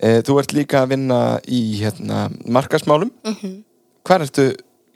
e, 0.00 0.12
þú 0.26 0.38
ert 0.40 0.54
líka 0.56 0.80
að 0.80 0.94
vinna 0.94 1.18
í 1.46 1.60
hérna, 1.82 2.22
markasmálum. 2.46 3.10
Mm 3.22 3.34
-hmm. 3.40 3.52
Hvar 4.04 4.24
ertu 4.24 4.46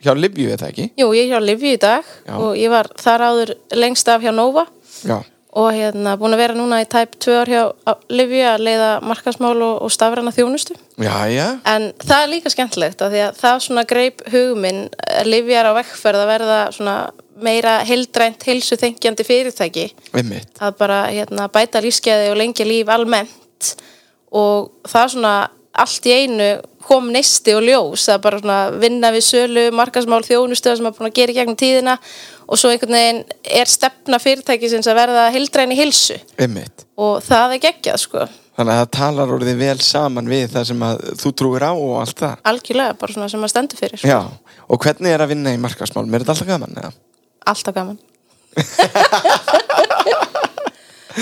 hjá 0.03 0.13
Libju, 0.15 0.49
eða 0.53 0.69
ekki? 0.71 0.89
jú, 0.99 1.09
ég 1.15 1.27
er 1.27 1.35
hjá 1.35 1.43
Livju 1.43 1.73
í 1.75 1.81
dag 1.81 2.07
Já. 2.27 2.37
og 2.37 2.55
ég 2.59 2.71
var 2.71 2.89
þar 2.99 3.25
áður 3.29 3.53
lengst 3.75 4.07
af 4.11 4.23
hjá 4.23 4.31
Nova 4.35 4.65
Já. 5.03 5.19
og 5.59 5.69
hérna 5.75 6.15
búin 6.19 6.35
að 6.35 6.43
vera 6.43 6.57
núna 6.57 6.81
í 6.83 6.87
tæp 6.89 7.17
tvö 7.19 7.37
ár 7.41 7.51
hjá 7.51 7.63
Livju 8.13 8.43
að 8.47 8.65
leiða 8.67 8.89
markasmál 9.03 9.55
og, 9.57 9.81
og 9.83 9.91
stafræna 9.91 10.33
þjónustu 10.35 10.77
Já, 10.99 11.15
en 11.65 11.89
það 11.99 12.19
er 12.23 12.31
líka 12.35 12.53
skemmtilegt 12.53 13.01
því 13.01 13.23
að 13.27 13.41
það 13.41 13.63
svona 13.67 13.85
greip 13.89 14.23
hugminn 14.31 14.85
Livju 15.27 15.57
er 15.59 15.71
á 15.71 15.73
vekkferð 15.79 16.23
að 16.23 16.31
verða 16.35 16.59
svona 16.75 16.97
meira 17.39 17.77
heildrænt 17.87 18.43
heilsuþengjandi 18.47 19.23
fyrirtæki 19.23 19.85
Einmitt. 20.13 20.51
að 20.59 20.75
bara 20.81 21.05
hérna, 21.07 21.47
bæta 21.51 21.81
lífskeiði 21.83 22.33
og 22.33 22.39
lengja 22.39 22.67
líf 22.67 22.91
almennt 22.91 23.73
og 24.35 24.71
það 24.87 25.13
svona 25.15 25.33
allt 25.79 26.09
í 26.09 26.15
einu 26.23 26.49
kom 26.89 27.11
neisti 27.13 27.53
og 27.55 27.63
ljós 27.67 28.07
það 28.09 28.17
er 28.17 28.23
bara 28.25 28.41
svona 28.41 28.59
vinna 28.81 29.13
við 29.13 29.27
sölu 29.29 29.67
markasmál 29.77 30.23
þjónustöða 30.25 30.81
sem 30.81 30.89
er 30.89 30.97
búin 30.97 31.11
að 31.11 31.17
gera 31.21 31.35
í 31.35 31.39
gegnum 31.39 31.59
tíðina 31.59 31.95
og 32.49 32.57
svo 32.59 32.73
einhvern 32.73 32.97
veginn 32.97 33.21
er 33.61 33.69
stefna 33.69 34.17
fyrirtækisins 34.23 34.89
að 34.89 34.97
verða 35.03 35.29
heildræni 35.35 35.77
hilsu 35.77 36.17
Einmitt. 36.41 36.87
og 36.97 37.19
það 37.25 37.57
er 37.59 37.65
geggjað 37.69 38.05
sko 38.07 38.27
Þannig 38.59 38.75
að 38.75 38.79
það 38.81 38.89
talar 38.97 39.29
orðið 39.31 39.59
vel 39.61 39.77
saman 39.79 40.27
við 40.27 40.49
það 40.51 40.65
sem 40.67 40.81
þú 41.21 41.29
trúir 41.39 41.63
á 41.63 41.71
og 41.71 41.93
allt 42.01 42.17
það. 42.19 42.41
algjörlega 42.51 42.97
bara 42.99 43.15
svona 43.15 43.29
sem 43.31 43.45
að 43.47 43.51
stendur 43.53 43.79
fyrir 43.79 44.01
sko. 44.01 44.09
Já. 44.11 44.19
Og 44.67 44.81
hvernig 44.83 45.13
er 45.15 45.23
að 45.23 45.31
vinna 45.31 45.53
í 45.55 45.61
markasmálum? 45.63 46.11
Er 46.11 46.25
þetta 46.25 46.33
alltaf 46.35 46.49
gaman, 46.49 46.75
eða? 46.81 46.91
alltaf 47.53 47.77
gaman 47.77 47.95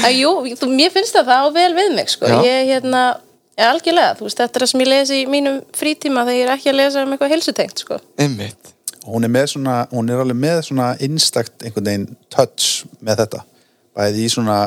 að, 0.07 0.17
Jú, 0.17 0.31
mér 0.73 0.91
finnst 0.95 1.13
það 1.15 1.29
það 1.29 1.45
á 1.45 1.47
vel 1.59 1.73
við 1.77 1.89
mig 1.99 2.09
sko. 2.11 2.25
Ég 2.45 2.71
hérna, 2.71 3.01
er 3.57 3.71
algjörlega. 3.71 4.15
Þú 4.17 4.27
veist, 4.27 4.39
þetta 4.41 4.59
er 4.59 4.65
það 4.65 4.71
sem 4.71 4.83
ég 4.83 4.91
lesi 4.91 5.19
í 5.21 5.27
mínum 5.29 5.61
frítíma 5.75 6.25
þegar 6.27 6.37
ég 6.37 6.47
er 6.47 6.55
ekki 6.55 6.71
að 6.71 6.79
lesa 6.79 7.03
um 7.03 7.13
eitthvað 7.15 7.33
heilsutengt 7.35 7.85
sko. 7.85 8.01
Einmitt. 8.21 8.73
hún 9.07 9.23
er 9.23 9.31
með 9.31 9.45
svona 9.53 9.75
hún 9.91 10.09
er 10.11 10.19
alveg 10.19 10.35
með 10.35 10.57
svona 10.67 10.89
einstakt 10.99 11.63
einhvern 11.63 11.87
veginn 11.87 12.09
touch 12.33 12.83
með 12.99 13.23
þetta. 13.23 13.45
Bæði 13.97 14.25
í 14.25 14.33
svona 14.33 14.57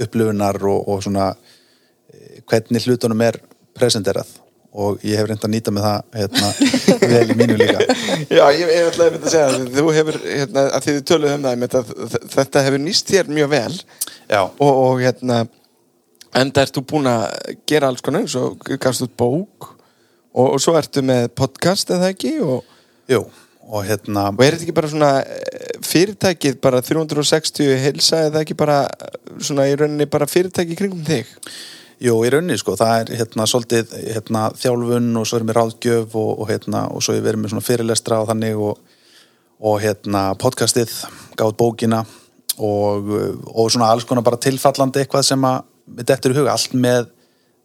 upplifunar 0.00 0.58
og, 0.64 0.88
og 0.88 1.04
svona 1.04 1.28
eh, 1.34 2.40
hvernig 2.48 2.86
hlutunum 2.88 3.22
er 3.26 3.38
presenterað. 3.76 4.30
Og 4.76 5.00
ég 5.08 5.16
hef 5.16 5.28
reynd 5.28 5.44
að 5.44 5.52
nýta 5.54 5.72
með 5.72 5.86
það 5.86 6.18
hérna, 6.18 6.48
vel 7.12 7.30
í 7.32 7.36
mínu 7.38 7.54
líka. 7.56 7.84
Já, 8.28 8.42
ég, 8.52 8.72
ætlaði 8.90 9.06
að 9.06 9.14
mynda 9.14 9.28
að 9.28 9.32
segja 9.32 9.46
að 9.46 9.70
þú 9.76 9.84
hefur, 9.96 10.18
hérna, 10.24 10.64
að 10.66 10.88
þið 10.88 10.98
töluðu 11.08 11.36
um 11.36 11.46
það 11.76 11.94
þetta 12.34 12.64
hefur 12.66 12.82
nýst 12.84 13.12
þér 13.12 13.30
mjög 13.38 13.52
vel. 13.54 13.78
Já, 14.28 14.42
og, 14.42 14.72
og 14.72 15.00
hérna 15.00 15.38
enda 16.36 16.64
ert 16.64 16.76
þú 16.76 16.84
búin 16.90 17.08
að 17.10 17.56
gera 17.68 17.90
alls 17.90 18.04
konar 18.04 18.28
svo 18.30 18.52
gafst 18.80 19.04
út 19.06 19.16
bók? 19.18 19.72
Og, 20.36 20.52
og 20.52 20.60
svo 20.60 20.74
ertu 20.76 21.00
með 21.06 21.30
podcast 21.38 21.90
eða 21.94 22.10
ekki? 22.12 22.34
Og, 22.44 22.66
jú, 23.08 23.22
og 23.66 23.86
hérna 23.86 24.28
og 24.34 24.42
er 24.44 24.56
þetta 24.56 24.66
ekki 24.66 24.74
bara 24.76 24.90
svona 24.92 25.12
eh, 25.22 25.78
fyrirtækið 25.86 26.58
bara 26.62 26.82
360 26.84 27.80
heilsa 27.80 28.26
eða 28.28 28.42
ekki 28.44 28.56
bara 28.58 28.82
eh, 28.84 29.14
svona 29.40 29.64
í 29.70 29.78
rauninni 29.78 30.08
bara 30.12 30.28
fyrirtæki 30.28 30.76
í 30.76 30.78
kringum 30.78 31.06
þig? 31.06 31.30
Jú, 32.04 32.18
í 32.28 32.32
rauninni 32.32 32.58
sko, 32.60 32.74
það 32.76 32.98
er 32.98 33.22
hérna 33.22 33.46
svolítið 33.48 33.94
hérna, 34.02 34.42
þjálfun 34.60 35.08
og 35.16 35.24
svo 35.24 35.38
erum 35.38 35.48
við 35.48 35.56
ráðgjöf 35.56 36.18
og, 36.20 36.32
og 36.34 36.50
hérna, 36.52 36.82
og 36.92 37.06
svo 37.06 37.16
erum 37.16 37.46
við 37.46 37.54
svona 37.54 37.64
fyrirlestra 37.64 38.20
og 38.20 38.28
þannig 38.28 38.60
og, 38.60 38.82
hérna 39.80 40.26
podcastið, 40.36 40.92
gátt 41.40 41.56
bókina 41.56 42.02
og 42.60 43.72
svona 43.72 43.88
alls 43.88 44.04
konar 44.08 44.24
bara 44.24 44.40
tilfallandi 44.40 45.00
eitthvað 45.02 45.24
sem 45.30 45.48
að 45.48 45.64
við 45.86 46.08
dettur 46.10 46.34
í 46.34 46.38
huga, 46.40 46.56
allt 46.56 46.74
með 46.74 47.12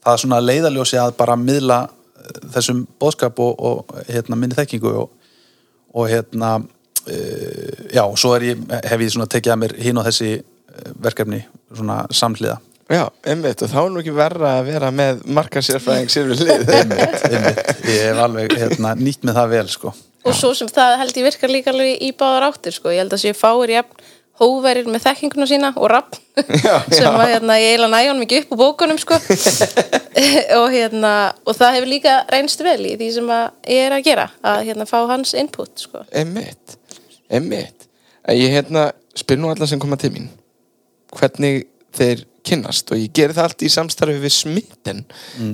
það 0.01 0.21
svona 0.23 0.41
leiðaljósi 0.43 0.99
að 1.01 1.15
bara 1.19 1.37
miðla 1.39 1.79
eh, 1.87 2.43
þessum 2.55 2.85
bóðskap 3.01 3.41
og, 3.43 3.59
og 3.59 4.01
hérna 4.09 4.39
minni 4.39 4.57
þekkingu 4.57 4.93
og, 5.03 5.11
og 5.93 6.09
hérna 6.09 6.55
uh, 6.61 7.71
já, 7.91 8.03
svo 8.15 8.35
er 8.37 8.51
ég, 8.51 8.65
hef 8.87 9.05
ég 9.05 9.13
svona 9.13 9.29
tekið 9.31 9.55
að 9.55 9.63
mér 9.63 9.77
hín 9.83 10.01
og 10.01 10.07
þessi 10.09 10.33
eh, 10.39 10.91
verkefni 11.01 11.43
svona 11.71 12.03
samhliða 12.15 12.59
Já, 12.91 13.05
einmitt 13.23 13.61
og 13.63 13.69
þá 13.71 13.77
er 13.79 13.91
nú 13.93 14.01
ekki 14.01 14.13
verra 14.15 14.49
að 14.57 14.65
vera 14.67 14.89
með 14.91 15.21
markasérfræðing 15.37 16.09
sér 16.11 16.25
við 16.27 16.41
lið 16.43 16.71
einmitt, 16.79 17.21
einmitt. 17.29 17.61
ég 17.87 18.01
hef 18.09 18.17
alveg 18.19 18.55
hérna, 18.59 18.95
nýtt 18.99 19.23
með 19.27 19.37
það 19.39 19.53
vel 19.53 19.67
sko. 19.71 19.93
og 20.27 20.35
svo 20.35 20.51
sem 20.57 20.71
það 20.71 20.97
held 20.99 21.19
ég 21.21 21.27
virkar 21.29 21.53
líka 21.53 21.71
alveg 21.71 22.03
í 22.03 22.09
báðar 22.19 22.49
áttir 22.49 22.75
sko. 22.75 22.91
ég 22.91 23.05
held 23.05 23.15
að 23.15 23.23
sé 23.23 23.31
fáir 23.37 23.71
jafn 23.77 24.09
hóverir 24.41 24.89
með 24.89 25.05
þekkinguna 25.05 25.47
sína 25.49 25.71
og 25.77 25.89
rapp 25.91 26.17
sem 26.97 27.07
að 27.07 27.33
hérna, 27.35 27.57
ég 27.61 27.77
eila 27.77 27.89
næjón 27.91 28.21
mikið 28.23 28.45
upp 28.45 28.55
á 28.55 28.61
bókunum 28.63 28.99
sko. 29.01 29.19
og, 30.59 30.67
hérna, 30.73 31.13
og 31.45 31.57
það 31.57 31.77
hefur 31.77 31.91
líka 31.93 32.17
reynst 32.31 32.65
vel 32.65 32.79
í 32.89 32.95
því 32.97 33.11
sem 33.17 33.31
ég 33.69 33.85
er 33.87 33.97
að 33.97 34.05
gera 34.09 34.27
að 34.53 34.65
hérna, 34.69 34.89
fá 34.89 34.99
hans 35.11 35.35
input 35.37 35.85
sko. 35.85 36.05
Einmitt, 36.09 36.77
einmitt. 37.31 37.87
Ég 38.31 38.53
hérna 38.53 38.89
spyr 39.17 39.39
nú 39.41 39.49
alla 39.51 39.67
sem 39.69 39.81
koma 39.81 39.97
til 39.99 40.13
mín 40.13 40.29
hvernig 41.17 41.65
þeir 41.95 42.25
kynnast? 42.47 42.91
Og 42.91 43.01
ég 43.01 43.13
geri 43.15 43.35
það 43.35 43.49
allt 43.49 43.65
í 43.65 43.71
samstarfi 43.71 44.17
við 44.21 44.35
Smitten 44.35 45.03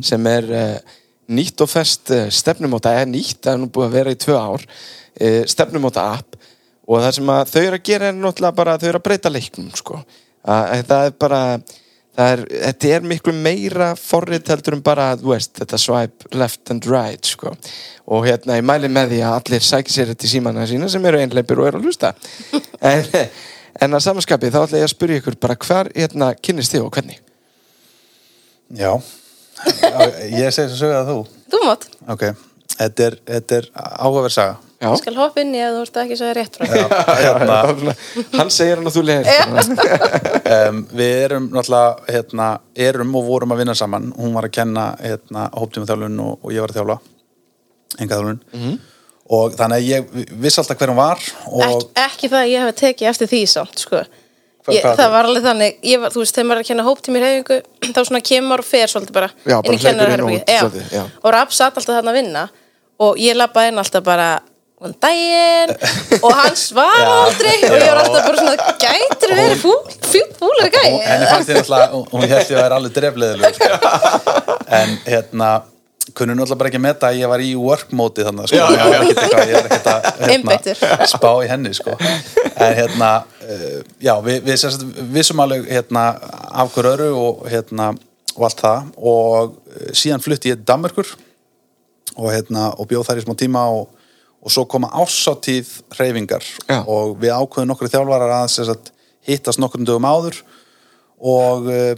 sem 0.06 0.30
er 0.30 0.50
uh, 0.54 0.96
nýtt 1.34 1.64
og 1.64 1.72
fest 1.72 2.14
uh, 2.16 2.28
stefnumóta 2.34 2.94
eða 2.96 3.10
nýtt, 3.12 3.42
það 3.44 3.54
er 3.54 3.62
nú 3.64 3.72
búið 3.74 3.90
að 3.90 3.98
vera 3.98 4.14
í 4.14 4.20
tvö 4.22 4.38
ár 4.38 4.66
uh, 4.68 5.42
stefnumóta 5.50 6.06
app 6.16 6.37
og 6.88 7.04
það 7.04 7.12
sem 7.18 7.34
þau 7.52 7.60
eru 7.64 7.80
að 7.80 7.84
gera 7.90 8.08
er 8.12 8.16
náttúrulega 8.16 8.58
bara 8.58 8.78
þau 8.80 8.88
eru 8.92 9.02
að 9.02 9.08
breyta 9.10 9.34
leiknum 9.34 9.68
sko. 9.76 10.00
að, 10.48 10.64
að 10.64 10.88
það 10.92 11.10
er 11.10 11.20
bara 11.20 11.42
það 12.18 12.32
er, 12.34 12.44
þetta 12.64 12.94
er 12.96 13.06
miklu 13.12 13.34
meira 13.36 13.90
forrið 14.00 14.52
heldur 14.54 14.78
en 14.78 14.84
bara, 14.86 15.10
veist, 15.22 15.54
þetta 15.60 15.80
swipe 15.82 16.32
left 16.38 16.72
and 16.74 16.88
right, 16.90 17.30
sko. 17.30 17.54
Og 18.14 18.26
hérna, 18.26 18.58
ég 18.58 18.66
mæli 18.66 18.90
með 18.92 19.14
því 19.14 19.22
að 19.28 19.38
allir 19.42 19.68
sækja 19.68 19.94
sér 19.94 20.12
þetta 20.14 20.28
í 20.28 20.32
símanna 20.32 20.66
sína 20.70 20.90
sem 20.92 21.06
eru 21.10 21.22
einleipir 21.22 21.62
og 21.62 21.70
eru 21.70 21.82
að 21.82 21.90
hlusta. 21.90 22.16
En, 22.88 23.02
en 23.82 23.98
að 23.98 24.04
samanskapi 24.06 24.52
þá 24.54 24.60
ætla 24.60 24.80
ég 24.80 24.86
að 24.86 24.92
spyrja 24.92 25.22
ykkur 25.22 25.36
bara 25.42 25.56
hvar 25.58 25.88
hérna 25.96 26.28
kynnist 26.38 26.76
þið 26.76 26.84
og 26.86 26.92
hvernig? 26.94 27.18
Já. 28.78 28.92
Ég 30.30 30.54
segi 30.54 30.70
svo 30.70 30.78
sögðu 30.84 31.00
að 31.00 31.10
þú. 31.10 31.18
Þú 31.50 31.62
mátt, 31.66 31.88
ok, 32.14 32.24
þetta 32.76 33.08
er, 33.10 33.20
er 33.58 33.70
áhugaverð 33.74 34.36
saga 34.38 34.67
Já, 34.78 34.92
ég 34.94 35.00
skal 35.02 35.16
hoppa 35.18 35.42
inn 35.42 35.56
í 35.58 35.62
að 35.66 35.74
þú 35.74 35.84
ert 35.88 35.96
ekki 36.04 36.16
svo 36.20 36.28
rétt 36.38 36.58
frá 36.60 36.68
hérna, 37.24 37.94
hann 38.38 38.52
segir 38.54 38.78
hann 38.78 38.90
að 38.92 38.98
þú 39.00 39.04
leir 39.08 39.30
um, 40.70 40.82
við 41.00 41.14
erum 41.24 41.48
náttúrulega 41.54 42.12
hérna, 42.14 42.50
erum 42.88 43.16
og 43.18 43.26
vorum 43.26 43.56
að 43.56 43.64
vinna 43.64 43.76
saman. 43.78 44.12
Hún 44.18 44.36
var 44.38 44.46
að 44.50 44.54
kenna 44.60 44.84
hérna, 45.02 45.48
hóptíma 45.58 45.88
þjálfun 45.90 46.20
og, 46.22 46.36
og 46.46 46.54
ég 46.54 46.62
var 46.62 46.74
að 46.76 46.78
þjálfa 46.82 47.00
enga 47.98 48.20
þjálfun 48.20 48.40
Mhm. 48.54 48.78
og 49.38 49.58
þannig 49.58 49.82
að 49.82 49.88
ég 49.90 50.30
vissi 50.46 50.62
alltaf 50.62 50.78
hver 50.80 50.92
hún 50.94 51.00
var 51.02 51.26
og 51.50 51.64
ekki, 51.66 51.90
ekki 52.06 52.30
það 52.36 52.44
að 52.44 52.52
ég 52.54 52.66
hef 52.68 52.78
tekið 52.84 53.10
eftir 53.12 53.32
því 53.34 53.42
samt 53.56 53.82
sko. 53.82 54.04
Ég, 54.68 54.84
það 54.84 55.12
var 55.14 55.28
alveg 55.30 55.46
þannig 55.48 55.78
ég 55.88 56.02
var, 56.04 56.12
þú 56.12 56.20
veist, 56.22 56.36
þegar 56.36 56.48
maður 56.50 56.60
er 56.60 56.64
að 56.66 56.70
kenna 56.70 56.84
hóptími 56.84 57.20
reyfingu 57.24 57.58
þá 57.96 58.00
svona 58.04 58.20
kemur 58.30 58.60
og 58.62 58.68
fer 58.68 58.92
svolítið 58.92 59.16
bara 59.16 59.30
Já, 59.48 59.58
bara 59.64 59.74
inn 59.74 60.32
í 60.36 60.40
inn 60.44 61.06
og 61.24 61.30
Rapp 61.32 61.56
satt 61.56 61.78
alltaf 61.80 61.96
þarna 61.96 62.12
að 62.12 62.18
vinna 62.20 62.42
og 63.00 63.22
ég 63.22 63.38
labbaði 63.40 63.72
inn 63.72 63.80
alltaf 63.80 64.04
bara 64.04 64.26
um 64.78 64.92
daginn 65.02 65.72
og 66.22 66.34
hann 66.38 66.58
svara 66.60 67.00
Já, 67.02 67.14
aldrei 67.26 67.54
og 67.66 67.72
ég 67.72 67.88
var 67.88 67.88
já. 67.88 68.02
alltaf 68.04 68.28
bara 68.28 68.42
svona 68.42 68.76
gætir 68.84 69.32
verið 69.34 69.64
fúl, 69.64 69.80
fúl, 70.06 70.28
fúlar 70.38 70.70
gæ 70.76 70.84
og 70.92 71.00
henni 71.08 71.30
fannst 71.32 71.50
ég 71.50 71.58
náttúrulega 71.58 71.88
hún- 72.12 72.28
held 72.30 72.52
ég 72.52 72.58
að 72.58 72.62
vera 72.62 72.78
alveg 72.78 72.94
drefleðileg 73.00 73.58
sko. 73.58 73.72
en 74.80 74.94
hérna 75.08 75.50
kunnu 76.14 76.36
náttúrulega 76.38 76.60
bara 76.62 76.70
ekki 76.70 76.80
að 76.82 76.86
meta 76.86 77.10
að 77.10 77.18
ég 77.24 77.32
var 77.34 77.42
í 77.48 77.50
work 77.58 77.92
mode 77.92 78.28
þannig 78.30 78.48
sko. 78.52 78.56
ég 78.56 78.86
var 78.86 79.02
ekkert 79.02 79.24
eitthvað 79.24 79.50
ég 79.50 79.58
var 79.58 79.72
ekkert 79.72 79.90
að 79.96 80.02
hérna, 80.30 81.10
spá 81.16 81.32
í 81.42 81.50
henni 81.50 81.74
sko. 81.74 81.98
en 82.56 82.78
hérna 82.78 83.12
uh, 83.26 83.82
já, 84.02 84.14
við, 84.30 84.40
við 84.46 84.62
sagt, 84.62 84.86
vissum 85.18 85.42
alveg 85.42 85.66
hérna, 85.74 86.06
af 86.54 86.74
hver 86.78 86.92
öru 86.94 87.10
og 87.18 87.46
hérna 87.50 87.96
og 88.38 88.46
allt 88.46 88.62
það 88.62 88.90
og 89.02 89.58
uh, 89.74 89.90
síðan 89.98 90.22
flutti 90.22 90.54
ég 90.54 90.62
til 90.62 90.70
Danmörkur 90.70 91.16
og, 92.18 92.30
hérna, 92.34 92.70
og 92.78 92.86
bjóð 92.90 93.10
þær 93.10 93.20
í 93.22 93.26
smá 93.26 93.34
tíma 93.38 93.66
og, 93.74 93.90
og 94.44 94.54
svo 94.54 94.66
koma 94.70 94.90
ásáttíð 94.94 95.70
hreyfingar. 95.98 96.46
Já. 96.68 96.84
og 96.86 97.18
við 97.22 97.34
ákveðum 97.34 97.72
nokkru 97.72 97.90
þjálfarar 97.92 98.36
að 98.44 98.92
hittast 99.28 99.60
nokkrum 99.60 99.86
dögum 99.88 100.08
áður 100.08 100.38
og 101.20 101.68
uh, 101.68 101.96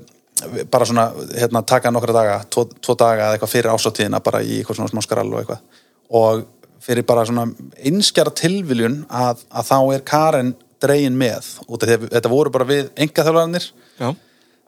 bara 0.71 0.88
svona 0.88 1.10
hérna, 1.36 1.62
taka 1.67 1.91
nokkra 1.91 2.15
daga, 2.15 2.38
tvo, 2.49 2.63
tvo 2.80 2.95
daga 2.97 3.28
eða 3.28 3.38
eitthvað 3.38 3.52
fyrir 3.52 3.73
ásáttíðina 3.73 4.21
bara 4.23 4.41
í 4.41 4.62
eitthvað 4.62 4.80
svona 4.80 4.93
smá 4.93 5.04
skrall 5.04 5.28
og 5.34 5.41
eitthvað. 5.41 5.84
Og 6.15 6.45
fyrir 6.84 7.06
bara 7.08 7.25
svona 7.28 7.45
einskjara 7.86 8.34
tilviljun 8.34 9.04
að, 9.12 9.43
að 9.52 9.67
þá 9.67 9.78
er 9.93 10.06
Karen 10.08 10.54
dregin 10.80 11.17
með 11.19 11.49
að 11.67 11.86
þetta 12.08 12.32
voru 12.32 12.54
bara 12.54 12.67
við 12.69 12.89
enga 12.95 13.25
þjálfararnir 13.25 13.65
Já, 13.99 14.10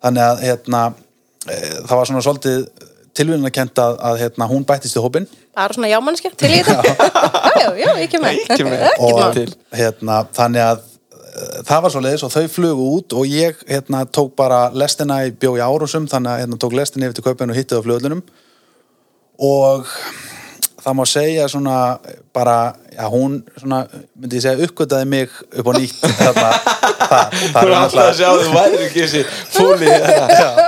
þannig 0.04 0.26
að 0.26 0.42
hérna, 0.44 0.82
e, 1.48 1.60
það 1.88 1.94
var 1.96 2.10
svona 2.10 2.24
svolítið 2.26 2.66
tilvíðunarkent 3.18 3.82
að, 3.84 3.98
að 4.10 4.20
hérna, 4.24 4.48
hún 4.52 4.66
bættist 4.68 4.98
í 4.98 5.04
hópin 5.04 5.28
bara 5.56 5.76
svona 5.76 5.90
jámannskja 5.92 6.32
til 6.38 6.52
í 6.56 6.62
þetta? 6.66 7.10
Já, 7.62 7.68
já, 7.78 7.90
ekki 8.02 8.22
með. 8.22 8.40
Ekki 8.50 8.66
með. 8.66 8.86
Ekki 8.88 9.10
og 9.12 9.76
hérna, 9.78 10.16
þannig 10.34 10.64
að 10.64 10.80
e, 10.82 11.44
það 11.68 11.84
var 11.84 11.94
svo 11.94 12.02
leiðis 12.02 12.24
og 12.26 12.32
þau 12.34 12.46
flugu 12.50 12.88
út 12.96 13.16
og 13.20 13.28
ég 13.30 13.60
hérna, 13.70 14.02
tók 14.10 14.32
bara 14.40 14.64
lestina 14.74 15.20
í 15.28 15.34
bjó 15.36 15.54
í 15.60 15.62
árusum 15.62 16.08
þannig 16.10 16.32
að 16.32 16.42
hérna, 16.42 16.60
tók 16.64 16.76
lestina 16.80 17.08
yfir 17.08 17.20
til 17.20 17.26
kaupinu 17.28 17.54
og 17.54 17.60
hittið 17.60 17.84
á 17.84 17.86
flugulunum 17.86 18.24
og 19.42 19.92
það 20.82 20.98
má 20.98 21.04
segja 21.10 21.48
svona 21.52 21.78
bara, 22.34 22.58
já 22.96 23.06
hún 23.12 23.42
svona, 23.60 23.84
myndi 24.16 24.40
ég 24.40 24.46
segja, 24.48 24.66
uppgötaði 24.66 25.10
mig 25.12 25.38
upp 25.52 25.70
á 25.70 25.74
nýtt 25.78 26.02
þarna, 26.02 26.34
það, 26.34 26.82
það 26.82 26.91
þú 27.54 27.64
er 27.64 27.74
alltaf 27.78 28.04
að 28.08 28.14
sjá 28.20 28.28
þú 28.30 28.52
væri 28.56 28.84
ekki 28.88 29.06
þessi 29.06 29.24
fúli 29.54 29.90
þetta 29.92 30.68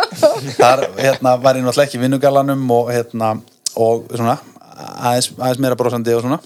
þar 0.57 0.85
hérna, 0.97 1.35
var 1.41 1.59
ég 1.59 1.65
náttúrulega 1.65 1.87
ekki 1.87 1.99
í 1.99 2.03
vinnugalanum 2.03 2.63
og, 2.77 2.89
hérna, 2.93 3.35
og 3.75 4.07
svona 4.13 4.37
aðeins, 4.73 5.29
aðeins 5.37 5.61
meira 5.61 5.77
brosandi 5.79 6.15
og 6.17 6.25
svona. 6.25 6.39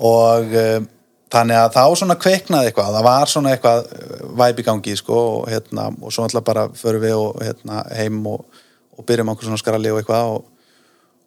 Og 0.00 0.54
um, 0.56 0.86
þannig 1.28 1.58
að 1.60 1.74
þá 1.74 1.82
svona 2.00 2.14
kveiknaði 2.16 2.70
eitthvað. 2.70 2.94
Það 2.96 3.04
var 3.04 3.28
svona 3.28 3.50
eitthvað 3.52 3.90
uh, 3.92 4.22
væp 4.40 4.62
í 4.62 4.64
gangi 4.64 4.94
sko, 4.96 5.18
og, 5.34 5.42
hérna, 5.52 5.90
og 6.00 6.14
svo 6.14 6.24
alltaf 6.24 6.46
bara 6.46 6.62
förum 6.80 7.04
við 7.04 7.18
og, 7.18 7.42
hérna, 7.44 7.82
heim 7.98 8.22
og, 8.30 8.62
og 8.96 9.04
byrjum 9.08 9.34
okkur 9.34 9.50
svona 9.50 9.60
skralli 9.60 9.92
og 9.92 10.00
eitthvað 10.00 10.40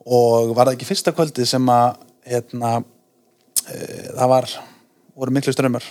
og 0.03 0.55
var 0.57 0.67
það 0.67 0.73
ekki 0.75 0.87
fyrsta 0.89 1.13
kvöldi 1.15 1.45
sem 1.47 1.69
að 1.71 2.01
hérna, 2.27 2.71
e, 3.63 3.77
það 4.09 4.31
var 4.33 4.49
voru 5.15 5.35
miklu 5.35 5.53
strömmar 5.55 5.85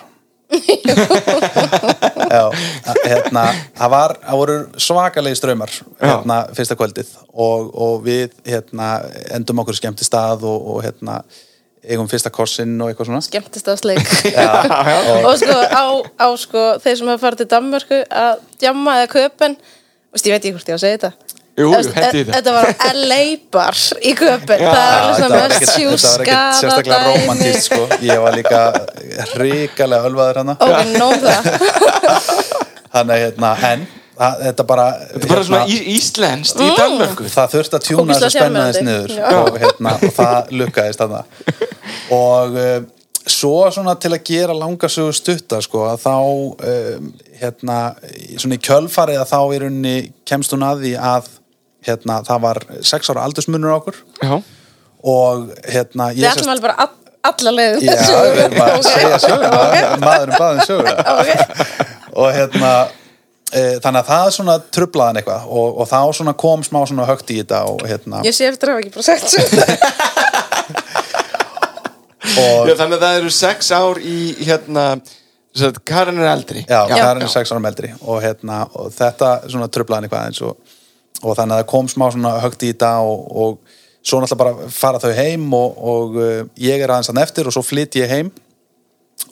Já, 2.32 2.44
hérna, 3.04 3.44
það 3.78 3.94
var, 3.94 4.14
það 4.24 4.40
voru 4.42 4.56
svakalegi 4.86 5.38
strömmar 5.38 5.72
hérna, 6.00 6.38
fyrsta 6.56 6.76
kvöldið 6.78 7.14
og, 7.32 7.70
og 7.72 8.04
við 8.06 8.36
hérna, 8.48 8.92
endum 9.36 9.62
okkur 9.64 9.78
skemmti 9.78 10.06
stað 10.06 10.46
og, 10.48 10.68
og 10.74 10.82
hérna, 10.86 11.20
eigum 11.82 12.08
fyrsta 12.10 12.30
korsinn 12.34 12.76
og 12.80 12.92
eitthvað 12.92 13.10
svona. 13.10 13.22
Skemmtist 13.26 13.68
að 13.72 13.80
sleik 13.82 14.10
og, 14.32 15.12
og 15.28 15.36
sko 15.40 15.56
á, 15.58 15.84
á 15.98 16.28
sko 16.38 16.66
þeir 16.82 16.98
sem 17.00 17.12
hafa 17.12 17.24
farið 17.26 17.42
til 17.42 17.50
Danmörku 17.54 18.02
að 18.06 18.42
djamma 18.62 19.00
eða 19.02 19.14
köpen 19.16 19.58
Vist, 20.12 20.26
ég 20.28 20.34
veit 20.34 20.44
ekki 20.44 20.52
hvort 20.58 20.68
ég 20.68 20.76
á 20.76 20.78
að 20.78 20.84
segja 20.84 20.98
þetta 21.00 21.40
E- 21.70 22.24
þetta. 22.26 22.54
var 22.56 22.68
LA 22.98 23.20
bar 23.54 23.80
í 24.02 24.12
köpun 24.18 24.62
Það 24.62 25.22
var 25.22 25.32
mest 25.32 25.34
var 25.36 25.56
sjúskada 25.70 26.26
ekkert 26.26 26.60
sérstaklega 26.60 27.00
romantist 27.08 27.70
sko. 27.70 27.88
ég 28.02 28.22
var 28.26 28.36
líka 28.36 28.62
hrikalega 29.36 30.10
ölvaður 30.10 30.42
hana 30.42 30.56
Ok, 30.58 30.94
nóg 30.98 31.18
það. 31.22 31.50
Þannig 32.92 33.26
hérna, 33.26 33.52
en 33.72 33.84
þetta 34.22 34.64
bara, 34.68 34.86
Þetta 35.14 35.42
bara 35.48 35.66
í, 35.66 35.78
íslenskt 35.96 36.60
í 36.60 36.70
Danmörku. 36.76 37.28
það 37.32 37.54
þurfti 37.56 37.78
að 37.78 37.86
tjúna 37.86 38.16
þessu 38.18 38.32
spennaðis 38.36 38.82
niður 38.84 39.14
og, 39.38 39.60
hérna, 39.62 39.94
og 39.96 40.16
það 40.18 40.52
lukkaðist 40.60 41.02
þarna. 41.02 41.22
Og 42.12 42.58
uh, 42.60 42.74
svo 43.32 43.54
svona 43.72 43.94
til 44.02 44.12
að 44.12 44.24
gera 44.28 44.56
langasögu 44.56 45.14
stutta 45.16 45.62
sko, 45.64 45.86
að 45.88 46.04
þá 46.04 46.16
um, 46.18 47.12
hérna, 47.40 47.78
svona 48.36 48.58
í 48.58 48.62
kjölfarið 48.68 49.22
að 49.22 49.30
þá 49.32 49.38
í 49.40 49.62
rauninni 49.64 49.96
kemst 50.28 50.54
hún 50.54 50.66
að 50.66 50.84
því 50.86 50.92
að 51.12 51.30
hérna, 51.86 52.20
það 52.26 52.42
var 52.46 52.60
sex 52.86 53.10
ára 53.12 53.26
aldursmunur 53.26 53.76
okkur. 53.76 54.00
Já, 54.22 54.34
og 55.02 55.46
hérna 55.66 56.10
Við 56.14 56.28
ætlum 56.30 56.52
alveg 56.52 56.66
bara 56.68 56.76
all, 56.84 56.92
alla 57.30 57.52
leiðin 57.56 57.88
Já, 57.88 57.92
við 58.36 58.42
erum 58.46 58.64
að 58.64 58.82
segja 58.86 59.20
söguna 59.22 59.50
maðurinn 60.02 60.36
baðin 60.38 60.66
söguna. 60.68 60.94
Og 62.22 62.28
hérna 62.28 62.70
e, 63.48 63.60
þannig 63.80 64.00
að 64.02 64.08
það 64.10 64.26
svona 64.36 64.54
trublaðan 64.76 65.18
eitthvað. 65.22 65.46
Og, 65.48 65.78
og 65.80 65.86
þá 65.88 66.00
svona 66.18 66.34
kom 66.42 66.60
smá 66.66 66.82
svona 66.84 67.06
högt 67.08 67.32
í 67.32 67.38
þetta 67.40 67.62
og 67.70 67.80
hérna 67.88 68.20
Ég 68.26 68.36
sé 68.36 68.44
eftir 68.50 68.68
að 68.68 68.74
hafa 68.76 68.82
ekki 68.84 68.94
bara 68.98 69.06
Já 72.32 72.76
þannig 72.78 72.96
að 72.96 73.02
það 73.02 73.16
eru 73.18 73.30
sex 73.34 73.72
ár 73.74 73.98
í 74.00 74.18
hérna 74.44 74.84
Karen 75.84 76.16
er 76.18 76.30
eldri. 76.30 76.62
Já, 76.64 76.86
Já. 76.88 76.96
það 76.96 77.22
er 77.22 77.28
sex 77.28 77.52
árum 77.52 77.66
eldri. 77.68 77.90
Og 78.08 78.22
hérna, 78.24 78.62
og 78.72 78.92
þetta 78.94 79.32
svona 79.52 79.68
trublaðan 79.72 80.06
eitthvað 80.06 80.30
eins 80.30 80.40
og, 80.46 80.71
og 81.22 81.36
þannig 81.38 81.56
að 81.56 81.62
það 81.62 81.70
kom 81.72 81.90
smá 81.90 82.06
svona 82.10 82.36
högt 82.42 82.64
í 82.66 82.72
þetta 82.72 82.92
og, 83.06 83.26
og 83.32 83.76
svo 84.02 84.20
náttúrulega 84.22 84.40
bara 84.42 84.70
fara 84.74 85.02
þau 85.02 85.12
heim 85.16 85.44
og, 85.56 85.84
og 85.92 86.16
uh, 86.18 86.40
ég 86.60 86.82
er 86.82 86.90
aðeins 86.90 87.12
þann 87.12 87.22
eftir 87.22 87.48
og 87.48 87.54
svo 87.54 87.64
flytt 87.66 88.00
ég 88.00 88.10
heim. 88.10 88.32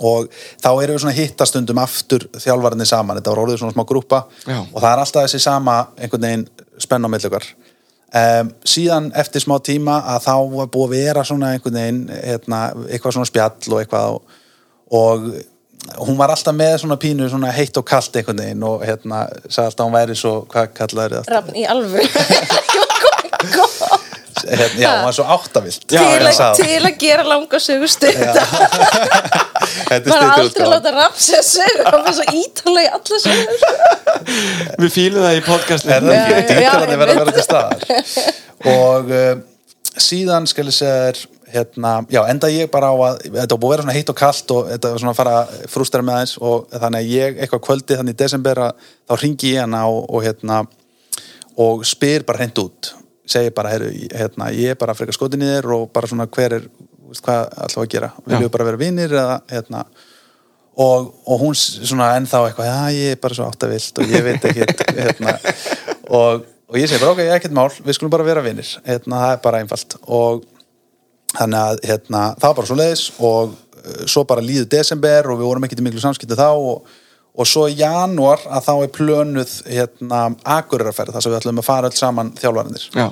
Og 0.00 0.30
þá 0.62 0.68
erum 0.70 0.94
við 0.94 1.02
svona 1.02 1.16
hittastundum 1.16 1.80
aftur 1.82 2.24
þjálfarnir 2.38 2.88
saman, 2.88 3.18
þetta 3.18 3.32
var 3.34 3.40
orðið 3.42 3.58
svona 3.60 3.74
smá 3.74 3.82
grúpa 3.88 4.20
Já. 4.46 4.60
og 4.62 4.78
það 4.78 4.92
er 4.92 5.02
alltaf 5.02 5.26
þessi 5.26 5.40
sama 5.42 5.74
einhvern 5.98 6.24
veginn 6.24 6.46
spenn 6.80 7.04
á 7.04 7.08
millukar 7.10 7.48
um, 8.14 8.50
síðan 8.66 9.10
eftir 9.18 9.44
smá 9.44 9.56
tíma 9.64 10.00
að 10.14 10.26
þá 10.26 10.34
var 10.54 10.70
búið 10.72 10.86
að 10.86 10.94
vera 10.96 11.24
svona 11.26 11.52
einhvern 11.54 11.78
veginn 11.80 12.02
hérna, 12.10 12.60
eitthvað 12.88 13.16
svona 13.16 13.30
spjall 13.30 13.74
og 13.74 13.82
eitthvað 13.82 14.16
og, 14.16 14.38
og 15.00 15.28
hún 16.00 16.16
var 16.20 16.30
alltaf 16.34 16.54
með 16.56 16.74
svona 16.82 16.96
pínu 17.00 17.28
svona 17.32 17.50
heitt 17.56 17.76
og 17.80 17.86
kalt 17.88 18.16
einhvern 18.20 18.40
veginn 18.44 18.64
og 18.68 18.82
hérna 18.86 19.24
sagði 19.48 19.66
alltaf 19.70 19.80
að 19.84 19.88
hún 19.88 19.96
væri 19.98 20.16
svo, 20.20 20.34
hvað 20.52 20.66
kallaði 20.76 21.20
þetta? 21.20 21.32
Rafn 21.36 21.54
í 21.56 21.64
alveg 21.68 22.06
Hérna, 24.40 24.80
já, 24.80 24.88
hún 24.96 25.04
var 25.04 25.12
svo 25.14 25.24
áttavilt 25.28 25.82
til, 25.90 25.98
að- 26.00 26.56
til 26.56 26.78
að 26.88 26.94
gera 26.98 27.24
langa 27.28 27.58
sögu 27.60 27.88
stund. 27.92 28.16
Þetta 29.90 29.98
er 29.98 30.06
maður 30.08 30.22
aldrei 30.24 30.46
stuttur 30.48 30.70
láta 30.72 30.92
Rafn 30.94 31.20
sér 31.20 31.44
sögu 31.44 31.84
hann 31.84 32.08
er 32.08 32.14
svo 32.16 32.24
ítalega 32.40 32.86
í 32.86 32.90
alla 32.96 33.18
sögu 33.24 33.54
Við 34.80 34.94
fílum 34.94 35.26
það 35.26 35.36
í 35.36 35.42
podcastinu. 35.44 35.92
Er 35.92 36.00
það 36.06 36.14
ekki, 36.16 36.32
já, 36.32 36.60
dítalarnir 36.62 36.94
ég 36.96 37.02
verða 37.02 37.12
að 37.12 37.20
vera 37.20 37.36
til 37.36 37.44
staðar. 37.44 37.78
Og 38.72 39.12
uh, 39.18 39.34
síðan 40.08 40.48
skal 40.50 40.66
ég 40.70 40.76
segja 40.78 40.96
þér 41.04 41.16
hérna, 41.52 41.92
já, 42.10 42.20
enda 42.30 42.50
ég 42.52 42.70
bara 42.72 42.90
á 42.92 42.96
að 42.96 43.22
þetta 43.26 43.58
búið 43.60 43.70
að 43.70 43.74
vera 43.74 43.84
svona 43.84 43.96
heitt 43.96 44.12
og 44.12 44.18
kalt 44.18 44.52
og 44.54 44.68
þetta 44.70 44.92
var 44.92 45.02
svona 45.02 45.14
að 45.14 45.20
fara 45.20 45.36
að 45.40 45.54
frústera 45.72 46.06
með 46.06 46.18
aðeins 46.18 46.34
og 46.40 46.68
þannig 46.74 47.00
að 47.00 47.10
ég 47.14 47.40
eitthvað 47.40 47.64
kvöldi 47.66 47.98
þannig 47.98 48.16
í 48.16 48.20
desember 48.22 48.62
að 48.66 48.84
þá 49.10 49.14
ringi 49.22 49.54
ég 49.54 49.64
hana 49.64 49.82
og, 49.90 50.04
og 50.08 50.24
hérna 50.26 50.60
og 51.60 51.84
spyr 51.88 52.26
bara 52.28 52.42
hreint 52.42 52.62
út. 52.62 52.92
Segi 53.30 53.52
bara, 53.54 53.72
heru, 53.74 53.90
hérna, 53.90 54.50
ég 54.54 54.74
er 54.74 54.78
bara 54.78 54.94
frekar 54.98 55.16
skotin 55.16 55.44
í 55.44 55.50
þér 55.50 55.68
og 55.76 55.90
bara 55.94 56.10
svona 56.10 56.28
hver 56.30 56.56
er 56.58 56.70
hvað 57.18 57.50
við 57.58 57.82
að 57.82 57.90
gera, 57.90 58.12
viljum 58.24 58.46
við 58.46 58.54
bara 58.54 58.68
vera 58.68 58.80
vinnir 58.80 59.12
eða 59.14 59.40
hérna? 59.50 59.82
Og, 60.80 61.10
og 61.26 61.42
hún 61.42 61.56
svona 61.58 62.12
ennþá 62.16 62.44
eitthvað 62.46 62.70
já 62.70 62.96
ég 62.96 63.16
er 63.16 63.20
bara 63.20 63.36
svo 63.36 63.48
áttavilt 63.50 63.98
og 64.00 64.12
ég 64.14 64.22
veit 64.24 64.46
ekki 64.48 64.68
hérna, 65.02 65.34
og, 66.08 66.46
og 66.70 66.78
ég 66.78 66.88
segi 66.88 67.02
bara 67.02 67.16
ok, 67.16 67.22
er 67.24 67.34
ekkert 67.36 67.56
mál, 67.58 67.68
við 67.82 67.98
skulum 67.98 68.14
bara 68.14 68.26
vera 68.28 68.44
vinnir 68.44 68.70
hérna, 68.86 69.24
það 69.24 69.34
er 69.34 69.42
bara 69.44 69.62
einfalt. 69.64 69.98
Og 70.06 70.46
þannig 71.36 71.60
að 71.60 71.84
hérna, 71.90 72.24
það 72.40 72.48
var 72.48 72.58
bara 72.58 72.70
svo 72.70 72.78
leiðis 72.80 73.04
og 73.18 73.54
uh, 73.54 74.02
svo 74.10 74.24
bara 74.28 74.44
líður 74.44 74.68
desember 74.74 75.30
og 75.30 75.40
við 75.40 75.50
vorum 75.50 75.66
ekkert 75.68 75.82
í 75.82 75.86
miklu 75.86 76.02
samskipti 76.02 76.38
þá 76.38 76.48
og, 76.50 76.92
og 77.34 77.48
svo 77.48 77.66
í 77.70 77.78
janúar 77.78 78.42
að 78.50 78.68
þá 78.68 78.72
er 78.76 78.94
plönuð 78.96 79.56
hérna, 79.70 80.22
akureyraferð 80.58 81.16
þar 81.16 81.26
sem 81.26 81.34
við 81.34 81.40
ætlum 81.42 81.62
að 81.62 81.68
fara 81.70 81.90
öll 81.90 81.98
saman 81.98 82.32
þjálfarindir 82.40 82.88
Já, 82.98 83.08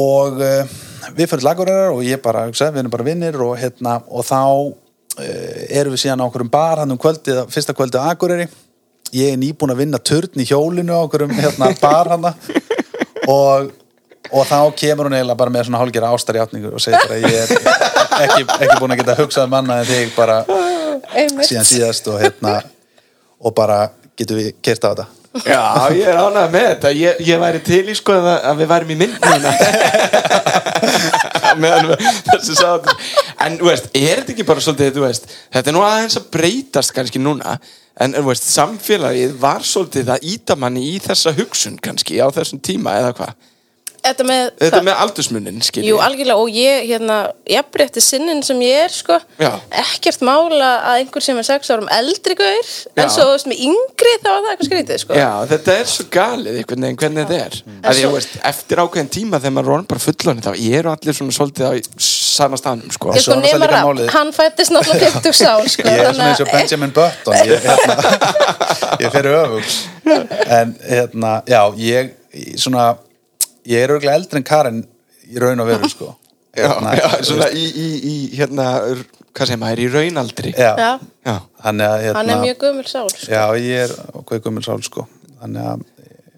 og 0.00 0.40
uh, 0.40 0.78
við 1.12 1.28
fyrir 1.28 1.44
laguræðar 1.44 1.92
og 1.92 2.02
ég 2.06 2.22
bara, 2.24 2.46
hugsa, 2.48 2.70
við 2.72 2.84
erum 2.84 2.94
bara 2.94 3.06
vinnir 3.06 3.40
og, 3.44 3.56
hérna, 3.60 3.98
og 4.08 4.24
þá 4.24 4.40
uh, 5.20 5.62
erum 5.68 5.94
við 5.94 6.04
síðan 6.06 6.24
á 6.24 6.28
okkur 6.28 6.46
um 6.46 6.52
bar 6.52 6.82
hann 6.82 6.94
um 6.94 7.00
kvöldið, 7.00 7.44
fyrsta 7.52 7.76
kvöldið 7.76 8.00
á 8.00 8.08
Akureyri. 8.14 8.48
Ég 9.14 9.34
er 9.34 9.38
nýbúin 9.38 9.70
að 9.74 9.84
vinna 9.84 10.00
turn 10.00 10.40
í 10.40 10.46
hjólinu 10.48 10.96
á 10.96 11.04
okkur 11.04 11.26
um 11.28 11.34
hérna, 11.36 11.70
bar 11.82 12.14
hann 12.14 12.30
og, 13.36 13.74
og 14.30 14.42
þá 14.48 14.58
kemur 14.78 15.06
hún 15.08 15.16
eiginlega 15.18 15.40
bara 15.40 15.52
með 15.52 15.62
svona 15.68 15.80
hálfgerða 15.82 16.12
ástarjátningur 16.16 16.74
og 16.78 16.82
segir 16.84 17.00
bara 17.04 17.16
ég 17.20 17.34
er 17.42 17.48
ekki, 18.24 18.42
ekki 18.46 18.78
búin 18.80 18.94
að 18.94 19.00
geta 19.02 19.20
hugsað 19.20 19.48
um 19.50 19.56
annað 19.60 19.78
en 19.82 19.88
þig 19.90 20.08
bara 20.16 20.36
Einmitt. 21.12 21.48
síðan 21.48 21.68
síðast 21.68 22.04
og 22.12 22.16
hérna 22.22 22.52
og 23.44 23.50
bara 23.56 23.78
getum 24.16 24.36
við 24.40 24.48
kert 24.64 24.84
á 24.86 24.88
þetta? 24.92 25.06
Já, 25.34 25.90
ég 25.90 26.06
er 26.06 26.14
ánægð 26.22 26.52
með 26.52 26.64
þetta. 26.68 26.88
Ég, 26.94 27.10
ég 27.26 27.40
væri 27.42 27.58
til 27.66 27.88
í 27.90 27.94
sko 27.98 28.14
að, 28.14 28.54
við 28.60 28.68
værim 28.70 28.92
í 28.94 28.96
myndina 29.00 29.50
meðan 31.58 31.94
þessi 32.28 32.56
sátt 32.58 32.90
en 33.42 33.58
þú 33.58 33.68
veist, 33.68 33.88
er 33.94 34.20
þetta 34.20 34.34
ekki 34.34 34.46
bara 34.46 34.64
svolítið 34.64 35.00
veist, 35.04 35.26
þetta 35.54 35.70
er 35.70 35.76
nú 35.76 35.82
aðeins 35.86 36.18
að 36.20 36.28
breytast 36.34 36.94
kannski 36.96 37.22
núna, 37.22 37.56
en 38.00 38.16
þú 38.16 38.26
veist, 38.28 38.46
samfélagið 38.54 39.34
var 39.42 39.66
svolítið 39.66 40.12
að 40.14 40.28
íta 40.34 40.58
manni 40.58 40.86
í 40.92 40.94
þessa 41.02 41.34
hugsun 41.36 41.78
kannski 41.82 42.20
á 42.22 42.28
þessum 42.34 42.62
tíma 42.64 42.96
eða 43.00 43.14
hvað, 43.18 43.34
Þetta 44.04 44.24
með, 44.28 44.42
þetta 44.60 44.80
með 44.84 44.98
aldursmunin 45.00 45.60
skilji 45.64 45.88
Jú, 45.88 45.96
algjörlega, 46.04 46.36
og 46.42 46.50
ég, 46.52 46.82
hérna, 46.90 47.14
jafnrétti 47.48 48.02
sinnin 48.04 48.42
sem 48.44 48.58
ég 48.60 48.82
er, 48.84 48.92
sko, 48.92 49.16
Já. 49.40 49.48
ekkert 49.80 50.20
mála 50.28 50.68
að 50.90 50.98
einhver 51.00 51.24
sem 51.24 51.38
er 51.40 51.46
sex 51.48 51.70
árum 51.72 51.88
eldri 51.94 52.36
gaur, 52.36 52.72
en 53.00 53.08
svo, 53.14 53.24
þú 53.24 53.32
veist, 53.32 53.48
með 53.48 53.62
yngri 53.70 54.12
þá 54.20 54.28
var 54.28 54.42
það 54.44 54.50
eitthvað 54.52 54.68
skrítið, 54.68 55.00
sko. 55.04 55.16
Já, 55.16 55.30
þetta 55.54 55.76
er 55.80 55.88
svo 55.94 56.06
galið 56.18 56.58
einhvern 56.60 56.84
veginn 56.88 57.00
hvernig 57.00 57.24
þetta 57.24 57.38
er 57.46 57.56
En 57.64 57.88
að 57.94 58.02
ég 58.02 58.12
veist, 58.18 58.36
eftir 58.52 58.82
ákveðin 58.84 59.10
tíma 59.16 59.40
þegar 59.40 59.56
maður 59.56 59.76
er 59.78 59.86
bara 59.94 60.04
fullorinn 60.04 60.44
þá 60.44 60.50
eru 60.54 60.92
allir 60.92 61.16
svona 61.18 61.36
svolítið 61.38 61.64
á 61.64 61.72
sama 62.04 62.60
staðnum 62.60 62.92
sko. 62.92 63.14
Ég 63.16 63.24
sko 63.24 63.38
er 63.38 63.42
nema 63.46 63.70
málið- 63.72 64.12
hann 64.14 64.32
fættist 64.36 64.74
náttúrulega 64.74 65.14
50 65.16 65.38
sál, 65.40 65.64
sko. 65.72 65.88
ég 65.88 66.04
er 66.04 66.12
svona 66.12 66.28
eins 66.34 66.44
og 66.44 66.52
Benjamin 66.52 66.92
Button 66.92 67.40
ég, 67.40 67.64
hérna, 67.64 67.96
ég 69.04 69.16
fer 69.16 69.30
öfugs 69.32 69.80
en 70.04 70.76
hérna, 70.84 71.34
já 71.48 71.62
ég 71.80 72.12
svona, 72.60 72.90
ég 73.70 73.80
er 73.84 73.94
auðvitað 73.94 74.18
eldri 74.18 74.40
en 74.40 74.46
Karin 74.50 74.82
í 75.30 75.40
raun 75.42 75.62
og 75.64 75.70
veru 75.72 75.90
sko. 75.92 76.10
Já, 76.54 76.68
Hérna, 76.70 76.92
já, 76.94 77.06
svona 77.26 77.46
í, 77.50 77.62
í, 77.66 77.86
í 78.06 78.12
hérna, 78.38 78.64
hvað 79.34 79.48
segir 79.50 79.58
maður, 79.58 79.80
í 79.82 79.86
raunaldri. 79.90 80.52
Já, 80.54 80.68
Já, 81.26 81.32
þannig 81.64 81.88
að 81.88 82.02
hérna, 82.04 82.20
hann 82.20 82.30
er 82.30 82.42
mjög 82.44 82.60
gömul 82.62 82.84
sál, 82.86 83.08
sko. 83.10 83.26
já, 83.32 83.40
ég 83.58 83.80
er 83.88 83.94
hvað 84.20 84.42
gömul 84.44 84.62
sál 84.62 84.84
sko. 84.86 85.02
Þannig 85.40 85.66
að, 85.72 85.82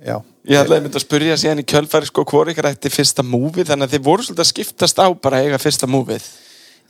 já. 0.06 0.14
Ég 0.48 0.62
ætlaði 0.62 0.78
að 0.78 0.86
mynda 0.86 1.00
að 1.02 1.04
spyrja 1.04 1.36
síðan 1.42 1.60
í 1.60 1.66
kjölfæri 1.68 2.08
sko 2.08 2.24
hvort 2.30 2.52
ykkar 2.54 2.70
ætti 2.70 2.94
fyrsta 2.94 3.26
múfið 3.28 3.68
þannig 3.74 3.90
að 3.90 3.94
þið 3.98 4.04
voru 4.08 4.24
svolítið 4.24 4.44
að 4.46 4.50
skiptast 4.54 5.02
á 5.04 5.06
bara 5.26 5.42
eiga 5.44 5.60
fyrsta 5.60 5.90
múfið 5.90 6.30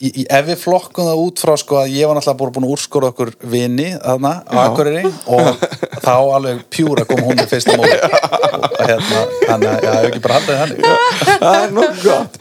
í, 0.00 0.08
í, 0.10 0.24
ef 0.28 0.46
við 0.48 0.58
flokkum 0.60 1.06
það 1.08 1.20
út 1.22 1.42
frá 1.42 1.52
sko 1.60 1.78
að 1.80 1.92
ég 1.96 2.08
var 2.08 2.18
náttúrulega 2.18 2.54
búin 2.56 2.66
að 2.66 2.72
úrskóra 2.74 3.10
okkur 3.12 3.32
vini 3.52 3.88
þarna 3.94 4.32
á. 4.44 4.56
Akureyri 4.64 5.04
og 5.06 5.62
þá 6.06 6.12
alveg 6.16 6.64
pjúra 6.72 7.06
kom 7.08 7.22
hún 7.26 7.38
með 7.40 7.52
fyrsta 7.54 7.76
móli 7.78 7.94
og 7.96 8.76
hérna, 8.80 9.22
þannig 9.46 9.70
að, 9.70 9.86
ég 9.86 9.96
hef 9.96 10.08
ekki 10.10 10.24
bara 10.26 10.40
haldið 10.40 10.60
þannig 10.62 10.84
Það 11.46 11.60
er 11.60 11.74
nokkuð 11.78 12.04
gott 12.10 12.38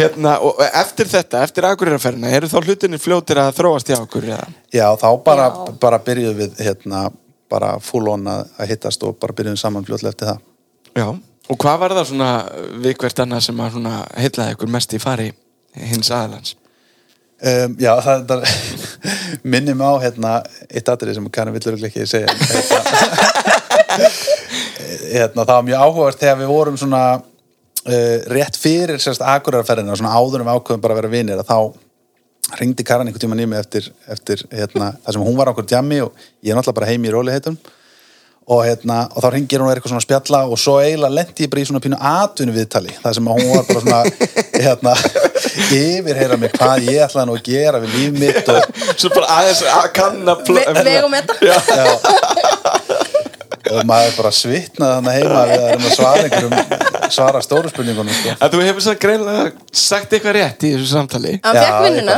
hérna, 0.00 0.34
og 0.48 0.64
eftir 0.66 1.12
þetta, 1.12 1.44
eftir 1.46 1.68
akureyraferðina 1.70 2.34
eru 2.38 2.50
þá 2.50 2.58
hlutinni 2.62 3.00
fljótir 3.02 3.42
að 3.42 3.54
þróast 3.60 3.92
hjá 3.92 4.00
okkur 4.00 4.28
eða? 4.32 4.50
Já, 4.74 4.88
þá 5.00 5.08
bara, 5.26 5.48
Já. 5.52 5.78
bara 5.86 6.02
byrjuðum 6.06 6.42
við 6.42 6.60
hérna, 6.66 7.06
bara 7.52 7.76
full 7.84 8.06
on 8.10 8.26
að, 8.30 8.44
að 8.58 8.74
hittast 8.74 9.06
og 9.06 9.18
bara 9.22 9.36
byrjuðum 9.36 9.62
saman 9.62 9.86
fljótlega 9.86 10.14
eftir 10.14 10.32
það. 10.34 10.44
Já 10.96 11.08
Og 11.46 11.58
hvað 11.62 11.76
var 11.78 11.94
það 11.94 12.08
svona 12.10 12.30
við 12.82 12.96
hvert 12.98 13.20
annað 13.22 13.42
sem 13.46 13.60
að 13.62 13.74
svona 13.76 13.98
heitlaði 14.18 14.54
ykkur 14.56 14.70
mest 14.74 14.94
í 14.96 14.98
fari 14.98 15.28
hins 15.78 16.08
aðalans? 16.10 16.56
Um, 17.36 17.74
já, 17.76 17.90
það, 18.00 18.22
það 18.30 18.44
minnum 19.52 19.82
á 19.84 19.92
hérna, 20.00 20.34
eitt 20.70 20.88
atrið 20.88 21.18
sem 21.18 21.26
Karin 21.32 21.52
vill 21.52 21.66
örugglega 21.68 21.90
ekki 21.90 22.06
segja. 22.08 22.32
Hérna, 22.32 22.78
hérna, 25.16 25.42
það 25.42 25.52
var 25.52 25.66
mjög 25.66 25.82
áhugavert 25.84 26.22
þegar 26.22 26.38
við 26.40 26.52
vorum 26.54 26.78
svona 26.80 27.02
uh, 27.18 28.16
rétt 28.32 28.56
fyrir 28.56 29.02
sérst 29.02 29.24
akurarferðina, 29.24 29.98
svona 30.00 30.14
áður 30.16 30.40
en 30.40 30.48
við 30.48 30.60
ákveðum 30.60 30.86
bara 30.86 30.96
að 30.96 31.02
vera 31.02 31.12
vinir, 31.12 31.42
að 31.42 31.50
þá 31.50 32.60
ringdi 32.60 32.86
Karin 32.86 33.10
einhvern 33.10 33.26
tíma 33.26 33.36
nými 33.36 33.58
eftir, 33.58 33.90
eftir 34.08 34.46
hérna, 34.54 34.94
það 35.04 35.18
sem 35.18 35.28
hún 35.28 35.36
var 35.36 35.50
á 35.50 35.52
okkur 35.52 35.68
djammi 35.68 36.00
og 36.06 36.26
ég 36.40 36.54
er 36.54 36.56
náttúrulega 36.56 36.78
bara 36.80 36.90
heimi 36.92 37.10
í 37.10 37.14
róliheitum 37.14 37.56
og, 38.46 38.60
hérna, 38.62 39.08
og 39.10 39.24
þá 39.24 39.28
ringir 39.34 39.62
hún 39.62 39.72
eitthvað 39.72 39.90
svona 39.90 40.02
að 40.02 40.06
spjalla 40.06 40.40
og 40.46 40.60
svo 40.60 40.76
eiginlega 40.78 41.16
lendi 41.18 41.46
ég 41.46 41.50
bara 41.50 41.62
í 41.62 41.66
svona 41.66 41.82
pínu 41.82 41.98
atvinnu 41.98 42.54
viðtali 42.54 42.92
það 43.02 43.16
sem 43.18 43.30
að 43.30 43.40
hún 43.40 43.48
var 43.50 43.64
bara 43.70 43.82
svona 43.82 44.00
hérna, 44.66 44.92
yfirheyra 45.74 46.38
mig 46.38 46.54
hvað 46.54 46.86
ég 46.86 47.02
ætlaði 47.08 47.26
nú 47.26 47.34
að 47.40 47.48
gera 47.50 47.82
við 47.82 47.96
líf 47.96 48.12
mitt 48.20 48.52
og, 48.54 48.60
Svo 48.94 49.10
bara 49.12 49.40
aðeins 49.40 49.62
að 49.66 49.88
kanna 49.96 50.36
Ve 50.46 50.62
vegum 50.86 51.16
þetta. 51.16 51.34
Og 53.66 53.82
maður 53.88 54.12
bara 54.20 54.30
svitnaði 54.30 54.94
þannig 54.94 55.16
heima 55.16 55.42
við 55.50 55.56
að 55.56 55.66
reyna 55.66 55.88
að 55.90 55.94
svara 55.96 56.22
einhverjum 56.22 57.10
svara 57.16 57.42
stóru 57.42 57.70
spurningunum 57.72 58.14
sko. 58.14 58.34
Að 58.38 58.54
þú 58.54 58.60
hefur 58.62 58.84
svo 58.86 58.94
greinlega 59.02 59.46
sagt 59.74 60.14
eitthvað 60.14 60.36
rétt 60.38 60.66
í 60.68 60.72
þessu 60.76 60.88
samtali. 60.92 61.32
Hann 61.42 61.58
fekk 61.58 61.78
vinnuna. 61.88 62.16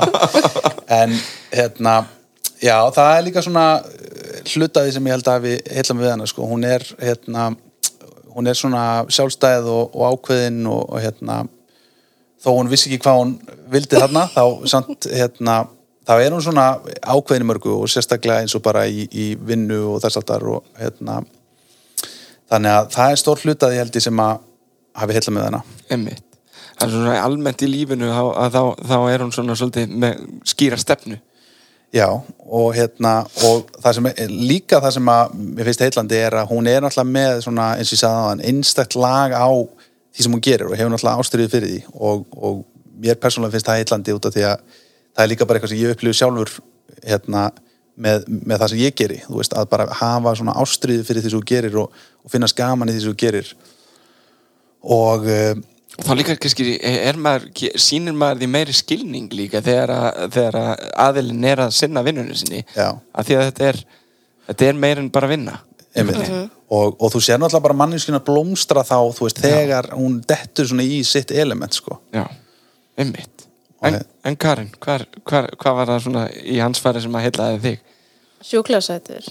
en 1.00 1.16
hérna 1.54 1.94
já, 2.62 2.76
það 2.94 3.10
er 3.16 3.26
líka 3.26 3.44
svona 3.44 3.66
uh, 3.80 4.36
hlutaði 4.54 4.94
sem 4.94 5.08
ég 5.08 5.16
held 5.16 5.32
að 5.32 5.48
við 5.48 5.72
heilum 5.74 6.02
við 6.02 6.12
hana 6.14 6.28
sko. 6.30 6.46
hún 6.48 6.66
er 6.68 6.84
hérna 7.00 7.50
hún 8.30 8.46
er 8.46 8.58
svona 8.58 8.84
sjálfstæð 9.10 9.68
og, 9.70 9.96
og 9.96 10.14
ákveðin 10.14 10.62
og, 10.70 10.84
og 10.88 11.02
hérna 11.02 11.42
þó 12.40 12.54
hún 12.54 12.70
vissi 12.70 12.88
ekki 12.90 13.02
hvað 13.04 13.20
hún 13.20 13.34
vildi 13.72 14.00
þarna 14.00 14.26
þá 14.32 14.44
samt 14.70 15.08
hérna 15.10 15.56
þá 16.08 16.14
er 16.18 16.34
hún 16.34 16.44
svona 16.44 16.68
ákveðin 17.02 17.44
í 17.44 17.50
mörgu 17.50 17.74
og 17.82 17.90
sérstaklega 17.90 18.44
eins 18.44 18.56
og 18.56 18.64
bara 18.64 18.86
í, 18.88 19.06
í 19.10 19.32
vinnu 19.34 19.82
og 19.94 20.00
þess 20.04 20.20
aftar 20.20 20.46
og 20.48 20.64
hérna 20.80 21.20
þannig 22.50 22.76
að 22.76 22.90
það 22.96 23.12
er 23.12 23.22
stór 23.22 23.44
hlutaði 23.44 23.80
held 23.80 23.98
ég 23.98 24.06
sem 24.06 24.24
að 24.24 24.44
hafi 25.00 25.16
heilum 25.16 25.36
með 25.38 25.48
hana 25.48 25.62
Einmitt. 25.90 26.26
Það 26.80 26.86
er 26.86 26.94
svona 26.94 27.16
almennt 27.20 27.62
í 27.62 27.68
lífinu 27.68 28.08
að 28.14 28.54
þá, 28.54 28.62
þá 28.88 28.96
er 29.10 29.24
hún 29.24 29.34
svona 29.34 29.56
svolítið 29.58 29.98
með 30.00 30.22
skýra 30.48 30.78
stefnu 30.80 31.18
Já, 31.90 32.06
og 32.46 32.74
hérna 32.74 33.24
og 33.48 33.70
það 33.82 33.96
sem 33.96 34.08
líka 34.30 34.78
það 34.78 34.92
sem 34.94 35.08
að 35.10 35.32
mér 35.56 35.66
finnst 35.66 35.80
heillandi 35.82 36.18
er 36.22 36.36
að 36.38 36.52
hún 36.52 36.68
er 36.70 36.84
náttúrulega 36.84 37.14
með 37.16 37.40
svona, 37.46 37.64
eins 37.74 37.90
og 37.90 37.96
ég 37.96 38.02
sagði 38.04 38.20
á 38.20 38.26
þann, 38.28 38.42
einstætt 38.46 38.94
lag 38.94 39.34
á 39.34 39.50
því 39.50 40.26
sem 40.26 40.36
hún 40.36 40.44
gerir 40.44 40.68
og 40.68 40.76
hefur 40.78 40.92
náttúrulega 40.92 41.24
ástriðið 41.24 41.56
fyrir 41.56 41.72
því. 41.72 41.80
Og, 41.98 42.22
og 42.38 42.60
mér 43.02 43.18
persónulega 43.18 43.56
finnst 43.56 43.70
það 43.70 43.80
heillandi 43.80 44.14
út 44.14 44.28
af 44.30 44.36
því 44.36 44.46
að 44.46 44.62
það 44.76 45.24
er 45.24 45.32
líka 45.32 45.48
bara 45.48 45.58
eitthvað 45.58 45.72
sem 45.72 45.82
ég 45.82 45.96
upplifu 45.96 46.20
sjálfur 46.20 46.54
hérna, 47.08 47.42
með, 47.98 48.30
með 48.30 48.62
það 48.62 48.72
sem 48.72 48.82
ég 48.84 48.96
geri. 49.02 49.18
Þú 49.26 49.40
veist, 49.40 49.58
að 49.58 49.70
bara 49.74 49.88
hafa 50.00 50.36
svona 50.38 50.56
ástriðið 50.62 51.10
fyrir 51.10 51.26
því 51.26 51.34
sem 51.34 51.40
þú 51.42 51.50
gerir 51.50 51.82
og, 51.82 52.00
og 52.22 52.32
finna 52.32 52.50
skaman 52.50 52.90
í 52.90 52.94
því 52.94 53.02
sem 53.02 53.16
þú 53.16 53.20
gerir. 53.24 53.52
Og 55.00 55.26
uh, 55.26 55.52
og 56.00 56.06
þá 56.06 56.12
líka 56.16 56.36
kannski 56.40 56.74
er 56.80 57.18
maður, 57.20 57.50
sýnir 57.80 58.14
maður 58.16 58.40
því 58.40 58.50
meiri 58.54 58.76
skilning 58.76 59.32
líka 59.36 59.60
þegar, 59.64 59.92
að, 59.92 60.20
þegar 60.36 60.56
að 60.60 60.84
aðilin 61.04 61.48
er 61.50 61.64
að 61.66 61.74
sinna 61.76 62.04
vinnunni 62.06 62.38
sinni. 62.40 62.62
Já. 62.72 62.94
að 63.12 63.28
því 63.28 63.36
að 63.36 63.44
þetta 63.50 63.66
er, 63.68 63.80
þetta 64.48 64.70
er 64.70 64.80
meir 64.86 65.02
en 65.02 65.10
bara 65.12 65.30
vinna. 65.30 65.58
Einmitt. 65.90 66.30
Og, 66.70 66.94
og 67.02 67.10
þú 67.10 67.20
sér 67.26 67.40
náttúrulega 67.42 67.66
bara 67.66 67.78
manneskina 67.80 68.22
blómstra 68.22 68.84
þá, 68.86 68.96
veist, 69.18 69.42
þegar 69.42 69.90
hún 69.98 70.20
dettur 70.22 70.70
svona 70.70 70.86
í 70.86 71.00
sitt 71.06 71.34
element, 71.34 71.74
sko. 71.76 71.98
Já, 72.14 72.24
einmitt. 73.00 73.46
En, 73.84 73.96
en 74.28 74.36
Karin, 74.40 74.70
hvað 74.80 75.06
var 75.64 75.88
það 75.88 76.02
svona 76.04 76.26
í 76.30 76.60
hans 76.60 76.80
færi 76.84 77.02
sem 77.02 77.16
að 77.16 77.26
heilaði 77.26 77.62
þig? 77.64 77.89
Sjúklega 78.44 78.80
sætur 78.84 79.26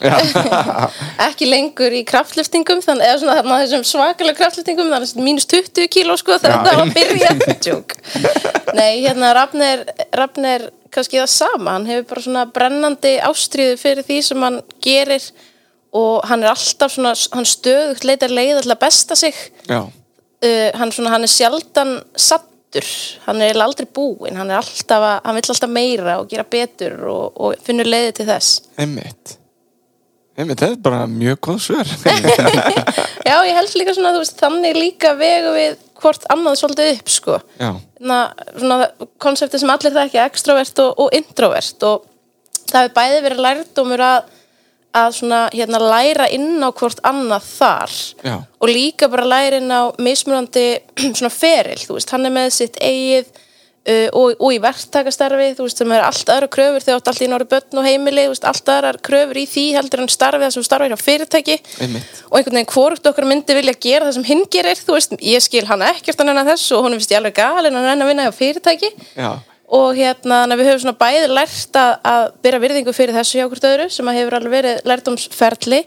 ekki 1.27 1.49
lengur 1.49 1.95
í 1.95 2.03
kraftliftingum 2.07 2.83
þannig 2.85 3.07
eða 3.07 3.19
svona 3.21 3.37
þarna 3.39 3.59
þessum 3.63 3.85
svakalega 3.91 4.39
kraftliftingum 4.39 4.91
þannig 4.93 5.13
að 5.15 5.27
mínus 5.27 5.49
20 5.49 5.91
kíló 5.93 6.17
sko 6.19 6.39
þegar 6.41 6.57
Já, 6.57 6.63
það 6.65 6.79
var 6.79 6.87
að 6.87 6.95
byrja 6.97 7.57
Tjók. 7.65 7.95
nei 8.79 9.01
hérna 9.03 9.33
Rafnir 9.37 9.85
Rafnir 10.15 10.69
kannski 10.93 11.21
það 11.21 11.31
sama 11.33 11.77
hann 11.77 11.87
hefur 11.89 12.09
bara 12.13 12.25
svona 12.25 12.49
brennandi 12.53 13.15
ástríðu 13.25 13.77
fyrir 13.81 14.05
því 14.05 14.19
sem 14.25 14.45
hann 14.45 14.61
gerir 14.85 15.29
og 15.95 16.25
hann 16.29 16.43
er 16.43 16.53
alltaf 16.53 16.93
svona 16.93 17.13
hann 17.33 17.47
stöðugt 17.47 18.05
leitar 18.05 18.33
leið 18.33 18.61
að 18.61 18.79
besta 18.81 19.17
sig. 19.17 19.35
Uh, 19.69 20.69
hann, 20.77 20.91
svona, 20.93 21.15
hann 21.15 21.25
er 21.25 21.31
sjaldan 21.31 21.97
sattur 22.69 22.85
hann 23.25 23.41
er 23.41 23.57
aldrei 23.57 23.87
búinn. 23.87 24.37
Hann 24.37 24.49
hann 24.49 25.35
vill 25.35 25.49
alltaf 25.49 25.69
meira 25.69 26.19
og 26.19 26.29
gera 26.29 26.43
betur 26.43 26.97
og, 27.07 27.33
og 27.35 27.55
finnur 27.63 27.85
leiði 27.85 28.13
til 28.19 28.25
þess. 28.27 28.61
Einmitt. 28.77 29.37
Einmitt, 30.37 30.59
þetta 30.59 30.71
er 30.71 30.81
bara 30.81 31.05
mjög 31.07 31.39
góð 31.39 31.59
svör. 31.59 31.87
Já, 33.29 33.43
ég 33.43 33.55
held 33.55 33.75
líka 33.75 33.93
svona, 33.93 34.13
veist, 34.17 34.37
þannig 34.39 34.77
líka 34.77 35.13
vegu 35.19 35.51
við 35.55 35.77
hvort 35.99 36.23
annað 36.31 36.59
svolítið 36.61 36.91
upp, 36.93 37.09
sko. 37.11 37.39
Svona 37.59 38.79
konseptið 39.19 39.59
sem 39.59 39.73
allir 39.73 39.95
það 39.95 40.05
ekki, 40.05 40.21
extrovert 40.23 40.83
og, 40.85 40.93
og 41.03 41.17
introvert. 41.17 41.83
Og 41.83 42.05
það 42.69 42.85
hefur 42.85 42.95
bæði 42.95 43.23
verið 43.25 43.43
lærdómur 43.43 44.05
að, 44.05 44.31
að 44.97 45.11
svona, 45.19 45.41
hérna, 45.53 45.81
læra 45.83 46.25
inn 46.33 46.57
á 46.65 46.69
hvort 46.73 47.01
annað 47.05 47.45
þar. 47.45 47.97
Já. 48.25 48.35
og 48.59 48.67
líka 48.69 49.09
bara 49.11 49.27
læra 49.27 49.59
inn 49.61 49.69
á 49.69 49.93
mismunandi 50.01 50.79
svona 51.17 51.33
feril, 51.33 51.77
þú 51.83 51.99
veist, 51.99 52.15
hann 52.15 52.25
er 52.25 52.33
með 52.33 52.49
sitt 52.55 52.79
eigið 52.81 53.29
uh, 53.29 54.07
og, 54.17 54.33
og 54.39 54.53
í 54.53 54.59
verktakastarfi, 54.63 55.51
þú 55.57 55.67
veist, 55.67 55.81
sem 55.81 55.93
er 55.93 56.05
allt 56.05 56.31
aðra 56.33 56.49
kröfur 56.51 56.85
þegar 56.85 57.11
allt 57.11 57.21
í 57.21 57.29
nári 57.31 57.47
börn 57.53 57.81
og 57.81 57.87
heimili, 57.87 58.25
þú 58.27 58.33
veist, 58.33 58.47
allt 58.49 58.71
aðra 58.73 58.93
kröfur 59.09 59.41
í 59.41 59.45
því 59.49 59.65
heldur 59.77 60.03
en 60.03 60.11
starfi 60.13 60.43
það 60.45 60.55
sem 60.55 60.63
þú 60.63 60.69
starfir 60.69 60.95
hjá 60.95 61.03
fyrirtæki. 61.03 61.59
Einmitt. 61.85 62.23
Og 62.29 62.39
einhvern 62.39 62.59
veginn 62.59 62.73
hvort 62.73 63.11
okkar 63.11 63.29
myndi 63.29 63.57
vilja 63.57 63.77
gera 63.77 64.09
það 64.09 64.17
sem 64.17 64.27
hinn 64.31 64.43
gerir, 64.51 64.81
þú 64.81 64.97
veist, 64.97 65.15
ég 65.21 65.45
skil 65.45 65.65
hann 65.69 65.85
ekkert 65.91 66.23
að 66.23 66.31
nennan 66.31 66.49
þessu 66.49 66.79
og 66.79 66.87
hún 66.87 66.97
finnst 66.97 67.13
ég 67.13 67.21
alveg 67.21 67.37
galinn 67.39 67.77
að 67.77 67.87
nennan 67.87 68.05
að 68.05 68.11
vinna 68.13 68.27
hjá 68.27 68.35
fyrirtæki. 68.41 68.91
Já, 69.13 69.31
og 69.69 69.93
hérna, 69.97 70.41
þannig 70.43 70.55
að 70.55 70.61
við 70.61 70.69
höfum 70.69 70.81
svona 70.83 70.99
bæði 70.99 71.29
lært 71.29 71.77
að, 71.77 71.91
að 72.11 72.23
byrja 72.45 72.61
virðingu 72.63 72.93
fyrir 72.95 73.17
þessu 73.19 73.37
hjá 73.37 73.45
hvort 73.45 73.67
öðru 73.69 73.87
sem 73.93 74.09
að 74.09 74.17
hefur 74.17 74.37
alveg 74.39 74.55
verið 74.55 74.81
lærdomsferli 74.89 75.81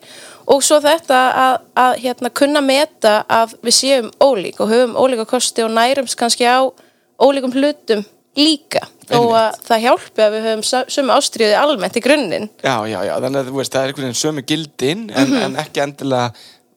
og 0.53 0.63
svo 0.63 0.79
þetta 0.83 1.21
að, 1.43 1.57
að 1.83 1.99
hérna, 2.05 2.33
kunna 2.43 2.63
meta 2.65 3.15
að 3.27 3.57
við 3.67 3.79
séum 3.79 4.11
ólík 4.23 4.63
og 4.63 4.71
höfum 4.71 4.97
ólíka 4.99 5.27
kosti 5.35 5.67
og 5.67 5.75
nærumst 5.75 6.19
kannski 6.21 6.47
á 6.47 6.63
ólíkum 7.23 7.55
hlutum 7.55 8.05
líka. 8.39 8.87
Þó 9.11 9.19
að 9.37 9.59
það 9.67 9.85
hjálpi 9.85 10.25
að 10.25 10.35
við 10.37 10.47
höfum 10.49 10.89
sömu 10.95 11.15
ástriði 11.17 11.57
almennt 11.59 11.99
í 11.99 12.03
grunninn. 12.05 12.49
Já, 12.63 12.77
já, 12.89 12.99
já, 13.05 13.15
þannig 13.19 13.41
að 13.43 13.55
veist, 13.59 13.75
það 13.75 13.83
er 13.83 13.93
einhvern 13.93 14.07
veginn 14.09 14.21
sömu 14.23 14.45
gildin 14.49 15.07
en, 15.11 15.35
en 15.43 15.59
ekki 15.61 15.83
endilega 15.85 16.31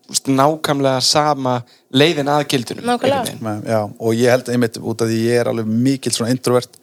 veist, 0.10 0.28
nákvæmlega 0.28 1.04
sama 1.06 1.60
leiðin 1.96 2.32
að 2.34 2.48
gildunum 2.52 2.90
Nákvæmlega. 2.90 3.56
Já, 3.70 3.80
og 3.86 4.18
ég 4.18 4.34
held 4.36 4.52
einmitt 4.52 4.82
út 4.82 5.06
af 5.06 5.12
því 5.12 5.22
ég 5.30 5.44
er 5.44 5.52
alveg 5.54 5.70
mikill 5.70 6.16
svona 6.18 6.34
introvert 6.36 6.82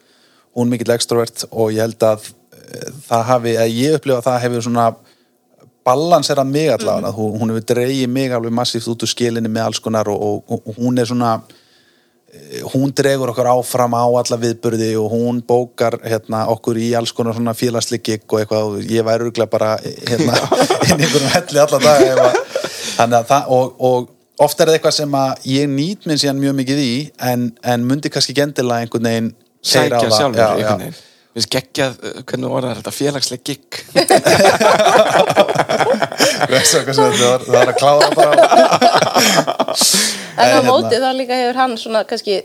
hún 0.56 0.72
mikill 0.72 0.94
extrovert 0.94 1.46
og 1.50 1.72
ég 1.72 1.82
held 1.84 2.04
að 2.06 2.28
e, 2.28 2.84
það 3.08 3.24
hafi, 3.30 3.56
að 3.62 3.74
ég 3.78 3.96
upplifa 3.98 4.20
að 4.20 4.28
það 4.28 4.44
hefur 4.46 4.66
svona 4.68 4.90
balanserað 5.82 6.52
mig 6.52 6.70
allavega, 6.70 7.10
mm. 7.10 7.16
hún, 7.16 7.40
hún 7.40 7.54
hefur 7.54 7.66
dreigið 7.72 8.12
mig 8.12 8.36
alveg 8.36 8.54
massíft 8.54 8.92
út 8.92 9.02
úr 9.02 9.10
skilinni 9.10 9.50
með 9.50 9.70
alls 9.70 9.82
konar 9.82 10.10
og, 10.12 10.22
og, 10.46 10.62
og 10.62 10.78
hún 10.78 11.00
er 11.00 11.08
svona 11.10 11.34
e, 12.30 12.62
hún 12.74 12.94
dregur 12.96 13.32
okkur 13.32 13.50
áfram 13.54 13.96
á 13.98 14.04
alla 14.06 14.40
viðburði 14.44 14.92
og 15.00 15.10
hún 15.16 15.42
bókar 15.46 15.98
hérna, 16.04 16.46
okkur 16.52 16.80
í 16.80 16.92
alls 16.98 17.14
konar 17.16 17.38
svona 17.38 17.56
félagsleik 17.58 18.06
gig 18.06 18.26
og 18.28 18.42
eitthvað, 18.42 18.68
og 18.68 18.92
ég 18.92 19.06
væri 19.08 19.28
örgulega 19.28 19.52
bara 19.52 19.76
hérna, 19.82 20.38
inn 20.88 20.98
í 20.98 21.06
einhverjum 21.06 21.32
helli 21.36 21.64
alla 21.64 21.82
dag 21.82 22.42
þannig 22.92 23.22
að 23.22 23.30
það 23.32 23.54
og, 23.56 23.78
og 23.88 24.10
oft 24.42 24.60
er 24.60 24.68
það 24.68 24.78
eitthvað 24.78 24.96
sem 24.96 25.16
að 25.16 25.46
ég 25.52 25.70
nýt 25.70 26.06
minn 26.08 26.20
síðan 26.20 26.40
mjög 26.40 26.58
mikið 26.60 26.82
í 26.82 26.92
en, 27.30 27.48
en 27.64 27.88
mundi 27.88 28.10
kannski 28.12 28.34
gendilega 28.36 28.84
einhvern 28.84 29.08
veginn 29.08 29.32
sækja 29.62 30.02
það. 30.02 30.16
sjálfur 30.18 30.40
Já, 30.42 30.46
einhvern 30.50 30.62
já. 30.62 30.76
veginn. 30.82 31.00
Við 31.32 31.40
veist 31.40 31.52
geggjað, 31.54 31.92
uh, 32.04 32.22
hvernig 32.28 32.50
orðar 32.58 32.76
þetta? 32.80 32.92
Félagsleg 32.92 33.40
gig. 33.46 33.78
Það 36.92 37.48
var 37.48 37.70
að 37.70 37.78
klára 37.80 38.10
bara. 38.16 38.34
En 40.36 40.44
á 40.44 40.44
hérna- 40.44 40.66
móti 40.66 41.00
þá 41.00 41.08
líka 41.16 41.38
hefur 41.38 41.58
hann 41.62 41.74
svona 41.80 42.04
kannski 42.08 42.42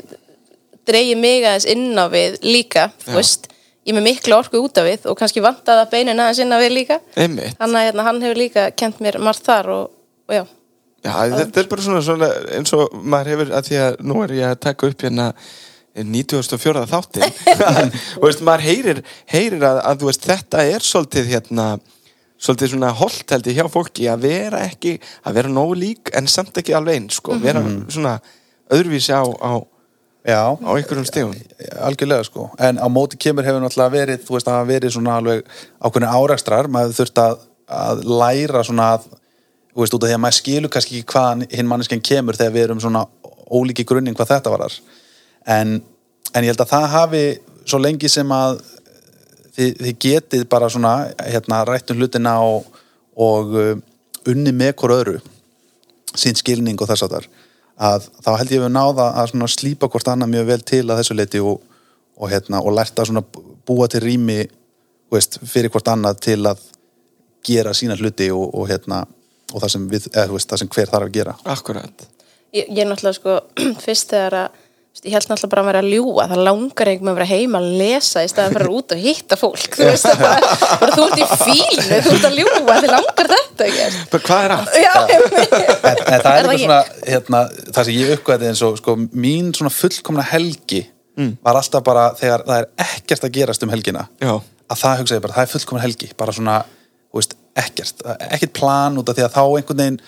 dreigið 0.88 1.20
mig 1.20 1.44
aðeins 1.44 1.68
inn 1.68 2.00
á 2.00 2.06
við 2.12 2.40
líka, 2.48 2.90
þú 3.04 3.20
veist. 3.20 3.48
Ég 3.88 3.96
með 3.96 4.04
mikla 4.10 4.38
orku 4.42 4.60
út 4.60 4.78
af 4.80 4.84
við 4.88 5.06
og 5.08 5.16
kannski 5.20 5.44
vantað 5.44 5.84
að 5.86 5.92
beinin 5.94 6.20
aðeins 6.20 6.42
inn 6.44 6.52
á 6.52 6.60
við 6.60 6.74
líka. 6.76 7.00
Þannig 7.16 7.56
að 7.60 7.86
hérna, 7.88 8.04
hann 8.08 8.22
hefur 8.24 8.40
líka 8.40 8.70
kent 8.76 9.00
mér 9.04 9.20
margt 9.24 9.46
þar 9.48 9.70
og, 9.76 9.92
og 10.28 10.36
já, 10.36 10.44
Já, 11.06 11.14
þetta 11.30 11.62
er 11.62 11.68
bara 11.72 11.84
svona, 11.86 12.02
svona 12.04 12.28
eins 12.58 12.74
og 12.76 12.92
maður 13.00 13.30
hefur, 13.32 13.52
að 13.56 13.68
því 13.70 13.78
að 13.84 13.98
nú 14.10 14.16
er 14.26 14.32
ég 14.36 14.50
að 14.50 14.62
taka 14.66 14.90
upp 14.90 15.04
hérna 15.06 15.28
94. 16.06 16.86
þáttin 16.92 17.28
og 17.28 18.26
veist, 18.28 18.44
maður 18.46 18.66
heyrir, 18.68 19.04
heyrir 19.32 19.64
að, 19.66 19.82
að 19.92 20.08
veist, 20.10 20.28
þetta 20.28 20.66
er 20.70 20.86
svolítið 20.86 21.32
hérna 21.34 21.70
svolítið 22.38 22.76
svona 22.76 22.92
holt 23.00 23.34
held 23.34 23.48
ég 23.50 23.58
hjá 23.58 23.72
fólki 23.74 24.06
að 24.12 24.28
vera 24.28 24.62
ekki, 24.68 24.98
að 25.26 25.40
vera 25.40 25.54
nógu 25.54 25.80
lík 25.80 26.12
en 26.18 26.30
samt 26.30 26.60
ekki 26.62 26.76
alveg 26.78 27.00
eins, 27.00 27.18
sko, 27.18 27.40
vera 27.42 27.64
svona 27.90 28.20
öðruvísi 28.74 29.16
á, 29.16 29.26
á, 29.26 29.66
Já, 30.28 30.60
á 30.60 30.72
einhverjum 30.76 31.06
stegum 31.08 31.36
algjörlega 31.88 32.26
sko. 32.28 32.50
En 32.60 32.76
á 32.76 32.88
móti 32.92 33.16
kemur 33.16 33.46
hefur 33.48 33.62
náttúrulega 33.64 33.94
verið 33.94 34.26
þú 34.28 34.34
veist 34.36 34.50
að 34.50 34.58
hafa 34.58 34.68
verið 34.68 34.92
svona 34.92 35.14
alveg 35.22 35.46
ákveðin 35.80 36.16
árekstrar. 36.18 36.68
Maður 36.68 36.98
þurft 36.98 37.22
að, 37.24 37.38
að 37.72 38.02
læra 38.12 38.64
svona 38.68 38.90
að 38.98 39.06
þú 39.08 39.86
veist 39.86 39.96
út 39.96 40.04
af 40.04 40.12
því 40.12 40.18
að 40.18 40.22
maður 40.26 40.38
skilur 40.42 40.74
kannski 40.74 40.98
ekki 40.98 41.14
hvaðan 41.14 41.46
hinn 41.54 41.70
manneskjan 41.72 42.04
kemur 42.10 42.40
þegar 42.40 42.56
við 42.58 42.66
erum 42.66 42.84
svona 42.84 43.06
ólíki 43.48 43.88
grunning 43.88 44.18
hvað 44.20 44.34
þetta 44.34 44.52
varar 44.52 44.76
en, 45.48 45.78
en 46.34 46.46
ég 46.46 46.52
held 46.52 46.64
að 46.64 46.74
það 46.74 46.90
hafi 46.94 47.24
svo 47.68 47.80
lengi 47.82 48.12
sem 48.12 48.32
að 48.32 48.60
þið, 49.58 49.72
þið 49.82 49.98
getið 50.06 50.46
bara 50.52 50.70
svona 50.72 50.94
hérna 51.24 51.64
rættum 51.68 52.00
hlutina 52.00 52.38
og, 52.46 52.68
og, 53.16 53.58
uh, 53.58 53.74
unni 54.28 54.54
með 54.56 54.76
hvort 54.82 54.98
öðru 55.00 55.20
sín 56.18 56.38
skilning 56.38 56.80
og 56.82 56.90
þess 56.90 57.08
að 57.08 57.18
þar 57.18 57.30
að 57.78 58.08
þá 58.26 58.32
held 58.40 58.54
ég 58.56 58.64
við 58.64 58.72
náða 58.74 59.08
að 59.22 59.36
slípa 59.54 59.90
hvort 59.92 60.08
annað 60.10 60.34
mjög 60.34 60.48
vel 60.48 60.62
til 60.66 60.84
að 60.88 61.02
þessu 61.02 61.18
leiti 61.18 61.42
og, 61.44 61.60
og, 62.18 62.30
hérna, 62.32 62.62
og 62.62 62.74
lært 62.74 63.00
að 63.00 63.22
búa 63.68 63.88
til 63.92 64.02
rými 64.02 64.40
veist, 65.14 65.40
fyrir 65.46 65.72
hvort 65.72 65.88
annað 65.92 66.22
til 66.26 66.40
að 66.50 66.64
gera 67.46 67.74
sína 67.78 67.96
hluti 68.00 68.30
og, 68.34 68.50
og, 68.50 68.68
hérna, 68.70 69.04
og 69.54 69.62
það, 69.62 69.74
sem 69.76 69.90
við, 69.92 70.08
eða, 70.14 70.32
veist, 70.34 70.50
það 70.50 70.64
sem 70.64 70.72
hver 70.74 70.92
þarf 70.92 71.08
að 71.08 71.14
gera. 71.20 71.36
Akkurat. 71.48 72.08
Ég, 72.56 72.66
ég 72.66 72.82
er 72.84 72.90
náttúrulega 72.90 73.20
sko 73.20 73.38
fyrst 73.86 74.12
þegar 74.16 74.40
að 74.42 74.64
ég 75.06 75.14
held 75.14 75.28
náttúrulega 75.30 75.52
bara 75.52 75.62
að 75.64 75.68
vera 75.70 75.82
að 75.84 75.90
ljúga. 75.94 76.26
Það 76.32 76.42
langar 76.48 76.90
einhverjum 76.92 77.12
að 77.12 77.18
vera 77.20 77.28
heima 77.30 77.62
að 77.62 77.68
lesa 77.82 78.24
í 78.26 78.30
staðan 78.32 78.56
fyrir 78.58 78.74
út 78.78 78.94
og 78.96 79.02
hitta 79.04 79.38
fólk. 79.40 79.78
Þú 79.78 79.88
veist 79.88 80.08
það 80.08 80.24
bara, 80.24 80.52
bara 80.82 80.98
þú 80.98 81.06
ert 81.08 81.22
í 81.22 81.28
fílu 81.44 82.00
þú 82.08 82.14
ert 82.16 82.28
að 82.30 82.38
ljúga, 82.42 82.78
þið 82.82 82.94
langar 82.94 83.32
þetta 83.34 83.68
ekki. 83.68 84.04
Bara 84.14 84.28
hvað 84.28 84.46
er 84.48 84.56
að? 84.58 84.76
já, 84.82 84.94
ég 85.14 85.26
meina 85.26 85.48
en, 85.62 86.04
en 86.04 86.06
það 86.06 86.14
er 86.14 86.28
það 86.28 86.38
eitthvað 86.38 86.62
svona 86.66 86.80
hérna, 87.14 87.42
það 87.78 87.90
sem 87.90 87.98
ég 87.98 88.14
uppgæði 88.18 88.52
eins 88.52 88.64
og 88.68 88.78
sko, 88.82 88.96
mín 89.26 89.50
svona 89.58 89.74
fullkomna 89.78 90.28
helgi 90.32 90.84
var 91.18 91.58
alltaf 91.58 91.82
bara 91.86 92.12
þegar 92.18 92.44
það 92.46 92.60
er 92.62 92.68
ekkert 92.86 93.26
að 93.26 93.36
gerast 93.40 93.64
um 93.66 93.72
helgina 93.74 94.04
Já. 94.22 94.36
að 94.70 94.82
það 94.84 95.00
hugsa 95.02 95.18
ég 95.18 95.24
bara, 95.24 95.36
það 95.38 95.48
er 95.48 95.52
fullkomna 95.56 95.84
helgi. 95.86 96.10
Bara 96.18 96.36
svona, 96.36 96.58
þú 97.10 97.22
veist, 97.22 97.38
ekkert 97.58 98.04
ekkert 98.30 98.54
plan 98.58 99.00
út 99.02 99.10
af 99.10 99.18
því 99.18 99.26
að 99.26 99.34
þá 99.34 99.42
einhvern 99.46 99.82
veginn 99.82 100.00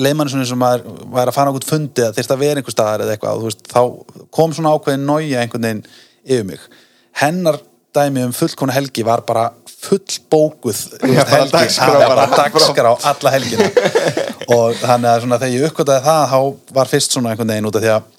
leimann 0.00 0.30
svona 0.30 0.46
og 0.46 0.60
maður 0.60 0.88
væri 1.14 1.30
að 1.30 1.36
fara 1.36 1.46
á 1.46 1.50
einhvern 1.52 1.68
fundi 1.68 2.04
að 2.06 2.16
þyrst 2.18 2.34
að 2.34 2.42
vera 2.44 2.60
einhver 2.60 2.74
staðar 2.74 3.04
eða 3.04 3.14
eitthvað, 3.16 3.44
veist, 3.44 3.62
þá 3.70 3.80
kom 4.34 4.56
svona 4.56 4.74
ákveðin 4.74 5.06
nója 5.08 5.42
einhvern 5.42 5.68
veginn 5.68 5.84
yfir 6.24 6.48
mig. 6.48 6.66
Hennar 7.20 7.60
dæmi 7.94 8.24
um 8.26 8.32
fullkomna 8.34 8.74
helgi 8.74 9.04
var 9.06 9.22
bara 9.26 9.50
full 9.70 10.18
bókuð 10.32 10.72
veist, 10.74 11.30
helgi, 11.30 11.52
dagskrá 11.52 11.92
var 11.92 12.08
bara. 12.08 12.26
bara 12.26 12.42
dagskrá 12.42 12.94
alla 13.12 13.34
helgina. 13.36 13.68
Og 14.54 14.74
þannig 14.80 15.10
að 15.10 15.22
svona 15.24 15.40
þegar 15.42 15.54
ég 15.54 15.68
uppgötaði 15.70 16.06
það 16.08 16.24
þá 16.32 16.74
var 16.78 16.90
fyrst 16.90 17.14
svona 17.16 17.32
einhvern 17.32 17.54
veginn 17.54 17.70
út 17.70 17.78
af 17.78 17.84
því 17.84 17.94
að 17.94 18.10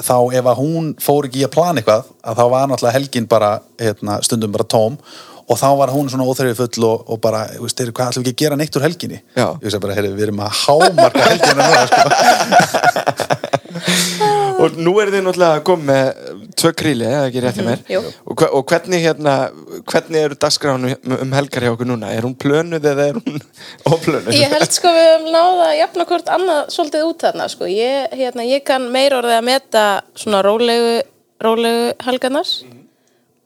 þá 0.00 0.16
ef 0.38 0.48
að 0.48 0.60
hún 0.62 0.94
fór 1.02 1.28
ekki 1.28 1.42
í 1.42 1.44
að 1.46 1.52
plana 1.52 1.82
eitthvað 1.82 2.08
að 2.24 2.38
þá 2.38 2.44
var 2.54 2.70
náttúrulega 2.70 2.96
helgin 2.96 3.28
bara 3.28 3.50
hérna, 3.80 4.16
stundum 4.24 4.54
bara 4.54 4.64
tóm 4.64 4.96
og 5.52 5.60
þá 5.60 5.68
var 5.82 5.92
hún 5.92 6.08
svona 6.12 6.26
óþreyfi 6.28 6.56
full 6.62 6.88
og, 6.88 7.04
og 7.12 7.20
bara, 7.22 7.44
þú 7.52 7.66
veist, 7.66 7.82
heyrðu, 7.82 7.96
hvað 7.98 8.12
ætlum 8.12 8.24
við 8.24 8.32
ekki 8.32 8.38
að 8.38 8.44
gera 8.46 8.60
neitt 8.60 8.78
úr 8.78 8.86
helginni 8.86 9.18
Já. 9.36 9.46
ég 9.50 9.66
veist 9.66 9.82
bara, 9.84 9.96
heyrðu, 9.98 10.14
við 10.16 10.26
erum 10.28 10.42
að 10.46 10.58
hámarka 10.62 11.28
helgina 11.28 11.68
núna, 11.68 11.84
sko. 11.92 13.30
Og 14.62 14.76
nú 14.78 14.92
er 15.02 15.10
þið 15.10 15.24
náttúrulega 15.26 15.58
að 15.58 15.64
koma 15.66 15.86
með 15.88 16.08
tvö 16.60 16.70
kríli, 16.78 17.06
eða 17.08 17.22
ekki 17.26 17.40
rétt 17.42 17.58
í 17.58 17.64
mér 17.66 17.80
jú. 17.90 18.02
og, 18.30 18.44
og 18.44 18.66
hvernig 18.70 19.02
hérna 19.02 19.32
hvernig 19.90 20.26
eru 20.26 20.38
dagskránu 20.38 20.92
um 21.16 21.32
helgar 21.34 21.66
hjá 21.66 21.72
okkur 21.72 21.88
núna? 21.88 22.12
Er 22.14 22.26
hún 22.26 22.36
plönuð 22.38 22.86
eða 22.92 23.08
er 23.10 23.18
hún 23.18 23.40
óplönuð? 23.92 24.30
Ég 24.36 24.52
held 24.52 24.76
sko 24.76 24.92
við 24.94 25.08
höfum 25.08 25.32
náða 25.34 25.70
að 25.70 25.78
jafna 25.80 26.06
hvort 26.12 26.30
annað 26.36 26.60
svolítið 26.76 27.08
út 27.08 27.26
þarna 27.26 27.48
sko. 27.50 27.70
Ég, 27.72 28.14
hérna, 28.20 28.46
ég 28.46 28.62
kann 28.68 28.86
meir 28.94 29.16
orðið 29.18 29.38
að 29.40 29.48
meta 29.48 29.86
svona 30.22 30.44
rólegu, 30.46 30.94
rólegu 31.42 31.90
helgarnar 32.06 32.54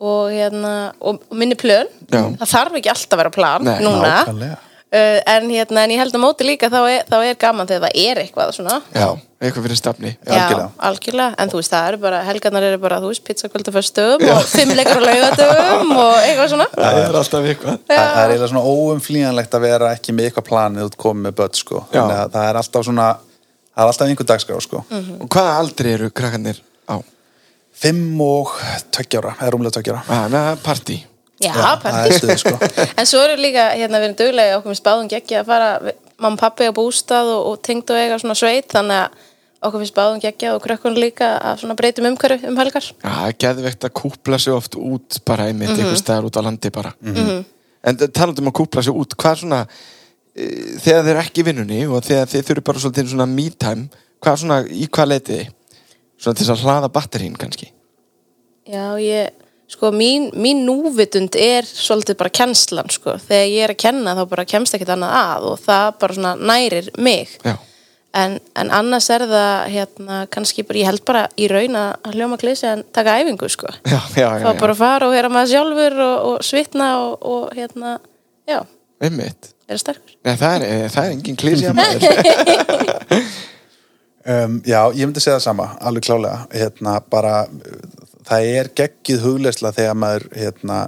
og, 0.00 0.30
hérna, 0.32 0.76
og 1.00 1.22
og 1.30 1.36
minni 1.40 1.56
plön. 1.58 1.90
Já. 2.10 2.22
Það 2.42 2.52
þarf 2.52 2.78
ekki 2.80 2.92
alltaf 2.92 3.16
að 3.16 3.22
vera 3.24 3.34
plan 3.34 3.66
Nei, 3.66 3.76
núna. 3.84 4.14
nákvæmlega. 4.22 4.62
Uh, 4.86 5.18
en, 5.26 5.48
hérna, 5.50 5.82
en 5.82 5.90
ég 5.90 5.98
held 5.98 6.14
að 6.14 6.22
móti 6.22 6.44
líka 6.46 6.68
þá 6.70 6.78
er, 6.86 7.00
þá 7.10 7.16
er 7.26 7.38
gaman 7.42 7.66
þegar 7.66 7.88
það 7.88 7.96
er 8.04 8.20
eitthvað 8.22 8.52
svona. 8.54 8.76
Já, 8.94 9.08
eitthvað 9.42 9.64
fyrir 9.66 9.78
stafni. 9.80 10.12
Já, 10.22 10.68
algjörlega. 10.88 11.34
En 11.42 11.50
þú 11.50 11.58
veist, 11.58 11.72
það 11.74 11.88
eru 11.90 12.00
bara, 12.04 12.20
helgarnar 12.28 12.66
eru 12.68 12.78
bara, 12.84 13.00
þú 13.02 13.10
veist, 13.10 13.24
pizzakvölda 13.26 13.74
fyrstum 13.74 14.22
og 14.30 14.46
fimmleikar 14.52 15.02
á 15.02 15.06
laugatöfum 15.08 15.90
og 15.96 16.14
eitthvað 16.20 16.52
svona. 16.54 16.68
Það 16.76 17.00
er 17.02 17.18
alltaf 17.20 17.50
eitthvað 17.50 17.80
það, 17.82 17.98
það 17.98 18.22
er 18.22 18.34
eiginlega 18.36 18.50
svona 18.54 18.76
óumflýjanlegt 18.76 19.58
að 19.58 19.66
vera 19.66 19.90
ekki 19.98 20.14
með 20.16 20.30
eitthvað 20.30 20.48
planið 20.52 20.86
út 20.86 20.96
komið 21.02 21.26
með 21.26 21.36
börn 21.42 21.58
sko. 21.64 21.82
Já. 21.90 21.98
þannig 21.98 22.22
að 22.22 22.32
það 22.38 22.48
er 22.52 22.60
alltaf 22.62 22.86
svona 22.86 23.08
það 23.76 23.82
er 23.82 23.90
alltaf 23.90 24.08
einhver 24.14 24.30
dagskrá 24.30 24.62
sko. 24.64 24.84
Og 25.18 25.28
hvaða 25.34 25.58
aldri 25.60 25.92
eru 25.98 26.12
krakkarnir 26.14 26.62
á? 26.88 26.96
Fimm 27.76 28.20
og 28.24 28.54
tveggjára, 28.94 29.34
eða 29.40 29.52
rúmlega 29.54 29.76
tveggjára 29.76 30.02
Ah, 30.08 30.26
na, 30.32 30.42
partí 30.64 31.02
Já, 31.36 31.52
það 31.52 31.82
partí. 31.82 32.16
stuð 32.16 32.38
sko. 32.40 32.56
En 33.00 33.06
svo 33.08 33.20
eru 33.26 33.34
líka, 33.42 33.66
hérna, 33.76 33.98
við 34.00 34.06
erum 34.08 34.18
duglega 34.22 34.58
okkur 34.58 34.72
með 34.72 34.78
spáðum 34.80 35.08
geggja 35.12 35.42
að 35.42 35.48
fara, 35.50 35.70
mamma 36.18 36.40
pappi 36.40 36.64
á 36.64 36.72
bústað 36.72 37.28
og, 37.34 37.42
og 37.50 37.58
tengd 37.66 37.90
og 37.92 37.98
eiga 38.00 38.16
svona 38.22 38.36
sveit 38.38 38.70
þannig 38.72 39.02
að 39.02 39.18
okkur 39.66 39.82
finnst 39.82 39.92
spáðum 39.96 40.22
geggja 40.22 40.54
og 40.56 40.62
krökkun 40.64 40.96
líka 40.96 41.28
að 41.52 41.74
breytum 41.76 42.08
umhverju 42.08 42.48
um 42.48 42.56
helgar 42.60 42.86
Já, 42.88 43.10
það 43.10 43.28
er 43.28 43.36
geðvegt 43.44 43.84
að 43.88 43.92
kúpla 44.00 44.38
sig 44.40 44.54
oft 44.56 44.76
út 44.80 45.20
bara 45.28 45.50
einmitt, 45.50 45.70
Mhm. 45.74 45.80
einhver 45.84 46.00
staðar 46.00 46.28
út 46.30 46.36
á 46.40 46.42
landi 46.48 46.70
bara 46.72 46.94
En 47.86 47.96
talandi 47.96 48.40
um 48.42 48.48
að 48.50 48.56
kúpla 48.62 48.82
sig 48.82 48.92
út 48.96 49.12
hvað 49.16 49.32
er 49.36 49.40
svona, 49.42 49.60
e, 50.34 50.44
þegar 50.82 51.04
þeir 51.04 51.12
eru 51.12 51.20
ekki 51.22 51.44
vinnunni 51.46 51.82
og 51.86 52.00
þegar 52.02 52.26
þeir 52.32 52.46
þurfi 52.48 52.64
bara 52.64 52.78
svolítið 52.82 53.12
svona 53.12 53.26
me 53.30 53.44
time, 53.50 53.88
hvað 54.24 54.40
svona, 54.42 54.58
í 54.72 54.88
hvað 54.88 55.12
leitið 55.12 55.36
þið? 55.36 55.52
Svona 56.20 56.38
til 56.38 56.46
þess 56.46 56.54
að 56.54 56.64
hlaða 56.64 56.92
batterín 56.94 57.36
kannski. 57.38 57.70
Já, 58.66 58.96
ég, 58.98 59.30
sko, 59.70 59.92
mín, 59.94 60.30
mín 60.34 60.64
núvitund 60.66 61.36
er 61.38 61.66
svolítið 61.68 62.18
bara 62.22 62.32
kennslan, 62.34 62.90
sko. 62.90 63.14
Þegar 63.22 63.46
ég 63.52 63.66
er 63.66 63.74
að 63.74 63.80
kenna 63.84 64.16
þá 64.18 64.22
bara 64.32 64.46
kemst 64.48 64.76
ekkert 64.76 64.94
annað 64.96 65.16
að 65.20 65.48
og 65.52 65.56
það 65.62 65.88
bara 66.02 66.18
svona 66.18 66.34
nærir 66.52 66.90
mig. 66.98 67.36
En, 68.16 68.38
en 68.56 68.70
annars 68.72 69.10
er 69.12 69.26
það 69.28 69.66
hérna, 69.74 70.22
kannski 70.32 70.64
bara, 70.64 70.80
ég 70.80 70.88
held 70.88 71.02
bara 71.06 71.26
í 71.36 71.50
raun 71.52 71.76
að 71.76 72.14
hljóma 72.16 72.38
klísi 72.40 72.64
en 72.70 72.86
taka 72.96 73.18
æfingu, 73.20 73.50
sko. 73.52 73.68
Já, 73.84 74.00
já, 74.16 74.30
já, 74.40 74.46
þá 74.46 74.62
bara 74.62 74.78
fara 74.78 75.10
og 75.10 75.12
vera 75.12 75.30
maður 75.32 75.52
sjálfur 75.52 75.98
og, 76.06 76.16
og 76.30 76.46
svitna 76.48 76.88
og, 77.02 77.28
og 77.28 77.52
hérna, 77.58 77.98
já, 78.48 78.62
einmitt. 79.04 79.52
Vera 79.66 79.82
sterkur. 79.82 80.14
Nei, 80.22 80.36
það, 80.38 80.52
er, 80.56 80.64
e, 80.64 80.90
það 80.94 81.04
er 81.04 81.14
engin 81.16 81.38
klísi 81.40 81.66
að 81.66 81.76
maður 81.76 82.72
um, 84.28 84.60
já, 84.66 84.80
ég 84.94 85.06
myndi 85.06 85.22
segja 85.22 85.38
það 85.38 85.44
sama 85.46 85.68
alveg 85.80 86.06
klálega. 86.06 86.44
Hérna, 86.52 86.98
bara, 87.10 87.34
það 88.26 88.50
er 88.58 88.70
geggið 88.80 89.24
hugleysla 89.24 89.72
þegar 89.76 89.98
maður 90.02 90.28
hérna, 90.36 90.78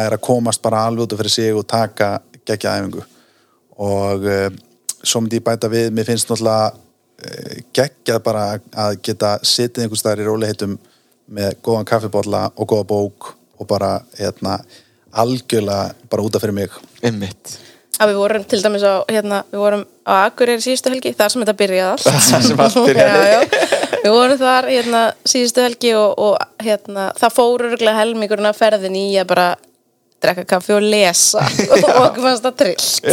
næra 0.00 0.18
komast 0.22 0.62
bara 0.64 0.84
alveg 0.88 1.06
út 1.06 1.14
af 1.16 1.22
fyrir 1.22 1.34
sig 1.36 1.56
og 1.56 1.66
taka 1.70 2.10
geggja 2.48 2.76
æfingu. 2.80 3.06
Og 3.80 4.28
um, 4.34 4.60
svo 5.02 5.22
myndi 5.22 5.40
ég 5.40 5.46
bæta 5.46 5.70
við, 5.72 5.90
mér 5.96 6.08
finnst 6.08 6.30
náttúrulega 6.30 6.70
uh, 6.74 7.56
geggjað 7.76 8.22
bara 8.26 8.44
að 8.86 9.00
geta 9.06 9.36
sittið 9.46 9.86
einhvers 9.86 10.04
staðar 10.04 10.24
í 10.24 10.28
róliheitum 10.28 10.78
með 11.30 11.58
góðan 11.64 11.88
kaffibólla 11.88 12.48
og 12.56 12.70
góða 12.70 12.88
bók 12.90 13.32
og 13.60 13.68
bara 13.70 13.98
hérna, 14.18 14.58
algjörlega 15.10 16.08
bara 16.10 16.24
út 16.24 16.36
af 16.36 16.44
fyrir 16.44 16.56
mig. 16.56 16.80
Einmitt 17.04 17.58
að 18.00 18.12
við 18.12 18.20
vorum 18.22 18.44
til 18.48 18.60
dæmis 18.64 18.84
á, 18.86 18.94
hérna, 19.10 19.40
við 19.52 19.62
vorum 19.64 19.86
á 20.08 20.12
Akureyri 20.24 20.64
síðustu 20.64 20.92
helgi, 20.92 21.14
þar 21.16 21.32
sem 21.32 21.44
þetta 21.44 21.56
byrjaði 21.60 21.90
allt 21.94 22.06
Þar 22.30 22.46
sem 22.48 22.62
allt 22.66 22.78
byrjaði. 22.88 23.24
já, 23.30 23.40
já. 23.40 23.96
við 24.04 24.14
vorum 24.16 24.40
þar 24.40 24.70
hérna, 24.74 25.02
síðustu 25.34 25.64
helgi 25.66 25.96
og, 25.98 26.22
og 26.28 26.62
hérna, 26.64 27.10
það 27.20 27.34
fór 27.36 27.66
örgulega 27.70 27.98
helmingurinn 28.00 28.50
að 28.50 28.62
ferðin 28.62 29.00
í 29.00 29.08
að 29.20 29.28
bara 29.34 29.50
drekka 30.20 30.44
kaffi 30.44 30.74
og 30.76 30.84
lesa 30.84 31.40
og 31.72 32.00
okkur 32.04 32.24
fannst 32.26 32.44
það 32.44 32.56
trillt 32.60 33.06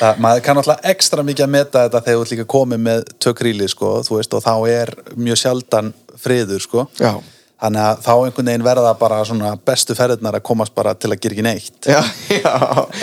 það, 0.00 0.18
maður 0.22 0.42
kann 0.46 0.60
alltaf 0.60 0.88
ekstra 0.90 1.22
mikið 1.26 1.46
að 1.46 1.52
meta 1.54 1.84
þetta 1.86 2.02
þegar 2.06 2.18
þú 2.18 2.24
ert 2.24 2.34
líka 2.34 2.48
komið 2.56 2.82
með 2.88 3.04
tökríli 3.22 3.68
sko, 3.70 3.92
þú 4.06 4.18
veist, 4.18 4.34
og 4.34 4.42
þá 4.42 4.54
er 4.72 4.94
mjög 5.14 5.40
sjaldan 5.44 5.92
friður 6.24 6.62
sko. 6.62 6.86
Já, 6.98 7.14
þannig 7.62 7.84
að 7.84 8.00
þá 8.04 8.12
einhvern 8.14 8.50
veginn 8.50 8.66
verða 8.66 8.94
bara 9.00 9.20
svona 9.26 9.54
bestu 9.66 9.96
ferðirnar 9.98 10.38
að 10.38 10.46
komast 10.48 10.74
bara 10.74 10.94
til 10.98 11.12
að 11.12 11.20
gera 11.22 11.36
ekki 11.36 11.46
neitt. 11.46 11.78
Já, 11.88 12.00
já. 12.34 12.54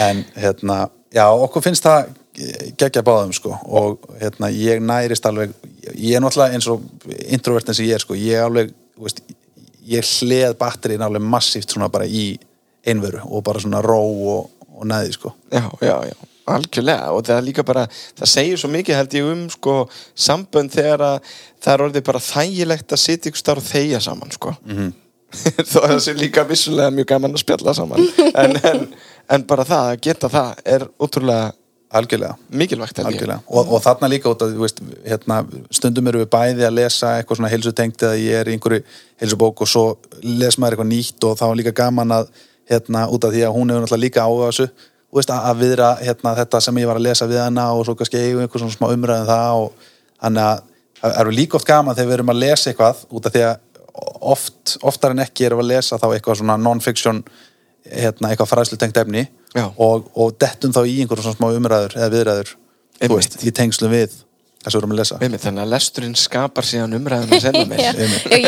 En 0.08 0.26
hérna, 0.36 0.82
já, 1.14 1.26
okkur 1.32 1.66
finnst 1.66 1.88
það 1.88 2.12
geggja 2.80 3.04
báðum 3.06 3.34
sko. 3.36 3.56
Og 3.68 4.06
hérna, 4.22 4.52
ég 4.54 4.82
nærist 4.84 5.26
alveg 5.28 5.54
ég 5.95 6.16
er 6.16 6.24
náttúrulega 6.24 6.56
eins 6.56 6.70
og 6.72 6.84
introvertin 7.28 7.76
sem 7.78 7.88
ég 7.89 7.97
er 7.97 8.04
sko, 8.04 8.18
ég 8.18 8.43
alveg, 8.43 8.74
veist 9.02 9.24
ég 9.88 10.08
hleð 10.20 10.56
batterín 10.60 11.04
alveg 11.06 11.24
massíft 11.26 11.74
svona 11.74 11.89
bara 11.91 12.06
í 12.06 12.36
einveru 12.88 13.24
og 13.28 13.43
bara 13.45 13.62
svona 13.62 13.82
ró 13.84 14.02
og, 14.02 14.68
og 14.72 14.86
næði 14.89 15.16
sko. 15.18 15.34
Já, 15.52 15.66
já, 15.82 15.95
já, 16.12 16.30
algjörlega 16.50 17.12
og 17.14 17.24
það 17.28 17.38
er 17.38 17.46
líka 17.48 17.66
bara, 17.68 17.86
það 18.18 18.32
segir 18.34 18.62
svo 18.62 18.72
mikið 18.74 18.98
held 18.98 19.16
ég 19.18 19.30
um 19.30 19.46
sko 19.54 19.76
sambönd 20.16 20.74
þegar 20.74 21.06
að 21.06 21.32
það 21.62 21.74
er 21.74 21.86
orðið 21.88 22.08
bara 22.10 22.26
þægilegt 22.26 22.96
að 22.96 23.04
sitja 23.04 23.32
ykkur 23.32 23.44
starf 23.44 23.64
og 23.64 23.72
þegja 23.72 24.04
saman 24.08 24.36
sko. 24.36 24.56
Mhm. 24.66 24.92
þó 25.72 25.78
að 25.80 25.94
það 25.94 26.02
sé 26.04 26.14
líka 26.18 26.44
vissulega 26.44 26.92
mjög 26.92 27.08
gaman 27.14 27.38
að 27.38 27.44
spjalla 27.46 27.74
saman. 27.76 28.08
En, 28.36 28.58
en, 28.68 28.82
en 29.32 29.46
bara 29.48 29.64
það, 29.68 29.94
að 29.94 30.02
geta 30.08 30.30
það 30.32 30.64
er 30.74 30.88
ótrúlega 31.00 31.54
algjörlega. 31.92 32.36
mikilvægt 32.50 33.00
Algjörlega. 33.00 33.39
Og, 33.48 33.72
og 33.76 33.84
þarna 33.84 34.10
líka 34.12 34.32
út 34.32 34.44
að 34.46 34.56
veist, 34.60 34.80
hérna, 35.06 35.42
stundum 35.74 36.08
eru 36.12 36.24
við 36.24 36.30
bæði 36.32 36.68
að 36.68 36.78
lesa 36.78 37.16
eitthvað 37.18 37.39
svona 37.39 37.52
heilsutengt 37.52 38.06
eða 38.08 38.20
ég 38.20 38.39
er 38.39 38.52
í 38.52 38.56
einhverju 38.56 38.84
heilsubók 39.22 39.64
og 39.66 39.72
svo 39.72 39.86
les 40.24 40.60
maður 40.60 40.78
eitthvað 40.78 40.92
nýtt 40.92 41.28
og 41.28 41.36
þá 41.39 41.46
er 41.50 41.60
líka 41.62 41.76
gaman 41.82 42.16
að 42.20 42.32
hérna, 42.72 43.08
út 43.12 43.28
af 43.28 43.36
því 43.36 43.44
að 43.48 43.56
hún 43.58 43.74
hefur 43.74 43.86
náttúrulega 43.86 44.06
líka 44.06 44.26
áhuga 44.28 44.52
þessu 44.52 44.70
veist, 45.20 45.32
að, 45.34 45.57
viðra 45.59 45.89
hérna, 45.99 46.36
þetta 46.39 46.62
sem 46.64 46.80
ég 46.82 46.89
var 46.89 46.99
að 46.99 47.07
lesa 47.09 47.28
við 47.30 47.41
hana 47.43 47.68
og 47.76 47.86
svo 47.88 47.95
kannski 47.99 48.22
eigum 48.22 48.45
einhver 48.45 48.64
svona 48.64 48.76
smá 48.76 48.88
umræðum 48.93 49.30
það 49.30 49.64
og 49.66 49.89
þannig 50.22 50.47
að 50.47 50.64
það 51.01 51.20
eru 51.24 51.36
líka 51.36 51.57
oft 51.57 51.68
gaman 51.68 51.97
þegar 51.97 52.09
við 52.09 52.18
erum 52.20 52.34
að 52.34 52.41
lesa 52.45 52.72
eitthvað 52.72 53.03
út 53.09 53.28
af 53.28 53.36
því 53.36 53.45
að 53.49 53.55
oft, 54.32 54.76
oftar 54.88 55.16
en 55.16 55.24
ekki 55.26 55.47
erum 55.47 55.62
við 55.62 55.68
að 55.68 55.72
lesa 55.74 55.99
þá 55.99 56.07
eitthvað 56.12 56.41
svona 56.41 56.57
non-fiction 56.62 57.22
hérna, 57.91 58.32
eitthvað 58.32 58.51
fræðslutengt 58.53 58.99
efni 59.01 59.26
Já. 59.55 59.66
og, 59.76 60.12
og 60.16 60.36
dettum 60.39 60.74
þá 60.76 60.84
í 60.86 60.99
einhverjum 61.01 61.28
svona 61.28 61.39
smá 61.39 61.57
umræður 61.57 61.97
eða 61.97 62.12
viðræður, 62.16 62.51
Einmitt. 62.53 63.07
þú 63.09 63.18
veist, 63.18 63.39
í 63.43 63.53
tengslum 63.57 63.93
við 63.93 64.20
það 64.62 64.70
sem 64.70 64.78
við 64.78 64.82
erum 64.82 64.93
að 64.93 64.99
lesa. 65.01 65.16
Einmitt, 65.22 65.43
þannig 65.45 65.64
að 65.64 65.72
lesturinn 65.74 66.18
skapar 66.20 66.66
síðan 66.68 66.97
umræðum 66.97 67.32
að 67.34 67.43
senda 67.45 67.66
mér 67.72 67.80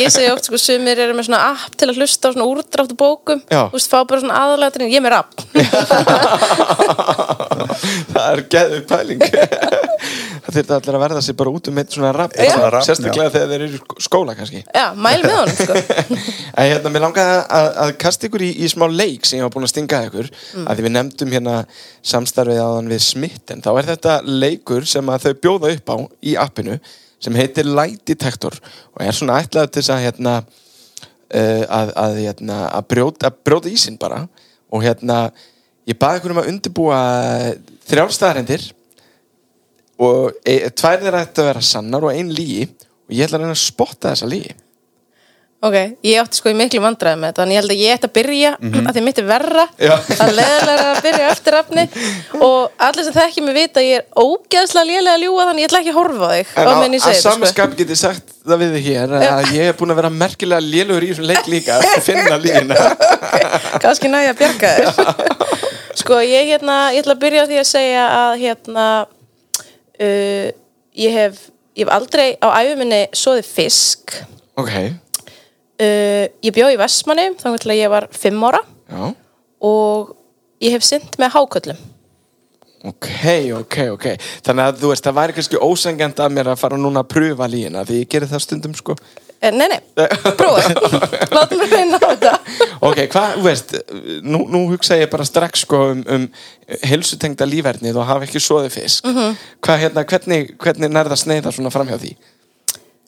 ég 0.03 0.09
segi 0.13 0.29
oft, 0.33 0.45
sko, 0.49 0.57
sumir 0.61 0.97
eru 1.03 1.13
með 1.17 1.25
svona 1.29 1.41
app 1.53 1.73
til 1.79 1.87
að 1.89 1.97
hlusta 2.01 2.29
á 2.29 2.33
svona 2.35 2.49
úrdráttu 2.51 2.95
bókum. 2.99 3.39
Þú 3.49 3.73
veist, 3.73 3.89
fá 3.89 3.99
bara 4.01 4.21
svona 4.21 4.37
aðalatrinn, 4.43 4.93
ég 4.93 4.99
er 5.01 5.05
með 5.07 5.17
app 5.23 5.33
það 8.13 8.27
er 8.29 8.39
geðið 8.51 8.83
pæling. 8.89 9.21
Það 10.43 10.57
þurfti 10.57 10.73
allir 10.75 10.95
að 10.97 11.03
verða 11.05 11.21
sér 11.23 11.35
bara 11.39 11.51
út 11.55 11.67
um 11.71 11.77
eitt 11.79 11.93
svona 11.95 12.09
rafn, 12.11 12.35
sérstaklega 12.83 13.31
þegar 13.31 13.49
þeir 13.53 13.61
eru 13.63 13.77
skóla 14.03 14.33
kannski. 14.35 14.59
Já, 14.75 14.91
mæl 14.91 15.21
með 15.23 15.35
honum, 15.37 15.55
sko. 15.55 15.73
En 16.59 16.67
hérna, 16.67 16.89
mér 16.91 17.03
langaði 17.05 17.37
að, 17.39 17.67
að 17.85 17.89
kasta 18.03 18.27
ykkur 18.27 18.43
í, 18.43 18.49
í 18.59 18.67
smá 18.67 18.83
leik 18.91 19.23
sem 19.23 19.39
ég 19.39 19.45
var 19.47 19.53
búin 19.55 19.63
að 19.63 19.71
stinga 19.71 20.01
ykkur. 20.09 20.27
Mm. 20.27 20.65
að 20.67 20.73
því 20.75 20.83
við 20.83 20.93
nefndum 20.97 21.31
hérna 21.31 21.55
samstarfið 22.03 22.59
í 26.23 26.35
appinu 26.39 26.77
sem 27.23 27.35
heitir 27.39 27.69
Light 27.69 28.03
Detector 28.07 28.55
og 28.93 29.01
er 29.03 29.15
svona 29.15 29.39
ætlaður 29.43 29.71
til 29.71 29.81
þess 29.81 29.95
að 29.95 30.05
hérna 30.07 30.35
uh, 30.43 31.63
að, 31.67 31.93
að, 32.03 32.19
hérna, 32.19 32.59
að, 32.69 32.87
brjóta, 32.93 33.29
að 33.29 33.41
brjóta 33.47 33.71
ísinn 33.71 33.99
bara. 34.01 34.23
Og 34.73 34.83
hérna 34.85 35.27
ég 35.89 35.99
baði 35.99 36.21
ykkur 36.21 36.33
um 36.33 36.41
að 36.41 36.49
undirbúa 36.53 36.99
þrjár 37.87 38.15
staðarendir 38.15 38.67
og 40.03 40.39
e, 40.47 40.57
tvær 40.73 41.01
þeirra 41.03 41.23
ætti 41.25 41.43
að 41.43 41.49
vera 41.51 41.63
sannar 41.63 42.07
og 42.07 42.13
ein 42.15 42.31
lígi 42.33 42.65
og 42.67 43.13
ég 43.13 43.27
ætla 43.27 43.37
að 43.39 43.45
reyna 43.45 43.55
að 43.55 43.61
spotta 43.61 44.13
þessa 44.13 44.29
lígi 44.31 44.55
Ok, 45.63 45.75
ég 46.03 46.19
átti 46.19 46.39
sko 46.39 46.51
í 46.51 46.55
miklu 46.59 46.81
vandræði 46.83 47.19
með 47.21 47.29
þetta 47.31 47.41
Þannig 47.43 47.55
ég 47.55 47.61
held 47.61 47.73
að 47.73 47.81
ég 47.83 47.93
ætti 47.95 48.07
að 48.09 48.13
byrja 48.17 48.49
að 48.83 48.89
því 48.97 49.03
mitt 49.05 49.21
er 49.21 49.27
verra. 49.29 49.63
Já. 49.79 49.93
Það 50.09 50.23
er 50.25 50.33
leðilega 50.39 50.87
að 50.89 50.99
byrja 51.05 51.29
eftir 51.31 51.57
afni 51.59 51.85
Og 52.43 52.83
allir 52.87 53.07
sem 53.07 53.15
þekki 53.15 53.43
mig 53.45 53.55
vita 53.57 53.79
að 53.79 53.87
Ég 53.87 54.01
er 54.01 54.23
ógeðslega 54.23 54.89
lélega 54.89 55.15
að 55.15 55.23
ljúga 55.23 55.47
Þannig 55.49 55.63
ég 55.63 55.69
ætla 55.71 55.81
ekki 55.83 55.93
að 55.93 55.99
horfa 56.01 56.31
þig 56.33 56.53
En 56.53 56.67
á 56.67 56.73
á, 56.73 56.83
að 56.83 56.97
sko. 56.99 57.13
samanskap 57.23 57.77
get 57.79 57.93
ég 57.93 58.01
sagt 58.03 58.33
það 58.43 58.59
við 58.59 58.73
þig 58.75 58.87
hér 58.89 59.13
að 59.15 59.51
ég 59.55 59.69
er 59.71 59.75
búin 59.79 59.93
að 59.93 59.99
vera 60.01 60.11
merkilega 60.11 60.65
lélugur 60.65 61.05
í 61.05 61.11
þessum 61.13 61.29
leik 61.29 61.45
líka 61.47 61.77
að 61.79 61.93
finna 62.03 62.35
lína 62.43 62.75
kannski 63.83 64.11
næja 64.11 64.33
að 64.33 64.41
bjarga 64.41 64.71
þér. 64.75 65.53
Sko 66.01 66.19
ég 66.25 66.49
hérna 66.51 66.77
ég 66.91 67.05
ætla 67.05 67.15
að 67.15 67.21
byrja 67.23 67.45
á 67.45 67.49
því 67.49 67.61
að 67.61 67.69
segja 67.69 68.03
að 68.17 68.33
hérna 68.43 68.87
uh, 70.03 70.47
ég 71.05 71.17
hef 71.21 71.39
ég 71.73 71.85
hef 71.87 71.93
aldrei 71.95 72.27
á 72.43 72.47
æfuminni 72.59 73.01
soðið 73.17 73.49
fisk. 73.55 74.17
Ok, 74.59 74.69
uh, 75.81 76.25
ég 76.43 76.53
bjó 76.55 76.69
í 76.73 76.77
Vestmanni 76.79 77.31
til 77.39 77.53
að 77.53 77.79
ég 77.79 77.91
var 77.93 78.09
fimm 78.13 78.43
ára. 78.45 78.61
Já. 78.91 79.09
Og 79.63 80.13
ég 80.63 80.75
hef 80.75 80.85
synt 80.85 81.17
með 81.21 81.35
háköllum. 81.37 81.81
Ok, 82.83 83.07
ok, 83.55 83.75
ok. 83.93 84.07
Þannig 84.43 84.65
að 84.65 84.79
þú 84.81 84.89
veist, 84.91 85.05
það 85.05 85.19
væri 85.21 85.35
kannski 85.37 85.59
ósengjant 85.63 86.17
að 86.19 86.33
mér 86.35 86.49
að 86.51 86.57
fara 86.59 86.79
núna 86.79 87.05
að 87.05 87.13
pröfa 87.13 87.47
lína 87.47 87.85
því 87.87 88.01
ég 88.01 88.09
gerir 88.11 88.27
það 88.27 88.43
stundum 88.43 88.73
sko. 88.75 88.97
Eh, 89.43 89.51
nei, 89.55 89.69
nei, 89.71 89.79
prófa. 90.39 90.63
Látum 91.35 91.63
við 91.63 91.73
reyna 91.77 91.99
á 91.99 92.03
þetta. 92.03 92.33
Ok, 92.83 92.99
hvað, 93.11 93.39
veist, 93.43 93.73
nú, 94.23 94.43
nú 94.51 94.65
hugsa 94.73 94.97
ég 94.99 95.11
bara 95.11 95.27
strax 95.27 95.63
sko 95.63 95.79
um, 95.93 96.03
um 96.11 96.27
helsutengda 96.87 97.47
lífernið 97.47 97.99
og 97.99 98.07
hafa 98.07 98.27
ekki 98.27 98.43
soðið 98.43 98.75
fisk. 98.75 99.07
Mhm. 99.07 99.39
Hvað, 99.63 99.81
hérna, 99.85 100.05
hvernig, 100.07 100.53
hvernig 100.63 100.91
nærða 100.91 101.19
sneiða 101.19 101.55
svona 101.55 101.71
framhjá 101.71 101.99
því? 102.03 102.13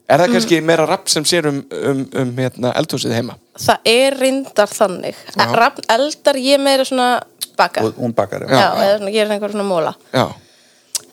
Er 0.06 0.22
það 0.22 0.36
kannski 0.36 0.60
meira 0.62 0.86
rapp 0.86 1.10
sem 1.10 1.26
sér 1.26 1.48
um, 1.50 1.64
um, 1.74 2.02
um 2.22 2.34
hérna, 2.38 2.74
eldhúsið 2.78 3.16
heima? 3.18 3.40
það 3.58 3.88
er 3.90 4.18
reyndar 4.20 4.70
þannig. 4.70 5.18
Rafn 5.56 5.88
eldar 5.96 6.38
ég 6.38 6.60
meira 6.62 6.86
svona 6.86 7.08
baka 7.58 7.84
og 7.86 7.96
hún 8.00 8.14
bakar 8.16 8.44
já, 8.44 8.74
eða 8.76 8.98
svona, 9.00 9.14
gerir 9.14 9.32
einhver 9.36 9.54
svona 9.54 9.68
móla 9.68 9.94
Já. 10.14 10.26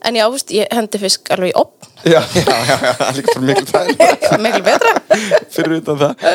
En 0.03 0.17
já, 0.19 0.25
veist, 0.31 0.51
ég 0.51 0.67
hendi 0.75 0.99
fisk 0.99 1.31
alveg 1.35 1.53
í 1.53 1.55
opn 1.59 1.87
Já, 2.13 2.19
já, 2.35 2.43
já, 2.43 2.75
já, 2.83 2.93
það 2.99 3.05
er 3.07 3.19
líka 3.21 3.35
bara 3.37 3.47
mikil 3.47 3.69
fæð 3.71 3.93
miklu 4.47 4.63
betra. 4.67 4.95
Fyrir 5.55 5.77
utan 5.79 6.01
það. 6.01 6.27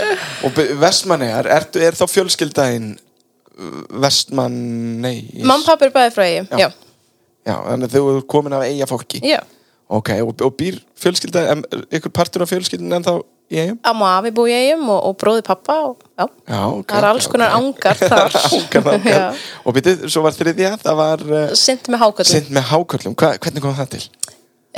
Og 0.48 0.62
Vestmannegar, 0.84 1.50
er, 1.58 1.68
er 1.90 1.98
þá 2.00 2.06
fjölskyldaðin 2.14 2.94
Vestmann, 4.04 4.58
nei 5.04 5.18
Mamma 5.42 5.60
og 5.60 5.68
pappi 5.68 5.90
er 5.90 5.96
bæði 5.96 6.14
frá 6.16 6.26
eigin, 6.28 6.48
já. 6.62 6.70
Já, 7.48 7.56
þannig 7.64 7.88
að 7.90 7.96
þau 7.98 8.10
eru 8.14 8.26
komin 8.30 8.56
af 8.56 8.66
eiga 8.68 8.88
fólki 8.90 9.22
já. 9.26 9.40
Ok, 9.88 10.10
og, 10.20 10.34
og 10.44 10.56
býr 10.60 10.82
fjölskylda 11.00 11.46
ykkur 11.96 12.12
partur 12.12 12.44
af 12.44 12.52
fjölskyldin 12.52 12.98
en 12.98 13.06
þá 13.06 13.14
í 13.48 13.60
eigum? 13.62 13.78
Amma 13.88 14.10
og 14.10 14.18
afi 14.20 14.34
búi 14.36 14.52
í 14.52 14.58
eigum 14.58 14.90
og, 14.92 15.00
og 15.08 15.16
bróði 15.22 15.44
pappa 15.48 15.78
og, 15.88 16.02
já. 16.18 16.26
Já, 16.50 16.60
ok 16.74 16.92
það 16.92 17.00
er 17.00 17.08
alls 17.12 17.30
konar 17.32 17.56
ángar 17.56 18.02
þar. 18.02 18.36
Ángar, 18.42 18.90
ángar 18.98 19.14
Já. 19.14 19.28
Og 19.64 19.78
býtið, 19.78 20.04
svo 20.12 20.26
var 20.26 20.36
þriðja, 20.36 20.74
það 20.84 21.00
var 21.00 21.24
uh, 21.30 21.46
Sint 21.56 21.88
með 21.94 22.04
háköllum. 22.04 22.32
Sint 22.34 22.52
með 22.58 22.68
háköllum, 22.74 23.16
Hva, 23.16 23.32
hvernig 23.46 23.64
kom 23.64 23.78
það 23.80 23.94
til? 23.96 24.04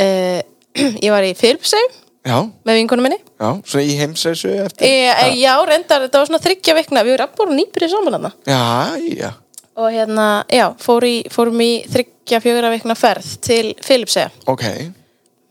uh, 0.05 0.39
Ég 1.05 1.09
var 1.15 1.25
í 1.25 1.33
Já, 2.29 2.43
með 2.67 2.75
vinkonum 2.81 3.05
minni. 3.07 3.17
Já, 3.39 3.47
svona 3.63 3.83
í 3.87 3.93
heimsreisu 3.95 4.49
eftir 4.65 4.85
e, 4.85 5.29
Já, 5.39 5.53
reyndar, 5.65 6.03
þetta 6.03 6.19
var 6.19 6.27
svona 6.27 6.41
þryggja 6.43 6.75
vikna. 6.75 7.03
Við 7.07 7.15
vorum 7.15 7.35
bara 7.39 7.55
nýbyrðið 7.55 7.93
saman 7.95 8.17
hana 8.17 8.31
Já, 8.43 8.59
já, 9.15 9.29
Og 9.79 9.87
hérna, 9.95 10.25
já, 10.51 10.65
fór 10.83 11.07
í, 11.07 11.15
fórum 11.31 11.63
í 11.63 11.71
þryggja 11.89 12.41
fjögura 12.43 12.73
vikna 12.75 12.97
ferð 12.99 13.37
til 13.47 13.71
Filipsheim 13.81 14.35
ok 14.51 14.65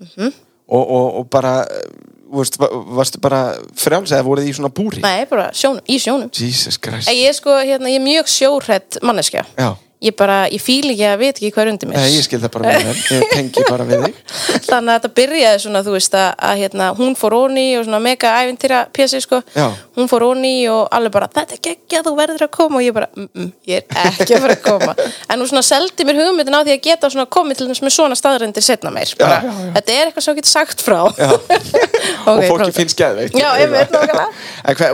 Mhm. 0.00 0.32
og, 0.68 0.82
og, 0.90 1.06
og 1.20 1.28
bara 1.30 1.54
uh, 1.64 2.36
varst, 2.38 2.58
varstu 2.60 3.20
bara 3.24 3.42
frjáls 3.78 4.12
eða 4.12 4.26
voruð 4.26 4.44
þið 4.46 4.52
í 4.52 4.56
svona 4.58 4.72
búri? 4.74 5.02
Nei, 5.04 5.24
bara 5.30 5.48
sjónum, 5.56 5.82
í 5.88 5.98
sjónum 6.02 6.30
Jesus 6.34 6.78
Christ 6.80 7.08
Ég 7.12 7.28
er 7.30 7.36
sko, 7.36 7.56
hérna, 7.62 7.90
ég 7.92 8.00
er 8.00 8.04
mjög 8.04 8.28
sjórhætt 8.32 9.00
manneskja 9.02 9.44
Já, 9.56 9.72
Ég 9.98 10.14
bara, 10.14 10.44
ég 10.46 10.62
fíl 10.62 10.92
ekki 10.92 11.06
að 11.08 11.16
veit 11.18 11.32
ekki 11.32 11.48
hvað 11.50 11.64
er 11.64 11.68
undir 11.72 11.88
mér. 11.90 11.96
Nei, 11.98 12.12
ég 12.14 12.22
skil 12.22 12.38
það 12.38 12.52
bara 12.54 12.70
með 12.70 12.84
þér 12.86 12.98
Ég 13.16 13.32
tengi 13.32 13.64
bara 13.66 13.86
við 13.88 14.04
þig. 14.04 14.18
Þannig 14.68 14.92
að 14.92 14.94
þetta 14.94 15.08
byrjaði 15.18 15.62
svona 15.64 15.80
þú 15.82 15.94
veist 15.96 16.14
að, 16.14 16.28
að 16.48 16.60
hérna, 16.62 16.86
hún 16.94 17.16
fór 17.18 17.34
onni 17.34 17.64
og 17.74 17.82
svona 17.88 17.98
mega 18.04 18.30
ævintýra 18.38 18.84
pjessi 18.94 19.18
sko. 19.24 19.40
Já. 19.56 19.66
hún 19.98 20.06
fór 20.06 20.22
onni 20.28 20.52
og 20.70 20.84
alveg 20.94 21.14
bara 21.16 21.28
þetta 21.34 21.56
er 21.56 21.62
geggja 21.66 22.04
þú 22.06 22.12
verður 22.20 22.46
að 22.46 22.52
koma. 22.54 22.78
Og 22.78 22.84
ég 22.86 22.94
bara 22.94 23.08
mm 23.10 23.26
-mm, 23.26 23.48
ég 23.66 23.82
er 23.82 24.06
ekki 24.12 24.36
að 24.36 24.44
fara 24.46 24.54
að 24.54 24.62
koma. 24.68 24.94
En 25.30 25.40
hún 25.40 25.48
svona 25.50 25.62
seldi 25.66 26.06
mér 26.06 26.20
hugmyndin 26.22 26.54
á 26.54 26.62
því 26.62 26.72
að 26.78 26.86
geta 26.86 27.10
svona 27.10 27.26
komið 27.26 27.56
til 27.58 27.68
þess 27.68 27.82
með 27.82 27.92
svona 27.98 28.14
staðrendir 28.14 28.62
setna 28.62 28.90
meir. 28.90 29.10
Bara, 29.18 29.42
Já, 29.42 29.50
já, 29.50 29.72
þetta 29.74 29.92
er 29.92 30.06
eitthvað 30.06 30.24
sem 30.24 30.36
getur 30.38 30.50
sagt 30.50 30.80
frá. 30.80 31.00
Já. 31.18 31.30
Ok, 32.28 32.38
Og 32.38 32.44
fólki 32.44 32.72
finnst 32.72 32.98
nákvæmlega. 33.00 34.26
En 34.68 34.76
hver, 34.76 34.92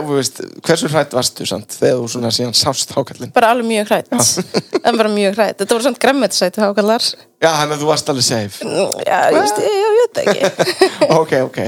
hákallin 4.95 5.01
bara 5.03 5.13
mjög 5.13 5.35
hrætt 5.37 5.59
þetta 5.59 5.75
voru 5.75 5.85
samt 5.85 5.99
græmmetsæti 6.01 6.63
hákallar 6.63 7.05
Já, 7.43 7.49
hann 7.59 7.75
að 7.75 7.83
þú 7.83 7.89
varst 7.91 8.09
alveg 8.09 8.25
safe. 8.25 8.65
Já, 9.05 9.17
ég 9.29 9.35
veist, 9.35 9.59
ég, 9.61 9.73
ég 9.77 9.95
veit 9.99 10.19
ekki. 10.23 10.69
Ok, 11.19 11.33
ok. 11.45 11.59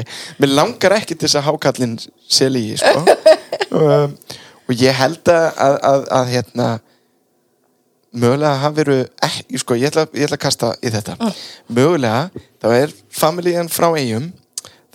Mér 0.41 0.53
langar 0.57 0.95
ekki 0.97 1.13
til 1.13 1.27
þess 1.27 1.37
að 1.37 1.45
hákallin 1.51 1.93
sé 2.25 2.47
lígi, 2.49 2.79
sko. 2.81 3.03
Um, 3.77 4.15
Og 4.67 4.73
ég 4.81 4.95
held 4.97 5.29
að, 5.31 5.45
að, 5.63 5.75
að, 5.87 6.01
að 6.17 6.31
hérna 6.33 6.65
mögulega 8.17 8.57
hafi 8.63 8.79
verið 8.81 9.03
ekki, 9.27 9.61
sko, 9.61 9.77
ég 9.79 9.91
ætla, 9.91 10.07
ég 10.11 10.25
ætla 10.25 10.39
að 10.39 10.43
kasta 10.43 10.71
í 10.81 10.91
þetta. 10.91 11.15
Mögulega, 11.77 12.43
þá 12.63 12.67
er 12.73 12.95
familían 13.13 13.69
frá 13.71 13.87
eigum 13.93 14.31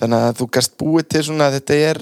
þannig 0.02 0.26
að 0.26 0.38
þú 0.40 0.48
gast 0.56 0.76
búið 0.80 1.08
til 1.14 1.22
svona 1.28 1.48
að 1.48 1.58
þetta 1.60 1.78
er 1.92 2.00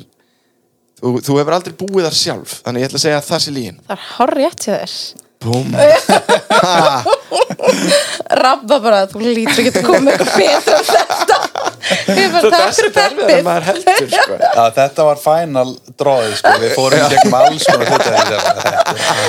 þú, 1.01 1.13
þú 1.25 1.39
hefur 1.41 1.57
aldrei 1.57 1.77
búið 1.83 2.07
þar 2.09 2.17
sjálf 2.21 2.55
þannig 2.65 2.85
ég 2.85 2.91
ætla 2.91 3.01
að 3.01 3.05
segja 3.05 3.19
að 3.21 3.29
það 3.29 3.43
sé 3.45 3.55
lígin 3.57 3.81
það 3.85 3.97
er 3.97 4.07
horrið 4.17 4.47
hjá 4.47 4.55
þér 4.65 4.95
Búm 5.41 5.73
Rabba 8.41 8.77
bara, 8.83 8.99
þú 9.11 9.21
lítur 9.25 9.63
ekki 9.63 9.81
að 9.81 9.87
koma 9.87 10.13
eitthvað 10.13 10.31
betra 10.37 10.77
en 10.77 10.85
þetta. 10.91 11.37
Þetta 11.91 12.59
er 12.61 12.89
erfið 13.05 13.31
en 13.35 13.47
maður 13.47 13.65
heldur, 13.71 14.05
sko. 14.13 14.37
Já, 14.43 14.65
þetta 14.77 15.07
var 15.09 15.19
final 15.23 15.71
dróðið, 16.01 16.35
sko. 16.41 16.53
Við 16.63 16.75
fórum 16.77 17.01
gegn 17.15 17.35
alls 17.41 17.65
er 17.71 17.79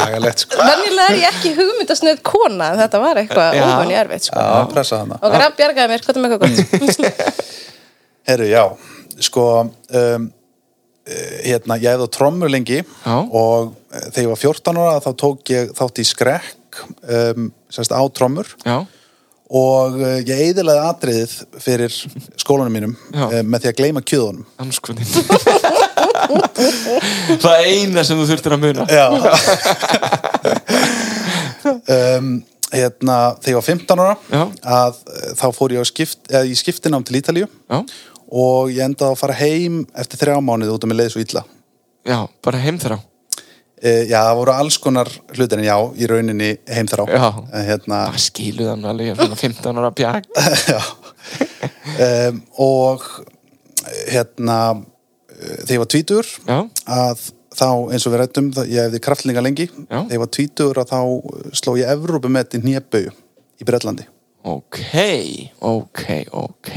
agalegt, 0.05 0.43
sko. 0.45 0.59
Venjulega 0.59 1.07
er 1.07 1.17
ég 1.21 1.27
ekki 1.31 1.53
hugmyndasnöð 1.57 2.21
kona 2.27 2.65
en 2.73 2.81
þetta 2.83 3.01
var 3.05 3.15
eitthvað 3.23 3.57
ofan 3.63 3.93
í 3.93 3.97
erfitt 4.01 4.27
sko. 4.27 4.37
Og 5.21 5.37
Rabb 5.45 5.57
bjargaði 5.61 5.87
mér, 5.93 6.01
hvað 6.05 6.15
er 6.15 6.21
með 6.21 6.29
eitthvað 6.35 6.41
gott 6.43 6.57
Herru, 8.31 8.47
já, 8.51 8.63
sko, 9.31 9.45
um, 9.97 10.29
hérna, 11.45 11.77
ég 11.81 11.89
hefði 11.93 12.07
á 12.07 12.15
trommur 12.15 12.49
lengi 12.51 12.79
Já. 12.81 13.15
og 13.17 13.59
eh, 13.91 14.07
þegar 14.11 14.25
ég 14.25 14.31
var 14.33 14.41
14 14.41 14.81
ára 14.81 15.03
þá 15.03 15.11
tók 15.23 15.39
ég 15.53 15.63
þátt 15.77 16.01
í 16.01 16.05
skrekk 16.07 16.73
um, 17.03 17.51
semst 17.71 17.93
á 17.93 18.01
trommur. 18.15 18.47
Já, 18.65 18.77
og 19.51 19.97
uh, 19.99 20.19
ég 20.23 20.39
eiðilaði 20.47 20.81
atriðið 20.87 21.31
fyrir 21.59 21.91
skólanum 22.39 22.71
mínum 22.71 22.93
uh, 23.11 23.41
með 23.43 23.59
því 23.65 23.69
að 23.71 23.77
gleyma 23.81 24.01
kjöðunum. 24.07 24.45
Það 27.41 27.65
eina 27.67 28.03
sem 28.07 28.15
þú 28.19 28.25
þurftir 28.29 28.53
að 28.55 28.61
muna. 28.63 28.83
Já. 28.87 29.07
um, 31.97 32.27
hérna, 32.71 33.17
þegar 33.41 33.51
ég 33.51 33.57
var 33.57 33.67
15 33.67 34.03
ára 34.05 34.15
að 34.77 34.93
þá 35.39 35.47
fór 35.55 35.69
ég 35.75 35.85
skipt, 35.89 36.21
í 36.47 36.53
skiptinám 36.55 37.03
til 37.07 37.17
Ítalíu. 37.19 37.47
Já, 37.67 37.77
og 38.31 38.71
ég 38.71 38.83
endaði 38.85 39.11
að 39.15 39.19
fara 39.19 39.37
heim 39.41 39.81
eftir 39.99 40.21
þrjá 40.21 40.37
mánuði 40.43 40.71
út 40.75 40.85
af 40.85 40.91
með 40.91 41.01
leið 41.01 41.13
svo 41.15 41.23
illa. 41.25 41.43
já 42.07 42.19
bara 42.45 42.61
heim 42.63 42.77
þeirra 42.81 42.99
e, 43.81 43.91
já, 44.09 44.19
það 44.21 44.37
voru 44.39 44.53
alls 44.55 44.77
konar 44.81 45.09
hlutir 45.35 45.59
en 45.59 45.65
já, 45.67 45.75
í 45.97 46.07
rauninni 46.09 46.51
heimþrá 46.69 47.05
Já. 47.11 47.27
En 47.51 47.65
hérna, 47.67 47.99
Það 48.13 48.23
skilu 48.27 48.69
þannig 48.69 48.89
alveg 48.93 49.19
svona 49.19 49.39
15 49.41 49.81
ára 49.81 49.91
pjag 49.97 50.31
já 50.73 50.81
um, 52.31 52.41
og 52.61 53.05
hérna 54.11 54.57
eh, 54.77 55.61
þegar 55.65 55.75
ég 55.75 55.81
var 55.83 55.91
tvítur 55.91 56.29
Já. 56.47 56.57
að 56.87 57.23
þá 57.51 57.67
eins 57.91 58.05
og 58.07 58.13
við 58.13 58.21
rættum 58.21 58.49
ég 58.63 58.85
hefði 58.85 59.01
kraftlinga 59.03 59.43
lengi 59.43 59.65
Já. 59.67 59.99
þegar 60.05 60.15
ég 60.15 60.21
var 60.23 60.31
tvítur 60.37 60.79
að 60.81 60.93
þá 60.93 60.99
sló 61.59 61.73
ég 61.79 61.91
Evrópumett 61.97 62.55
í 62.55 62.63
Nébau 62.63 63.09
í 63.11 63.67
Bretlandi 63.67 64.07
Ok, 64.47 64.79
ok, 65.61 66.05
ok 66.33 66.71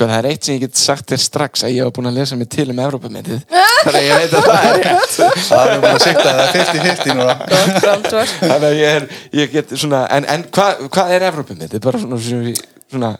Sko 0.00 0.06
það 0.08 0.16
er 0.16 0.26
eitt 0.30 0.46
sem 0.46 0.54
ég 0.56 0.62
get 0.64 0.78
sagt 0.80 1.10
þér 1.12 1.18
strax 1.20 1.62
að 1.66 1.74
ég 1.74 1.84
hef 1.84 1.92
búin 1.92 2.08
að 2.08 2.14
lesa 2.16 2.36
mig 2.40 2.46
til 2.48 2.64
um 2.72 2.78
Evrópamyndið 2.80 3.42
Þannig 3.52 3.98
að 3.98 4.06
ég 4.06 4.20
veit 4.22 4.36
að 4.38 4.46
það 4.46 4.68
er 4.68 4.78
rétt. 4.86 5.16
Það 5.50 5.72
er 5.72 5.82
búin 5.82 5.90
að 5.90 6.04
sikta 6.06 6.22
það 6.24 6.40
er 6.40 6.54
50-50 6.54 7.18
núna. 7.18 7.34
Þannig 8.38 8.64
að 8.70 8.76
ég, 8.78 8.94
er, 8.94 9.04
ég 9.36 9.52
get 9.52 9.74
svona 9.74 10.00
En, 10.16 10.24
en 10.32 10.46
hvað 10.56 10.80
hva 10.86 11.04
er 11.12 11.26
Evrópamyndið? 11.28 11.82
Bara 11.84 12.00
svona, 12.00 12.20
svona, 12.24 12.54
svona. 12.94 13.10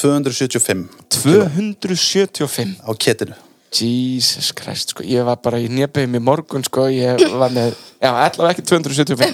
275 0.00 0.82
275 1.14 2.74
á 2.82 2.90
ketinu. 2.98 3.38
Jesus 3.70 4.50
Christ, 4.58 4.96
sko, 4.96 5.06
ég 5.06 5.22
var 5.22 5.38
bara 5.38 5.60
í 5.62 5.68
nébegum 5.70 6.18
í 6.18 6.22
morgun, 6.26 6.64
sko, 6.66 6.88
ég 6.90 7.22
var 7.38 7.54
með 7.54 7.76
já, 8.02 8.10
allavega 8.10 8.50
ekki 8.56 8.64
275 8.66 9.30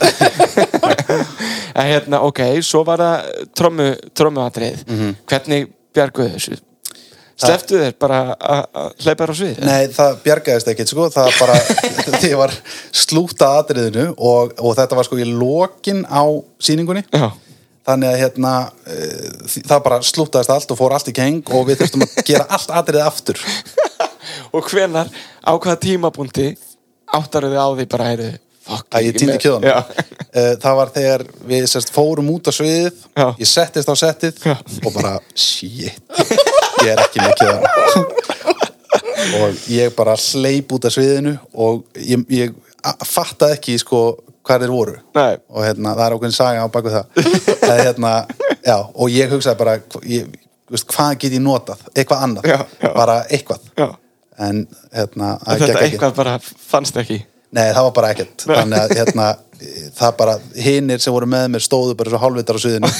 en 1.80 1.88
hérna, 1.88 2.20
ok 2.28 2.42
svo 2.60 2.82
var 2.84 3.00
það 3.00 3.46
trommu, 3.56 3.88
trommuatrið 4.12 4.82
hvernig 5.24 5.70
bjarguðu 5.96 6.34
þessu? 6.36 6.58
Sleftu 7.36 7.76
þeir 7.82 7.96
bara 8.00 8.18
að 8.32 8.92
hleypa 9.02 9.26
þér 9.26 9.32
á 9.32 9.36
svið? 9.36 9.58
Nei, 9.68 9.88
það 9.92 10.20
bjargaðist 10.24 10.70
ekkert 10.72 10.92
sko, 10.92 11.08
það 11.12 11.26
bara, 11.36 11.56
því 12.22 12.30
var 12.40 12.54
slútað 12.96 13.58
atriðinu 13.60 14.06
og, 14.14 14.54
og 14.56 14.76
þetta 14.78 14.96
var 14.96 15.08
sko 15.08 15.18
í 15.20 15.26
lokin 15.28 16.00
á 16.08 16.24
sýningunni. 16.64 17.04
Já, 17.12 17.28
þannig 17.90 18.08
að 18.08 18.22
hérna 18.22 18.54
uh, 18.64 19.58
það 19.58 19.84
bara 19.84 20.00
slútaðist 20.08 20.54
allt 20.56 20.72
og 20.72 20.80
fór 20.80 20.96
allt 20.96 21.12
í 21.12 21.16
keng 21.18 21.52
og 21.52 21.68
við 21.68 21.82
þurftum 21.82 22.06
að 22.06 22.16
gera 22.30 22.48
allt 22.56 22.72
atriðið 22.80 23.10
aftur. 23.10 23.44
Og 24.56 24.64
hvenar 24.70 25.08
á 25.44 25.52
hvaða 25.52 25.78
tímabúndi 25.82 26.48
áttaruðu 27.14 27.58
á 27.60 27.68
því 27.76 27.86
bara 27.90 28.08
heyrðu 28.10 28.32
fuck, 28.66 28.86
að 28.98 29.06
ég 29.08 29.18
týndi 29.20 29.36
kjöðan 29.42 29.66
Já. 29.68 29.76
það 30.62 30.76
var 30.80 30.92
þegar 30.96 31.24
við 31.52 31.66
sérst, 31.72 31.92
fórum 31.94 32.30
út 32.34 32.50
á 32.50 32.52
sviðið 32.56 32.92
Já. 33.16 33.26
ég 33.40 33.50
settist 33.50 33.88
á 33.90 33.94
settið 34.02 34.42
Já. 34.50 34.56
og 34.84 34.92
bara 34.98 35.14
shit 35.34 36.00
ég 36.84 36.92
er 36.92 37.02
ekki 37.06 37.22
með 37.24 37.34
kjöðan 37.40 38.36
og 39.40 39.66
ég 39.72 39.94
bara 39.96 40.14
hleyp 40.20 40.72
út 40.76 40.86
af 40.88 40.94
sviðinu 40.94 41.36
og 41.54 41.84
ég, 41.98 42.22
ég 42.30 42.54
a- 42.86 42.96
fattaði 43.06 43.58
ekki 43.58 43.78
sko 43.82 44.00
hvað 44.46 44.62
þeir 44.62 44.70
voru. 44.70 44.92
Nei. 45.16 45.36
og 45.50 45.64
hérna, 45.66 45.92
það 45.98 46.04
er 46.06 46.14
okkur 46.14 46.34
saga 46.36 46.62
á 46.62 46.68
baku 46.70 46.90
það. 46.92 47.16
Er 47.66 47.80
hérna, 47.82 48.10
já, 48.62 48.76
og 48.94 49.08
ég 49.10 49.32
hugsaði 49.34 49.58
bara 49.58 49.72
ég, 50.06 50.28
veist, 50.70 50.86
hvað 50.94 51.16
get 51.24 51.34
ég 51.34 51.42
notað? 51.42 51.80
Eitthvað 51.96 52.22
annað, 52.28 52.46
Já, 52.52 52.58
já. 52.84 52.90
bara 52.94 53.16
eitthvað. 53.26 53.64
En 54.46 54.60
hérna, 54.94 55.32
En 55.50 55.58
þetta 55.64 55.82
eitthvað 55.88 56.14
bara 56.20 56.36
fannst 56.44 57.00
ekki 57.02 57.18
Nei, 57.56 57.68
það 57.72 57.86
var 57.88 57.94
bara 57.96 58.10
ekkert. 58.14 58.46
Þannig 58.48 58.82
að 58.82 58.96
hérna, 59.00 59.28
það 59.96 60.18
bara 60.18 60.34
hinnir 60.66 61.02
sem 61.02 61.14
voru 61.14 61.28
með 61.30 61.46
mér 61.54 61.64
stóðu 61.64 61.96
bara 61.98 62.12
svo 62.12 62.20
hálfvitar 62.22 62.58
á 62.58 62.64
sviðinu. 62.64 62.90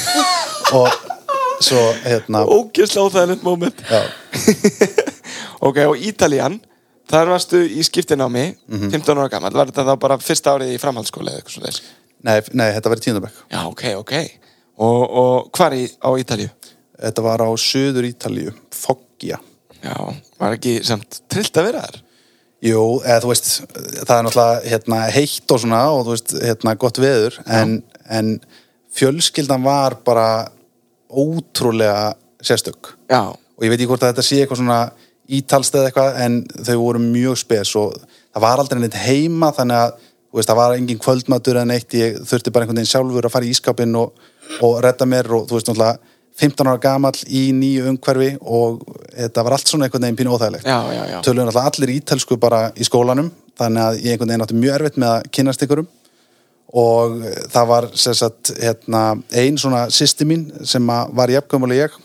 Og 0.76 0.88
svo 1.66 1.82
hérna 2.04 2.42
ógeðslega 2.48 3.04
óþægilegt 3.06 3.44
moment. 3.46 3.82
Já, 3.90 4.00
ok, 5.68 5.82
og 5.90 6.00
Ítalían 6.08 6.58
þar 7.10 7.30
varstu 7.34 7.60
í 7.62 7.84
skiptinámi 7.86 8.48
15 8.66 9.14
ára 9.14 9.30
gammal, 9.32 9.52
var 9.54 9.70
þetta 9.70 9.86
þá 9.86 9.94
bara 10.02 10.18
fyrsta 10.22 10.56
árið 10.56 10.74
í 10.74 10.80
framhaldsskóla 10.82 11.32
eða 11.32 11.42
eitthvað 11.42 11.54
svona 11.56 11.74
nei, 12.26 12.40
nei, 12.58 12.68
þetta 12.74 12.90
var 12.90 12.98
í 13.00 13.04
tíundabæk 13.04 13.36
já, 13.52 13.60
ok, 13.70 13.84
ok. 14.00 14.14
Og, 14.82 15.02
og 15.20 15.56
hvar 15.56 15.76
í, 15.76 15.86
á 16.02 16.10
Ítalíu? 16.20 16.50
Þetta 16.96 17.22
var 17.24 17.44
á 17.44 17.50
söður 17.60 18.08
Ítalíu 18.10 18.52
Foggia. 18.74 19.38
Já, 19.80 19.94
var 20.40 20.56
ekki 20.56 20.80
samt 20.84 21.22
trillt 21.30 21.60
að 21.60 21.70
vera 21.70 21.84
þar 21.86 22.02
Jú, 22.64 22.82
eða 23.04 23.20
þú 23.20 23.30
veist, 23.32 23.48
það 23.76 24.14
er 24.16 24.26
náttúrulega 24.26 24.60
hérna, 24.72 25.00
heitt 25.12 25.52
og 25.52 25.60
svona 25.60 25.80
og 25.92 26.06
þú 26.06 26.14
veist, 26.14 26.36
hérna, 26.40 26.76
gott 26.80 27.00
veður 27.02 27.36
en, 27.52 27.74
en 28.08 28.30
fjölskyldan 28.96 29.66
var 29.66 29.98
bara 30.06 30.28
ótrúlega 31.12 32.14
sérstök. 32.40 32.94
Já, 33.12 33.36
og 33.36 33.64
ég 33.64 33.72
veit 33.72 33.80
ekki 33.80 33.90
hvort 33.90 34.06
að 34.06 34.14
þetta 34.14 34.24
sé 34.24 34.40
eitthvað 34.40 34.62
svona 34.62 34.80
ítalst 35.36 35.76
eða 35.76 35.90
eitthvað 35.90 36.18
en 36.24 36.40
þau 36.54 36.76
voru 36.80 37.02
mjög 37.02 37.40
spes 37.42 37.74
og 37.78 37.94
það 37.98 38.44
var 38.46 38.62
aldrei 38.62 38.80
neitt 38.82 38.98
heima 39.04 39.52
þannig 39.54 39.82
að 39.82 39.94
veist, 40.36 40.50
það 40.50 40.60
var 40.60 40.76
engin 40.76 41.00
kvöldmatur 41.02 41.60
en 41.62 41.72
eitt 41.74 41.96
ég 41.96 42.18
þurfti 42.22 42.52
bara 42.52 42.66
einhvern 42.66 42.80
veginn 42.80 42.92
sjálfur 42.92 43.28
að 43.28 43.34
fara 43.34 43.48
í 43.48 43.54
ískapin 43.54 43.96
og, 43.98 44.28
og 44.64 44.78
redda 44.84 45.08
mér 45.08 45.30
og 45.34 45.48
þú 45.48 45.58
veist 45.58 45.70
náttúrulega 45.70 46.14
15 46.36 46.68
ára 46.68 46.80
gamall 46.82 47.16
í 47.28 47.46
nýju 47.56 47.86
umhverfi 47.92 48.30
og 48.40 48.82
þetta 49.16 49.44
var 49.46 49.56
allt 49.56 49.70
svona 49.70 49.86
einhvern 49.86 50.04
veginn 50.04 50.18
pínu 50.20 50.34
óþægilegt. 50.36 50.66
Töluðu 51.24 51.46
náttúrulega 51.48 51.70
allir 51.72 51.94
ítölsku 51.96 52.38
bara 52.40 52.60
í 52.76 52.84
skólanum 52.84 53.30
þannig 53.56 53.82
að 53.86 54.00
ég 54.02 54.10
einhvern 54.16 54.32
veginn 54.32 54.44
átti 54.46 54.58
mjög 54.60 54.74
erfitt 54.80 55.00
með 55.00 55.14
að 55.14 55.30
kynast 55.38 55.64
ykkurum 55.64 55.88
og 56.76 57.16
það 57.54 57.68
var 57.70 57.88
sagt, 57.96 58.52
hérna, 58.60 59.02
ein 59.32 59.56
svona 59.58 59.86
sýsti 59.94 60.26
mín 60.28 60.48
sem 60.66 60.86
var 60.86 61.32
jafnkvæmulega 61.32 61.86
ég 61.86 62.00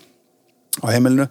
á 0.79 0.88
heimilinu 0.93 1.27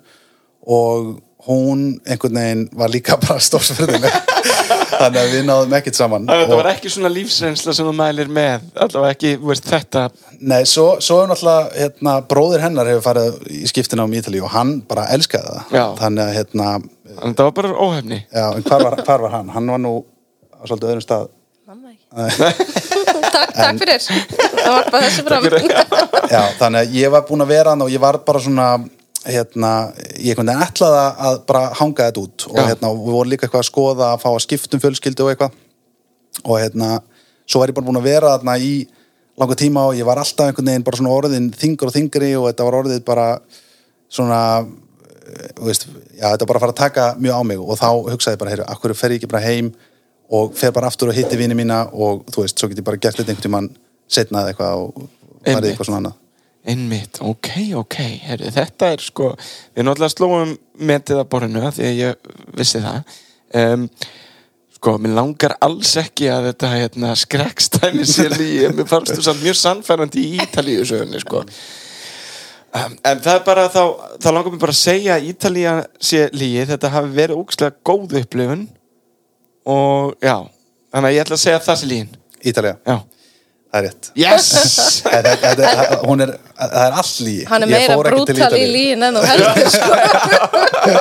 og 0.67 1.15
hún 1.47 2.01
einhvern 2.05 2.37
veginn 2.37 2.67
var 2.77 2.93
líka 2.93 3.17
bara 3.17 3.41
stórsfyrðinni 3.41 4.11
þannig 5.01 5.21
að 5.21 5.33
við 5.35 5.43
náðum 5.49 5.75
ekkert 5.79 5.99
saman. 5.99 6.29
Og, 6.31 6.53
var 6.53 6.69
ekki 6.75 6.93
svona 6.93 7.11
lífsreynsla 7.13 7.75
sem 7.77 7.89
þú 7.89 7.95
mælir 7.97 8.31
með 8.33 8.69
allavega 8.85 9.17
ekki, 9.17 9.33
veist, 9.43 9.67
þetta 9.71 10.07
Nei, 10.41 10.63
svo, 10.69 10.87
svo 11.05 11.19
er 11.23 11.33
náttúrulega 11.33 11.75
hérna, 11.77 12.15
bróðir 12.29 12.65
hennar 12.65 12.89
hefur 12.89 13.05
farið 13.05 13.41
í 13.53 13.65
skiptina 13.69 14.07
um 14.07 14.15
Ítali 14.17 14.41
og 14.45 14.53
hann 14.55 14.79
bara 14.89 15.09
elskaði 15.17 15.57
það. 15.57 15.75
Já. 15.77 15.85
þannig 16.01 16.25
að 16.25 16.33
hérna, 16.39 16.71
það 17.27 17.43
var 17.43 17.53
bara 17.59 17.75
óhefni. 17.75 18.23
Já, 18.29 18.47
en 18.55 18.65
hvar 18.69 18.87
var, 18.87 18.97
hvar 19.05 19.27
var 19.27 19.37
hann? 19.37 19.53
Hann 19.57 19.75
var 19.75 19.83
nú 19.83 19.95
á 20.57 20.63
svolítið 20.65 20.95
öðrum 20.95 21.05
stað. 21.05 21.29
Mamma 21.69 21.93
ekki. 21.93 22.81
takk, 23.35 23.53
takk 23.57 23.83
fyrir. 23.83 24.07
Það 24.57 24.73
var 24.77 24.89
bara 24.95 25.05
þessu 25.09 25.27
fram 25.29 25.45
Já, 26.31 26.43
þannig 26.61 26.81
að 26.81 26.97
ég 27.01 27.13
var 27.15 27.29
búinn 27.29 27.45
að 27.45 27.53
vera 27.53 27.75
hann 27.75 27.85
og 27.85 27.93
ég 27.93 28.03
var 28.03 28.21
bara 28.27 28.43
svona 28.43 28.71
hérna, 29.27 29.73
ég 30.17 30.33
einhvern 30.33 30.49
veginn 30.49 30.65
ætlaði 30.65 31.01
að 31.29 31.41
bara 31.49 31.67
hanga 31.81 32.07
þetta 32.09 32.23
út 32.23 32.47
og 32.49 32.61
hérna, 32.61 32.93
og 32.93 33.03
við 33.03 33.17
vorum 33.17 33.33
líka 33.33 33.47
eitthvað 33.47 33.65
að 33.65 33.69
skoða 33.69 34.13
að 34.15 34.23
fá 34.23 34.31
að 34.31 34.45
skiptum 34.47 34.83
fjölskyldu 34.83 35.27
og 35.27 35.33
eitthvað. 35.33 35.59
Og 36.47 36.55
hérna, 36.57 36.89
svo 37.45 37.63
er 37.63 37.73
ég 37.73 37.77
bara 37.77 37.89
búinn 37.89 38.01
að 38.01 38.09
vera 38.09 38.35
þarna 38.37 38.57
í 38.65 38.73
langa 39.41 39.57
tíma 39.57 39.87
og 39.89 39.97
ég 39.97 40.09
var 40.09 40.21
alltaf 40.21 40.51
einhvern 40.51 40.71
veginn 40.71 40.87
bara 40.87 41.01
svona 41.01 41.17
orðin 41.17 41.51
þingur 41.57 41.91
og 41.91 41.97
þingri 41.97 42.31
og 42.39 42.49
þetta 42.51 42.67
var 42.67 42.79
orðið 42.81 43.05
bara 43.07 43.27
svona 44.11 44.41
eh, 44.61 45.53
veist, 45.65 45.87
já, 46.17 46.27
þetta 46.27 46.45
var 46.45 46.51
bara 46.53 46.61
að 46.61 46.65
fara 46.65 46.75
að 46.75 46.81
taka 46.83 47.07
mjög 47.21 47.41
á 47.41 47.43
mig 47.49 47.63
og 47.63 47.79
þá 47.81 47.89
hugsaði 48.11 48.37
ég 48.37 48.43
bara, 48.43 48.55
heyrðu, 48.55 48.67
akkur 48.75 48.97
fer 48.99 49.15
ég 49.15 49.21
ekki 49.21 49.31
bara 49.31 49.45
heim 49.47 49.71
og 50.31 50.53
fer 50.59 50.75
bara 50.77 50.91
aftur 50.91 51.11
og 51.11 51.17
hitti 51.17 51.39
vini 51.41 51.57
mína 51.59 51.87
og 51.93 52.27
þú 52.31 52.45
veist, 52.45 52.59
svo 52.61 52.69
get 52.71 52.83
ég 52.83 52.87
bara 52.87 53.01
gert 53.01 53.19
þetta 53.19 53.33
einhvern 53.33 53.47
tímann 53.47 53.71
setna 54.11 54.45
eða 54.45 54.53
eitthvað 54.53 54.85
og 54.85 55.09
farið 55.47 55.71
eitthvað 55.73 55.89
svona 55.89 56.03
annað 56.03 56.19
Einmitt, 56.69 57.23
ok, 57.25 57.49
ok, 57.81 57.97
herri, 58.27 58.51
þetta 58.53 58.91
er 58.93 59.01
sko, 59.01 59.31
við 59.73 59.87
náttúrulega 59.87 60.13
slóum 60.13 60.51
metið 60.77 61.23
að 61.23 61.29
borðinu 61.33 61.71
því 61.73 61.87
að 61.89 62.01
ég 62.03 62.33
vissi 62.59 62.83
það. 62.85 63.15
Um, 63.57 63.87
sko, 64.77 64.93
mér 65.01 65.15
langar 65.17 65.55
alls 65.65 65.95
ekki 66.03 66.29
að 66.29 66.51
þetta 66.51 66.73
hérna, 66.75 67.13
skrekstæmi 67.17 68.05
sér 68.09 68.37
líi, 68.37 68.69
mér 68.77 68.89
fannst 68.91 69.17
þú 69.17 69.25
samt 69.25 69.41
mjög 69.45 69.57
sannfærandi 69.57 70.25
í 70.27 70.43
Ítalíu 70.45 70.85
sögunni, 70.89 71.23
sko. 71.25 71.47
Um, 72.77 72.99
en 73.09 73.23
það 73.25 73.39
er 73.39 73.47
bara 73.49 73.65
þá, 73.73 73.83
þá 74.21 74.29
langar 74.29 74.53
mér 74.53 74.63
bara 74.67 74.77
að 74.77 74.83
segja 74.83 75.17
að 75.17 75.31
Ítalía 75.33 75.73
sé 75.97 76.27
líi, 76.37 76.67
þetta 76.69 76.93
hafi 76.93 77.15
verið 77.17 77.41
ógstlega 77.41 77.81
góð 77.89 78.19
upplifun 78.21 78.67
og 79.65 80.13
já, 80.21 80.37
þannig 80.93 81.09
að 81.09 81.17
ég 81.17 81.25
ætla 81.25 81.41
að 81.41 81.43
segja 81.47 81.63
að 81.63 81.67
það 81.71 81.81
sé 81.81 81.91
líin. 81.95 82.13
Ítalía, 82.41 82.77
Já. 82.85 83.01
Það 83.71 83.79
er 83.81 83.85
rétt 83.87 84.11
Yes! 84.19 84.47
Er, 85.11 85.29
það 85.33 86.83
er 86.85 86.97
all 87.01 87.13
lígi 87.25 87.45
hann 87.49 87.65
er 87.65 87.71
meira 87.71 87.97
brútal 88.03 88.51
í 88.59 88.67
líin 88.75 89.07
en 89.07 89.17
þú 89.17 89.23
heldur 89.31 89.71
sko. 89.73 89.93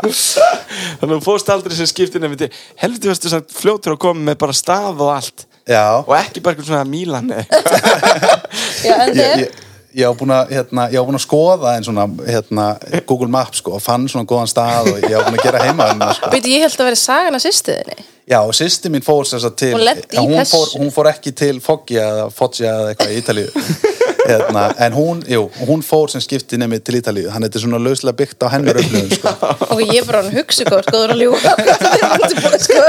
Þannig 0.00 1.04
að 1.04 1.14
þú 1.14 1.20
fóst 1.24 1.50
aldrei 1.52 1.76
sem 1.76 1.88
skiptin 1.90 2.24
ef 2.26 2.34
þið 2.40 2.58
heldur 2.82 3.12
varstu 3.12 3.32
samt 3.32 3.54
fljótur 3.54 3.94
að 3.96 4.02
koma 4.06 4.24
með 4.30 4.38
bara 4.42 4.56
staf 4.56 4.94
og 4.96 5.10
allt 5.14 5.46
Já, 5.70 5.84
og 6.00 6.14
ekki 6.16 6.40
bara 6.42 6.56
eitthvað 6.56 6.70
svona 6.72 6.86
Mílan 6.88 7.28
eða 7.30 7.42
eitthvað. 7.44 8.40
já, 8.88 8.94
en 9.04 9.12
þið 9.14 9.42
ég, 9.44 9.58
ég 9.96 10.06
á 10.06 10.12
búin 10.14 10.34
að 10.34 10.54
hérna, 10.54 10.86
ég 10.92 11.02
á 11.02 11.06
búin 11.06 11.18
að 11.18 11.24
skoða 11.26 11.74
en 11.76 11.86
svona 11.86 12.06
hérna, 12.26 12.68
Google 13.08 13.30
Maps 13.32 13.62
sko 13.62 13.76
og 13.78 13.84
fann 13.84 14.06
svona 14.10 14.28
góðan 14.28 14.50
stað 14.50 14.92
og 14.92 15.04
ég 15.04 15.16
á 15.16 15.24
búin 15.26 15.38
að 15.40 15.44
gera 15.48 15.66
heima 15.66 15.90
það 15.94 16.16
sko. 16.18 16.32
Veitu, 16.36 16.54
ég 16.54 16.66
held 16.66 16.78
að 16.78 16.90
vera 16.90 17.02
sagan 17.04 17.38
að 17.38 17.46
sýstuðinni 17.48 18.08
Já, 18.30 18.38
og 18.46 18.54
sýsti 18.54 18.90
mín 18.92 19.02
fór 19.02 19.26
þess 19.26 19.46
að 19.48 19.54
til 19.58 19.70
Hún 19.74 20.30
hún, 20.30 20.44
fór, 20.46 20.68
hún 20.78 20.92
fór 20.94 21.08
ekki 21.10 21.32
til 21.34 21.56
Foggia 21.64 22.04
eða 22.12 22.26
Foggia 22.30 22.74
eða 22.76 22.92
eitthvað 22.92 23.10
í 23.10 23.18
Ítalíu. 23.18 23.64
Hérna, 24.30 24.66
en 24.86 24.94
hún, 24.94 25.24
jú, 25.26 25.48
hún 25.66 25.82
fór 25.82 26.12
sem 26.12 26.22
skipti 26.22 26.60
nemi 26.60 26.78
til 26.78 27.00
Ítalíu, 27.00 27.30
hann 27.34 27.42
er 27.42 27.58
svona 27.58 27.80
lauslega 27.82 28.14
byggt 28.20 28.46
á 28.46 28.52
hennar 28.52 28.78
upplifun 28.78 29.10
sko. 29.16 29.32
og 29.72 29.82
ég 29.82 30.06
bara 30.06 30.22
hann 30.22 30.36
hugsa 30.36 30.68
góður 30.68 30.92
góður 30.94 31.16
að 31.16 31.24
ljúga. 31.24 31.56
Sko. 32.68 32.84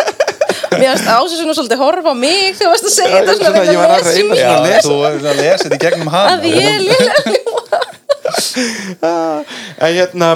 Mér 0.71 0.95
finnst 0.95 1.03
pásu 1.07 1.35
svona 1.37 1.53
svolítið 1.57 1.79
horfa 1.83 2.11
á 2.11 2.13
mig 2.15 2.55
þegar 2.55 2.61
þú 2.61 2.65
varst 2.71 2.85
að 2.87 2.93
segja 2.95 3.15
þetta 3.19 3.33
svona, 3.41 3.61
ég 3.67 3.77
var 3.81 3.91
að 3.91 3.95
reyna 4.07 4.33
svona 4.39 4.55
að 4.55 4.63
lesa. 4.69 4.87
þú 4.87 4.95
er 5.03 5.11
að 5.31 5.37
lesa 5.41 5.63
þetta 5.65 5.77
í 5.77 5.83
gegnum 5.85 6.09
hann 6.15 6.27
að 6.31 6.41
ég 6.47 6.55
er 6.71 6.81
lélega 6.87 7.15
Ah, 9.01 9.39
en 9.83 9.91
hérna 9.97 10.27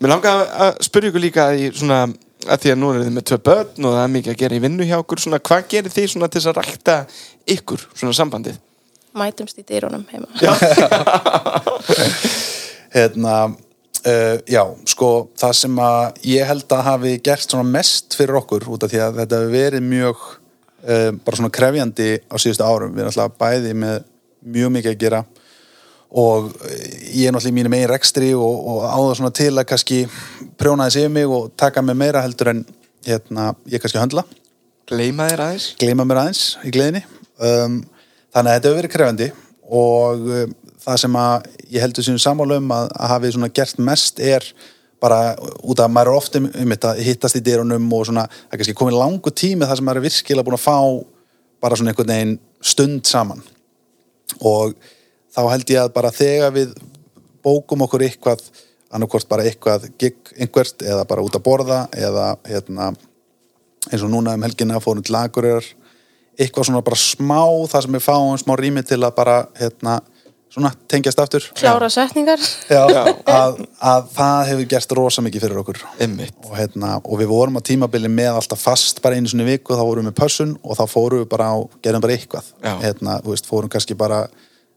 mér 0.00 0.08
langar 0.14 0.36
að 0.64 0.70
spyrja 0.86 1.08
ykkur 1.12 1.22
líka 1.24 1.44
í 1.58 1.60
svona 1.76 1.98
að 2.44 2.58
því 2.62 2.68
að 2.72 2.78
nú 2.80 2.86
er 2.94 2.98
þið 3.04 3.12
með 3.18 3.24
tvö 3.30 3.38
börn 3.48 3.80
og 3.88 3.92
það 3.96 4.04
er 4.06 4.12
mikið 4.14 4.32
að 4.34 4.40
gera 4.42 4.56
í 4.56 4.62
vinnu 4.64 4.84
hjá 4.88 4.96
okkur 5.02 5.18
svona, 5.24 5.40
hvað 5.44 5.60
gerir 5.74 5.92
þið 5.94 6.06
svona 6.14 6.28
til 6.32 6.40
þess 6.40 6.50
að 6.52 6.58
rækta 6.60 6.96
ykkur 7.56 7.80
svona 7.92 8.14
sambandið? 8.16 8.56
Mætumst 9.14 9.56
í 9.60 9.62
dyrunum 9.68 10.04
heima. 10.10 10.28
Hérna 12.94 13.34
uh, 14.06 14.36
já, 14.50 14.62
sko, 14.90 15.10
það 15.40 15.54
sem 15.60 15.78
að 15.84 16.24
ég 16.30 16.48
held 16.48 16.74
að 16.76 16.86
hafi 16.88 17.14
gert 17.24 17.46
svona 17.48 17.68
mest 17.68 18.16
fyrir 18.18 18.40
okkur 18.40 18.66
út 18.74 18.86
af 18.86 18.92
því 18.92 19.04
að 19.04 19.22
þetta 19.22 19.40
hefur 19.40 19.54
verið 19.54 19.86
mjög 19.88 20.26
uh, 20.26 21.10
bara 21.24 21.40
svona 21.40 21.54
krefjandi 21.54 22.10
á 22.28 22.34
síðustu 22.36 22.66
árum, 22.66 22.94
við 22.94 23.04
erum 23.04 23.14
alltaf 23.14 23.40
bæði 23.40 23.74
með 23.84 24.04
mjög 24.54 24.76
mikið 24.76 24.94
að 24.94 25.02
gera 25.04 25.24
og 26.14 26.52
ég 27.10 27.26
er 27.26 27.34
náttúrulega 27.34 27.50
í 27.50 27.56
mínu 27.56 27.70
megin 27.72 27.90
rekstri 27.90 28.30
og, 28.38 28.58
og 28.70 28.84
áður 28.86 29.18
svona 29.18 29.34
til 29.34 29.50
að 29.56 29.66
kannski 29.66 30.00
prjóna 30.60 30.86
þess 30.86 31.00
yfir 31.02 31.14
mig 31.16 31.32
og 31.36 31.48
taka 31.58 31.82
mig 31.82 31.98
meira 31.98 32.22
heldur 32.22 32.52
en 32.52 32.60
hérna, 33.06 33.52
ég 33.66 33.82
kannski 33.82 33.98
höndla. 33.98 34.22
Gleyma 34.88 35.26
þér 35.30 35.42
aðeins. 35.48 35.66
Gleyma 35.80 36.06
mér 36.06 36.20
aðeins 36.22 36.44
í 36.62 36.72
gleðinni. 36.74 37.02
Um, 37.40 37.80
þannig 38.34 38.50
að 38.50 38.54
þetta 38.54 38.68
hefur 38.68 38.78
verið 38.78 38.94
krefandi 38.94 39.28
og 39.80 40.28
um, 40.38 40.54
það 40.84 41.00
sem 41.04 41.18
að 41.18 41.48
ég 41.72 41.84
heldur 41.84 42.06
sínum 42.06 42.22
sammála 42.22 42.58
um 42.60 42.72
að, 42.76 42.88
að 42.92 43.12
hafi 43.14 43.32
svona 43.34 43.52
gert 43.56 43.80
mest 43.82 44.20
er 44.22 44.46
bara 45.04 45.34
út 45.60 45.80
af 45.80 45.88
að 45.88 45.94
maður 45.94 46.10
er 46.12 46.18
ofta 46.18 46.40
um, 46.40 46.48
um 46.48 46.74
þetta 46.74 46.94
hittast 47.04 47.38
í 47.38 47.42
dyrunum 47.44 47.88
og 47.92 48.06
svona 48.08 48.26
það 48.30 48.52
er 48.52 48.60
kannski 48.60 48.76
komið 48.78 48.98
langu 49.00 49.32
tími 49.42 49.68
þar 49.68 49.80
sem 49.80 49.88
maður 49.88 50.00
er 50.00 50.06
virkilega 50.08 50.46
búin 50.46 50.58
að 50.58 50.64
fá 50.64 50.78
bara 51.64 51.78
svona 51.80 51.92
einhvern 51.92 52.12
veginn 52.12 52.36
stund 52.64 53.08
saman. 53.08 53.42
Og 54.40 54.74
þá 55.34 55.42
held 55.52 55.72
ég 55.72 55.82
að 55.82 55.94
bara 55.96 56.12
þegar 56.14 56.54
við 56.54 56.76
bókum 57.44 57.84
okkur 57.84 58.06
eitthvað 58.06 58.44
annarkvort 58.94 59.28
bara 59.28 59.44
eitthvað 59.48 59.88
gig 60.00 60.32
einhvert 60.38 60.84
eða 60.84 61.04
bara 61.08 61.24
út 61.24 61.36
að 61.36 61.44
borða 61.44 61.80
eða 61.92 62.34
hérna 62.46 62.92
eins 63.90 64.04
og 64.04 64.12
núna 64.12 64.36
um 64.36 64.44
helgina 64.46 64.80
fórum 64.80 65.04
til 65.04 65.16
Akureyrar 65.18 65.66
eitthvað 66.38 66.68
svona 66.68 66.84
bara 66.84 66.98
smá 66.98 67.42
það 67.70 67.86
sem 67.86 67.96
við 67.96 68.04
fáum 68.04 68.38
smá 68.40 68.54
rými 68.58 68.84
til 68.86 69.00
að 69.02 69.16
bara 69.18 69.36
hérna, 69.58 69.98
svona 70.54 70.70
tengjast 70.90 71.18
aftur. 71.18 71.46
Klára 71.58 71.88
setningar. 71.90 72.42
Já, 72.70 72.84
að, 72.86 73.60
að 73.82 74.08
það 74.14 74.40
hefur 74.50 74.68
gert 74.70 74.94
rosa 74.98 75.24
mikið 75.26 75.46
fyrir 75.46 75.60
okkur. 75.64 75.80
Og, 76.06 76.52
hérna, 76.54 76.94
og 77.02 77.20
við 77.20 77.30
vorum 77.32 77.58
á 77.58 77.66
tímabili 77.66 78.10
með 78.12 78.38
alltaf 78.38 78.62
fast 78.62 79.02
bara 79.04 79.18
einu 79.18 79.30
í 79.30 79.48
viku, 79.48 79.74
þá 79.74 79.82
vorum 79.82 80.06
við 80.06 80.10
með 80.12 80.18
pössun 80.20 80.56
og 80.62 80.78
þá 80.78 80.84
fórum 80.90 81.24
við 81.24 81.30
bara 81.34 81.50
á, 81.50 81.56
gerum 81.84 82.04
bara 82.04 82.18
eitthvað. 82.18 82.52
Hérna, 82.84 83.18
veist, 83.26 83.50
fórum 83.50 83.72
kannski 83.72 83.98
bara 83.98 84.24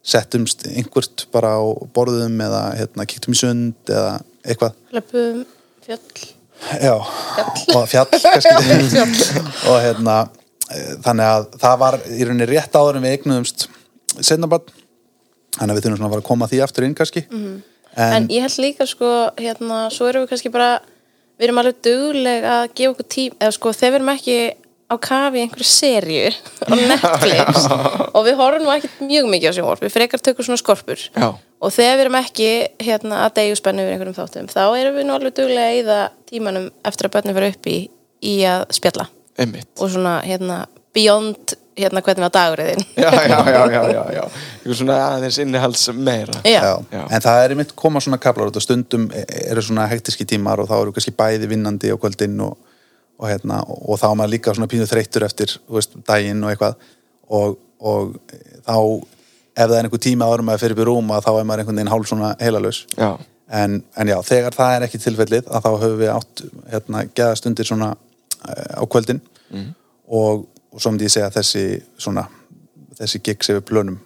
settumst 0.08 0.66
einhvert 0.72 1.28
bara 1.34 1.58
á 1.60 1.64
borðum 1.94 2.40
eða 2.42 2.64
hérna, 2.80 3.06
kíktum 3.10 3.36
í 3.36 3.40
sund 3.42 3.92
eða 3.92 4.18
eitthvað. 4.48 4.82
Löpum 4.96 5.46
fjöll 5.86 6.34
Já, 6.82 6.96
og 7.76 7.84
fjall 7.86 8.08
kannski. 8.10 9.04
Og 9.70 9.78
hérna 9.84 10.16
eh, 10.74 10.96
þannig 11.06 11.28
að 11.28 11.44
það 11.62 11.76
var 11.84 11.98
í 12.10 12.26
rauninni 12.26 12.48
rétt 12.50 12.78
áður 12.78 12.98
en 12.98 13.06
við 13.06 13.18
eignuðumst 13.18 13.68
setnabann 14.18 14.66
þannig 15.58 15.74
að 15.74 15.78
við 15.78 15.88
þurfum 15.88 15.98
svona 15.98 16.10
að 16.10 16.14
fara 16.16 16.24
að 16.24 16.30
koma 16.30 16.52
því 16.52 16.62
aftur 16.66 16.88
inn 16.88 16.96
kannski. 16.98 17.26
En, 17.98 18.14
en, 18.14 18.30
ég 18.30 18.46
held 18.46 18.62
líka 18.62 18.88
sko 18.90 19.10
hérna, 19.40 19.88
svo 19.94 20.08
erum 20.10 20.26
við 20.26 20.32
kannski 20.36 20.54
bara 20.54 20.78
við 21.38 21.50
erum 21.50 21.62
alveg 21.64 21.84
dugleg 21.86 22.48
að 22.48 22.64
gefa 22.78 22.94
okkur 22.94 23.10
tím 23.16 23.36
eða 23.40 23.58
sko 23.58 23.74
þegar 23.74 23.94
við 23.94 24.00
erum 24.00 24.14
ekki 24.14 24.38
á 24.88 24.96
kafi 25.04 25.42
einhverju 25.44 25.68
serju 25.68 26.30
á 26.64 26.74
Netflix 26.92 27.66
og 27.68 28.22
við 28.24 28.38
horfum 28.40 28.64
nú 28.64 28.72
ekkert 28.72 29.02
mjög 29.04 29.28
mikið 29.34 29.52
á 29.52 29.56
sjónvarp 29.58 29.84
við 29.84 29.94
frekar 29.98 30.24
tökum 30.24 30.48
svona 30.48 30.62
skorpur. 30.62 31.02
Já. 31.12 31.28
og 31.36 31.74
þegar 31.76 31.98
við 31.98 32.06
erum 32.06 32.20
ekki 32.22 32.50
hérna, 32.86 33.26
að 33.26 33.36
degju 33.42 33.60
spennu 33.60 33.84
yfir 33.84 33.98
einhverjum 33.98 34.18
þáttum 34.18 34.50
þá 34.54 34.64
erum 34.70 34.98
við 34.98 35.08
nú 35.10 35.18
alveg 35.18 35.36
duglega 35.42 35.68
að 35.68 35.80
eyða 35.82 36.00
tímanum 36.30 36.70
eftir 36.88 37.10
að 37.10 37.16
börnum 37.18 37.38
fyrir 37.40 37.58
upp 37.58 37.72
í 37.74 37.78
í 38.24 38.38
að 38.50 38.66
spjalla. 38.74 39.08
Einmitt. 39.38 39.70
Og 39.78 39.92
svona 39.94 40.18
hérna 40.26 40.64
beyond 40.98 41.56
hérna 41.78 42.02
hvernig 42.02 42.26
var 42.26 42.34
dagurinn 42.34 42.82
já, 43.04 43.12
já, 43.14 43.40
já, 43.54 43.64
já, 43.72 43.82
já, 43.94 44.04
já. 44.18 44.74
Svona 44.74 44.96
aðeins 45.14 45.38
innihalds 45.40 45.84
meira. 45.94 46.40
Já. 46.44 46.62
já, 46.92 47.04
en 47.06 47.22
það 47.24 47.44
er 47.44 47.54
einmitt 47.54 47.76
koma 47.78 48.02
svona 48.04 48.18
kaplar 48.22 48.50
og 48.50 48.64
stundum 48.64 49.06
eru 49.14 49.62
svona 49.64 49.86
hektiski 49.92 50.26
tímar 50.28 50.60
og 50.64 50.70
þá 50.72 50.76
eru 50.80 50.96
kannski 50.96 51.14
bæði 51.16 51.52
vinnandi 51.54 51.94
á 51.94 51.98
kvöldin 52.02 52.42
og, 52.44 52.58
og, 53.20 53.30
hérna, 53.30 53.62
og 53.68 54.02
þá 54.02 54.10
er 54.10 54.18
maður 54.20 54.34
líka 54.34 54.56
svona 54.58 54.70
pínu 54.72 54.90
þreyttur 54.90 55.28
eftir 55.28 55.54
þú 55.60 55.78
veist, 55.78 55.96
daginn 56.10 56.44
og 56.44 56.52
eitthvað. 56.52 56.90
Og, 57.38 57.56
og 57.80 58.18
þá 58.66 58.76
ef 59.58 59.64
það 59.64 59.78
er 59.78 59.88
einhver 59.88 60.04
tíma 60.04 60.28
árum 60.30 60.52
að 60.54 60.62
fyrir 60.66 60.78
byrjum 60.82 61.16
að 61.16 61.26
þá 61.26 61.32
er 61.32 61.48
maður 61.48 61.64
einhvern 61.64 61.80
veginn 61.80 61.94
hálf 61.94 62.10
svona 62.10 62.34
heilalös 62.42 62.84
Já. 62.98 63.10
en, 63.62 63.80
en 63.98 64.12
já, 64.12 64.18
þegar 64.28 64.58
það 64.58 64.76
er 64.76 64.86
ekki 64.88 65.02
tilfellið 65.02 65.50
að 65.50 65.66
þá 65.66 65.72
höfum 65.72 65.98
við 66.02 66.12
átt 66.14 66.44
hérna, 66.74 67.08
geða 67.18 67.40
stundir 67.40 67.70
svona 67.70 67.90
uh, 67.94 68.78
á 68.78 68.84
kvöldin. 68.90 69.22
Og, 70.08 70.46
og 70.78 70.84
svo 70.84 70.92
myndi 70.94 71.08
ég 71.10 71.14
segja 71.16 71.28
að 71.32 71.40
þessi 71.40 71.64
svona, 72.06 72.28
þessi 73.00 73.22
gig 73.26 73.42
sem 73.46 73.58
við 73.58 73.66
plönum 73.72 73.98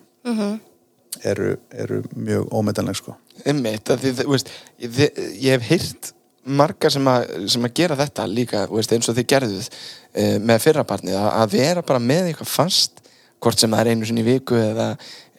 eru, 1.28 1.52
eru 1.76 2.02
mjög 2.16 2.48
ómetanleg 2.56 2.96
sko. 2.98 3.18
Einmitt, 3.46 3.90
því, 4.00 4.12
þú 4.22 4.32
veist, 4.32 4.50
ég, 4.80 4.92
þi- 4.96 5.28
ég 5.44 5.58
hef 5.58 5.68
heyrt 5.70 6.12
margar 6.46 6.94
sem 6.94 7.06
að, 7.12 7.28
sem 7.54 7.66
að 7.68 7.74
gera 7.78 7.98
þetta 8.00 8.26
líka, 8.32 8.64
veist, 8.72 8.94
eins 8.96 9.10
og 9.12 9.18
þið 9.20 9.28
gerðuð 9.34 9.68
uh, 9.68 10.38
með 10.42 10.64
fyrrabarnið, 10.64 11.18
að, 11.20 11.30
að 11.44 11.52
vera 11.58 11.84
bara 11.86 12.00
með 12.02 12.32
eitthvað 12.32 12.50
fast, 12.56 13.04
hvort 13.42 13.60
sem 13.62 13.74
það 13.74 13.82
er 13.84 13.92
einu 13.96 14.06
sinni 14.10 14.24
í 14.24 14.30
viku 14.32 14.56
eða, 14.62 14.88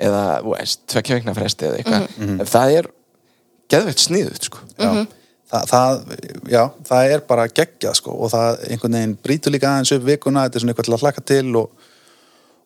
eða 0.03 0.22
tvekja 0.91 1.16
veikna 1.20 1.35
fresti 1.39 1.68
eða 1.68 1.80
eitthvað. 1.80 2.07
Ef 2.43 2.51
það 2.53 2.76
er 2.80 2.89
geðveitt 3.72 4.03
sniðut, 4.03 4.49
sko. 4.51 4.62
Já. 4.76 4.91
Þa, 4.93 5.05
það, 5.53 6.03
já, 6.48 6.62
það 6.88 7.14
er 7.14 7.24
bara 7.28 7.48
geggjað 7.53 7.96
sko 7.98 8.16
og 8.16 8.32
það 8.32 8.66
einhvern 8.68 8.98
veginn 8.98 9.16
brýtur 9.26 9.55
líka 9.55 9.70
aðeins 9.70 9.94
upp 9.96 10.07
vikuna, 10.07 10.46
þetta 10.46 10.59
er 10.59 10.64
svona 10.64 10.74
eitthvað 10.74 10.88
til 10.88 10.96
að 10.96 11.07
hlaka 11.07 11.24
til 11.32 11.57
og, 11.61 11.88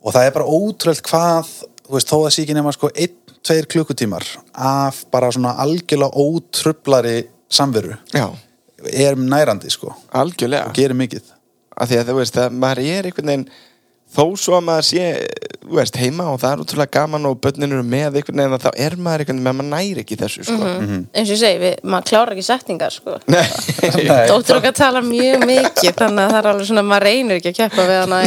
og 0.02 0.16
það 0.16 0.28
er 0.28 0.34
bara 0.36 0.56
ótröld 0.58 1.04
hvað, 1.10 1.54
þú 1.82 1.96
veist, 1.96 2.10
þó 2.10 2.16
það 2.16 2.32
sé 2.34 2.44
ekki 2.44 2.58
nema 2.58 2.74
sko 2.76 2.90
einn, 2.94 3.22
tveir 3.46 3.70
klukkutímar 3.70 4.26
af 4.54 5.04
bara 5.14 5.30
svona 5.34 5.54
algjörlega 5.62 6.26
ótröflari 6.26 7.16
samveru 7.52 7.94
Já, 8.14 8.26
er 8.92 9.16
nærandi 9.18 9.70
sko. 9.70 9.92
Algjörlega. 10.14 10.70
Og 10.70 10.76
gerir 10.76 10.98
mikið. 10.98 11.32
Að 11.76 11.90
því 11.92 11.98
að 12.00 12.10
þú 12.10 12.16
veist 12.20 12.38
að 12.40 12.56
maður 12.56 12.82
er 12.82 13.08
einhvern 13.08 13.30
veginn 13.30 13.48
þó 14.14 14.24
svo 14.38 14.56
að 14.56 14.66
maður 14.68 14.86
sé 14.86 15.06
veist, 15.66 15.96
heima 15.98 16.28
og 16.30 16.38
það 16.42 16.52
er 16.52 16.62
útrúlega 16.62 16.92
gaman 16.94 17.26
og 17.28 17.40
börnin 17.42 17.74
eru 17.74 17.84
með 17.86 18.20
einhvern 18.20 18.42
veginn 18.42 18.56
að 18.56 18.66
þá 18.66 18.82
er 18.86 18.96
maður 19.02 19.24
einhvern 19.24 19.40
veginn 19.40 19.58
maður 19.58 19.68
næri 19.72 20.04
ekki 20.04 20.18
þessu 20.20 20.46
sko. 20.46 20.70
eins 20.70 21.26
og 21.26 21.34
ég 21.34 21.40
segi, 21.40 21.58
við, 21.62 21.74
maður 21.82 22.08
klárar 22.10 22.34
ekki 22.36 22.46
setningar 22.46 22.94
sko. 22.94 23.16
Dóttir 24.30 24.60
okkar 24.60 24.76
tala 24.76 25.02
mjög 25.04 25.46
mikið 25.50 25.98
þannig 25.98 26.22
að 26.22 26.32
það 26.34 26.40
er 26.40 26.50
alveg 26.52 26.70
svona, 26.70 26.86
maður 26.86 27.08
reynir 27.10 27.40
ekki 27.40 27.52
að 27.52 27.58
keppa 27.60 27.88
við 27.90 28.00
hana 28.04 28.22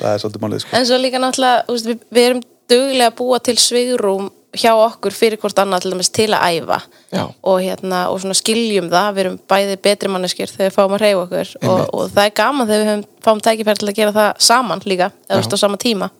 það 0.00 0.12
er 0.14 0.22
svolítið 0.24 0.44
málið 0.46 0.64
sko. 0.64 0.76
En 0.78 0.88
svo 0.88 1.00
líka 1.00 1.22
náttúrulega, 1.22 1.78
við, 1.90 2.04
við 2.08 2.28
erum 2.30 2.44
duglega 2.70 3.10
að 3.10 3.16
búa 3.20 3.40
til 3.44 3.56
svigrum 3.60 4.30
hjá 4.56 4.70
okkur 4.74 5.14
fyrir 5.14 5.40
hvort 5.40 5.58
annað 5.62 5.84
til 5.84 5.92
dæmis 5.94 6.10
til 6.14 6.28
að 6.34 6.56
æfa. 6.56 6.78
Já. 7.10 7.24
og, 7.26 7.56
hérna, 7.62 8.04
og 8.10 8.20
svona 8.22 8.36
skiljum 8.38 8.88
það, 8.90 9.10
við 9.14 9.24
erum 9.24 9.40
bæði 9.50 9.76
betri 9.82 10.10
manneskir 10.10 10.50
þegar 10.50 10.70
við 10.70 10.76
fáum 10.76 10.94
að 10.96 11.04
reyfa 11.04 11.24
okkur. 11.26 11.52
Og, 11.66 11.82
og 11.94 12.14
það 12.14 12.24
er 12.24 12.36
gaman 12.40 12.70
þegar 12.70 12.82
við 12.82 12.90
höfum, 12.90 13.04
fáum 13.26 13.42
tækifæri 13.46 13.82
til 13.82 13.90
að 13.90 13.98
gera 13.98 14.16
það 14.16 14.30
saman 14.50 14.82
líka, 14.86 15.10
eða 15.28 15.36
þú 15.36 15.42
veist 15.42 15.58
á 15.58 15.64
sama 15.64 15.80
tíma. 15.80 16.10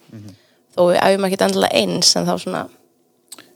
Þó 0.77 0.83
við 0.91 1.01
æfum 1.03 1.27
ekkert 1.29 1.47
endilega 1.49 1.83
eins 1.83 2.13
en 2.19 2.29
þá 2.29 2.35
svona, 2.45 2.67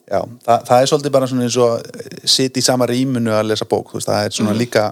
Já, 0.04 0.20
það, 0.44 0.64
það 0.68 0.82
er 0.82 0.88
svolítið 0.90 1.12
bara 1.14 1.28
svona 1.30 1.46
eins 1.46 1.54
og 1.64 2.26
sitt 2.28 2.58
í 2.60 2.62
sama 2.64 2.86
rýmunu 2.90 3.32
að 3.32 3.46
lesa 3.48 3.66
bók, 3.68 3.94
veist, 3.94 4.10
það 4.10 4.26
er 4.26 4.34
svona 4.36 4.56
líka 4.56 4.90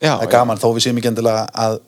Já, 0.00 0.18
er 0.18 0.28
gaman, 0.32 0.60
þó 0.60 0.74
við 0.76 0.84
séum 0.84 1.00
ekki 1.00 1.08
endilega 1.08 1.46
að 1.56 1.78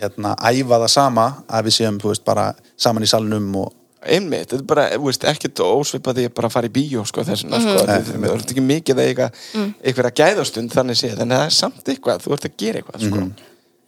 hérna, 0.00 0.32
æfa 0.48 0.78
það 0.78 0.92
sama 0.94 1.26
að 1.44 1.68
við 1.68 1.76
séum, 1.76 1.98
veist, 2.00 2.24
bara 2.24 2.46
saman 2.80 3.04
í 3.04 3.10
salnum 3.10 3.50
og 3.60 3.74
einmitt, 4.06 4.48
þetta 4.50 4.58
er 4.60 4.66
bara, 4.72 4.84
þú 4.96 5.06
veist, 5.08 5.24
ekkert 5.30 5.62
ósvipað 5.64 6.18
því 6.18 6.24
að 6.28 6.34
bara 6.38 6.50
fara 6.52 6.68
í 6.68 6.72
bíó, 6.74 7.04
sko, 7.08 7.24
þessuna, 7.28 7.60
sko, 7.62 7.76
Nei, 7.78 7.94
það 7.94 8.10
það 8.10 8.26
er 8.32 8.44
ekki 8.46 8.64
mikið 8.66 9.00
að 9.02 9.10
eiga 9.12 9.28
einhverja 9.60 10.12
gæðastund 10.22 10.74
þannig 10.74 11.00
séð, 11.00 11.16
að 11.22 11.34
það 11.34 11.46
er 11.46 11.56
samt 11.58 11.90
eitthvað, 11.92 12.24
þú 12.24 12.34
ert 12.36 12.48
að 12.48 12.56
gera 12.64 12.82
eitthvað, 12.82 13.06
sko. 13.06 13.22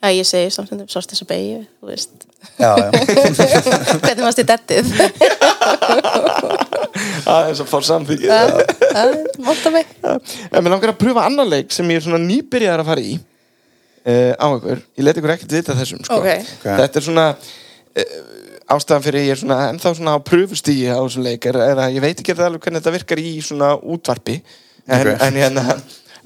já 0.05 0.09
ég 0.13 0.29
segi 0.29 0.55
samstundum 0.55 0.91
sást 0.93 1.15
þess 1.15 1.25
að 1.25 1.31
beigju, 1.33 1.61
þú 1.81 1.91
veist 1.91 2.27
já, 2.61 2.71
já, 2.77 2.89
hvernig 4.05 4.25
varst 4.27 4.41
þið 4.43 4.49
dettið 4.53 4.85
aðeins 7.25 7.61
að 7.65 7.71
fá 7.71 7.79
samþykið. 7.89 8.35
það 8.85 9.05
er 9.05 9.15
móta 9.47 9.73
mig 9.75 9.95
En 10.05 10.61
mér 10.61 10.75
langar 10.75 10.93
að 10.93 11.01
pröfa 11.01 11.25
annan 11.29 11.49
leik 11.51 11.73
sem 11.75 11.89
ég 11.91 12.03
er 12.03 12.05
svona 12.05 12.21
nýbyrjar 12.23 12.85
að 12.85 12.91
fara 12.93 13.05
í 13.05 13.17
uh, 14.05 14.33
á 14.37 14.47
ykkur, 14.59 14.83
ég 14.99 15.07
let 15.07 15.21
ykkur 15.21 15.35
ekkert 15.35 15.55
vita 15.57 15.77
þessum, 15.79 16.03
sko. 16.07 16.21
Ok. 16.21 16.29
Ok. 16.59 16.67
Þetta 16.83 17.01
er 17.01 17.07
svona 17.09 17.27
uh, 17.33 18.17
ástæðan 18.71 19.05
fyrir 19.05 19.27
ég 19.27 19.35
er 19.35 19.41
svona 19.41 19.59
ennþá 19.71 19.93
svona 19.99 20.17
á 20.17 20.21
pröfustígi 20.25 20.89
á 20.89 20.99
þessum 21.03 21.27
leik 21.27 21.47
er, 21.51 21.59
er 21.61 21.81
að 21.85 21.97
ég 21.99 22.05
veit 22.05 22.21
ekki 22.21 22.35
alveg 22.37 22.65
hvernig 22.65 22.81
þetta 22.83 22.95
virkar 22.95 23.21
í 23.23 23.33
svona 23.45 23.75
útvarpi. 23.77 24.41
En, 24.87 25.01
Ok. 25.01 25.23
en, 25.27 25.39
hérna, 25.41 25.65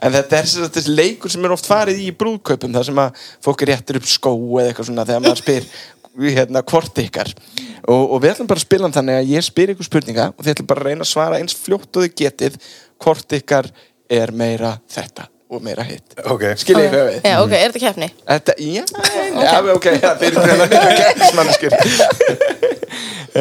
en 0.02 0.14
þetta 0.16 0.38
er 0.38 0.50
sagt 0.50 0.78
þessi 0.78 0.94
leikur 0.98 1.30
sem 1.30 1.44
er 1.46 1.54
oft 1.54 1.68
farið 1.68 2.02
í 2.02 2.10
brúðkaupum 2.18 2.74
þar 2.74 2.88
sem 2.88 3.00
að 3.04 3.22
fólk 3.44 3.62
er 3.62 3.72
réttir 3.74 4.00
upp 4.00 4.10
skó 4.10 4.32
eða 4.34 4.72
eitthvað 4.72 4.90
svona 4.90 5.06
þegar 5.06 5.24
maður 5.26 5.42
spyr 5.44 5.70
hérna 6.38 6.64
hvort 6.66 6.98
ykkar. 7.04 7.32
Og, 7.88 8.04
og 8.04 8.22
við 8.22 8.34
ætlum 8.34 8.50
bara 8.50 8.58
að 8.58 8.66
spila 8.66 8.88
hann 8.88 8.96
þannig 8.98 9.20
að 9.20 9.32
ég 9.36 9.46
spyr 9.46 9.74
ykkur 9.74 9.86
spurninga 9.86 10.28
og 10.34 10.44
þið 10.44 10.54
ætlum 10.56 10.70
bara 10.74 10.84
að 10.84 10.90
reyna 10.90 11.06
að 11.06 11.12
svara 11.14 11.38
eins 11.38 11.56
fljótt 11.56 11.90
og 11.94 12.06
þið 12.06 12.14
getið 12.24 12.60
hvort 12.98 13.38
ykkar 13.38 13.70
er 14.10 14.34
meira 14.34 14.76
þetta 14.90 15.28
og 15.48 15.62
meira 15.64 15.84
hitt. 15.86 16.14
Ok. 16.28 16.44
skiljið 16.60 16.88
hvað 16.92 17.04
við 17.08 17.26
Já, 17.28 17.34
ok, 17.40 17.52
er 17.56 17.72
þetta 17.72 17.82
keppni? 17.84 18.08
Þetta, 18.28 18.54
já, 18.60 18.82
ok, 19.74 19.86
já, 19.96 20.10
þeir 20.20 20.30
eru 20.30 20.42
greina 20.44 20.66
mikla 20.68 20.90
keppnismannskjur 21.00 21.72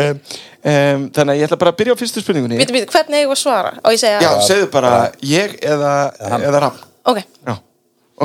um, 0.01 0.21
Þannig 0.67 1.31
að 1.31 1.37
ég 1.37 1.45
ætla 1.47 1.59
bara 1.61 1.71
að 1.71 1.77
byrja 1.79 1.93
á 1.95 1.97
fyrstu 1.99 2.19
spurningunni. 2.23 2.57
Býtu, 2.59 2.73
býtu, 2.75 2.89
hvernig 2.91 3.21
eigum 3.21 3.31
við 3.31 3.37
að 3.37 3.41
svara? 3.43 3.71
Ég 3.93 4.01
segja, 4.01 4.19
Já, 4.23 4.31
segðu 4.43 4.67
bara 4.73 4.91
ég 5.23 5.55
eða, 5.63 5.93
eða 6.41 6.61
Ram. 6.65 6.79
Ok, 7.07 7.21
Já, 7.23 7.53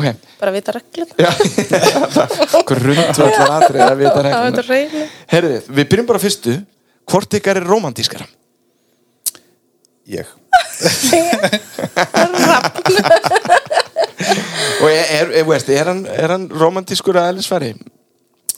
ok. 0.01 0.09
Bara 0.41 0.55
vita 0.57 0.75
reglum 0.75 1.13
Já, 1.23 1.31
grundvöldur 2.71 3.55
atrið 3.59 3.85
að 3.87 3.97
vita 4.01 4.25
Það 4.27 4.63
reynu 4.71 5.05
Herðu, 5.31 5.59
við 5.71 5.91
byrjum 5.93 6.09
bara 6.11 6.23
fyrstu. 6.23 6.57
Hvort 7.13 7.39
ykkar 7.39 7.59
er 7.61 7.67
romantískara? 7.69 8.27
Ég 10.11 10.27
Og 14.83 14.89
er, 14.91 15.05
er, 15.11 15.31
er, 15.39 15.45
veist, 15.47 15.69
er, 15.71 15.87
hann, 15.87 16.07
er 16.11 16.33
hann 16.35 16.49
romantískur 16.51 17.17
að 17.19 17.29
eðlisfæri? 17.33 17.73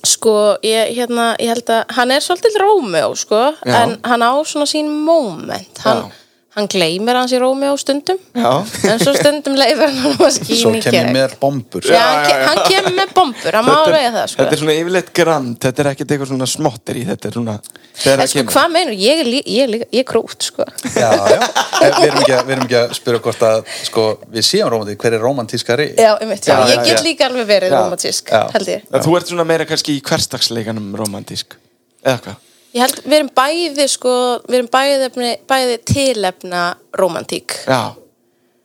Sko, 0.04 0.34
ég, 0.64 0.92
hérna, 0.96 1.32
ég 1.40 1.52
held 1.52 1.68
að 1.72 1.82
hann 1.96 2.12
er 2.12 2.24
svolítið 2.24 2.58
Rómeó, 2.60 3.14
sko 3.16 3.42
Já. 3.60 3.74
En 3.82 3.96
hann 4.04 4.24
á 4.24 4.32
svona 4.44 4.66
sín 4.68 4.88
moment 5.04 5.78
Hann, 5.84 6.04
Já. 6.08 6.23
Hann 6.54 6.68
gleymir 6.70 7.16
hans 7.18 7.32
í 7.34 7.38
Rómeó 7.42 7.74
stundum. 7.80 8.18
Já. 8.36 8.50
En 8.92 9.00
svo 9.02 9.12
stundum 9.16 9.56
leifir 9.58 9.88
hann 9.90 9.96
að 10.04 10.18
Svo 10.20 10.28
skín 10.36 10.76
í 10.78 10.82
kem 10.84 10.94
ég 10.94 11.00
gegn. 11.00 11.12
með 11.16 11.34
bombur. 11.40 11.82
Já, 11.88 11.98
hann, 11.98 12.26
ke 12.28 12.36
hann 12.48 12.60
kemur 12.70 12.94
með 13.00 13.14
bombur, 13.16 13.56
hann 13.58 13.66
má 13.66 13.74
vega 13.90 14.12
það, 14.14 14.28
sko. 14.30 14.38
Þetta 14.42 14.56
er 14.56 14.62
svona 14.62 14.76
yfirleitt 14.78 15.10
grand, 15.18 15.56
þetta 15.64 15.82
er 15.84 15.90
ekkert 15.92 16.14
eitthvað 16.14 16.30
svona 16.32 16.48
smottir 16.54 17.00
í 17.00 17.04
þetta 17.10 17.32
svona 17.34 17.56
En 17.58 18.22
sko, 18.26 18.38
kemur. 18.38 18.52
hvað 18.54 18.70
meinur, 18.76 18.94
ég 19.02 19.22
er, 19.24 19.32
er, 19.64 19.74
er 20.00 20.06
krút, 20.08 20.48
sko. 20.48 20.68
Já, 20.94 21.10
já. 21.34 21.40
Við 21.84 22.06
erum 22.08 22.22
ekki, 22.22 22.38
erum 22.54 22.64
ekki 22.68 22.78
að 22.80 22.94
spyrja 23.00 23.22
hvort 23.26 23.44
að 23.50 23.60
sko, 23.90 24.06
við 24.34 24.48
séum 24.48 24.70
romantík, 24.72 24.98
hver 25.02 25.18
er 25.18 25.24
romantískari 25.26 25.88
Já, 25.98 26.12
einmitt, 26.22 26.46
já, 26.46 26.54
Já, 26.54 26.78
ég 26.78 26.88
get 26.92 27.04
líka 27.06 27.28
alveg 27.28 27.46
verið 27.50 27.74
Já. 27.74 28.42
held 28.54 28.70
ég. 28.72 28.88
Þú 28.94 29.16
ert 29.18 29.30
svona 29.30 29.44
meira 29.48 29.66
kannski 29.68 29.98
í 29.98 30.02
hverstagsleikanum 30.06 30.94
romantísk 30.98 31.58
eða 32.04 32.18
hvað? 32.28 32.42
Ég 32.74 32.82
held, 32.82 32.96
við 33.06 33.16
erum 33.20 33.28
bæði, 33.38 33.84
sko, 33.90 34.12
við 34.48 34.56
erum 34.58 34.70
bæði, 34.72 35.34
bæði 35.46 35.76
tilefna 35.86 36.62
romantík 36.98 37.54
Já, 37.68 37.94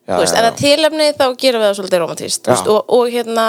já, 0.10 0.16
veist, 0.18 0.34
já, 0.34 0.40
já. 0.40 0.48
er 0.48 0.56
tilefni 0.58 1.10
þá 1.14 1.26
gerum 1.44 1.62
við 1.62 1.68
það 1.68 1.76
svolítið 1.78 2.02
romantíst 2.04 2.50
veist, 2.50 2.72
og, 2.74 2.90
og 2.98 3.14
hérna, 3.14 3.46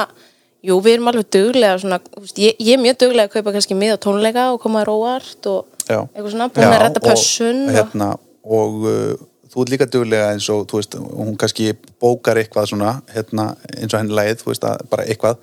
jú, 0.66 0.76
við 0.84 0.98
erum 0.98 1.08
alveg 1.12 1.30
duglega 1.32 1.78
svona, 1.80 2.00
veist, 2.18 2.40
ég, 2.42 2.60
ég 2.60 2.76
er 2.76 2.82
mjög 2.82 3.00
duglega 3.06 3.30
að 3.30 3.38
kaupa 3.38 3.54
kannski 3.56 3.78
mið 3.80 3.96
á 3.96 3.98
tónleika 4.04 4.46
og 4.52 4.60
koma 4.60 4.82
þér 4.84 4.92
óvart 4.92 5.50
og 5.54 5.80
eitthvað 5.88 6.30
svona, 6.34 6.50
búin 6.52 6.68
að 6.68 6.82
redda 6.84 7.04
pössun 7.06 7.62
og, 7.62 7.70
og, 7.70 7.78
hérna, 7.78 8.10
og 8.44 8.76
uh, 8.84 9.24
þú 9.50 9.64
ert 9.64 9.72
líka 9.74 9.88
duglega 9.90 10.28
eins 10.34 10.50
og 10.52 10.68
þú 10.68 10.82
veist, 10.82 10.98
hún 11.00 11.40
kannski 11.40 11.72
bókar 12.02 12.38
eitthvað 12.42 12.68
svona, 12.74 12.98
hérna, 13.14 13.54
eins 13.78 13.94
og 13.94 13.98
henni 14.02 14.14
lagið, 14.14 14.44
þú 14.44 14.52
veist, 14.52 14.68
að 14.68 14.84
bara 14.92 15.08
eitthvað 15.08 15.40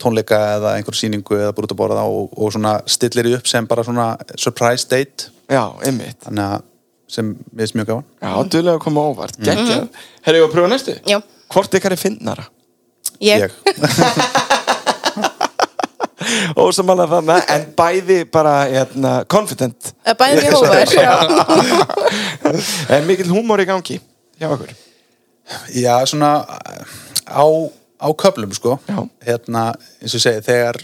tónleika 0.00 0.38
eða 0.56 0.70
einhver 0.78 0.96
sýningu 0.96 1.34
eða 1.38 1.52
bara 1.56 1.68
út 1.68 1.74
að 1.74 1.80
borða 1.82 2.02
og, 2.08 2.24
og 2.36 2.48
svona 2.54 2.72
stillir 2.90 3.28
því 3.28 3.34
upp 3.40 3.50
sem 3.50 3.68
bara 3.70 3.84
svona 3.86 4.08
surprise 4.36 4.88
date. 4.90 5.30
Já, 5.50 5.64
einmitt. 5.86 6.18
Þannig 6.26 6.46
að 6.46 6.66
sem 7.10 7.26
við 7.50 7.66
erum 7.66 7.80
mjög 7.80 7.88
gaman. 7.90 8.06
Já, 8.22 8.32
duðlega 8.54 8.78
að 8.78 8.84
koma 8.86 9.00
óvart, 9.10 9.36
geggjað. 9.42 9.84
Herra, 10.22 10.38
ég 10.38 10.44
var 10.44 10.50
að 10.50 10.54
pröfa 10.54 10.70
næstu? 10.70 10.92
Já. 11.10 11.18
Hvort 11.50 11.72
ykkar 11.80 11.96
er 11.96 12.00
fyndnara? 12.00 12.44
ég, 13.20 13.50
Ósamála 16.60 17.06
þannig, 17.08 17.44
en 17.48 17.62
bæði 17.76 18.24
bara, 18.32 18.64
hérna, 18.68 19.24
confident. 19.30 19.92
Eh, 20.04 20.14
bæði 20.18 20.40
mjög 20.44 20.54
hófar 20.58 20.94
já. 20.94 21.18
En 22.96 23.06
mikill 23.08 23.30
húmor 23.32 23.60
í 23.62 23.64
gangi 23.68 23.96
hjá 24.40 24.48
okkur 24.50 24.70
Já, 25.74 26.06
svona 26.06 26.44
á, 27.26 27.44
á 28.00 28.08
köflum 28.24 28.52
sko 28.56 28.78
Já. 28.88 28.98
hérna, 29.28 29.64
eins 30.00 30.14
og 30.16 30.22
segi, 30.24 30.42
þegar 30.46 30.80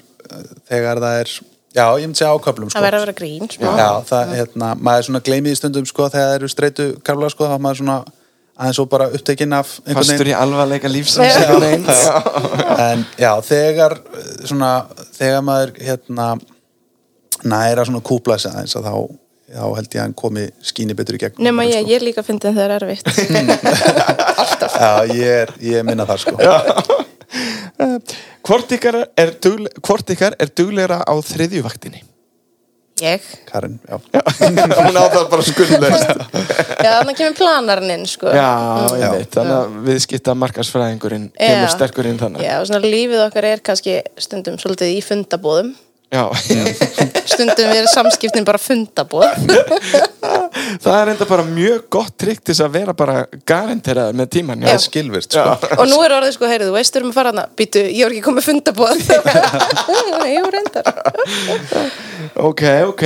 þegar 0.69 1.01
það 1.03 1.19
er, 1.23 1.33
já, 1.77 1.85
ég 2.01 2.07
myndi 2.09 2.21
segja 2.21 2.35
á 2.35 2.45
köflum 2.45 2.71
sko 2.71 2.79
það 2.79 2.87
verður 2.89 3.01
að 3.01 3.05
vera 3.07 3.17
grín 3.21 3.51
smá. 3.53 3.69
Já, 3.79 3.91
það, 4.11 4.35
hérna, 4.41 4.71
maður 4.89 5.09
svona 5.09 5.25
gleymið 5.29 5.57
í 5.57 5.59
stundum 5.61 5.87
sko 5.89 6.09
þegar 6.13 6.31
það 6.31 6.39
eru 6.41 6.53
streitu 6.53 6.87
kafla 7.07 7.31
sko 7.33 7.51
þá 7.51 7.57
er 7.59 7.63
maður 7.67 7.81
svona 7.83 7.99
aðeins 8.57 8.81
og 8.81 8.89
bara 8.89 9.07
upptekinn 9.13 9.53
af 9.53 9.75
Fastur 9.85 10.31
í 10.31 10.33
alvarleika. 11.45 11.97
Já. 12.01 12.17
en 12.89 13.05
já, 13.21 13.31
þegar 13.45 13.99
svona, 14.49 14.71
þegar 15.19 15.45
maður 15.45 15.75
hérna 15.85 16.29
næra 17.45 17.85
svona 17.85 18.01
kúpla 18.05 18.39
sig 18.41 18.51
aðeins 18.55 18.77
að 18.81 18.89
þá, 18.89 18.95
þá 19.59 19.67
held 19.77 19.91
ég 19.93 20.01
að 20.01 20.05
hann 20.07 20.17
komi 20.25 20.47
skíni 20.65 20.97
betur 20.97 21.19
í 21.19 21.21
gegn 21.27 21.45
nema 21.45 21.67
ég, 21.69 21.83
sko. 21.85 21.93
ég 21.93 22.07
líka 22.09 22.25
fyndin 22.27 22.57
þegar 22.57 22.73
það 22.73 22.77
er 22.77 22.89
erfitt 22.89 23.07
Já, 24.81 24.91
ég 25.13 25.29
er, 25.45 25.53
ég 25.63 25.83
er 25.83 25.87
minna 25.87 26.09
þar 26.09 26.25
sko 26.25 27.05
Hvort 28.47 28.77
ykkar 28.77 29.01
er, 29.19 29.33
dugle, 29.43 29.71
hvort 29.83 30.13
ykkar 30.15 30.37
er 30.39 30.53
duglegra 30.55 31.01
á 31.03 31.15
þriðjuvaktinni? 31.31 32.05
ég, 33.03 33.21
Karin, 33.45 33.79
já 33.85 33.99
Hún 34.87 34.97
á 34.97 35.05
það 35.13 35.27
bara 35.33 35.45
skuldleist 35.45 36.13
já, 36.81 36.91
þannig 36.97 37.19
kemur 37.19 37.35
planarinn 37.37 37.93
inn 37.93 38.07
sko 38.09 38.31
Já, 38.33 38.47
Já. 38.97 39.11
einmitt, 39.11 39.33
þannig 39.35 39.57
að 39.57 39.75
við 39.89 39.99
skipta 40.07 40.37
markarsfræðingurinn 40.41 41.27
Já. 41.35 41.43
kemur 41.51 41.75
sterkur 41.75 42.09
inn 42.09 42.21
þannig 42.21 42.47
Já, 42.47 42.55
og 42.63 42.71
svona 42.71 42.81
lífið 42.87 43.25
okkar 43.27 43.49
er 43.51 43.65
kannski 43.67 43.99
stundum 44.23 44.57
svolítið 44.63 44.95
í 44.95 45.03
fundabóðum 45.05 45.75
Já. 45.75 45.86
Stundum 47.27 47.73
er 47.75 47.89
samskiptin 47.91 48.45
bara 48.47 48.61
fundabóð 48.63 49.27
Það 50.85 50.95
er 51.01 51.11
enda 51.13 51.27
bara 51.29 51.45
mjög 51.47 51.89
gott 51.93 52.15
trikk 52.19 52.45
til 52.47 52.55
að 52.63 52.77
vera 52.77 52.95
bara 52.97 53.17
garanteraður 53.49 54.17
með 54.21 54.31
tíman 54.37 54.63
Það 54.67 54.73
er 54.77 54.85
skilvirt 54.85 55.35
sko. 55.35 55.45
Og 55.77 55.91
nú 55.91 55.99
er 56.05 56.15
orðið 56.17 56.37
sko, 56.37 56.49
heyrðu, 56.51 56.73
veist, 56.77 56.99
erum 56.99 57.11
að 57.11 57.19
fara 57.19 57.33
hana 57.35 57.47
býtu, 57.59 57.83
ég 57.83 58.07
er 58.07 58.15
ekki 58.15 58.25
komið 58.27 58.49
fundabóð 58.51 59.03
Jú, 60.31 60.45
reyndar. 60.55 60.91
Ok, 62.47 62.63
ok. 62.93 63.05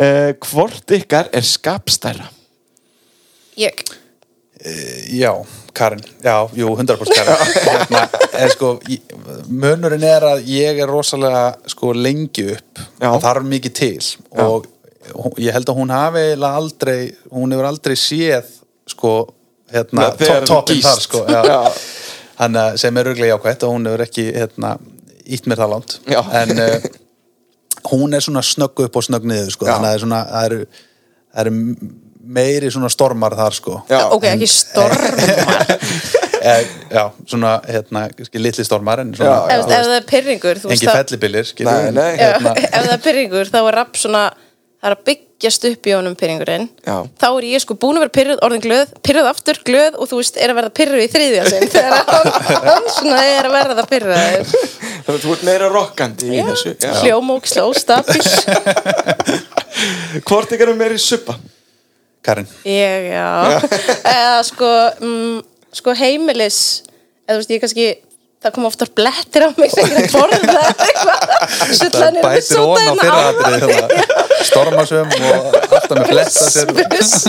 Uh, 0.00 0.30
Hvort 0.46 0.94
ykkar 0.96 1.30
er 1.34 1.46
skapstæra? 1.46 2.30
Ég, 3.60 3.82
Já, 5.16 5.32
Karin, 5.72 6.02
já, 6.24 6.34
jú, 6.52 6.68
100% 6.76 7.14
Karin 7.16 7.36
hérna, 7.70 8.02
er 8.36 8.50
sko 8.52 8.74
munurinn 9.48 10.04
er 10.04 10.26
að 10.34 10.42
ég 10.52 10.80
er 10.84 10.90
rosalega 10.90 11.54
sko 11.70 11.94
lengi 11.96 12.44
upp 12.56 12.82
Já. 13.00 13.06
það 13.08 13.22
þarf 13.24 13.46
mikið 13.54 13.74
til 13.78 14.10
og 14.44 14.66
hún- 15.14 15.38
ég 15.40 15.56
held 15.56 15.70
að 15.72 15.78
hún 15.80 15.94
hafi 15.94 16.24
aldrei 16.50 16.98
hún 17.32 17.54
hefur 17.56 17.68
aldrei 17.70 17.96
séð 17.96 18.50
sko 18.90 19.14
hérna, 19.72 20.10
Já, 20.10 20.16
þegar 20.20 20.44
to- 20.44 20.52
toppinn 20.54 20.76
gýst. 20.76 20.88
þar 20.90 21.00
sko 21.06 21.24
já. 21.30 21.40
Já. 21.46 21.60
Þannig 22.40 22.60
að 22.66 22.76
sem 22.84 22.96
er 23.00 23.08
örglega 23.14 23.34
jákvætt 23.36 23.64
og 23.64 23.72
hún 23.78 23.86
hefur 23.88 24.04
ekki 24.06 24.26
hérna, 24.34 24.74
ítt 25.24 25.46
mér 25.48 25.60
það 25.62 25.72
langt 25.74 25.96
Já. 26.10 26.20
en 26.42 26.52
uh, 26.58 26.90
hún 27.94 28.14
er 28.14 28.20
svona 28.20 28.42
snögg 28.44 28.84
upp 28.84 28.96
og 28.96 29.04
snögg 29.08 29.24
niður 29.24 29.50
sko. 29.56 29.64
Já. 29.66 29.78
þannig 29.78 29.88
að 29.94 30.04
það 30.04 30.44
er 30.44 30.52
eru, 30.52 30.66
eru 31.40 31.52
meiri 32.30 32.70
svona 32.72 32.90
stormar 32.92 33.34
þar 33.38 33.56
sko 33.56 33.80
Já. 33.90 34.02
ok, 34.14 34.26
ekki 34.34 34.48
stormar 34.50 35.16
eh, 36.40 36.60
já, 36.90 37.02
svona 37.28 37.56
hérna, 37.68 38.04
litli 38.34 38.64
stormar 38.66 39.02
en 39.04 39.14
Já, 39.14 39.24
svona, 39.24 39.40
ef, 39.56 39.64
ef 39.64 39.88
það 39.88 39.96
er 39.96 40.06
pyrringur, 40.12 40.62
veist 40.62 40.76
engi 40.76 40.92
nei. 41.96 42.12
Já, 42.20 42.30
ef 42.36 42.78
það 42.78 42.94
er 42.94 43.02
pyrringur, 43.08 43.50
þá 43.50 43.60
er 43.64 43.76
rapp 43.80 44.00
svona 44.00 44.30
það 44.80 44.88
er 44.88 44.96
að 44.96 45.02
byggjast 45.10 45.66
upp 45.70 45.88
í 45.90 45.94
honum 45.96 46.16
pyrringurinn 46.20 46.66
Já. 46.86 46.96
þá 47.20 47.28
er 47.28 47.48
ég 47.50 47.64
sko 47.64 47.76
búin 47.80 47.98
að 47.98 48.06
vera 48.06 48.14
pyrruð, 48.16 48.42
orðin 48.46 48.64
glöð 48.64 48.96
pyrruð 49.04 49.30
aftur, 49.34 49.60
glöð 49.66 49.98
og 50.00 50.10
þú 50.10 50.22
veist, 50.22 50.40
er 50.40 50.54
að 50.54 50.60
verða 50.62 50.74
pyrruð 50.80 51.04
í 51.04 51.10
þriðja 51.12 51.46
sinn 51.50 51.70
þegar 51.74 51.92
hann, 52.70 52.90
svona 52.96 53.22
er 53.26 53.50
að 53.50 53.56
verða 53.58 53.86
pyrruð 53.90 54.54
Þannig 55.00 55.16
að 55.16 55.22
þú 55.24 55.34
ert 55.34 55.46
meira 55.48 55.70
rokkandi 55.72 56.28
í 56.30 56.42
þessu 56.46 56.74
Já. 56.76 56.92
hljómóksla 57.02 57.68
og 57.68 57.76
stabil 57.76 58.24
Hvort 60.28 60.52
ykkar 60.54 60.70
er 60.72 60.78
meira 60.78 60.96
í 60.96 61.00
suppa? 61.02 61.36
Karin, 62.22 62.48
Ég, 62.68 63.10
já. 63.14 63.28
Eða 64.16 64.38
sko, 64.44 64.70
mm, 65.00 65.40
sko 65.80 65.96
heimilis 65.96 66.60
eða 67.24 67.36
þú 67.36 67.40
veist, 67.40 67.52
ég 67.54 67.62
kannski 67.64 67.88
það 68.40 68.54
kom 68.56 68.66
oftar 68.68 68.90
blettir 68.96 69.44
á 69.44 69.50
mig 69.56 69.72
sem 69.72 69.88
ég 69.88 69.98
er 70.04 70.10
Sulla 71.76 72.10
það 72.10 72.20
bætir 72.24 72.60
ón 72.60 72.72
á 72.72 72.80
sódainn 72.80 73.00
fyrra 73.00 73.20
á 73.20 73.30
atrið 73.30 74.20
stormasum 74.50 75.10
og 75.30 75.56
alltaf 75.76 75.98
með 76.00 76.30
Spuss. 76.30 77.26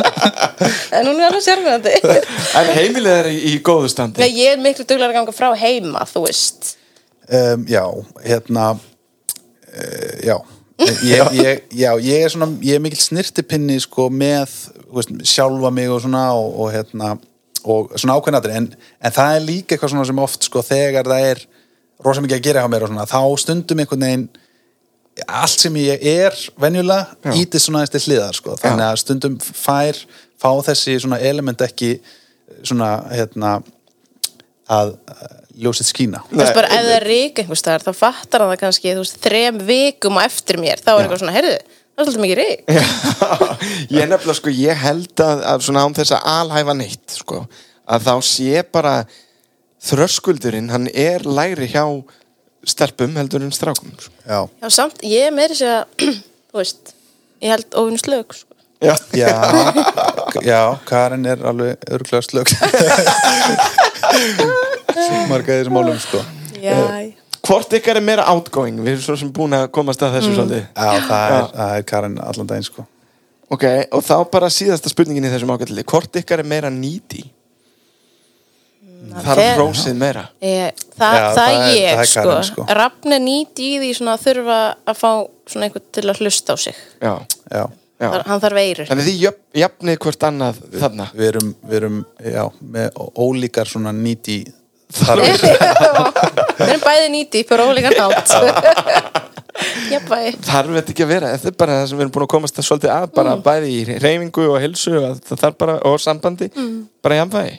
En 0.96 1.10
hún 1.10 1.20
er 1.20 1.28
alveg 1.28 1.44
sérfæðandi 1.46 1.96
En 2.60 2.72
heimilið 2.76 3.12
er 3.16 3.30
í, 3.34 3.58
góðu 3.66 3.92
standi. 3.92 4.24
Nei, 4.24 4.32
ég 4.40 4.56
er 4.56 4.64
miklu 4.64 4.86
duglega 4.88 5.12
að 5.12 5.18
ganga 5.20 5.36
frá 5.36 5.50
heima, 5.60 6.06
þú 6.08 6.26
veist. 6.28 6.74
Um, 7.32 7.66
já, 7.70 7.84
hérna 8.26 8.72
uh, 8.76 10.16
já 10.24 10.36
ég, 11.06 11.34
ég, 11.38 11.64
já, 11.78 11.92
ég 12.02 12.26
er 12.26 12.34
svona 12.34 12.50
ég 12.66 12.78
er 12.78 12.84
mikill 12.84 13.02
snirtipinni 13.02 13.80
sko 13.84 14.08
með 14.14 14.54
veist, 14.94 15.14
sjálfa 15.30 15.72
mig 15.74 15.92
og 15.92 16.02
svona 16.04 16.28
og, 16.38 16.54
og 16.64 16.72
hérna, 16.74 17.16
og 17.64 17.94
svona 17.96 18.18
ákveðnatri 18.18 18.58
en, 18.58 18.70
en 19.02 19.16
það 19.16 19.36
er 19.36 19.48
líka 19.48 19.76
eitthvað 19.76 19.94
svona 19.96 20.08
sem 20.10 20.24
oft 20.24 20.48
sko 20.48 20.64
þegar 20.66 21.10
það 21.12 21.28
er 21.32 21.44
rosa 22.02 22.24
mikið 22.24 22.40
að 22.40 22.48
gera 22.48 22.64
hjá 22.64 22.72
mér 22.74 22.86
og 22.86 22.94
svona, 22.94 23.10
þá 23.10 23.44
stundum 23.44 23.84
einhvern 23.84 24.08
veginn 24.08 24.30
allt 25.28 25.60
sem 25.60 25.76
ég 25.82 26.04
er 26.08 26.38
venjulega 26.62 27.36
ítið 27.36 27.66
svona 27.66 27.84
til 27.92 28.02
hliðar 28.06 28.38
sko. 28.38 28.56
þannig 28.62 28.88
að 28.88 29.02
stundum 29.04 29.38
fær 29.42 30.00
fá 30.42 30.50
þessi 30.66 30.98
svona 31.04 31.20
element 31.22 31.62
ekki 31.62 31.98
svona 32.64 32.96
hérna 33.12 33.60
að 34.72 34.96
ljósið 35.60 35.88
skína. 35.90 36.20
Veist 36.32 36.56
bara 36.56 36.68
ef 36.72 36.84
það 36.86 36.96
er 36.96 37.06
rík 37.10 37.40
einhvers 37.42 37.60
staðar 37.64 37.84
þá 37.86 37.92
fattar 37.98 38.40
hann 38.44 38.52
það 38.54 38.62
kannski, 38.64 38.88
veist, 39.00 39.18
þrem 39.24 39.56
vikum 39.68 40.20
á 40.20 40.22
eftir 40.24 40.58
mér, 40.62 40.78
þá 40.84 40.92
er 40.94 41.00
eitthvað 41.04 41.22
svona, 41.24 41.36
heyrðu 41.36 41.58
það 41.92 42.02
er 42.02 42.06
svolítið 42.08 42.26
mikið 42.26 42.40
rík 42.40 42.60
ég 43.98 44.04
nefnilega 44.10 44.38
sko, 44.40 44.50
ég 44.56 44.76
held 44.86 45.16
að, 45.26 45.38
að 45.52 45.58
svona 45.68 45.82
án 45.86 45.98
þess 45.98 46.12
að 46.16 46.28
alhæfa 46.36 46.74
neitt 46.80 47.10
sko, 47.18 47.38
að 47.92 48.00
þá 48.08 48.16
sé 48.30 48.52
bara 48.72 48.94
þröskuldurinn, 49.82 50.70
hann 50.72 50.88
er 50.94 51.20
lægri 51.26 51.68
hjá 51.74 51.86
stelpum 52.70 53.16
heldur 53.18 53.42
en 53.44 53.52
strákum 53.56 53.92
sko. 53.98 54.14
já, 54.24 54.40
Já, 54.62 54.68
samt, 54.70 54.98
ég 55.04 55.22
er 55.28 55.34
meiri 55.36 55.56
sér 55.58 55.72
að 55.82 55.86
þú 56.52 56.56
veist, 56.62 56.84
ég 57.42 57.50
held 57.56 57.70
óvinnu 57.82 58.00
slög 58.02 58.28
sko. 58.38 58.48
Já. 58.82 58.96
já, 59.14 59.30
já 60.50 60.62
Karin 60.90 61.26
er 61.30 61.40
alveg 61.46 61.78
örglega 61.92 62.22
slög 62.26 62.48
marga 65.32 65.58
þessum 65.60 65.78
málum 65.80 66.00
sko. 66.02 66.24
Já, 66.62 66.78
Hvort 67.42 67.74
ykkar 67.74 67.98
er 67.98 68.06
meira 68.06 68.24
outgoing? 68.30 68.78
Við 68.86 68.92
erum 68.94 69.02
svo 69.02 69.16
sem 69.18 69.30
búin 69.34 69.56
að 69.58 69.64
komast 69.74 70.04
að 70.06 70.20
þessu 70.20 70.36
svolítið. 70.36 70.66
Já, 70.78 70.92
það 71.08 71.36
er, 71.38 71.46
það 71.56 71.72
er 71.80 71.86
Karin 71.90 72.18
allan 72.22 72.50
daginn 72.52 72.68
sko. 72.68 72.86
Ok, 73.52 73.66
og 73.98 74.04
þá 74.06 74.14
bara 74.32 74.50
síðasta 74.54 74.92
spurningin 74.94 75.26
í 75.26 75.32
þessum 75.34 75.50
ágætli. 75.56 75.84
Hvort 75.90 76.20
ykkar 76.22 76.44
er 76.44 76.48
meira 76.48 76.70
needy? 76.72 77.24
Það 79.12 79.42
er 79.42 79.58
rósið 79.58 79.98
meira. 79.98 80.28
Ég, 80.46 80.78
það, 80.94 81.18
Já, 81.18 81.26
það, 81.26 81.36
það 81.40 81.56
er 81.58 81.74
ég 81.74 81.90
það 81.90 82.04
er 82.04 82.10
sko. 82.12 82.24
Karen, 82.30 82.48
sko. 82.52 82.66
Rafn 82.78 83.16
er 83.18 83.24
nýtt 83.26 83.62
í 83.66 83.70
því 83.82 83.92
svona 83.98 84.14
að 84.16 84.26
þurfa 84.28 84.58
að 84.94 85.00
fá 85.02 85.12
svona 85.52 85.68
einhvern 85.68 85.88
til 85.98 86.06
að 86.06 86.22
hlusta 86.22 86.54
á 86.54 86.58
sig. 86.62 86.82
Já, 87.02 87.14
já, 87.50 87.64
já. 87.66 88.06
Þar, 88.06 88.24
hann 88.30 88.44
þarf 88.46 88.62
eirur 88.62 88.92
Þannig 88.92 89.08
þið 89.10 89.20
jöfn, 89.26 89.44
jafnið 89.64 90.00
hvort 90.06 90.26
annað 90.30 90.62
þarna. 90.86 91.10
við 91.18 91.28
erum, 91.34 91.52
við 91.66 91.80
erum 91.82 92.00
já, 92.38 92.44
með 92.78 93.02
ólíkar 93.26 93.74
svona 93.74 93.94
nýti 93.98 94.38
við 96.62 96.68
erum 96.68 96.84
bæði 96.86 97.08
nýtt 97.16 97.38
í 97.40 97.44
fyrir 97.50 97.66
ólíkan 97.72 97.96
jafnvægi. 99.92 100.32
Þarf 100.48 100.76
þetta 100.78 100.94
ekki 100.94 101.04
að 101.06 101.10
vera, 101.12 101.32
þetta 101.36 101.50
er 101.52 101.58
bara 101.60 101.74
það 101.80 101.88
sem 101.92 101.98
við 102.00 102.06
erum 102.06 102.14
búin 102.16 102.26
að 102.26 102.32
komast 102.34 102.60
að 102.62 102.66
svolítið 102.68 102.92
að 102.96 103.08
bara 103.18 103.34
bæði 103.46 103.72
í 103.76 103.98
reyfingu 104.02 104.46
og 104.50 104.60
helsu 104.64 104.94
og 105.00 105.20
það 105.28 105.42
þarf 105.44 105.58
bara, 105.64 105.76
og 105.90 105.98
sambandi 106.02 106.48
bara 107.04 107.18
jafnvægi. 107.20 107.58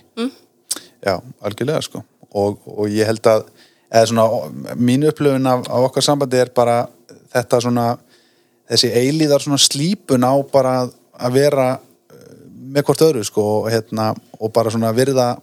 Já, 1.02 1.14
algjörlega 1.42 1.82
sko. 1.84 2.02
Og, 2.32 2.58
og 2.66 2.88
ég 2.88 3.06
held 3.10 3.26
að 3.28 3.44
eða 3.92 4.08
svona, 4.08 4.24
mín 4.80 5.04
upplöfun 5.10 5.46
af, 5.52 5.66
af 5.68 5.86
okkar 5.90 6.06
sambandi 6.06 6.38
er 6.40 6.50
bara 6.56 6.78
þetta 7.34 7.60
svona 7.66 7.86
þessi 8.72 8.88
eilíðar 8.96 9.42
svona 9.44 9.60
slípun 9.60 10.24
á 10.24 10.32
bara 10.52 10.74
að- 10.86 11.32
vera 11.34 11.66
eh, 11.76 12.36
með 12.72 12.86
hvort 12.88 13.02
öðru 13.04 13.24
sko 13.28 13.42
og, 13.60 13.66
hérna, 13.70 14.14
og 14.40 14.52
bara 14.56 14.70
svona 14.72 14.94
virða 14.96 15.34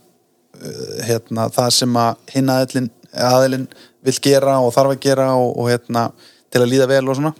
hérna, 1.07 1.49
það 1.53 1.69
sem 1.75 1.99
að 1.99 2.33
hinn 2.33 2.49
aðilin, 2.53 2.89
aðilin 3.13 3.67
vill 4.05 4.17
gera 4.23 4.57
og 4.63 4.73
þarf 4.75 4.95
að 4.95 5.03
gera 5.03 5.29
og, 5.37 5.53
og 5.59 5.69
hérna, 5.71 6.09
til 6.49 6.63
að 6.63 6.71
líða 6.73 6.89
vel 6.89 7.03
og 7.07 7.19
svona. 7.19 7.33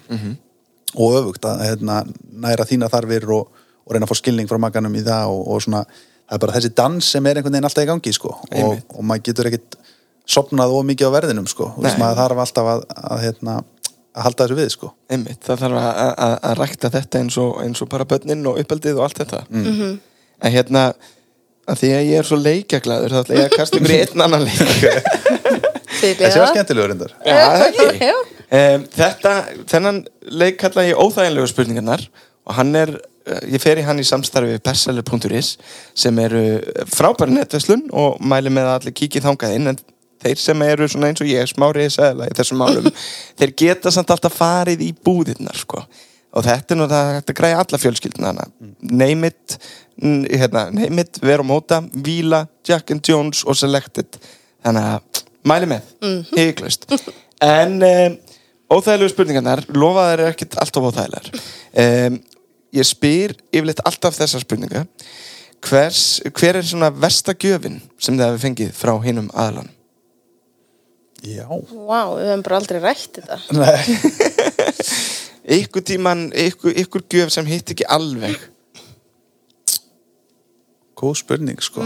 Og 1.00 1.18
öfugt 1.20 1.46
að 1.46 1.66
hérna, 1.68 2.04
næra 2.46 2.66
þína 2.66 2.90
þarfir 2.90 3.28
og, 3.36 3.50
og 3.86 3.94
reyna 3.94 4.08
að 4.08 4.14
fá 4.14 4.22
skilning 4.22 4.50
frá 4.50 4.58
makanum 4.62 4.96
í 4.98 5.04
það 5.06 5.34
og, 5.34 5.42
og 5.54 5.66
svona, 5.66 5.84
það 6.30 6.38
er 6.38 6.44
bara 6.46 6.56
þessi 6.58 6.72
dans 6.78 7.12
sem 7.16 7.28
er 7.30 7.40
einhvern 7.40 7.58
veginn 7.58 7.70
alltaf 7.70 7.86
í 7.86 7.90
gangi 7.90 8.14
sko. 8.16 8.36
Og, 8.62 8.80
og 8.96 9.06
maður 9.06 9.28
getur 9.30 9.50
ekkit 9.52 9.78
sopnað 10.30 10.74
of 10.78 10.88
mikið 10.88 11.10
á 11.10 11.16
verðinum 11.18 11.50
sko. 11.50 11.74
Veist, 11.78 11.98
Nei. 11.98 12.04
maður 12.04 12.22
þarf 12.24 12.44
alltaf 12.46 12.72
að, 12.74 12.84
að, 12.96 13.22
hérna, 13.26 13.56
að 14.14 14.28
halda 14.28 14.46
þessu 14.46 14.60
við 14.60 14.74
sko. 14.76 14.92
Einmitt, 15.10 15.42
það 15.46 15.64
þarf 15.64 15.80
að, 15.82 16.02
að, 16.26 16.36
að 16.50 16.58
rækta 16.64 16.94
þetta 16.98 17.24
eins 17.24 17.40
og, 17.42 17.56
eins 17.64 17.86
og 17.86 17.90
bara 17.94 18.10
börnin 18.10 18.46
og 18.50 18.60
uppeldið 18.62 19.00
og 19.00 19.08
allt 19.08 19.24
þetta. 19.24 19.46
Mhm. 19.50 19.98
en 20.40 20.54
hérna 20.54 20.84
að 21.70 21.82
því 21.84 21.92
að 21.98 22.08
ég 22.10 22.22
er 22.22 22.28
svo 22.30 22.40
leikjaglæður 22.42 23.14
þá 23.16 23.20
ætla 23.24 23.38
ég 23.40 23.46
að 23.50 23.58
kasta 23.60 23.80
ykkur 23.80 23.94
í 23.96 24.00
einn 24.06 24.26
annan 24.26 24.48
leik. 24.48 24.60
Þessi 26.00 26.40
var 26.40 26.52
skemmtilegur 26.54 26.92
reyndar. 26.94 27.14
Já, 27.28 27.38
það 27.44 27.68
ekki. 27.68 28.10
um, 28.62 28.88
Þetta, 28.96 29.36
þennan 29.74 30.02
leik 30.42 30.60
kalla 30.62 30.88
ég 30.88 31.00
óþægilegu 31.04 31.52
spurningarnar 31.52 32.06
og 32.50 32.58
hann 32.58 32.74
er, 32.80 32.94
uh, 33.30 33.40
ég 33.52 33.62
fer 33.64 33.82
í 33.82 33.86
hann 33.88 34.00
í 34.02 34.08
samstarfi 34.08 34.60
bestseller.is 34.66 35.54
sem 36.00 36.20
eru 36.24 36.44
frábæri 36.94 37.36
netverslun 37.36 37.88
og 37.92 38.20
mæli 38.24 38.54
með 38.54 38.70
að 38.72 38.78
allir 38.80 38.98
kíkið 39.02 39.28
þangað 39.28 39.58
inn 39.60 39.74
en 39.74 39.82
þeir 40.20 40.40
sem 40.42 40.64
eru 40.66 40.88
svona 40.92 41.10
eins 41.12 41.22
og 41.24 41.30
ég 41.32 41.48
smáriði 41.48 41.94
segla 41.96 42.28
í 42.28 42.36
þessum 42.36 42.60
málum 42.60 42.88
þeir 43.40 43.54
geta 43.62 43.92
samt 43.96 44.10
alltaf 44.16 44.36
farið 44.36 44.82
í 44.88 44.94
búðirnar 45.06 45.56
sko. 45.60 45.84
og 46.36 46.44
þetta 46.46 46.76
er 46.76 46.80
nú 46.82 46.88
það 46.92 47.12
þetta 47.20 47.36
græði 47.38 47.60
alla 47.62 47.80
fjölskyldina 47.84 48.32
hana 48.34 48.48
name 49.04 49.32
it, 49.32 49.56
hérna, 50.02 50.68
name 50.76 51.04
it 51.04 51.20
vera 51.24 51.44
á 51.44 51.48
móta, 51.48 51.82
Vila, 52.06 52.46
Jack 52.68 52.92
and 52.94 53.06
Jones 53.06 53.44
og 53.46 53.58
Selected. 53.60 54.20
Þannig 54.66 54.90
að 54.92 55.24
mæli 55.50 55.70
með, 55.72 55.94
mm. 56.04 56.20
hygglust 56.36 56.90
en 57.40 57.78
um, 57.88 58.16
óþægilegu 58.76 59.14
spurningarnar 59.14 59.62
lofaðar 59.72 60.26
er 60.26 60.34
ekkert 60.34 60.58
alltaf 60.60 60.90
óþægilegar. 60.90 61.44
Um, 61.80 62.20
ég 62.76 62.88
spyr 62.88 63.38
yfirleitt 63.54 63.80
alltaf 63.88 64.18
þessar 64.20 64.44
spurningar. 64.44 64.88
Hvers, 65.64 66.22
hver 66.36 66.60
er 66.60 66.68
svona 66.68 66.92
versta 66.92 67.36
gjöfin 67.36 67.80
sem 68.00 68.16
þið 68.16 68.26
hefur 68.28 68.44
fengið 68.44 68.76
frá 68.76 68.94
hinum 69.04 69.32
aðlan 69.36 69.72
já, 71.26 71.46
Vá, 71.48 72.16
við 72.16 72.30
höfum 72.30 72.44
bara 72.46 72.60
aldrei 72.60 72.80
rætt 72.84 73.20
þetta. 73.20 73.40
Nei. 73.56 73.84
Ykkur 75.60 75.84
tíman, 75.86 76.28
ykkur, 76.38 76.76
ykkur 76.84 77.06
gjöf 77.10 77.34
sem 77.34 77.48
hitt 77.50 77.74
ekki 77.74 77.88
alveg 77.90 78.38
góð 81.00 81.20
spurning 81.24 81.64
sko. 81.64 81.86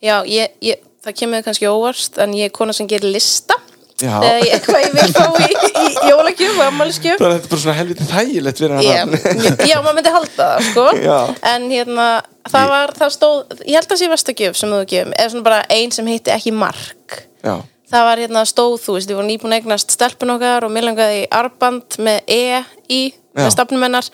Já, 0.00 0.20
ég, 0.28 0.54
ég, 0.64 0.84
það 1.04 1.18
kemur 1.22 1.44
kannski 1.46 1.68
óvarst 1.70 2.20
en 2.22 2.36
ég 2.36 2.50
er 2.50 2.56
kona 2.56 2.76
sem 2.76 2.88
gerir 2.90 3.12
lista. 3.12 3.58
Já. 4.00 4.14
þegar 4.16 4.46
ég, 4.46 4.62
hvað 4.64 4.84
ég 4.84 4.94
vil 4.96 5.10
fá 5.12 5.24
í, 5.44 5.56
í 5.84 5.88
jólagjöf 6.08 6.54
og 6.54 6.62
ammælisgjöf 6.70 7.18
það 7.20 7.34
er 7.34 7.42
bara 7.50 7.62
svona 7.64 7.74
helviti 7.76 8.06
þægilegt 8.08 8.62
Já, 8.62 8.68
hann 8.70 9.12
já, 9.68 9.74
maður 9.84 9.98
myndi 9.98 10.14
halda 10.14 10.30
það, 10.38 10.68
sko. 10.70 10.84
Já. 11.08 11.18
En 11.50 11.66
hérna, 11.68 12.06
það 12.48 12.72
var, 12.72 12.94
það 12.96 13.12
stóð 13.16 13.60
Ég 13.66 13.76
held 13.76 13.84
að 13.84 13.90
það 13.92 14.00
sé 14.00 14.08
versta 14.14 14.36
sem 14.62 14.72
þú 14.72 14.80
gefum 14.94 15.12
Eða 15.16 15.34
svona 15.34 15.48
bara 15.50 15.60
ein 15.76 15.92
sem 15.92 16.08
hitti 16.08 16.32
ekki 16.32 16.54
mark. 16.56 17.18
Já, 17.44 17.58
Það 17.90 18.06
var 18.06 18.22
hérna 18.22 18.44
stóð, 18.46 18.76
þú 18.84 18.96
veist, 18.96 19.10
við 19.10 19.18
vorum 19.18 19.30
nýbúin 19.32 19.54
að 19.56 19.64
eignast 19.64 19.96
stelpun 19.96 20.30
okkar 20.36 20.62
og 20.62 20.70
mér 20.70 20.86
langaði 20.86 21.24
í 21.24 21.30
arband 21.34 21.96
með 21.98 22.20
E 22.30 22.42
í, 22.86 23.00
með 23.34 23.50
stafnum 23.56 23.82
hennar 23.82 24.06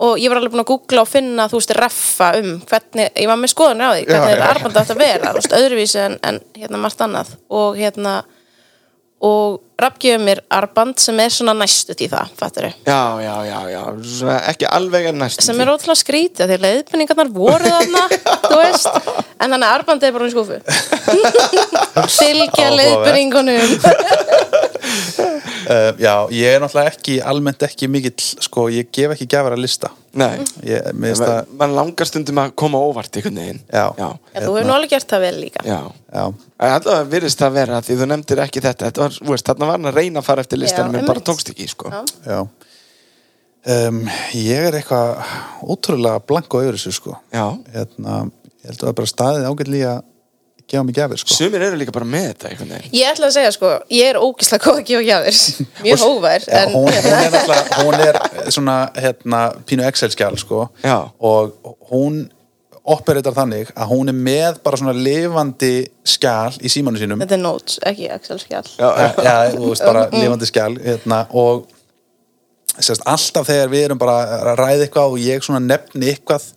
og 0.00 0.20
ég 0.20 0.32
var 0.32 0.40
alveg 0.40 0.54
búin 0.54 0.64
að 0.64 0.70
googla 0.70 1.04
og 1.04 1.10
finna, 1.10 1.46
þú 1.50 1.60
veist, 1.60 1.72
reffa 1.76 2.30
um 2.40 2.52
hvernig, 2.70 3.10
ég 3.20 3.28
var 3.30 3.40
með 3.40 3.52
skoðunir 3.52 3.88
á 3.88 3.92
því, 3.92 4.04
hvernig 4.08 4.30
þetta 4.30 4.46
já. 4.46 4.50
arband 4.54 4.78
átt 4.80 4.92
að 4.94 5.02
vera, 5.02 5.32
þú 5.32 5.40
veist, 5.40 5.56
öðruvísi 5.60 6.02
en, 6.04 6.18
en 6.26 6.40
hérna 6.56 6.80
margt 6.80 7.04
annað 7.04 7.34
og 7.60 7.80
hérna 7.80 8.14
og 9.20 9.60
rafgjöfum 9.80 10.22
mér 10.24 10.38
arband 10.52 10.96
sem 11.00 11.18
er 11.20 11.32
svona 11.32 11.52
næstut 11.56 12.00
í 12.00 12.08
það, 12.08 12.30
fattur 12.40 12.66
já, 12.70 13.00
já, 13.20 13.34
já, 13.44 13.58
já. 13.68 13.82
Svona 14.16 14.36
ekki 14.48 14.68
alveg 14.68 15.08
en 15.10 15.18
næst 15.20 15.44
sem 15.44 15.60
er 15.60 15.72
ótrúlega 15.72 16.00
skrítið 16.00 16.48
því 16.48 16.56
að 16.56 16.64
leiðbendingarnar 16.64 17.32
voru 17.34 17.72
þarna 17.74 18.02
þú 18.48 18.60
veist, 18.62 18.88
en 19.36 19.46
þannig 19.52 19.66
að 19.68 19.74
arbandið 19.74 20.08
er 20.08 20.14
bara 20.16 20.28
í 20.28 20.34
skúfu 20.34 20.56
fylgja 22.20 22.66
Áhugavert. 22.66 22.78
leiðbendingunum 22.80 23.70
uh, 25.68 25.92
já, 26.06 26.14
ég 26.32 26.56
er 26.56 26.64
náttúrulega 26.64 26.94
ekki 26.94 27.20
almennt 27.32 27.68
ekki 27.68 27.90
mikill, 27.92 28.16
sko, 28.48 28.70
ég 28.72 28.88
gef 28.94 29.16
ekki 29.16 29.28
gjafar 29.36 29.56
að 29.58 29.64
lista 29.66 29.92
Nei, 30.18 30.40
ég, 30.66 30.88
það, 31.20 31.50
man 31.60 31.74
langar 31.76 32.08
stundum 32.08 32.40
að 32.42 32.54
koma 32.58 32.80
óvart 32.82 33.14
einhvern 33.14 33.36
veginn. 33.38 33.60
Já. 33.70 33.84
já, 33.94 34.08
Já, 34.34 34.40
þú 34.42 34.54
hefur 34.56 34.72
alveg 34.74 34.90
gert 34.90 35.12
það 35.12 35.22
vel 35.22 35.36
líka. 35.38 35.62
Já. 35.62 35.78
já, 36.10 36.24
Alltaf 36.66 37.12
virðist 37.12 37.42
það 37.44 37.54
vera 37.60 37.78
því 37.86 37.98
þú 38.00 38.08
nefndir 38.10 38.42
ekki 38.42 38.64
þetta 38.64 38.88
Þetta 38.88 39.04
var, 39.04 39.18
veist, 39.30 39.46
þarna 39.46 39.68
var 39.68 39.78
hann 39.78 39.90
að 39.92 40.00
reyna 40.00 40.22
að 40.22 40.26
fara 40.26 40.44
eftir 40.44 40.60
listanum 40.60 40.98
en 40.98 41.06
bara 41.06 41.22
tókst 41.30 41.52
ekki, 41.54 41.68
sko. 41.70 41.92
Já. 41.94 42.02
já. 42.26 42.40
Um, 43.70 44.02
ég 44.34 44.66
er 44.70 44.78
eitthvað 44.80 45.34
ótrúlega 45.62 46.24
blank 46.26 46.58
og 46.58 46.66
öðru 46.66 46.94
sko. 46.96 47.14
Já. 47.30 47.46
hérna, 47.76 48.22
ég 48.64 48.70
held 48.72 48.80
að 48.80 48.82
það 48.82 48.92
er 48.92 48.98
bara 49.02 49.12
staðið 49.14 49.50
ágætlega 49.52 49.92
að 49.94 50.06
gefa 50.70 50.82
mig 50.86 50.96
gjafir 50.96 51.20
sko. 51.22 51.36
Sumir 51.36 51.64
eru 51.66 51.78
líka 51.80 51.94
bara 51.94 52.08
með 52.08 52.26
þetta 52.30 52.50
einhvern 52.50 52.74
veginn. 52.76 52.96
Ég 52.96 53.12
ætla 53.12 53.28
að 53.30 53.36
segja 53.36 53.52
sko, 53.56 53.70
ég 53.96 54.10
er 54.12 54.18
ógislega 54.20 54.66
góð 54.66 54.80
að 54.80 54.90
gefa 54.90 55.06
gjafir. 55.08 55.38
Mjög 55.86 56.04
hófær 56.06 56.46
Já, 56.46 56.58
en, 56.60 56.74
hún, 56.74 56.90
hún 56.90 57.14
er 57.20 57.32
náttúrulega, 57.36 57.80
hún 57.84 58.04
er 58.06 58.20
svona 58.56 58.76
hérna, 58.96 59.40
pínu 59.66 59.88
Excel-skjál 59.90 60.38
sko. 60.40 60.68
Já. 60.84 60.98
og 61.18 61.74
hún 61.90 62.22
operator 62.90 63.34
þannig 63.36 63.68
að 63.76 63.90
hún 63.92 64.10
er 64.10 64.16
með 64.16 64.60
bara 64.64 64.78
svona 64.80 64.94
lifandi 64.96 65.74
skjál 66.06 66.56
í 66.64 66.70
símanu 66.72 67.00
sínum. 67.00 67.20
Þetta 67.20 67.36
er 67.36 67.42
notes, 67.42 67.76
ekki 67.86 68.08
Excel-skjál 68.14 68.64
Já, 68.78 68.88
já, 68.88 69.10
já, 69.26 69.34
þú 69.56 69.68
veist 69.68 69.84
bara 69.84 70.06
lifandi 70.16 70.48
skjál 70.48 70.72
hérna, 70.80 71.20
og 71.36 71.68
sérst, 72.78 73.04
alltaf 73.04 73.50
þegar 73.50 73.72
við 73.74 73.86
erum 73.88 74.00
bara 74.00 74.16
að 74.38 74.54
ræða 74.62 74.86
eitthvað 74.86 75.14
og 75.14 75.22
ég 75.22 75.44
svona 75.44 75.60
nefni 75.64 76.14
eitthvað 76.14 76.48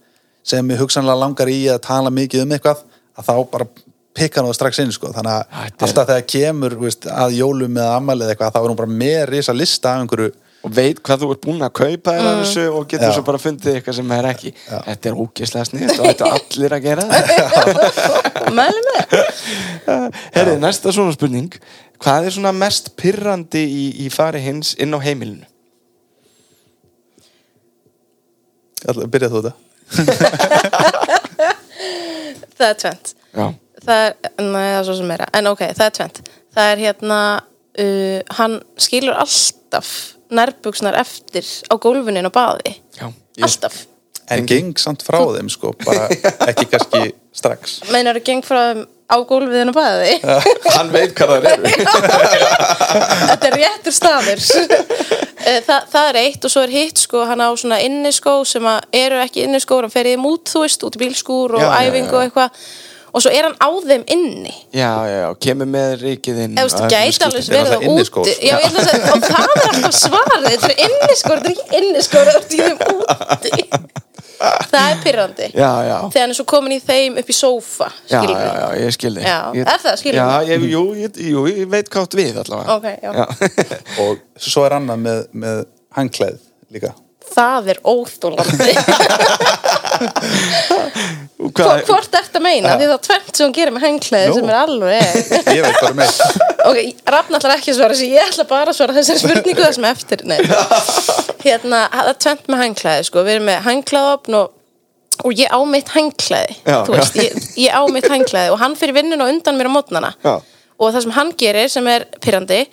sem 0.48 0.73
ég 0.73 0.81
hugsanlega 0.81 1.19
langar 1.19 1.52
í 1.52 1.60
að 1.72 1.84
tala 1.85 2.11
mikið 2.14 2.45
um 2.45 2.56
eitthvað 2.56 2.84
að 3.19 3.27
þá 3.30 3.35
bara 3.52 3.68
pikka 4.14 4.40
hann 4.41 4.49
það 4.52 4.57
strax 4.60 4.80
inn 4.84 4.91
sko. 4.95 5.07
þannig 5.15 5.34
að 5.34 5.44
er- 5.65 5.73
alltaf 5.88 6.07
þegar 6.10 6.26
kemur 6.35 6.73
veist, 6.84 7.03
að 7.10 7.38
jólum 7.40 7.77
eða 7.81 7.95
ammælið 7.99 8.30
eitthvað 8.34 8.53
þá 8.56 8.60
er 8.64 8.69
hún 8.72 8.80
bara 8.81 8.98
með 9.03 9.22
risa 9.34 9.53
lista 9.57 9.94
af 9.94 10.02
einhverju 10.03 10.31
og 10.64 10.72
veit 10.72 10.99
hvað 11.03 11.19
þú 11.19 11.27
ert 11.34 11.41
búin 11.44 11.60
að 11.65 11.73
kaupa 11.76 12.11
þér 12.14 12.22
Mm. 12.23 12.27
af 12.30 12.38
þessu 12.45 12.65
og 12.72 12.84
getur 12.88 13.07
Já. 13.10 13.14
svo 13.18 13.23
bara 13.27 13.38
fundið 13.41 13.73
eitthvað 13.76 13.95
sem 13.98 14.11
er 14.15 14.26
ekki 14.30 14.52
þetta 14.69 15.06
er 15.10 15.15
ógeðslega 15.19 15.65
sniðt 15.68 15.99
og 15.99 16.06
þetta 16.07 16.23
er 16.23 16.31
allir 16.38 16.72
að 16.77 16.84
gera 16.85 17.03
það 17.10 17.23
Mæli 18.60 18.81
með 18.88 19.02
Herri, 20.38 20.53
næsta 20.61 20.94
svona 20.95 21.11
spurning 21.18 21.52
hvað 21.99 22.26
er 22.30 22.31
svona 22.38 22.53
mest 22.56 22.94
pirrandi 22.99 23.64
í, 23.65 23.84
í 24.06 24.10
fari 24.14 24.40
hins 24.44 24.76
inn 24.80 24.94
á 24.95 24.99
heimilinu? 25.03 25.44
Byrjað 28.84 29.31
þú 29.31 29.40
þetta? 29.44 29.53
Það 32.57 32.68
er 32.69 32.77
tvent 32.84 33.14
Já, 33.34 33.45
Það 33.84 34.03
er, 34.07 34.14
nei 34.39 34.68
það 34.69 34.77
er 34.80 34.85
svo 34.88 34.95
sem 34.99 35.10
meira. 35.11 35.27
En 35.35 35.49
ok, 35.51 35.64
það 35.76 35.85
er 35.89 35.95
tvent 35.99 36.22
Það 36.53 36.69
er 36.73 36.81
hérna 36.85 37.19
uh, 37.84 38.19
Hann 38.38 38.60
skilur 38.80 39.18
alltaf 39.19 39.89
nærbuksnar 40.34 40.95
eftir 40.97 41.45
á 41.69 41.73
gólfinu 41.77 42.22
inn 42.22 42.30
á 42.30 42.34
baði. 42.34 42.77
Já 42.97 43.10
Alltaf. 43.43 43.84
En 44.31 44.45
geng 44.47 44.72
samt 44.80 45.03
frá 45.05 45.19
þeim 45.35 45.49
sko, 45.51 45.73
bara 45.84 46.07
ekki 46.49 46.65
kannski 46.72 47.10
strax. 47.35 47.81
Meinar 47.91 48.18
þú 48.22 48.23
geng 48.30 48.43
frá 48.45 48.61
þeim 48.72 48.85
á 49.14 49.18
gólfið 49.30 49.60
inn 49.65 49.73
á 49.73 49.76
baði? 49.76 50.14
Hann 50.77 50.93
veit 50.93 51.11
hvað 51.18 51.34
það 51.34 51.49
eru. 51.51 51.73
Þetta 53.27 53.49
er 53.51 53.57
réttur 53.60 53.97
staður. 53.99 54.47
Eh, 55.43 55.57
Þa, 55.60 55.76
það 55.91 56.05
er 56.07 56.18
eitt 56.22 56.45
og 56.47 56.51
svo 56.53 56.61
er 56.64 56.72
hitt 56.72 57.01
sko 57.01 57.26
hann 57.27 57.41
á 57.43 57.51
svona 57.60 57.76
inniskó 57.84 58.38
sem 58.47 58.64
eru 58.95 59.18
ekki 59.19 59.41
inniskór, 59.43 59.84
hann 59.84 59.91
fer 59.91 60.07
í 60.07 60.14
þeim 60.14 60.23
út 60.30 60.47
þú 60.47 60.61
veist, 60.64 60.85
út 60.88 60.95
í 60.95 61.01
bílskúr 61.01 61.57
og 61.57 61.60
Já, 61.60 61.68
já, 61.68 61.89
æfingu 61.89 62.14
já. 62.14 62.15
og 62.15 62.23
eitthvað 62.23 62.61
og 63.14 63.23
svo 63.23 63.31
er 63.34 63.48
hann 63.48 63.57
á 63.61 63.69
þeim 63.85 64.06
inni. 64.15 64.53
Já, 64.73 64.91
já, 65.07 65.18
já, 65.22 65.27
kemur 65.45 65.69
með 65.69 65.95
ríkið 66.02 66.40
inn. 66.48 66.56
Eða 66.57 66.69
þú 66.69 66.81
veist, 66.81 66.95
gæti 66.95 67.27
alveg 67.27 67.44
er 67.44 67.57
verið 67.57 67.73
á 67.73 67.81
inniskór, 67.88 68.26
úti. 68.26 68.34
Sko. 68.34 68.48
já, 68.49 68.56
ég 68.57 68.65
ætla 68.69 68.84
að 68.84 68.90
segja, 68.90 69.11
og 69.14 69.27
það 69.27 69.44
er 69.44 69.68
alltaf 69.69 69.99
svarið. 69.99 70.48
Þetta 70.49 70.72
er 70.73 70.81
inniskór, 70.88 71.44
þetta 71.44 71.52
er 71.52 71.57
ekki 71.57 71.81
inniskór 71.81 72.31
þetta 72.31 72.44
er 72.44 72.49
þeim 72.64 72.77
úti. 72.98 74.02
Það 74.44 74.88
er 74.90 74.98
pyrrandi 75.03 75.45
Já, 75.53 75.69
já. 75.88 75.98
Þegar 76.11 76.23
hann 76.23 76.34
er 76.34 76.38
svo 76.38 76.45
komin 76.49 76.76
í 76.76 76.80
þeim 76.84 77.19
upp 77.22 77.30
í 77.31 77.35
sófa 77.38 77.88
Já, 78.10 78.19
já, 78.27 78.34
já, 78.34 78.65
ég 78.81 78.95
skil 78.95 79.14
þig 79.15 79.27
Já, 79.27 79.38
ég, 79.56 79.69
er 79.72 79.84
það, 79.84 79.99
skilur 80.02 80.19
Já, 80.19 80.26
ég, 80.49 80.65
jú, 80.73 80.81
ég, 80.99 81.19
jú, 81.30 81.44
ég 81.48 81.69
veit 81.72 81.91
hvað 81.94 82.07
átt 82.07 82.18
við 82.19 82.41
allavega. 82.41 82.76
Ok, 82.76 82.90
já. 82.99 83.14
Og 84.03 84.44
svo 84.49 84.65
er 84.68 84.77
annað 84.80 85.06
með, 85.06 85.22
með 85.45 85.64
hangklæð 85.95 86.41
líka. 86.73 86.94
Það 87.33 87.69
er 87.73 87.79
óþólandi 87.87 88.73
Og 91.43 91.51
hvort 91.87 92.15
ert 92.17 92.37
að 92.37 92.43
meina, 92.43 92.75
því 92.77 92.87
það 92.87 92.95
er 92.95 93.03
tvent 93.07 93.37
sem 93.37 93.45
hann 93.45 93.55
gerir 93.57 93.75
með 93.75 93.85
hengklæði 93.87 94.29
Nú. 94.29 94.37
sem 94.37 94.49
er 94.51 94.57
alveg 94.59 95.29
Ég 95.57 95.65
veit 95.65 95.79
bara 95.81 95.97
með. 95.97 96.21
ok, 96.69 96.79
Rafn 97.15 97.37
ætlar 97.39 97.55
ekki 97.57 97.73
að 97.73 97.79
svara 97.79 97.97
þessi 97.97 98.09
ég 98.13 98.31
ætla 98.31 98.47
bara 98.49 98.73
að 98.73 98.79
svara 98.79 98.97
þessari 98.97 99.23
spurningu 99.23 99.65
er 99.67 99.77
eftir 99.91 100.25
hérna, 101.43 101.83
það 101.93 102.11
er 102.13 102.19
tvent 102.25 102.49
með 102.51 102.63
hengklæði 102.63 103.07
sko. 103.09 103.25
við 103.27 103.37
erum 103.37 103.49
með 103.51 103.61
hengklæðopn 103.67 104.39
og, 104.39 104.55
og 105.23 105.37
ég 105.41 105.51
á 105.51 105.59
mitt 105.67 105.93
já. 106.63 106.79
ég, 107.19 107.43
ég 107.65 107.75
á 107.75 107.81
mitt 107.91 108.09
hengklæði 108.11 108.53
og 108.53 108.61
hann 108.63 108.79
fyrir 108.79 108.97
vinnuna 109.01 109.27
undan 109.31 109.59
mér 109.59 109.71
á 109.71 109.75
mótnana 109.75 110.13
og 110.23 110.89
það 110.89 111.01
sem 111.05 111.15
hann 111.17 111.33
gerir 111.39 111.69
sem 111.71 111.87
er 111.91 112.07
pyrrandi 112.23 112.63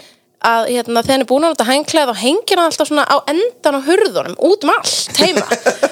að 0.41 0.71
hérna, 0.71 1.03
þegar 1.05 1.13
hann 1.13 1.23
er 1.25 1.29
búin 1.29 1.45
að 1.45 1.53
nota 1.53 1.67
hengklæð 1.69 2.11
þá 2.11 2.21
hengir 2.23 2.61
hann 2.61 2.71
alltaf 2.71 2.89
svona 2.89 3.05
á 3.05 3.17
endan 3.29 3.77
á 3.77 3.81
hurðunum 3.85 4.37
út 4.49 4.65
um 4.65 4.73
allt 4.73 5.19
heima. 5.21 5.45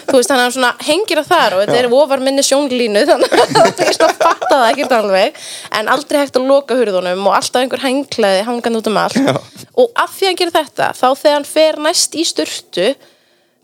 Veist, 0.08 0.30
þannig 0.30 0.38
að 0.38 0.44
hann 0.44 0.54
svona 0.54 0.70
hengir 0.86 1.20
það 1.20 1.28
þar 1.34 1.56
og 1.56 1.60
þetta 1.62 1.76
er 1.82 1.88
ofar 1.98 2.24
minni 2.24 2.44
sjónlínu 2.46 3.02
þannig 3.10 3.34
að 3.36 3.52
það 3.58 3.82
er 3.84 3.98
svona 3.98 4.14
að 4.14 4.22
fatta 4.22 4.50
það 4.54 4.66
ekkert 4.70 4.96
alveg. 4.98 5.42
En 5.80 5.92
aldrei 5.92 6.20
hægt 6.22 6.40
að 6.40 6.48
loka 6.48 6.78
hurðunum 6.78 7.28
og 7.28 7.36
alltaf 7.36 7.60
einhver 7.60 7.84
hengklæði 7.84 8.46
hangandi 8.48 8.80
út 8.80 8.88
um 8.88 9.00
allt. 9.04 9.20
Já. 9.28 9.36
og 9.78 9.92
af 10.00 10.16
því 10.16 10.24
að 10.24 10.32
hann 10.32 10.40
gerir 10.40 10.56
þetta 10.56 10.90
þá 10.96 11.06
þegar 11.10 11.36
hann 11.36 11.48
fer 11.52 11.80
næst 11.84 12.16
í 12.16 12.24
sturtu 12.26 12.88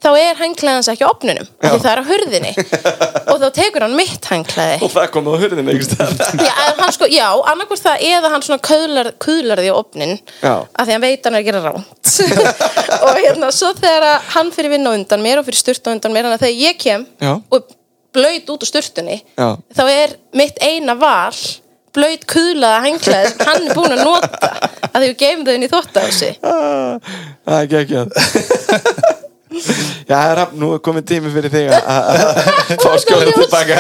þá 0.05 0.09
er 0.21 0.39
hengklæðans 0.43 0.89
ekki 0.93 1.07
á 1.07 1.11
opnunum 1.11 1.47
því 1.65 1.79
það 1.81 1.91
er 1.95 2.01
á 2.01 2.05
hurðinni. 2.11 2.53
Og 3.33 3.39
þá 3.41 3.47
tekur 3.57 3.85
hann 3.87 3.95
mitt 3.97 4.27
hengklæði 4.31 4.77
og 4.85 4.93
það 4.93 5.07
kom 5.15 5.31
á 5.31 5.35
staðar. 5.87 6.43
Já, 6.45 6.91
sko, 6.95 7.09
já, 7.11 7.27
annarkvort 7.51 7.83
það 7.87 8.05
eða 8.11 8.31
hann 8.35 8.45
svona 8.45 8.61
kuðlar, 8.69 9.09
kuðlar 9.25 9.63
því 9.65 9.73
á 9.73 9.77
opnin 9.81 10.13
að 10.45 10.85
því 10.85 10.93
hann 10.95 11.05
veit 11.07 11.25
hann 11.29 11.39
er 11.39 11.41
að 11.41 11.49
gera 11.49 11.63
ránt 11.65 12.13
og 13.09 13.19
hérna, 13.25 13.51
svo 13.57 13.73
þegar 13.81 14.07
að 14.11 14.29
hann 14.37 14.53
fyrir 14.55 14.75
vinna 14.77 14.93
á 14.93 14.97
undan 14.99 15.25
mér 15.25 15.41
og 15.41 15.49
fyrir 15.49 15.63
sturt 15.63 15.89
á 15.89 15.95
undan 15.97 16.15
mér 16.15 16.29
að 16.31 16.45
þegar 16.45 16.61
ég 16.61 16.79
kem 16.85 17.09
Já. 17.25 17.33
og 17.49 17.75
blöyt 18.15 18.53
út 18.55 18.63
úr 18.63 18.71
sturtunni 18.71 19.19
Já. 19.35 19.49
þá 19.75 19.83
er 19.89 20.17
mitt 20.37 20.61
eina 20.63 20.95
val 21.01 21.35
blöyt 21.95 22.29
kuðlaða 22.31 22.85
henglaði 22.89 23.33
sem 23.33 23.45
hann 23.49 23.69
er 23.71 23.77
búin 23.79 23.97
að 23.97 24.05
nota 24.05 24.53
að 24.93 25.01
því 25.01 25.09
við 25.09 25.19
gefum 25.25 25.45
þau 25.49 25.55
inn 25.57 25.67
í 25.67 25.73
þvóttási 25.73 26.31
Ah, 26.45 27.13
Það 27.45 27.59
er 27.59 27.63
ekki 27.65 27.83
ekki 27.83 29.21
Já, 30.11 30.19
Rafn, 30.39 30.59
nú 30.61 30.73
er 30.77 30.83
komið 30.85 31.07
tími 31.13 31.31
fyrir 31.35 31.53
þig 31.53 31.73
að- 31.75 32.79
fá 32.83 32.93
skjóðið 33.03 33.33
tilbaka 33.39 33.77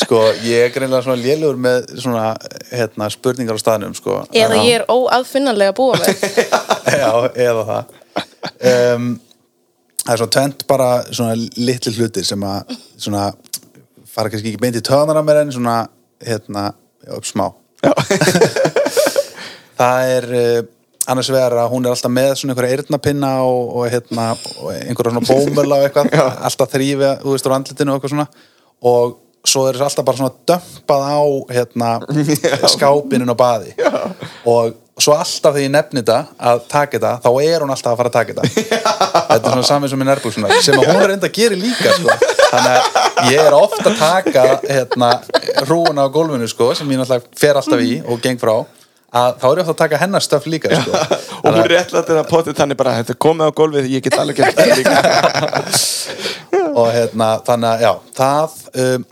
Sko, 0.00 0.20
ég 0.46 0.68
er 0.68 0.70
greinlega 0.70 1.02
svona 1.02 1.18
lélugur 1.18 1.56
með 1.58 1.88
svona, 1.98 2.28
hérna, 2.70 3.08
spurningar 3.10 3.56
á 3.58 3.62
staðnum, 3.62 3.94
sko. 3.98 4.20
eða 4.30 4.60
ég 4.62 4.76
er 4.78 4.84
óaðfinnanlega 4.86 5.72
að 5.72 5.78
búa 5.80 5.98
með 5.98 6.06
Já, 7.00 7.10
eða 7.34 7.64
það. 7.70 7.96
Um, 8.70 9.08
það 10.04 10.12
er 10.14 10.20
svona 10.22 10.34
tvent 10.36 10.62
bara 10.70 10.88
svona 11.10 11.34
litli 11.58 11.94
hlutir 11.98 12.24
sem 12.28 12.46
að 12.46 12.76
svona 13.02 13.24
fara 14.10 14.30
kannski 14.30 14.52
ekki 14.52 14.62
beint 14.62 14.78
í 14.78 14.84
töðanar 14.86 15.18
að 15.20 15.26
mér 15.26 15.42
en 15.42 15.52
svona, 15.58 15.76
hérna, 16.22 16.68
upp 17.18 17.26
smá. 17.26 17.48
Já. 17.82 17.92
það 19.80 20.14
er 20.14 20.28
uh, 20.30 20.60
annars 21.10 21.30
vegar 21.32 21.56
að 21.62 21.72
hún 21.72 21.86
er 21.86 21.94
alltaf 21.94 22.12
með 22.12 22.34
svona 22.40 22.54
einhverja 22.54 22.76
eyrnapinna 22.76 23.32
og, 23.46 23.72
og 23.80 23.88
hérna 23.90 24.28
og 24.34 24.68
einhverja 24.74 25.14
svona 25.14 25.26
bómöla 25.30 25.80
og 25.80 25.88
eitthvað 25.88 26.14
alltaf 26.48 26.70
þrýfi, 26.74 27.10
þú 27.24 27.34
veist, 27.34 27.48
úr 27.48 27.56
andlitinu 27.56 27.94
og 27.94 27.98
eitthvað 27.98 28.14
svona. 28.14 28.28
Og 28.90 29.18
svo 29.46 29.64
er 29.66 29.78
þessi 29.78 29.88
alltaf 29.88 30.06
bara 30.06 30.20
svona 30.20 30.36
dömpað 30.50 31.08
á 31.08 31.20
hérna 31.56 31.90
skápinin 32.74 33.32
og 33.32 33.40
baði. 33.40 33.74
Já. 33.78 33.90
og 34.48 34.78
svo 35.00 35.14
alltaf 35.16 35.54
þegar 35.54 35.64
ég 35.64 35.72
nefni 35.72 36.02
þetta 36.02 36.18
að 36.50 36.62
taka 36.68 36.98
þetta, 36.98 37.12
þá 37.24 37.30
er 37.46 37.64
hún 37.64 37.72
alltaf 37.74 37.94
að 37.94 38.00
fara 38.02 38.10
að 38.10 38.18
taka 38.18 38.34
þetta. 38.36 38.88
Þetta 39.30 39.46
er 39.46 39.52
svona 39.54 39.66
samið 39.68 39.92
sem 39.92 40.00
í 40.02 40.06
nærbúksuna 40.08 40.56
sem 40.58 40.76
að 40.80 40.88
hún 40.90 41.04
er 41.04 41.12
enda 41.14 41.28
að 41.28 41.36
gera 41.36 41.56
líka 41.58 41.92
sko. 41.94 42.14
þannig 42.50 42.72
að 42.74 43.28
ég 43.30 43.42
er 43.44 43.54
ofta 43.54 43.92
að 43.92 44.00
taka 44.00 44.44
hérna, 44.64 45.10
hrúuna 45.68 46.06
á 46.06 46.08
gólfinu 46.10 46.48
sko, 46.50 46.72
sem 46.74 46.90
ég 46.90 46.98
náttúrulega 46.98 47.38
fer 47.38 47.60
alltaf 47.60 47.84
í 47.84 47.92
og 48.02 48.18
geng 48.24 48.40
frá 48.42 48.56
að 49.10 49.38
þá 49.40 49.46
er 49.48 49.58
ég 49.58 49.62
ofta 49.64 49.72
að 49.72 49.80
taka 49.80 50.00
hennar 50.00 50.24
stöf 50.24 50.46
líka 50.50 50.70
sko. 50.70 50.98
og 51.40 51.56
hún 51.56 51.68
réttlættir 51.70 52.20
að 52.20 52.28
potið 52.30 52.58
þannig 52.60 52.78
bara 52.78 52.96
þetta 53.00 53.14
er 53.14 53.20
komið 53.26 53.50
á 53.50 53.58
gólfið, 53.60 53.88
ég 53.90 54.04
get 54.04 54.18
alveg 54.20 54.38
gert 54.38 54.60
það 54.60 54.76
líka 54.78 54.96
og 56.80 56.92
hérna, 56.94 57.30
þannig 57.46 57.70
að 57.72 57.84
já, 57.86 57.90
það 58.20 58.54
um, 58.84 59.08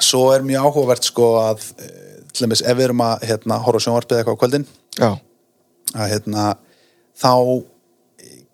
svo 0.00 0.22
er 0.34 0.46
mjög 0.46 0.68
áhugavert 0.68 1.10
sko 1.10 1.32
að 1.40 1.66
eh, 1.82 2.22
til 2.30 2.46
dæmis 2.46 2.62
ef 2.62 2.78
við 2.78 2.86
erum 2.86 3.04
að 3.04 3.26
hérna, 3.30 3.58
horfa 3.64 3.82
sjónvarpið 3.86 4.20
eitthvað 4.20 4.38
á 4.38 4.40
kvöldin 4.44 4.68
Já, 5.00 5.10
að 5.96 6.12
hérna 6.14 6.46
þá 7.18 7.32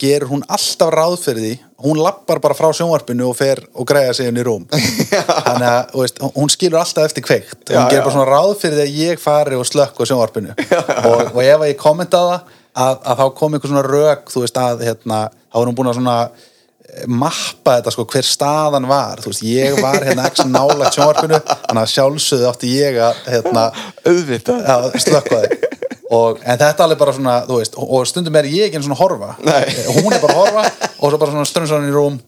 gerur 0.01 0.28
hún 0.28 0.44
alltaf 0.52 0.90
ráð 0.93 1.16
fyrir 1.23 1.43
því 1.43 1.52
hún 1.86 2.01
lappar 2.01 2.40
bara 2.40 2.56
frá 2.56 2.68
sjónvarpinu 2.74 3.28
og 3.31 3.36
fer 3.36 3.60
og 3.74 3.86
græða 3.89 4.14
sig 4.16 4.31
inn 4.31 4.40
í 4.40 4.44
rúm. 4.44 4.66
Þannig 5.47 5.68
að 5.68 5.94
veist, 6.01 6.20
hún 6.36 6.52
skilur 6.52 6.81
alltaf 6.81 7.09
eftir 7.09 7.24
kveikt. 7.24 7.59
Já, 7.68 7.78
hún 7.78 7.90
gerir 7.90 8.01
já. 8.01 8.05
bara 8.05 8.16
svona 8.16 8.28
ráð 8.31 8.52
fyrir 8.62 8.81
því 8.81 8.85
að 8.86 8.98
ég 9.02 9.23
fari 9.23 9.60
og 9.60 9.68
slökk 9.68 10.01
á 10.01 10.05
sjónvarpinu. 10.09 10.56
Og, 11.10 11.23
og 11.36 11.40
ef 11.44 11.62
að 11.62 11.70
ég 11.70 11.81
kommenta 11.81 12.20
það 12.20 12.52
að, 12.77 12.98
að 12.98 13.23
þá 13.23 13.24
kom 13.39 13.56
einhver 13.56 13.73
svona 13.73 13.86
rök 13.86 14.28
þú 14.32 14.44
veist 14.44 14.60
að 14.60 14.85
hérna, 14.89 15.23
þá 15.52 15.59
er 15.60 15.70
hún 15.70 15.78
búin 15.78 15.90
að 15.93 15.98
svona 16.01 16.16
eh, 16.27 17.06
mappa 17.09 17.78
þetta 17.78 17.94
sko 17.94 18.06
hver 18.12 18.28
staðan 18.28 18.90
var. 18.90 19.23
Þú 19.23 19.32
veist, 19.32 19.47
ég 19.48 19.81
var 19.85 20.01
hérna 20.01 20.28
ekki 20.31 20.48
nála 20.51 20.93
sjónvarpinu, 20.93 21.40
þannig 21.68 21.82
að 21.85 21.94
sjálfsögðu 21.94 22.51
átti 22.51 22.74
ég 22.74 23.01
að 23.09 23.24
hérna, 23.31 23.70
auðvitað. 24.05 24.62
Já, 24.64 25.01
slökka 25.06 25.43
þig 25.47 25.76
og, 26.14 26.40
en 26.42 26.58
þetta 26.58 26.68
er 26.72 26.84
alveg 26.86 26.98
bara 27.00 27.14
svona, 27.16 27.36
veist 27.50 27.78
og 27.80 28.06
stundum 28.08 28.36
er 28.38 28.48
ég 28.50 28.68
ekki 28.68 28.82
svona 28.84 28.96
að 28.98 29.02
horfa. 29.02 29.30
Nei. 29.46 29.64
hún 29.96 30.12
er 30.14 30.22
bara 30.22 30.36
horfa 30.36 30.66
og 30.96 31.10
svo 31.10 31.18
bara 31.22 31.32
svona 31.34 31.66
svona 31.66 31.88
í 31.88 31.94
rúm. 31.94 32.20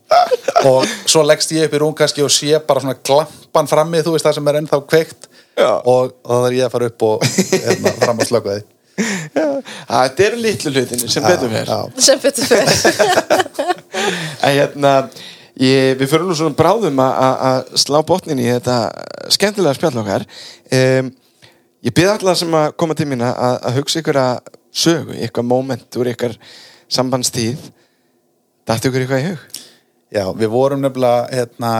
Og 0.69 0.89
svo 1.07 1.23
leggst 1.27 1.53
ég 1.55 1.69
upp 1.69 1.77
í 1.77 1.83
rúm 1.83 1.95
kannski 1.99 2.25
og 2.27 2.33
sé 2.35 2.59
bara 2.67 2.83
svona 2.83 2.99
glampan 3.05 3.71
frammi 3.71 4.03
þú 4.03 4.17
veist 4.17 4.27
það 4.27 4.41
sem 4.41 4.51
er 4.51 4.61
ennþá 4.63 4.81
kveikt. 4.89 5.31
Og, 5.59 5.79
og 6.25 6.35
þá 6.35 6.35
þarf 6.45 6.59
ég 6.59 6.67
að 6.67 6.75
fara 6.75 6.91
upp 6.91 7.07
og 7.09 7.25
hérna, 7.29 7.95
fram 8.03 8.21
að 8.23 8.31
slökka 8.33 8.59
þig. 8.59 8.75
Já, 8.99 9.47
Þetta 9.87 10.25
eru 10.25 10.39
litlu 10.43 10.71
hlutinu 10.75 11.09
sem 11.11 11.23
betur 11.23 11.53
já. 11.55 11.77
sem 12.03 12.19
betur 12.19 12.49
En 14.47 14.57
hérna, 14.57 14.93
ég, 15.55 15.95
við 16.01 16.11
fyrir 16.11 16.27
nú 16.27 16.35
svona 16.39 16.59
bráðum 16.59 16.99
að 17.05 17.71
slá 17.79 18.01
botnin 18.07 18.43
í 18.43 18.49
þetta 18.51 18.79
skemmtilega 19.35 19.79
spjall 19.79 20.03
okkar. 20.03 20.27
Um, 20.75 21.13
Ég 21.87 21.95
byrði 21.95 22.15
alltaf 22.17 22.41
sem 22.41 22.55
að 22.59 22.73
koma 22.81 22.97
til 22.99 23.07
mín 23.07 23.23
að, 23.23 23.37
að 23.69 23.77
hugsa 23.79 24.01
ykkur 24.01 24.19
að 24.19 24.55
sögu, 24.75 25.19
ykkur 25.29 25.47
moment 25.47 25.99
úr 26.01 26.11
ykkur 26.11 26.35
sambandstíð 26.91 27.69
Dættu 28.69 28.91
ykkur 28.91 29.05
eitthvað 29.05 29.23
í 29.23 29.29
hug? 29.31 29.63
Já, 30.13 30.25
við 30.37 30.51
vorum 30.53 30.83
nefnilega 30.83 31.23
hérna, 31.33 31.71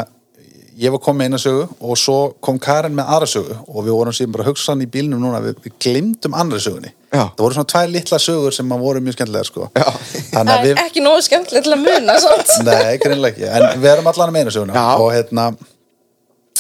ég 0.79 0.93
var 0.95 1.03
komið 1.05 1.19
með 1.19 1.29
eina 1.29 1.41
sögu 1.43 1.65
og 1.85 1.99
svo 2.01 2.17
kom 2.45 2.61
Karen 2.63 2.95
með 2.97 3.11
aðra 3.17 3.29
sögu 3.29 3.57
og 3.59 3.83
við 3.83 3.97
vorum 3.97 4.17
síðan 4.17 4.37
bara 4.37 4.47
að 4.47 4.53
hugsa 4.53 4.73
hann 4.73 4.85
í 4.85 4.89
bílnum 4.95 5.21
núna 5.21 5.41
við, 5.45 5.59
við 5.65 5.75
glimtum 5.85 6.37
annari 6.39 6.63
sögunni 6.65 6.93
Já. 7.11 7.25
það 7.25 7.43
voru 7.43 7.59
svona 7.59 7.71
tvær 7.73 7.93
litla 7.93 8.21
sögur 8.23 8.57
sem 8.57 8.73
að 8.73 8.85
voru 8.85 9.03
mjög 9.05 9.17
skemmtilegar 9.19 9.49
sko. 9.49 9.69
Það 9.75 10.39
að 10.39 10.53
er 10.55 10.65
við 10.65 10.83
ekki 10.85 11.05
nógu 11.05 11.25
skemmtilegt 11.27 11.69
til 11.69 11.75
að 11.75 11.85
muna. 11.85 12.17
Nei, 12.69 12.95
greinlega 13.03 13.35
ekki, 13.35 13.49
en 13.49 13.83
við 13.83 13.93
erum 13.95 14.11
allan 14.13 14.31
að 14.31 14.37
meina 14.39 14.55
söguna 14.55 14.77
Já. 14.79 14.87
og 15.03 15.13
hérna 15.17 15.47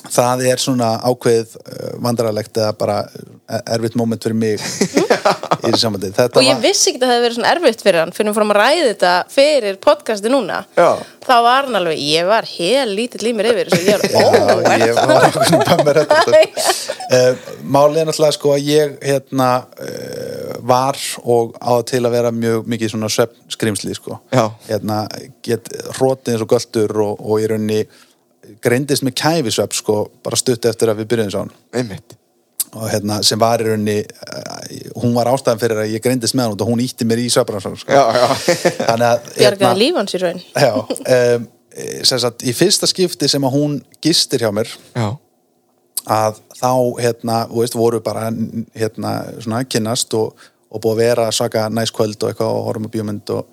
það 0.07 0.45
er 0.53 0.63
svona 0.63 0.91
ákveðið 1.03 1.55
uh, 1.59 1.91
vandrarlegt 2.05 2.61
eða 2.61 2.73
bara 2.79 2.99
uh, 3.09 3.61
erfitt 3.75 3.99
moment 3.99 4.23
fyrir 4.23 4.39
mig 4.39 4.63
í 5.69 5.73
Þetta 5.75 6.39
Og 6.39 6.47
ég 6.47 6.61
vissi 6.63 6.93
ekki 6.93 7.01
að 7.01 7.05
það 7.05 7.13
hefði 7.13 7.25
verið 7.25 7.37
svona 7.37 7.53
erfitt 7.53 7.83
fyrir 7.85 8.01
hann 8.03 8.13
fyrir 8.15 8.31
að 8.31 8.39
fórum 8.39 8.53
að 8.55 8.61
ræða 8.61 8.85
þetta 8.89 9.13
fyrir 9.33 9.79
podcasti 9.83 10.33
núna. 10.33 10.61
Já. 10.79 10.89
Þá 11.29 11.35
var 11.45 11.69
hann 11.69 11.79
alveg, 11.81 12.01
ég 12.01 12.29
var 12.29 12.47
hel 12.49 12.95
lítill 12.97 13.29
í 13.29 13.35
mér 13.37 13.51
yfir. 13.51 13.73
Ég 13.85 13.99
var, 13.99 14.07
ó, 14.09 14.39
Já, 14.39 14.73
er 14.73 14.85
ég 14.87 15.01
var 15.01 15.27
okkur 15.29 15.67
bæmur 15.69 16.01
þetta 16.01 16.43
uh, 17.19 17.47
Málið 17.77 18.03
er 18.03 18.09
náttúrulega 18.09 18.37
sko 18.39 18.55
að 18.55 18.71
ég 18.71 18.97
hérna 19.05 19.51
uh, 19.67 20.57
var 20.69 20.99
og 21.25 21.57
á 21.61 21.75
til 21.89 22.03
að 22.05 22.15
vera 22.17 22.33
mjög 22.35 22.69
mikið 22.71 22.95
svona 22.95 23.11
svefnskrimsli 23.13 23.97
sko 23.97 24.19
Já. 24.33 24.49
hérna 24.69 25.05
get 25.45 25.71
hrótið 25.99 26.35
eins 26.35 26.45
og 26.45 26.53
göldur 26.53 27.01
og, 27.05 27.25
og 27.25 27.43
í 27.43 27.49
rauninni 27.51 27.83
greindist 28.65 29.05
með 29.07 29.19
kæfisvepp 29.21 29.77
sko 29.77 29.99
bara 30.25 30.39
stutt 30.39 30.69
eftir 30.71 30.93
að 30.93 31.03
við 31.03 31.13
byrjuðum 31.13 31.35
svo 31.35 31.45
einmitt 31.77 32.17
og 32.77 32.89
hérna 32.93 33.21
sem 33.25 33.41
var 33.41 33.63
í 33.63 33.69
rauninni 33.69 34.01
uh, 34.05 34.57
hún 35.01 35.15
var 35.17 35.31
ástæðan 35.33 35.61
fyrir 35.63 35.83
að 35.85 35.95
ég 35.95 36.03
greindist 36.05 36.37
með 36.37 36.49
hann 36.51 36.59
og 36.59 36.73
hún 36.73 36.83
ítti 36.85 37.07
mér 37.09 37.23
í 37.23 37.29
svefnbransan 37.33 37.79
sko. 37.81 38.03
Þannig 38.89 39.07
að 39.09 39.31
Bjargaði 39.39 39.81
líf 39.81 40.01
hans 40.01 40.17
í 40.17 40.21
raun. 40.23 40.43
já, 40.53 40.75
um, 40.75 41.47
sem 42.03 42.21
sagt, 42.25 42.45
í 42.45 42.53
fyrsta 42.57 42.89
skipti 42.91 43.31
sem 43.31 43.47
að 43.49 43.57
hún 43.57 43.79
gistir 44.05 44.45
hjá 44.45 44.53
mér 44.55 44.71
Já, 44.93 45.09
að 46.09 46.41
þá 46.59 46.73
hérna, 47.01 47.41
veist, 47.53 47.77
voru 47.79 48.01
bara 48.05 48.29
hérna, 48.77 49.15
svona 49.41 49.65
kynnast 49.69 50.15
og, 50.19 50.49
og 50.69 50.83
búið 50.85 50.95
að 50.95 51.03
vera 51.05 51.29
svaka 51.35 51.69
næst 51.73 51.97
kvöld 51.97 52.21
og 52.21 52.33
eitthvað 52.33 52.55
og 52.55 52.65
horfum 52.69 52.89
á 52.89 52.95
bíómynd 52.95 53.35
og, 53.37 53.49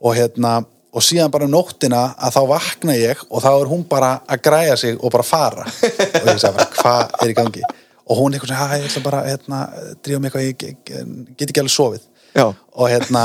og 0.00 0.16
hérna 0.16 0.58
og 0.96 1.04
síðan 1.04 1.32
bara 1.32 1.44
um 1.44 1.52
nóttina 1.52 2.02
að 2.16 2.38
þá 2.38 2.42
vakna 2.54 2.96
ég 2.96 3.20
og 3.28 3.42
þá 3.44 3.50
er 3.52 3.70
hún 3.70 3.82
bara 3.88 4.14
að 4.24 4.44
græja 4.48 4.76
sig 4.80 4.96
og 4.96 5.12
bara 5.12 5.26
fara. 5.26 5.66
Og 5.66 6.30
ég 6.30 6.40
sagði 6.40 6.56
bara, 6.56 6.68
hvað 6.80 7.16
er 7.20 7.32
í 7.32 7.36
gangi? 7.36 7.64
Og 8.06 8.20
hún 8.20 8.36
eitthvað 8.36 8.52
sem, 8.54 8.76
ég 8.80 8.88
ætla 8.88 9.02
bara 9.04 9.24
hérna, 9.26 9.62
drífa 10.00 10.22
mig 10.22 10.30
eitthvað, 10.30 10.46
ég, 10.46 11.32
get 11.36 11.50
ekki 11.50 11.64
alveg 11.64 11.74
sofið. 11.74 12.04
Já. 12.36 12.50
og 12.52 12.90
hérna 12.92 13.22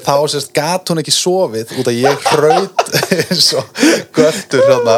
þá 0.00 0.14
sérst 0.32 0.52
gat 0.56 0.88
hún 0.88 1.02
ekki 1.02 1.12
sofið 1.12 1.74
út 1.76 1.90
að 1.90 1.98
ég 2.00 2.22
hraut 2.32 2.84
eins 3.18 3.50
og 3.58 3.82
göttur 4.16 4.64
hérna. 4.64 4.96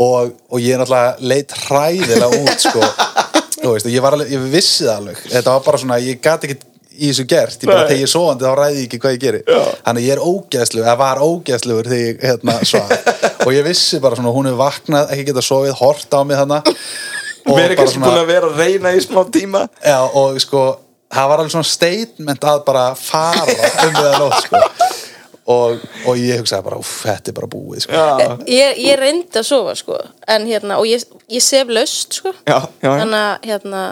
Og, 0.00 0.32
og 0.48 0.62
ég 0.62 0.80
náttúrulega 0.80 1.28
leitt 1.32 1.52
hræðilega 1.66 2.30
út 2.40 2.64
sko. 2.64 2.84
Veist, 3.62 3.86
ég, 3.92 4.02
alveg, 4.02 4.32
ég 4.32 4.46
vissi 4.50 4.86
það 4.86 4.94
alveg. 4.96 5.20
Þetta 5.28 5.52
var 5.52 5.66
bara 5.66 5.82
svona, 5.82 6.00
ég 6.02 6.22
gat 6.24 6.46
ekki 6.48 6.56
í 7.02 7.10
þessu 7.10 7.26
gert 7.30 7.58
ég 7.64 7.70
bara, 7.72 7.86
þegar 7.88 7.98
ég 7.98 8.06
er 8.06 8.12
sofandi 8.12 8.46
þá 8.46 8.54
ræði 8.60 8.78
ég 8.78 8.86
ekki 8.88 9.00
hvað 9.02 9.16
ég 9.16 9.22
geri 9.26 9.40
þannig 9.48 10.02
að 10.02 10.06
ég 10.06 10.12
er 10.16 10.22
ógeðslu, 10.28 10.84
eða 10.84 10.94
var 11.02 11.22
ógeðslugur 11.26 11.90
þegar 11.90 12.06
ég 12.06 12.22
hérna 12.30 12.56
svaf 12.70 13.46
og 13.46 13.50
ég 13.56 13.66
vissi 13.66 14.00
bara 14.04 14.18
svona, 14.18 14.34
hún 14.36 14.48
hefur 14.50 14.62
vaknað, 14.62 15.10
ekki 15.16 15.28
geta 15.32 15.44
sofið 15.44 15.76
hort 15.82 16.14
á 16.14 16.20
mig 16.22 16.38
þarna 16.40 16.62
og 17.42 17.56
Verið 17.58 17.80
kannski 17.80 17.98
búin 18.02 18.20
að 18.20 18.28
vera 18.30 18.48
að 18.52 18.60
reyna 18.62 18.92
í 18.94 19.00
smá 19.02 19.22
tíma 19.34 19.64
Já, 19.82 19.98
og 20.06 20.36
sko, 20.42 20.60
það 21.10 21.30
var 21.32 21.42
alveg 21.42 21.54
svona 21.56 21.70
statement 21.72 22.44
að 22.52 22.60
bara 22.68 22.84
fara 22.94 23.56
um 23.88 23.96
við 23.96 24.06
að 24.12 24.20
nótt, 24.22 24.44
sko. 24.46 24.60
Og, 25.52 25.82
og 26.06 26.20
ég 26.22 26.38
hugsaði 26.38 26.64
bara, 26.68 26.78
uff, 26.78 26.92
þetta 27.02 27.32
er 27.32 27.34
bara 27.34 27.48
búið, 27.50 27.80
sko. 27.82 27.98
Já, 27.98 28.28
Ég, 28.46 28.78
ég 28.86 29.00
reyndi 29.00 29.40
að 29.40 29.48
sofa, 29.48 29.74
sko. 29.74 29.98
En 30.30 30.46
hérna, 30.46 30.76
og 30.78 30.86
ég, 30.86 31.02
ég 31.34 31.42
sef 31.42 31.66
löst, 31.74 32.20
sko. 32.20 32.30
já, 32.46 32.60
já, 32.78 32.86
já. 32.86 32.92
Þannig 33.02 33.18
að, 33.18 33.48
hérna, 33.50 33.82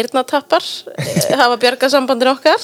eyrnatappar 0.00 0.64
eh, 0.96 1.32
hafa 1.40 1.58
bjargað 1.60 1.92
sambandin 1.94 2.32
okkar 2.32 2.58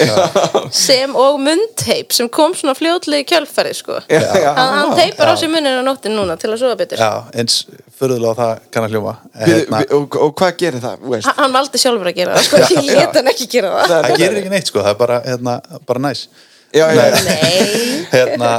sem 0.74 1.14
og 1.18 1.38
mundteip 1.42 2.14
sem 2.16 2.30
kom 2.32 2.56
svona 2.58 2.74
fljótlega 2.78 3.24
í 3.24 3.28
kjölfari 3.28 3.74
sko. 3.76 4.00
Já, 4.08 4.20
já, 4.20 4.50
hann, 4.56 4.74
hann 4.78 4.94
já. 4.94 4.96
teipar 5.02 5.32
á 5.32 5.34
sig 5.40 5.52
muninu 5.52 5.82
á 5.82 5.84
nóttin 5.86 6.16
núna 6.16 6.38
til 6.40 6.52
að 6.52 6.62
sofa 6.62 6.78
betur 6.80 7.02
Já, 7.02 7.10
eins 7.34 7.62
förðulega 7.98 8.34
það 8.38 8.52
kann 8.74 8.86
að 8.86 8.94
hljóma. 8.94 9.14
Hérna, 9.42 9.80
og, 9.96 10.18
og 10.22 10.34
hvað 10.38 10.52
gerir 10.60 10.82
það? 10.82 11.08
Veist? 11.14 11.30
hann, 11.38 11.54
valdi 11.54 11.80
sjálfur 11.82 12.10
að 12.12 12.20
gera 12.20 12.36
það 12.36 12.46
sko. 12.48 12.62
ég 12.76 12.92
let 12.92 13.18
hann 13.18 13.32
ekki 13.32 13.48
gera 13.56 13.72
það 13.80 13.94
það 13.94 14.22
gerir 14.22 14.40
ekki 14.42 14.52
neitt, 14.54 14.70
sko, 14.70 14.84
það 14.84 14.94
er 14.94 15.00
bara, 15.02 15.18
hérna, 15.26 15.56
bara 15.88 16.04
næs. 16.08 16.28
Já, 16.74 16.92
já, 16.92 17.06
já. 17.08 17.24
nei, 17.24 18.06
hérna, 18.12 18.50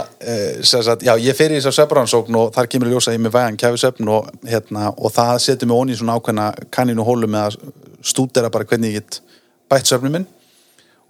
sem 0.63 0.83
sagt, 0.83 1.03
já, 1.05 1.13
ég 1.21 1.35
fer 1.37 1.53
í 1.53 1.59
þess 1.59 1.69
að 1.69 1.75
svefnrannsókn 1.77 2.37
og 2.39 2.47
þar 2.55 2.69
kemur 2.71 2.89
í 2.89 2.93
ljósa 2.95 3.13
ég 3.13 3.21
með 3.21 3.35
vægan 3.35 3.59
kæfisöfn 3.61 4.09
og, 4.09 4.31
hérna, 4.49 4.87
og 4.97 5.13
það 5.13 5.33
setur 5.43 5.69
mig 5.69 5.77
onni 5.77 5.93
í 5.93 5.99
svona 5.99 6.15
ákveðna 6.17 6.47
kanninu 6.73 7.05
hólu 7.05 7.29
með 7.29 7.45
að 7.45 7.75
stúdera 8.09 8.49
bara 8.49 8.65
hvernig 8.65 8.95
ég 8.95 9.03
get 9.03 9.19
bætt 9.69 9.91
söfnum 9.91 10.15
minn. 10.17 10.25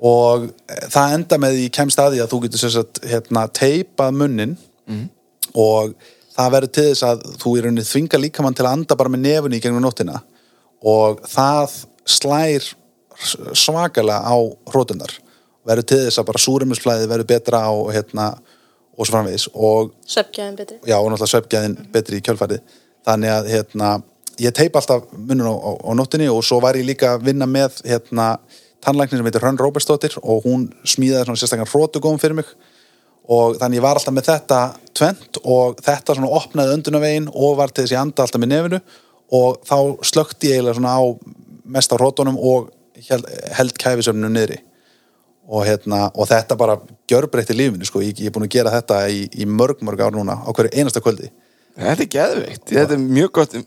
Og 0.03 0.49
eh, 0.67 0.81
það 0.91 1.15
enda 1.19 1.39
með 1.39 1.55
því 1.55 1.69
kemst 1.79 2.03
að 2.03 2.17
því 2.17 2.23
að 2.23 2.33
þú 2.33 2.41
getur 2.45 3.07
hérna, 3.13 3.45
teipað 3.61 4.19
munnin 4.19 4.57
og 5.55 5.95
það 6.35 6.53
verður 6.57 6.75
til 6.75 6.87
þess 6.89 7.07
að 7.07 7.23
þú 7.39 7.55
í 7.55 7.63
rauninni 7.63 7.87
þvinga 7.87 8.21
líkamann 8.25 8.59
til 8.59 8.67
að 8.67 8.75
anda 8.75 8.99
bara 8.99 9.15
með 9.15 9.23
nefunni 9.23 9.59
í 9.59 9.63
gegnum 9.63 9.83
nóttina. 9.87 10.19
Og 10.83 11.23
það 11.31 11.79
slær 12.03 12.69
svakalega 13.55 14.19
á 14.23 14.35
hrótundar 14.71 15.15
verður 15.67 15.87
til 15.91 15.99
þess 16.05 16.21
að 16.21 16.29
bara 16.29 16.41
súrumisflæði 16.43 17.09
verður 17.09 17.29
betra 17.29 17.61
á 17.67 17.73
hérna 17.93 18.29
og 18.99 19.07
svo 19.07 19.15
framvegis. 19.15 19.47
Og 19.55 19.91
söpgjaðin 20.07 20.57
betri. 20.59 20.79
Já 20.87 20.97
og 20.99 21.09
náttúrulega 21.11 21.33
svefgæðin 21.33 21.75
betri 21.93 22.19
í 22.19 22.23
kjölfarið. 22.25 22.63
Þannig 23.07 23.33
að 23.33 23.51
hérna 23.53 23.91
ég 24.39 24.55
teipa 24.55 24.81
alltaf 24.81 25.07
munnun 25.15 25.47
á, 25.47 25.55
á, 25.55 25.71
á 25.87 25.91
nóttinni 25.95 26.27
og 26.31 26.43
svo 26.45 26.59
var 26.63 26.79
ég 26.79 26.87
líka 26.87 27.15
að 27.15 27.29
vinna 27.29 27.47
með 27.47 27.79
hérna 27.87 28.33
tannlæknir 28.83 29.19
sem 29.19 29.29
heitir 29.29 29.43
Hrönn 29.43 29.59
Róbertsdóttir 29.59 30.19
og 30.19 30.43
hún 30.47 30.67
smíðaði 30.87 31.29
svona 31.29 31.41
sérstaklega 31.41 31.71
hrótugóm 31.71 32.19
fyrir 32.19 32.39
mig. 32.39 32.51
Og 33.29 33.59
þannig 33.59 33.79
ég 33.79 33.85
var 33.85 33.99
alltaf 33.99 34.15
með 34.15 34.31
þetta 34.31 34.61
tvent 34.97 35.41
og 35.43 35.79
þetta 35.85 36.15
svona 36.17 36.31
opnaði 36.39 36.75
öndunavegin 36.77 37.29
og 37.31 37.59
var 37.59 37.71
til 37.71 37.85
þess 37.85 37.95
ég 37.95 38.01
anda 38.01 38.25
alltaf 38.25 38.41
með 38.41 38.55
nefinu. 38.55 38.81
Og 39.35 39.59
þá 39.67 39.77
slökti 40.09 40.51
ég 40.51 40.59
eiginlega 40.59 40.79
svona 40.79 40.95
á 40.97 41.03
mest 41.69 41.93
á 41.93 41.95
hrótunum 41.99 42.39
og 42.39 42.71
held, 43.07 43.27
held 43.55 43.77
kæfisöfnum 43.79 44.33
niðri 44.33 44.63
og, 45.49 45.65
hérna, 45.65 46.05
og 46.13 46.29
þetta 46.29 46.57
bara 46.59 46.77
gjörbreytti 47.09 47.57
lífinu 47.57 47.87
sko. 47.87 48.03
ég, 48.05 48.13
ég 48.21 48.29
er 48.29 48.35
búin 48.35 48.45
að 48.45 48.55
gera 48.59 48.73
þetta 48.77 49.01
í, 49.09 49.25
í 49.33 49.49
mörg 49.49 49.81
mörg 49.85 50.05
ár 50.05 50.15
núna 50.15 50.37
á 50.45 50.49
hverju 50.53 50.71
einasta 50.77 51.01
kvöldi. 51.03 51.31
Þetta 51.79 52.05
er 52.05 52.09
geðveikt, 52.15 52.65
þetta 52.69 52.97
er 52.97 53.03
mjög 53.03 53.35
gott. 53.39 53.59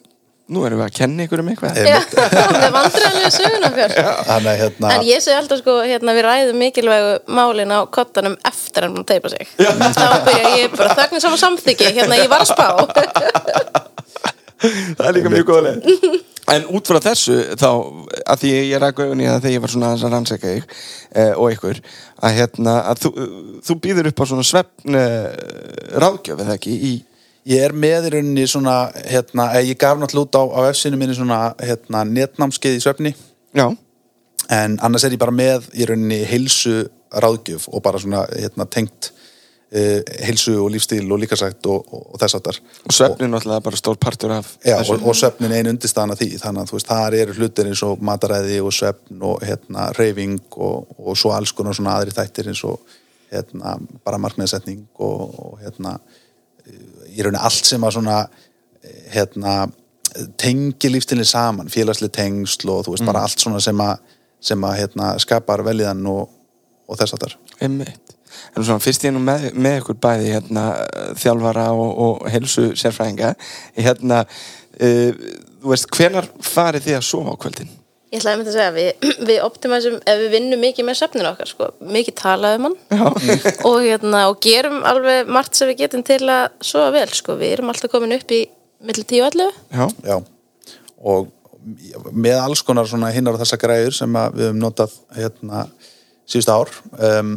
Nú 0.53 0.65
erum 0.67 0.83
við 0.83 0.89
að 0.89 0.97
kenna 0.99 1.25
ykkur 1.25 1.41
um 1.41 1.49
eitthvað. 1.53 1.79
Já, 1.87 2.01
það 2.35 2.57
er 2.67 2.75
vandræðanlega 2.75 3.31
sögun 3.33 3.69
okkar. 3.69 3.95
Þannig 4.27 4.51
að 4.51 4.59
hérna 4.61 4.91
En 4.97 5.07
ég 5.07 5.23
segi 5.25 5.37
alltaf 5.39 5.63
sko, 5.63 5.77
hérna, 5.87 6.17
við 6.19 6.27
ræðum 6.27 6.59
mikilvægu 6.61 7.15
málin 7.39 7.73
á 7.73 7.81
kottanum 7.95 8.37
eftir 8.51 8.89
en 8.89 8.99
hún 8.99 9.07
teipa 9.09 9.33
sig. 9.33 9.55
Þá 9.57 10.19
byrja 10.27 10.53
ég 10.59 10.77
bara 10.77 10.99
þögnin 10.99 11.25
saman 11.25 11.43
samþyggi, 11.47 11.95
hérna 11.97 12.21
ég 12.21 12.31
var 12.33 12.45
að 12.45 12.53
spá. 12.53 13.89
Það 14.99 15.07
er 15.09 15.17
líka 15.19 15.33
mjög 15.33 15.49
góð 15.51 15.65
leið 15.69 16.21
En 16.53 16.65
út 16.75 16.89
frá 16.91 16.99
þessu 17.01 17.37
þá 17.55 17.69
að 17.71 18.41
því 18.43 18.51
ég 18.73 18.83
auðvunni 18.83 19.29
að 19.31 19.45
þegar 19.45 19.55
ég 19.55 19.63
var 19.63 19.73
svona 19.73 19.93
að 19.95 20.03
rannsaka 20.11 20.51
þig 20.57 20.65
eh, 21.15 21.31
og 21.39 21.55
ykkur 21.55 21.79
að 22.19 22.35
hérna 22.41 22.75
að 22.91 23.05
þú, 23.05 23.13
þú 23.63 23.77
býður 23.85 24.09
upp 24.11 24.23
á 24.23 24.25
svona 24.27 24.47
svefn 24.49 24.99
eh, 24.99 25.29
ráðgjöf 26.03 26.43
eða 26.43 26.57
ekki 26.59 26.75
í 26.91 26.93
ég 27.49 27.65
er 27.67 27.75
með 27.75 28.09
í 28.09 28.13
rauninni 28.17 28.49
svona 28.51 28.77
hérna, 28.97 29.49
eh, 29.57 29.69
ég 29.71 29.79
gaf 29.79 29.99
náttúrulega 29.99 30.29
út 30.29 30.39
á, 30.39 30.43
á 30.55 30.61
F-sinu 30.73 30.99
minni 30.99 31.17
svona 31.17 31.55
hérna, 31.63 32.05
netnámskeið 32.07 32.79
í 32.79 32.83
svefni. 32.85 33.15
Já, 33.57 33.67
en 34.51 34.79
annars 34.83 35.07
er 35.07 35.17
ég 35.17 35.23
bara 35.23 35.35
með 35.35 35.71
í 35.75 35.89
rauninni 35.89 36.23
heilsu 36.29 36.87
ráðgjöf 37.13 37.69
og 37.73 37.83
bara 37.85 38.01
svona 38.03 38.27
hérna, 38.31 38.69
tengt 38.71 39.13
uh, 39.73 39.99
heilsu 40.27 40.55
og 40.63 40.71
lífstíl 40.75 41.05
og 41.13 41.21
líkasagt 41.23 41.69
og, 41.73 41.93
og, 41.93 42.07
og 42.15 42.23
þess 42.23 42.39
aftar 42.39 42.61
og 42.61 42.97
svefnin 42.97 43.35
náttúrulega 43.35 43.67
bara 43.67 43.81
stór 43.81 43.99
partur 44.01 44.37
af 44.39 44.55
Já, 44.65 44.79
þessu. 44.79 44.97
og, 44.97 45.07
og 45.11 45.19
svefnin 45.19 45.53
er 45.53 45.63
ein 45.63 45.73
undirstaðan 45.75 46.15
af 46.15 46.23
því 46.23 46.31
þannig 46.43 46.65
að 46.65 46.73
þú 46.73 46.79
veist, 46.79 46.91
þar 46.93 47.19
eru 47.21 47.37
hlutir 47.39 47.71
eins 47.71 47.85
og 47.87 48.03
mataræði 48.09 48.59
og 48.63 48.75
svefn 48.77 49.29
og 49.33 49.45
hérna 49.47 49.91
reyfing 49.99 50.41
og, 50.57 51.13
svo 51.19 51.35
alls 51.37 51.55
konar 51.57 51.77
svona 51.79 51.99
aðri 51.99 52.17
þættir 52.17 52.53
eins 52.53 52.65
og 52.69 52.81
hérna 53.33 53.77
bara 54.05 54.21
markmiðsetning 54.21 54.85
og, 55.01 55.59
hérna 55.63 55.99
í 57.13 57.23
rauninni 57.23 57.43
allt 57.43 57.69
sem 57.69 57.85
að 57.85 57.97
svona 57.99 58.19
eh, 58.25 59.07
hérna 59.13 59.55
tengi 60.41 60.91
lífstilin 60.93 61.29
saman, 61.29 61.71
félagslega 61.73 62.13
tengsl 62.19 62.71
og 62.73 62.87
þú 62.87 62.97
veist, 62.97 63.07
bara 63.09 63.25
allt 63.27 63.43
svona 63.43 63.63
sem 63.65 63.81
að 63.83 63.97
sem 64.43 64.65
að 64.67 64.79
hérna 64.81 65.13
skapar 65.23 65.63
velíðan 65.63 66.03
og, 66.11 66.25
og 66.91 66.99
þess 66.99 67.15
aftar 67.17 67.37
Einmitt. 67.63 68.17
En 68.57 68.65
svona 68.65 68.83
fyrst 68.83 69.07
ég 69.07 69.15
nú 69.15 69.23
með, 69.25 69.51
með 69.55 69.79
ykkur 69.83 69.99
bæði 70.03 70.33
hérna, 70.35 70.65
þjálfara 71.21 71.69
og, 71.77 71.93
og 72.07 72.33
helsu 72.33 72.71
sérfræðinga. 72.79 73.35
Hérna, 73.79 74.25
uh, 74.79 75.23
þú 75.63 75.75
veist, 75.75 75.89
hvenar 75.97 76.29
farið 76.43 76.89
þið 76.89 76.99
að 76.99 77.07
sofa 77.09 77.37
á 77.37 77.41
kvöldin? 77.45 77.79
Ég 78.13 78.21
ætlaði 78.21 78.35
að 78.35 78.41
mynda 78.43 78.53
að 78.53 78.57
segja, 78.59 78.73
við, 78.77 79.07
við 79.31 79.39
optimæsum, 79.47 80.01
ef 80.05 80.19
við 80.21 80.35
vinnum 80.37 80.61
mikið 80.67 80.89
með 80.89 80.99
söfninu 81.01 81.31
okkar, 81.31 81.49
sko, 81.49 81.69
mikið 81.97 82.19
talaðum 82.21 82.67
hann. 82.69 82.81
Og, 83.71 83.79
hérna, 83.81 84.27
og 84.29 84.43
gerum 84.45 84.83
alveg 84.89 85.31
margt 85.33 85.57
sem 85.57 85.71
við 85.71 85.87
getum 85.87 86.03
til 86.05 86.21
að 86.29 86.51
sofa 86.61 86.91
vel, 86.99 87.07
sko, 87.17 87.39
við 87.41 87.57
erum 87.57 87.73
alltaf 87.73 87.93
komin 87.93 88.13
upp 88.19 88.35
í 88.37 88.43
millir 88.83 89.07
10 89.09 89.23
og 89.23 89.31
11 89.31 89.55
Já, 89.73 89.87
já. 90.11 90.19
Og 91.03 91.31
með 92.13 92.41
alls 92.43 92.63
konar 92.67 92.89
svona 92.91 93.13
hinnar 93.15 93.37
og 93.37 93.43
þessa 93.43 93.59
græður 93.61 93.97
sem 93.97 94.19
við 94.35 94.49
höfum 94.49 94.61
notað 94.63 94.95
hérna 95.17 95.65
síðust 96.29 96.53
ár 96.53 96.73
um, 96.73 96.99
eh, 96.99 97.33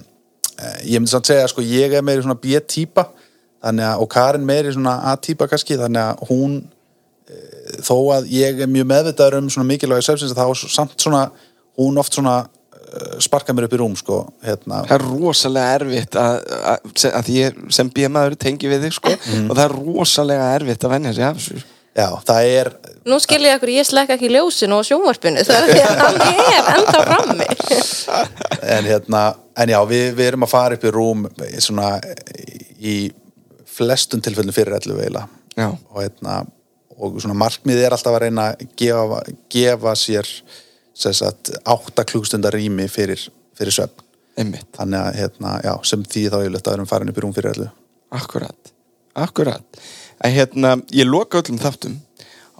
ég 0.85 0.99
myndi 1.01 1.11
samt 1.11 1.27
segja 1.29 1.47
sko 1.51 1.61
ég 1.65 1.93
er 1.97 2.05
meiri 2.05 2.23
svona 2.25 2.37
að 3.91 4.03
og 4.03 4.09
Karin 4.13 4.45
meiri 4.47 4.71
svona 4.75 4.97
A-típa 5.11 5.47
kannski 5.51 5.77
þannig 5.79 6.03
að 6.13 6.27
hún 6.29 6.57
eh, 7.29 7.79
þó 7.83 7.95
að 8.17 8.29
ég 8.33 8.61
er 8.63 8.69
mjög 8.71 8.87
meðvitaður 8.91 9.39
um 9.41 9.49
svona 9.49 9.67
mikilvægi 9.71 10.07
svefnsins 10.09 10.35
þá 10.37 10.45
samt 10.75 10.95
svona 11.01 11.23
hún 11.79 11.97
oft 11.99 12.13
svona 12.15 12.35
eh, 12.45 13.17
sparkar 13.25 13.55
mér 13.57 13.67
upp 13.67 13.75
í 13.75 13.81
rúm 13.81 13.95
sko 13.99 14.21
hérna, 14.45 14.83
það 14.87 14.95
er 14.99 15.07
rosalega 15.09 15.77
erfitt 15.79 16.15
að, 16.21 16.37
að, 16.73 17.05
að 17.19 17.31
ég 17.35 17.63
sem 17.75 17.89
bíamaður 17.91 18.37
tengi 18.45 18.69
við 18.71 18.87
þig 18.87 18.99
sko 19.01 19.15
Mhm. 19.15 19.49
og 19.49 19.57
það 19.57 19.65
er 19.69 19.75
rosalega 19.81 20.51
erfitt 20.59 20.85
að 20.87 20.93
venja 20.95 21.13
sig 21.17 21.23
af 21.31 21.39
þessu 21.41 21.63
já 21.95 22.07
það 22.27 22.49
er 22.59 22.71
Nú 23.05 23.19
skil 23.21 23.43
ég 23.45 23.59
okkur, 23.59 23.69
ég 23.69 23.85
slekka 23.85 24.15
ekki 24.17 24.31
ljósinu 24.33 24.79
og 24.79 24.87
sjónvarpinu 24.87 25.43
það 25.45 25.59
er 25.59 25.67
því 25.69 25.81
að 25.85 25.99
hann 26.03 26.15
er 26.25 26.69
enda 26.73 27.03
frammi. 27.05 27.49
En 28.65 28.87
hérna, 28.89 29.21
en 29.61 29.73
já, 29.75 29.77
við, 29.85 30.07
við 30.17 30.29
erum 30.31 30.45
að 30.47 30.53
fara 30.55 30.79
upp 30.79 30.87
í 30.89 30.93
rúm 30.95 31.27
svona 31.61 31.91
í 32.81 32.95
flestum 33.69 34.23
tilfellum 34.25 34.55
fyrir 34.55 34.79
11 34.79 35.03
eiginlega. 35.03 35.27
Já. 35.55 35.69
og 35.69 36.01
hérna, 36.01 36.39
og 36.97 37.19
svona 37.23 37.37
markmiðið 37.39 37.85
er 37.87 37.95
alltaf 37.95 38.17
að 38.17 38.25
reyna 38.25 38.49
að 38.51 38.65
gefa, 38.79 39.21
gefa 39.53 39.93
sér 39.99 40.31
sem 40.95 41.13
sagt, 41.15 41.53
8 41.67 42.03
klukkstundar 42.09 42.55
rými 42.55 42.87
fyrir, 42.91 43.21
fyrir 43.55 43.75
svefn 43.75 44.03
einmitt, 44.39 44.67
þannig 44.75 44.99
að, 44.99 45.17
hérna, 45.21 45.53
já, 45.63 45.73
sem 45.87 46.03
því 46.03 46.25
þá 46.31 46.37
yfirleitt 46.41 46.65
að 46.67 46.73
við 46.73 46.77
erum 46.79 46.89
farin 46.89 47.11
upp 47.11 47.19
í 47.19 47.23
rúm 47.23 47.35
fyrir 47.35 47.53
11 47.53 47.69
akkurat 48.15 48.71
akkurat, 49.15 49.79
að 50.23 50.37
hérna 50.37 50.75
ég 50.95 51.09
loka 51.09 51.41
öllum 51.41 51.59
þáttum 51.61 51.97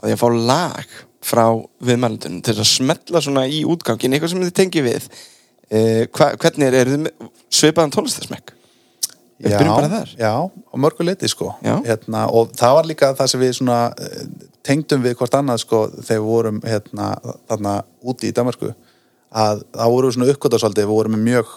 og 0.01 0.09
ég 0.11 0.19
fá 0.19 0.27
lag 0.31 0.97
frá 1.25 1.45
viðmælundunum 1.85 2.43
til 2.45 2.57
að 2.57 2.67
smetla 2.69 3.21
svona 3.23 3.45
í 3.49 3.63
útgangin 3.67 4.13
eitthvað 4.13 4.33
sem 4.33 4.43
þið 4.43 4.57
tengi 4.59 4.83
við. 4.85 5.07
Eh, 5.73 6.03
hva, 6.13 6.33
hvernig 6.41 6.69
er, 6.69 6.91
þið 6.91 7.05
með 7.07 7.31
svipaðan 7.49 7.95
tónlistarsmekk? 7.95 8.53
Við 9.41 9.51
byrjum 9.57 9.73
bara 9.75 9.91
þar. 9.91 10.11
já, 10.15 10.33
á 10.47 10.75
mörgu 10.79 11.03
leiti 11.03 11.27
sko. 11.27 11.49
Hérna, 11.63 12.27
og 12.31 12.53
það 12.55 12.75
var 12.77 12.87
líka 12.87 13.11
það 13.17 13.31
sem 13.31 13.41
við 13.41 13.53
svona 13.57 13.79
eh, 13.99 14.21
tengdum 14.63 15.03
við 15.03 15.17
hvort 15.19 15.35
annað 15.35 15.63
sko 15.65 15.81
þegar 15.97 16.21
við 16.21 16.27
vorum 16.29 16.61
hérna, 16.63 17.09
þarna 17.49 17.73
úti 18.05 18.29
í 18.29 18.35
Danmarku 18.35 18.71
að 19.35 19.65
það 19.75 19.93
voru 19.95 20.11
svona 20.15 20.29
uppgötarsaldið, 20.31 20.85
við 20.85 20.93
vorum 20.93 21.17
með 21.17 21.25
mjög 21.25 21.53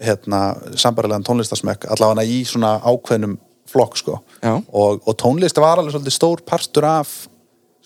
hérna, 0.00 0.40
sambarilegan 0.78 1.26
tónlistasmekk 1.26 1.88
allavega 1.90 2.24
í 2.28 2.44
svona 2.48 2.76
ákveðnum 2.84 3.38
flokk 3.70 3.98
sko. 4.00 4.18
Og, 4.42 5.00
og 5.06 5.16
tónlist 5.20 5.58
var 5.62 5.78
alveg 5.80 5.94
svolítið 5.94 6.16
stór 6.16 6.44
partur 6.46 6.86
af 6.88 7.12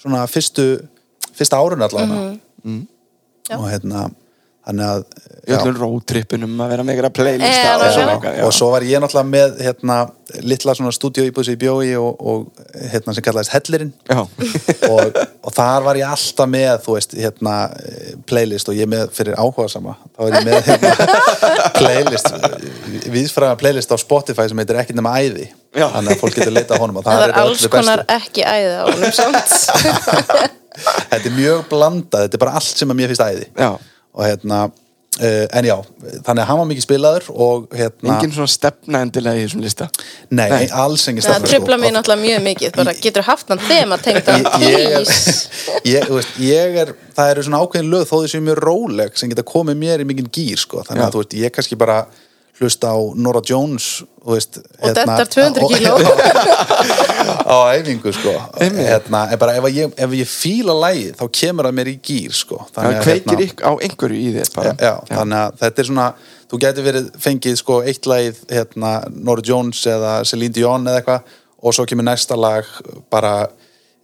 svona 0.01 0.24
fyrstu 0.31 0.66
fyrsta 1.35 1.61
árun 1.61 1.85
allavega. 1.85 2.35
Já. 3.44 3.59
og 3.59 3.66
hérna 3.69 4.06
þannig 4.65 4.86
að 4.89 5.03
í 5.45 5.53
öllum 5.53 5.74
roadtrippunum 5.77 6.61
að 6.65 6.70
vera 6.73 6.85
með 6.86 6.95
einhverja 6.95 7.12
playlista 7.19 7.65
Eh, 7.65 7.74
og 7.77 7.82
já, 7.85 7.93
svona 7.93 8.05
já. 8.07 8.15
eitthvað, 8.15 8.36
já. 8.39 8.45
og 8.47 8.53
svo 8.57 8.69
var 8.73 8.85
ég 8.89 9.03
náttúrulega 9.03 9.28
með 9.35 9.59
hérna, 9.66 9.97
litla 10.49 10.74
svona 10.78 10.93
stúdíu 10.97 11.27
íbúð 11.28 11.45
sem 11.45 11.53
ég 11.57 11.61
bjói 11.61 11.91
og, 12.01 12.23
og 12.24 12.62
hérna 12.95 13.12
sem 13.15 13.27
kallaðist 13.27 13.53
Hellirinn 13.53 13.91
og, 14.95 15.19
og 15.45 15.53
þar 15.53 15.85
var 15.85 16.01
ég 16.01 16.09
alltaf 16.09 16.49
með 16.49 16.73
þú 16.86 16.97
veist, 16.97 17.12
hérna 17.20 17.57
playlist 18.31 18.73
og 18.73 18.78
ég 18.81 18.89
með 18.89 19.12
fyrir 19.19 19.36
áhuga 19.36 19.69
sama 19.74 19.99
þá 20.16 20.24
var 20.24 20.39
ég 20.39 20.49
með 20.49 20.70
hérna, 20.70 21.20
playlist 21.81 22.32
viðsfræða 23.12 23.61
playlist 23.61 23.93
á 23.93 23.97
Spotify 24.01 24.49
sem 24.49 24.65
heitir 24.65 24.81
ekkert 24.81 24.97
nema 24.99 25.12
æði 25.20 25.51
Já. 25.74 25.89
þannig 25.93 26.15
að 26.16 26.20
fólk 26.24 26.36
getur 26.41 26.55
leitað 26.57 26.81
honum 26.86 27.01
og 27.03 27.05
Það 27.07 27.20
það 27.20 27.28
er 27.28 27.39
alls 27.45 27.65
konar 27.73 28.05
bestu 28.07 28.16
ekki 28.20 28.45
æði 28.49 28.74
á 28.81 28.85
honum 28.89 29.16
samt 29.20 29.57
þetta 31.11 31.24
er 31.28 31.35
mjög 31.36 31.65
blandað, 31.70 32.24
þetta 32.27 32.39
er 32.39 32.43
bara 32.47 32.57
allt 32.61 32.81
sem 32.81 32.91
að 32.95 32.99
mér 33.03 33.12
finnst 33.12 33.27
æði 33.28 33.49
Já. 33.59 33.70
Og 34.15 34.24
hérna 34.27 34.59
uh, 35.20 35.47
en 35.59 35.69
já, 35.69 35.74
þannig 36.27 36.43
að 36.43 36.49
hann 36.49 36.61
var 36.61 36.69
mikið 36.70 36.86
spilaður 36.86 37.28
og 37.35 37.77
hérna 37.77 38.16
engin 38.16 38.35
svona 38.35 38.51
stefna 38.51 39.03
endilega 39.05 39.41
í 39.41 39.47
þessum 39.47 39.65
lista 39.65 39.89
nei, 40.31 40.49
Nei. 40.51 40.66
alls 40.70 41.07
engin 41.11 41.24
Það 41.24 41.39
stefna, 41.39 41.53
trubla 41.53 41.78
sko. 41.78 41.82
mér 41.85 41.97
náttúrulega 41.97 42.24
mjög 42.24 42.45
mikið 42.49 42.77
bara 42.78 42.97
getur 43.07 43.27
haft 43.28 43.53
hann 43.53 43.65
tengt 44.05 44.28
að 44.35 44.66
ég 46.43 46.82
er 46.85 46.95
það 47.15 47.32
eru 47.32 47.47
svona 47.47 47.62
ákveðin 47.62 47.91
lög 47.95 48.07
þó 48.11 48.16
þessi 48.16 48.43
mjög 48.45 48.62
róleg 48.65 49.19
sem 49.19 49.32
geta 49.32 49.47
komið 49.47 49.81
mér 49.82 50.05
í 50.05 50.09
mikinn 50.09 50.31
gýr 50.35 50.61
sko. 50.62 50.85
þannig 50.86 51.05
Já. 51.05 51.09
að 51.09 51.16
þú 51.16 51.24
veist, 51.24 51.36
ég 51.45 51.55
kannski 51.55 51.81
bara 51.81 52.05
hlusta 52.60 52.93
á 52.94 52.98
Nora 53.18 53.40
Jones 53.43 54.05
veist, 54.24 54.60
Og 54.81 54.94
dettar 54.94 55.26
200 55.26 55.66
kíló. 55.72 55.97
á 57.55 57.56
æfingu 57.74 58.12
sko. 58.14 58.35
hérna, 58.60 59.24
en 59.32 59.39
bara 59.39 59.56
ef 59.59 59.66
ég, 59.74 59.93
ef 59.97 60.14
ég 60.16 60.31
fíla 60.31 60.76
lægi 60.85 61.10
þá 61.18 61.24
kemur 61.40 61.68
það 61.68 61.76
mér 61.81 61.90
í 61.93 61.97
gýr 62.09 62.36
sko. 62.36 62.60
það 62.74 63.01
kveikir 63.02 63.35
hérna, 63.35 63.48
ykkur 63.48 63.66
á 63.68 63.72
einhverju 63.89 64.20
í 64.20 64.31
þér 64.39 64.52
bara 64.55 64.74
já, 64.78 64.93
þannig 65.10 65.40
að 65.43 65.59
þetta 65.64 65.82
er 65.85 65.90
svona 65.90 66.06
þú 66.51 66.60
getur 66.64 66.86
verið 66.89 67.10
fengið 67.26 67.59
sko 67.60 67.81
eitt 67.82 68.06
lagið 68.10 68.40
hérna, 68.52 68.94
Nora 69.10 69.44
Jones 69.44 69.82
eða 69.90 70.14
Celine 70.28 70.55
Dion 70.55 70.86
eða 70.89 71.02
eitthvað 71.02 71.36
og 71.64 71.74
svo 71.76 71.86
kemur 71.89 72.06
næsta 72.06 72.36
lag 72.39 72.68
bara 73.12 73.35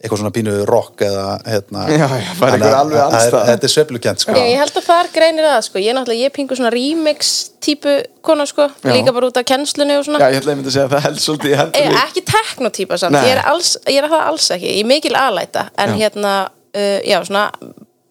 eitthvað 0.01 0.17
svona 0.21 0.31
pínu 0.33 0.53
rock 0.65 1.03
eða 1.05 1.25
hérna 1.45 1.83
Já, 1.91 1.97
já, 1.97 2.07
að- 2.41 2.63
að- 2.65 3.27
staðar. 3.27 3.45
þetta 3.51 3.67
er 3.67 3.73
sveiflukent 3.75 4.19
sko. 4.23 4.31
Ég 4.33 4.57
held 4.57 4.79
að 4.81 4.85
þar 4.87 5.09
greinir 5.13 5.45
það 5.45 5.61
sko. 5.67 5.77
Ég 5.79 5.89
er 5.91 5.97
náttúrulega, 5.99 6.21
ég 6.21 6.25
er 6.31 6.35
pingu 6.35 6.57
svona 6.57 6.71
remix 6.73 7.31
típu 7.61 7.93
kona 8.25 8.45
sko. 8.49 8.67
Já. 8.81 8.91
Líka 8.95 9.13
bara 9.13 9.27
út 9.29 9.37
af 9.37 9.45
kennslunni 9.45 9.97
og 9.99 10.05
svona. 10.05 10.19
Já, 10.19 10.31
ég 10.33 10.41
ætla 10.41 10.55
einmitt 10.55 10.67
að 10.71 10.75
segja 10.77 10.87
að 10.89 10.95
það 10.95 11.05
held 11.07 11.21
svolítið 11.25 11.51
Ég, 11.51 11.61
hendur 11.61 12.01
ekki 12.01 12.25
teknotýpa 12.33 12.97
samt, 12.97 13.15
ég 13.21 13.35
er, 13.37 13.43
alls, 13.45 13.77
ég 13.87 14.01
er 14.03 14.09
það 14.09 14.27
alls 14.31 14.49
ekki. 14.57 14.73
Ég 14.75 14.83
er 14.83 14.89
mikil 14.95 15.13
aðlæta 15.15 15.69
En 15.77 15.89
Já. 15.95 15.97
hérna, 16.07 16.33
uh, 16.75 16.99
já 17.05 17.21
svona 17.25 17.51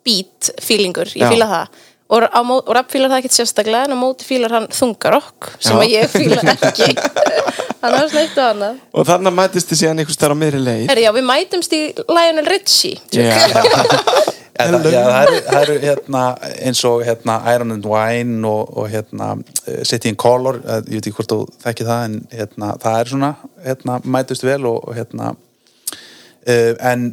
beat 0.05 0.51
feelingur, 0.63 1.11
ég 1.15 1.27
Já. 1.27 1.31
fíla 1.31 1.47
það 1.51 1.67
Og, 2.11 2.25
og 2.27 2.71
rapp 2.75 2.91
fílar 2.91 3.13
það 3.13 3.21
ekkert 3.21 3.37
sérstaklega 3.37 3.87
En 3.87 3.95
á 3.95 3.99
móti 4.01 4.27
fílar 4.27 4.57
hann 4.57 4.67
þungarokk 4.75 5.53
Sem 5.63 5.79
Já. 5.79 5.83
að 5.85 5.93
ég 5.95 6.11
fíla 6.11 6.57
ekki. 6.57 6.91
Hann 7.81 7.95
er 7.97 8.11
svona 8.11 8.23
eitt 8.27 8.35
og 8.37 8.45
annað. 8.45 8.81
Og 8.93 9.07
þannig 9.09 9.33
mætist 9.33 9.71
þið 9.71 9.79
síðan 9.81 10.03
einhvers 10.03 10.19
þar 10.21 10.35
á 10.35 10.41
miðri 10.41 10.59
leið. 10.61 10.83
Herri, 10.91 11.05
já, 11.07 11.11
við 11.17 11.25
mætumst 11.31 11.73
í 11.73 11.81
Lionel 12.13 12.45
Richie. 12.51 13.01
Já. 13.17 13.31
En 14.61 14.75
það, 14.75 14.91
já, 14.93 15.01
það, 15.01 15.23
eru, 15.23 15.37
það 15.47 15.63
eru 15.63 15.75
hérna 15.87 16.23
eins 16.69 16.81
og 16.85 17.03
hérna 17.07 17.37
Iron 17.55 17.71
and 17.73 17.87
Wine 17.89 18.49
og, 18.49 18.75
og 18.77 18.91
hérna 18.93 19.31
eh, 19.65 19.79
City 19.89 20.11
in 20.13 20.19
Color 20.21 20.59
eh, 20.61 20.83
ég 20.91 20.99
veit 20.99 21.09
ekki 21.09 21.17
hvort 21.17 21.33
þú 21.33 21.39
þekki 21.63 21.87
það 21.89 22.03
en 22.09 22.19
hérna 22.35 22.75
það 22.83 22.99
er 22.99 23.13
svona 23.15 23.31
hérna 23.65 23.97
mætust 24.05 24.45
vel 24.45 24.59
og, 24.69 24.83
og 24.85 24.99
hérna 24.99 25.31
uh, 25.33 26.75
en 26.91 27.07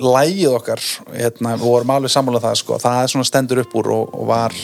lægið 0.00 0.54
okkar 0.56 0.82
hérna, 1.12 1.56
við 1.56 1.64
vorum 1.66 1.94
alveg 1.96 2.12
sammála 2.12 2.42
það 2.44 2.60
sko, 2.62 2.78
það 2.82 3.00
er 3.00 3.12
svona 3.12 3.28
stendur 3.28 3.62
upp 3.64 3.74
úr 3.80 3.90
og, 3.94 4.14
og 4.16 4.30
var 4.30 4.54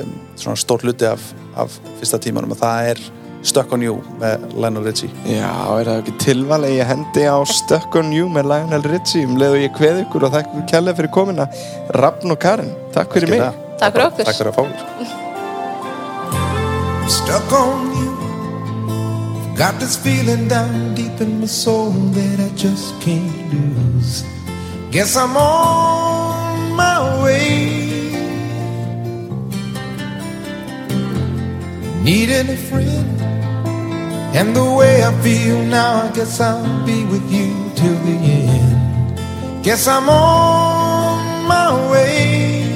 um, 0.00 0.16
svona 0.38 0.60
stór 0.60 0.84
hluti 0.84 1.08
af, 1.08 1.30
af 1.58 1.78
fyrsta 2.00 2.20
tímanum 2.22 2.56
og 2.56 2.60
það 2.64 2.92
er 2.94 3.06
Stuck 3.48 3.70
on 3.72 3.84
You 3.86 4.00
með 4.18 4.48
Lionel 4.58 4.82
Richie. 4.82 5.12
Já, 5.30 5.46
er 5.78 5.86
það 5.86 6.00
ekki 6.00 6.14
tilvalegi 6.24 6.80
hendi 6.88 7.22
á 7.30 7.38
Stuck 7.46 7.94
on 7.96 8.10
You 8.12 8.26
með 8.34 8.50
Lionel 8.50 8.82
Richie 8.90 9.28
um 9.28 9.38
leið 9.38 9.54
og 9.54 9.62
ég 9.62 9.76
kveð 9.78 10.02
ykkur 10.02 10.26
og 10.26 10.40
ykkur 10.40 10.66
kærlega 10.74 10.98
fyrir 10.98 11.14
komina 11.14 11.46
Rafn 11.96 12.34
og 12.34 12.42
Karin, 12.42 12.74
takk 12.96 13.14
fyrir 13.14 13.36
mig. 13.36 13.62
Takk 13.78 13.94
fyrir 13.94 14.10
okkur. 14.10 14.26
Takk 14.26 14.42
fyrir 14.42 14.52
að 14.52 14.58
fá 14.58 14.66
okkur 14.66 15.16
stuck 17.08 17.52
on 17.52 17.96
you. 17.96 19.54
Got 19.56 19.80
this 19.80 19.96
feeling 19.96 20.48
down 20.48 20.94
deep 20.94 21.20
in 21.20 21.40
my 21.40 21.46
soul 21.46 21.90
that 21.90 22.40
I 22.40 22.54
just 22.56 23.00
can't 23.00 23.52
lose. 23.52 24.37
Guess 24.90 25.16
I'm 25.18 25.36
on 25.36 26.72
my 26.74 27.22
way. 27.22 28.08
Needing 32.02 32.48
a 32.48 32.56
friend, 32.56 33.20
and 34.34 34.56
the 34.56 34.64
way 34.64 35.04
I 35.04 35.12
feel 35.20 35.62
now, 35.64 36.04
I 36.04 36.12
guess 36.12 36.40
I'll 36.40 36.86
be 36.86 37.04
with 37.04 37.30
you 37.30 37.52
till 37.76 37.98
the 38.06 38.16
end. 38.16 39.62
Guess 39.62 39.86
I'm 39.86 40.08
on 40.08 41.46
my 41.46 41.90
way. 41.92 42.72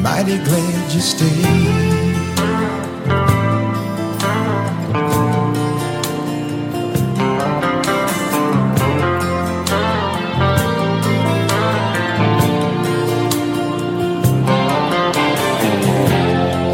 Mighty 0.00 0.38
glad 0.38 0.92
you 0.92 1.00
stayed. 1.02 1.87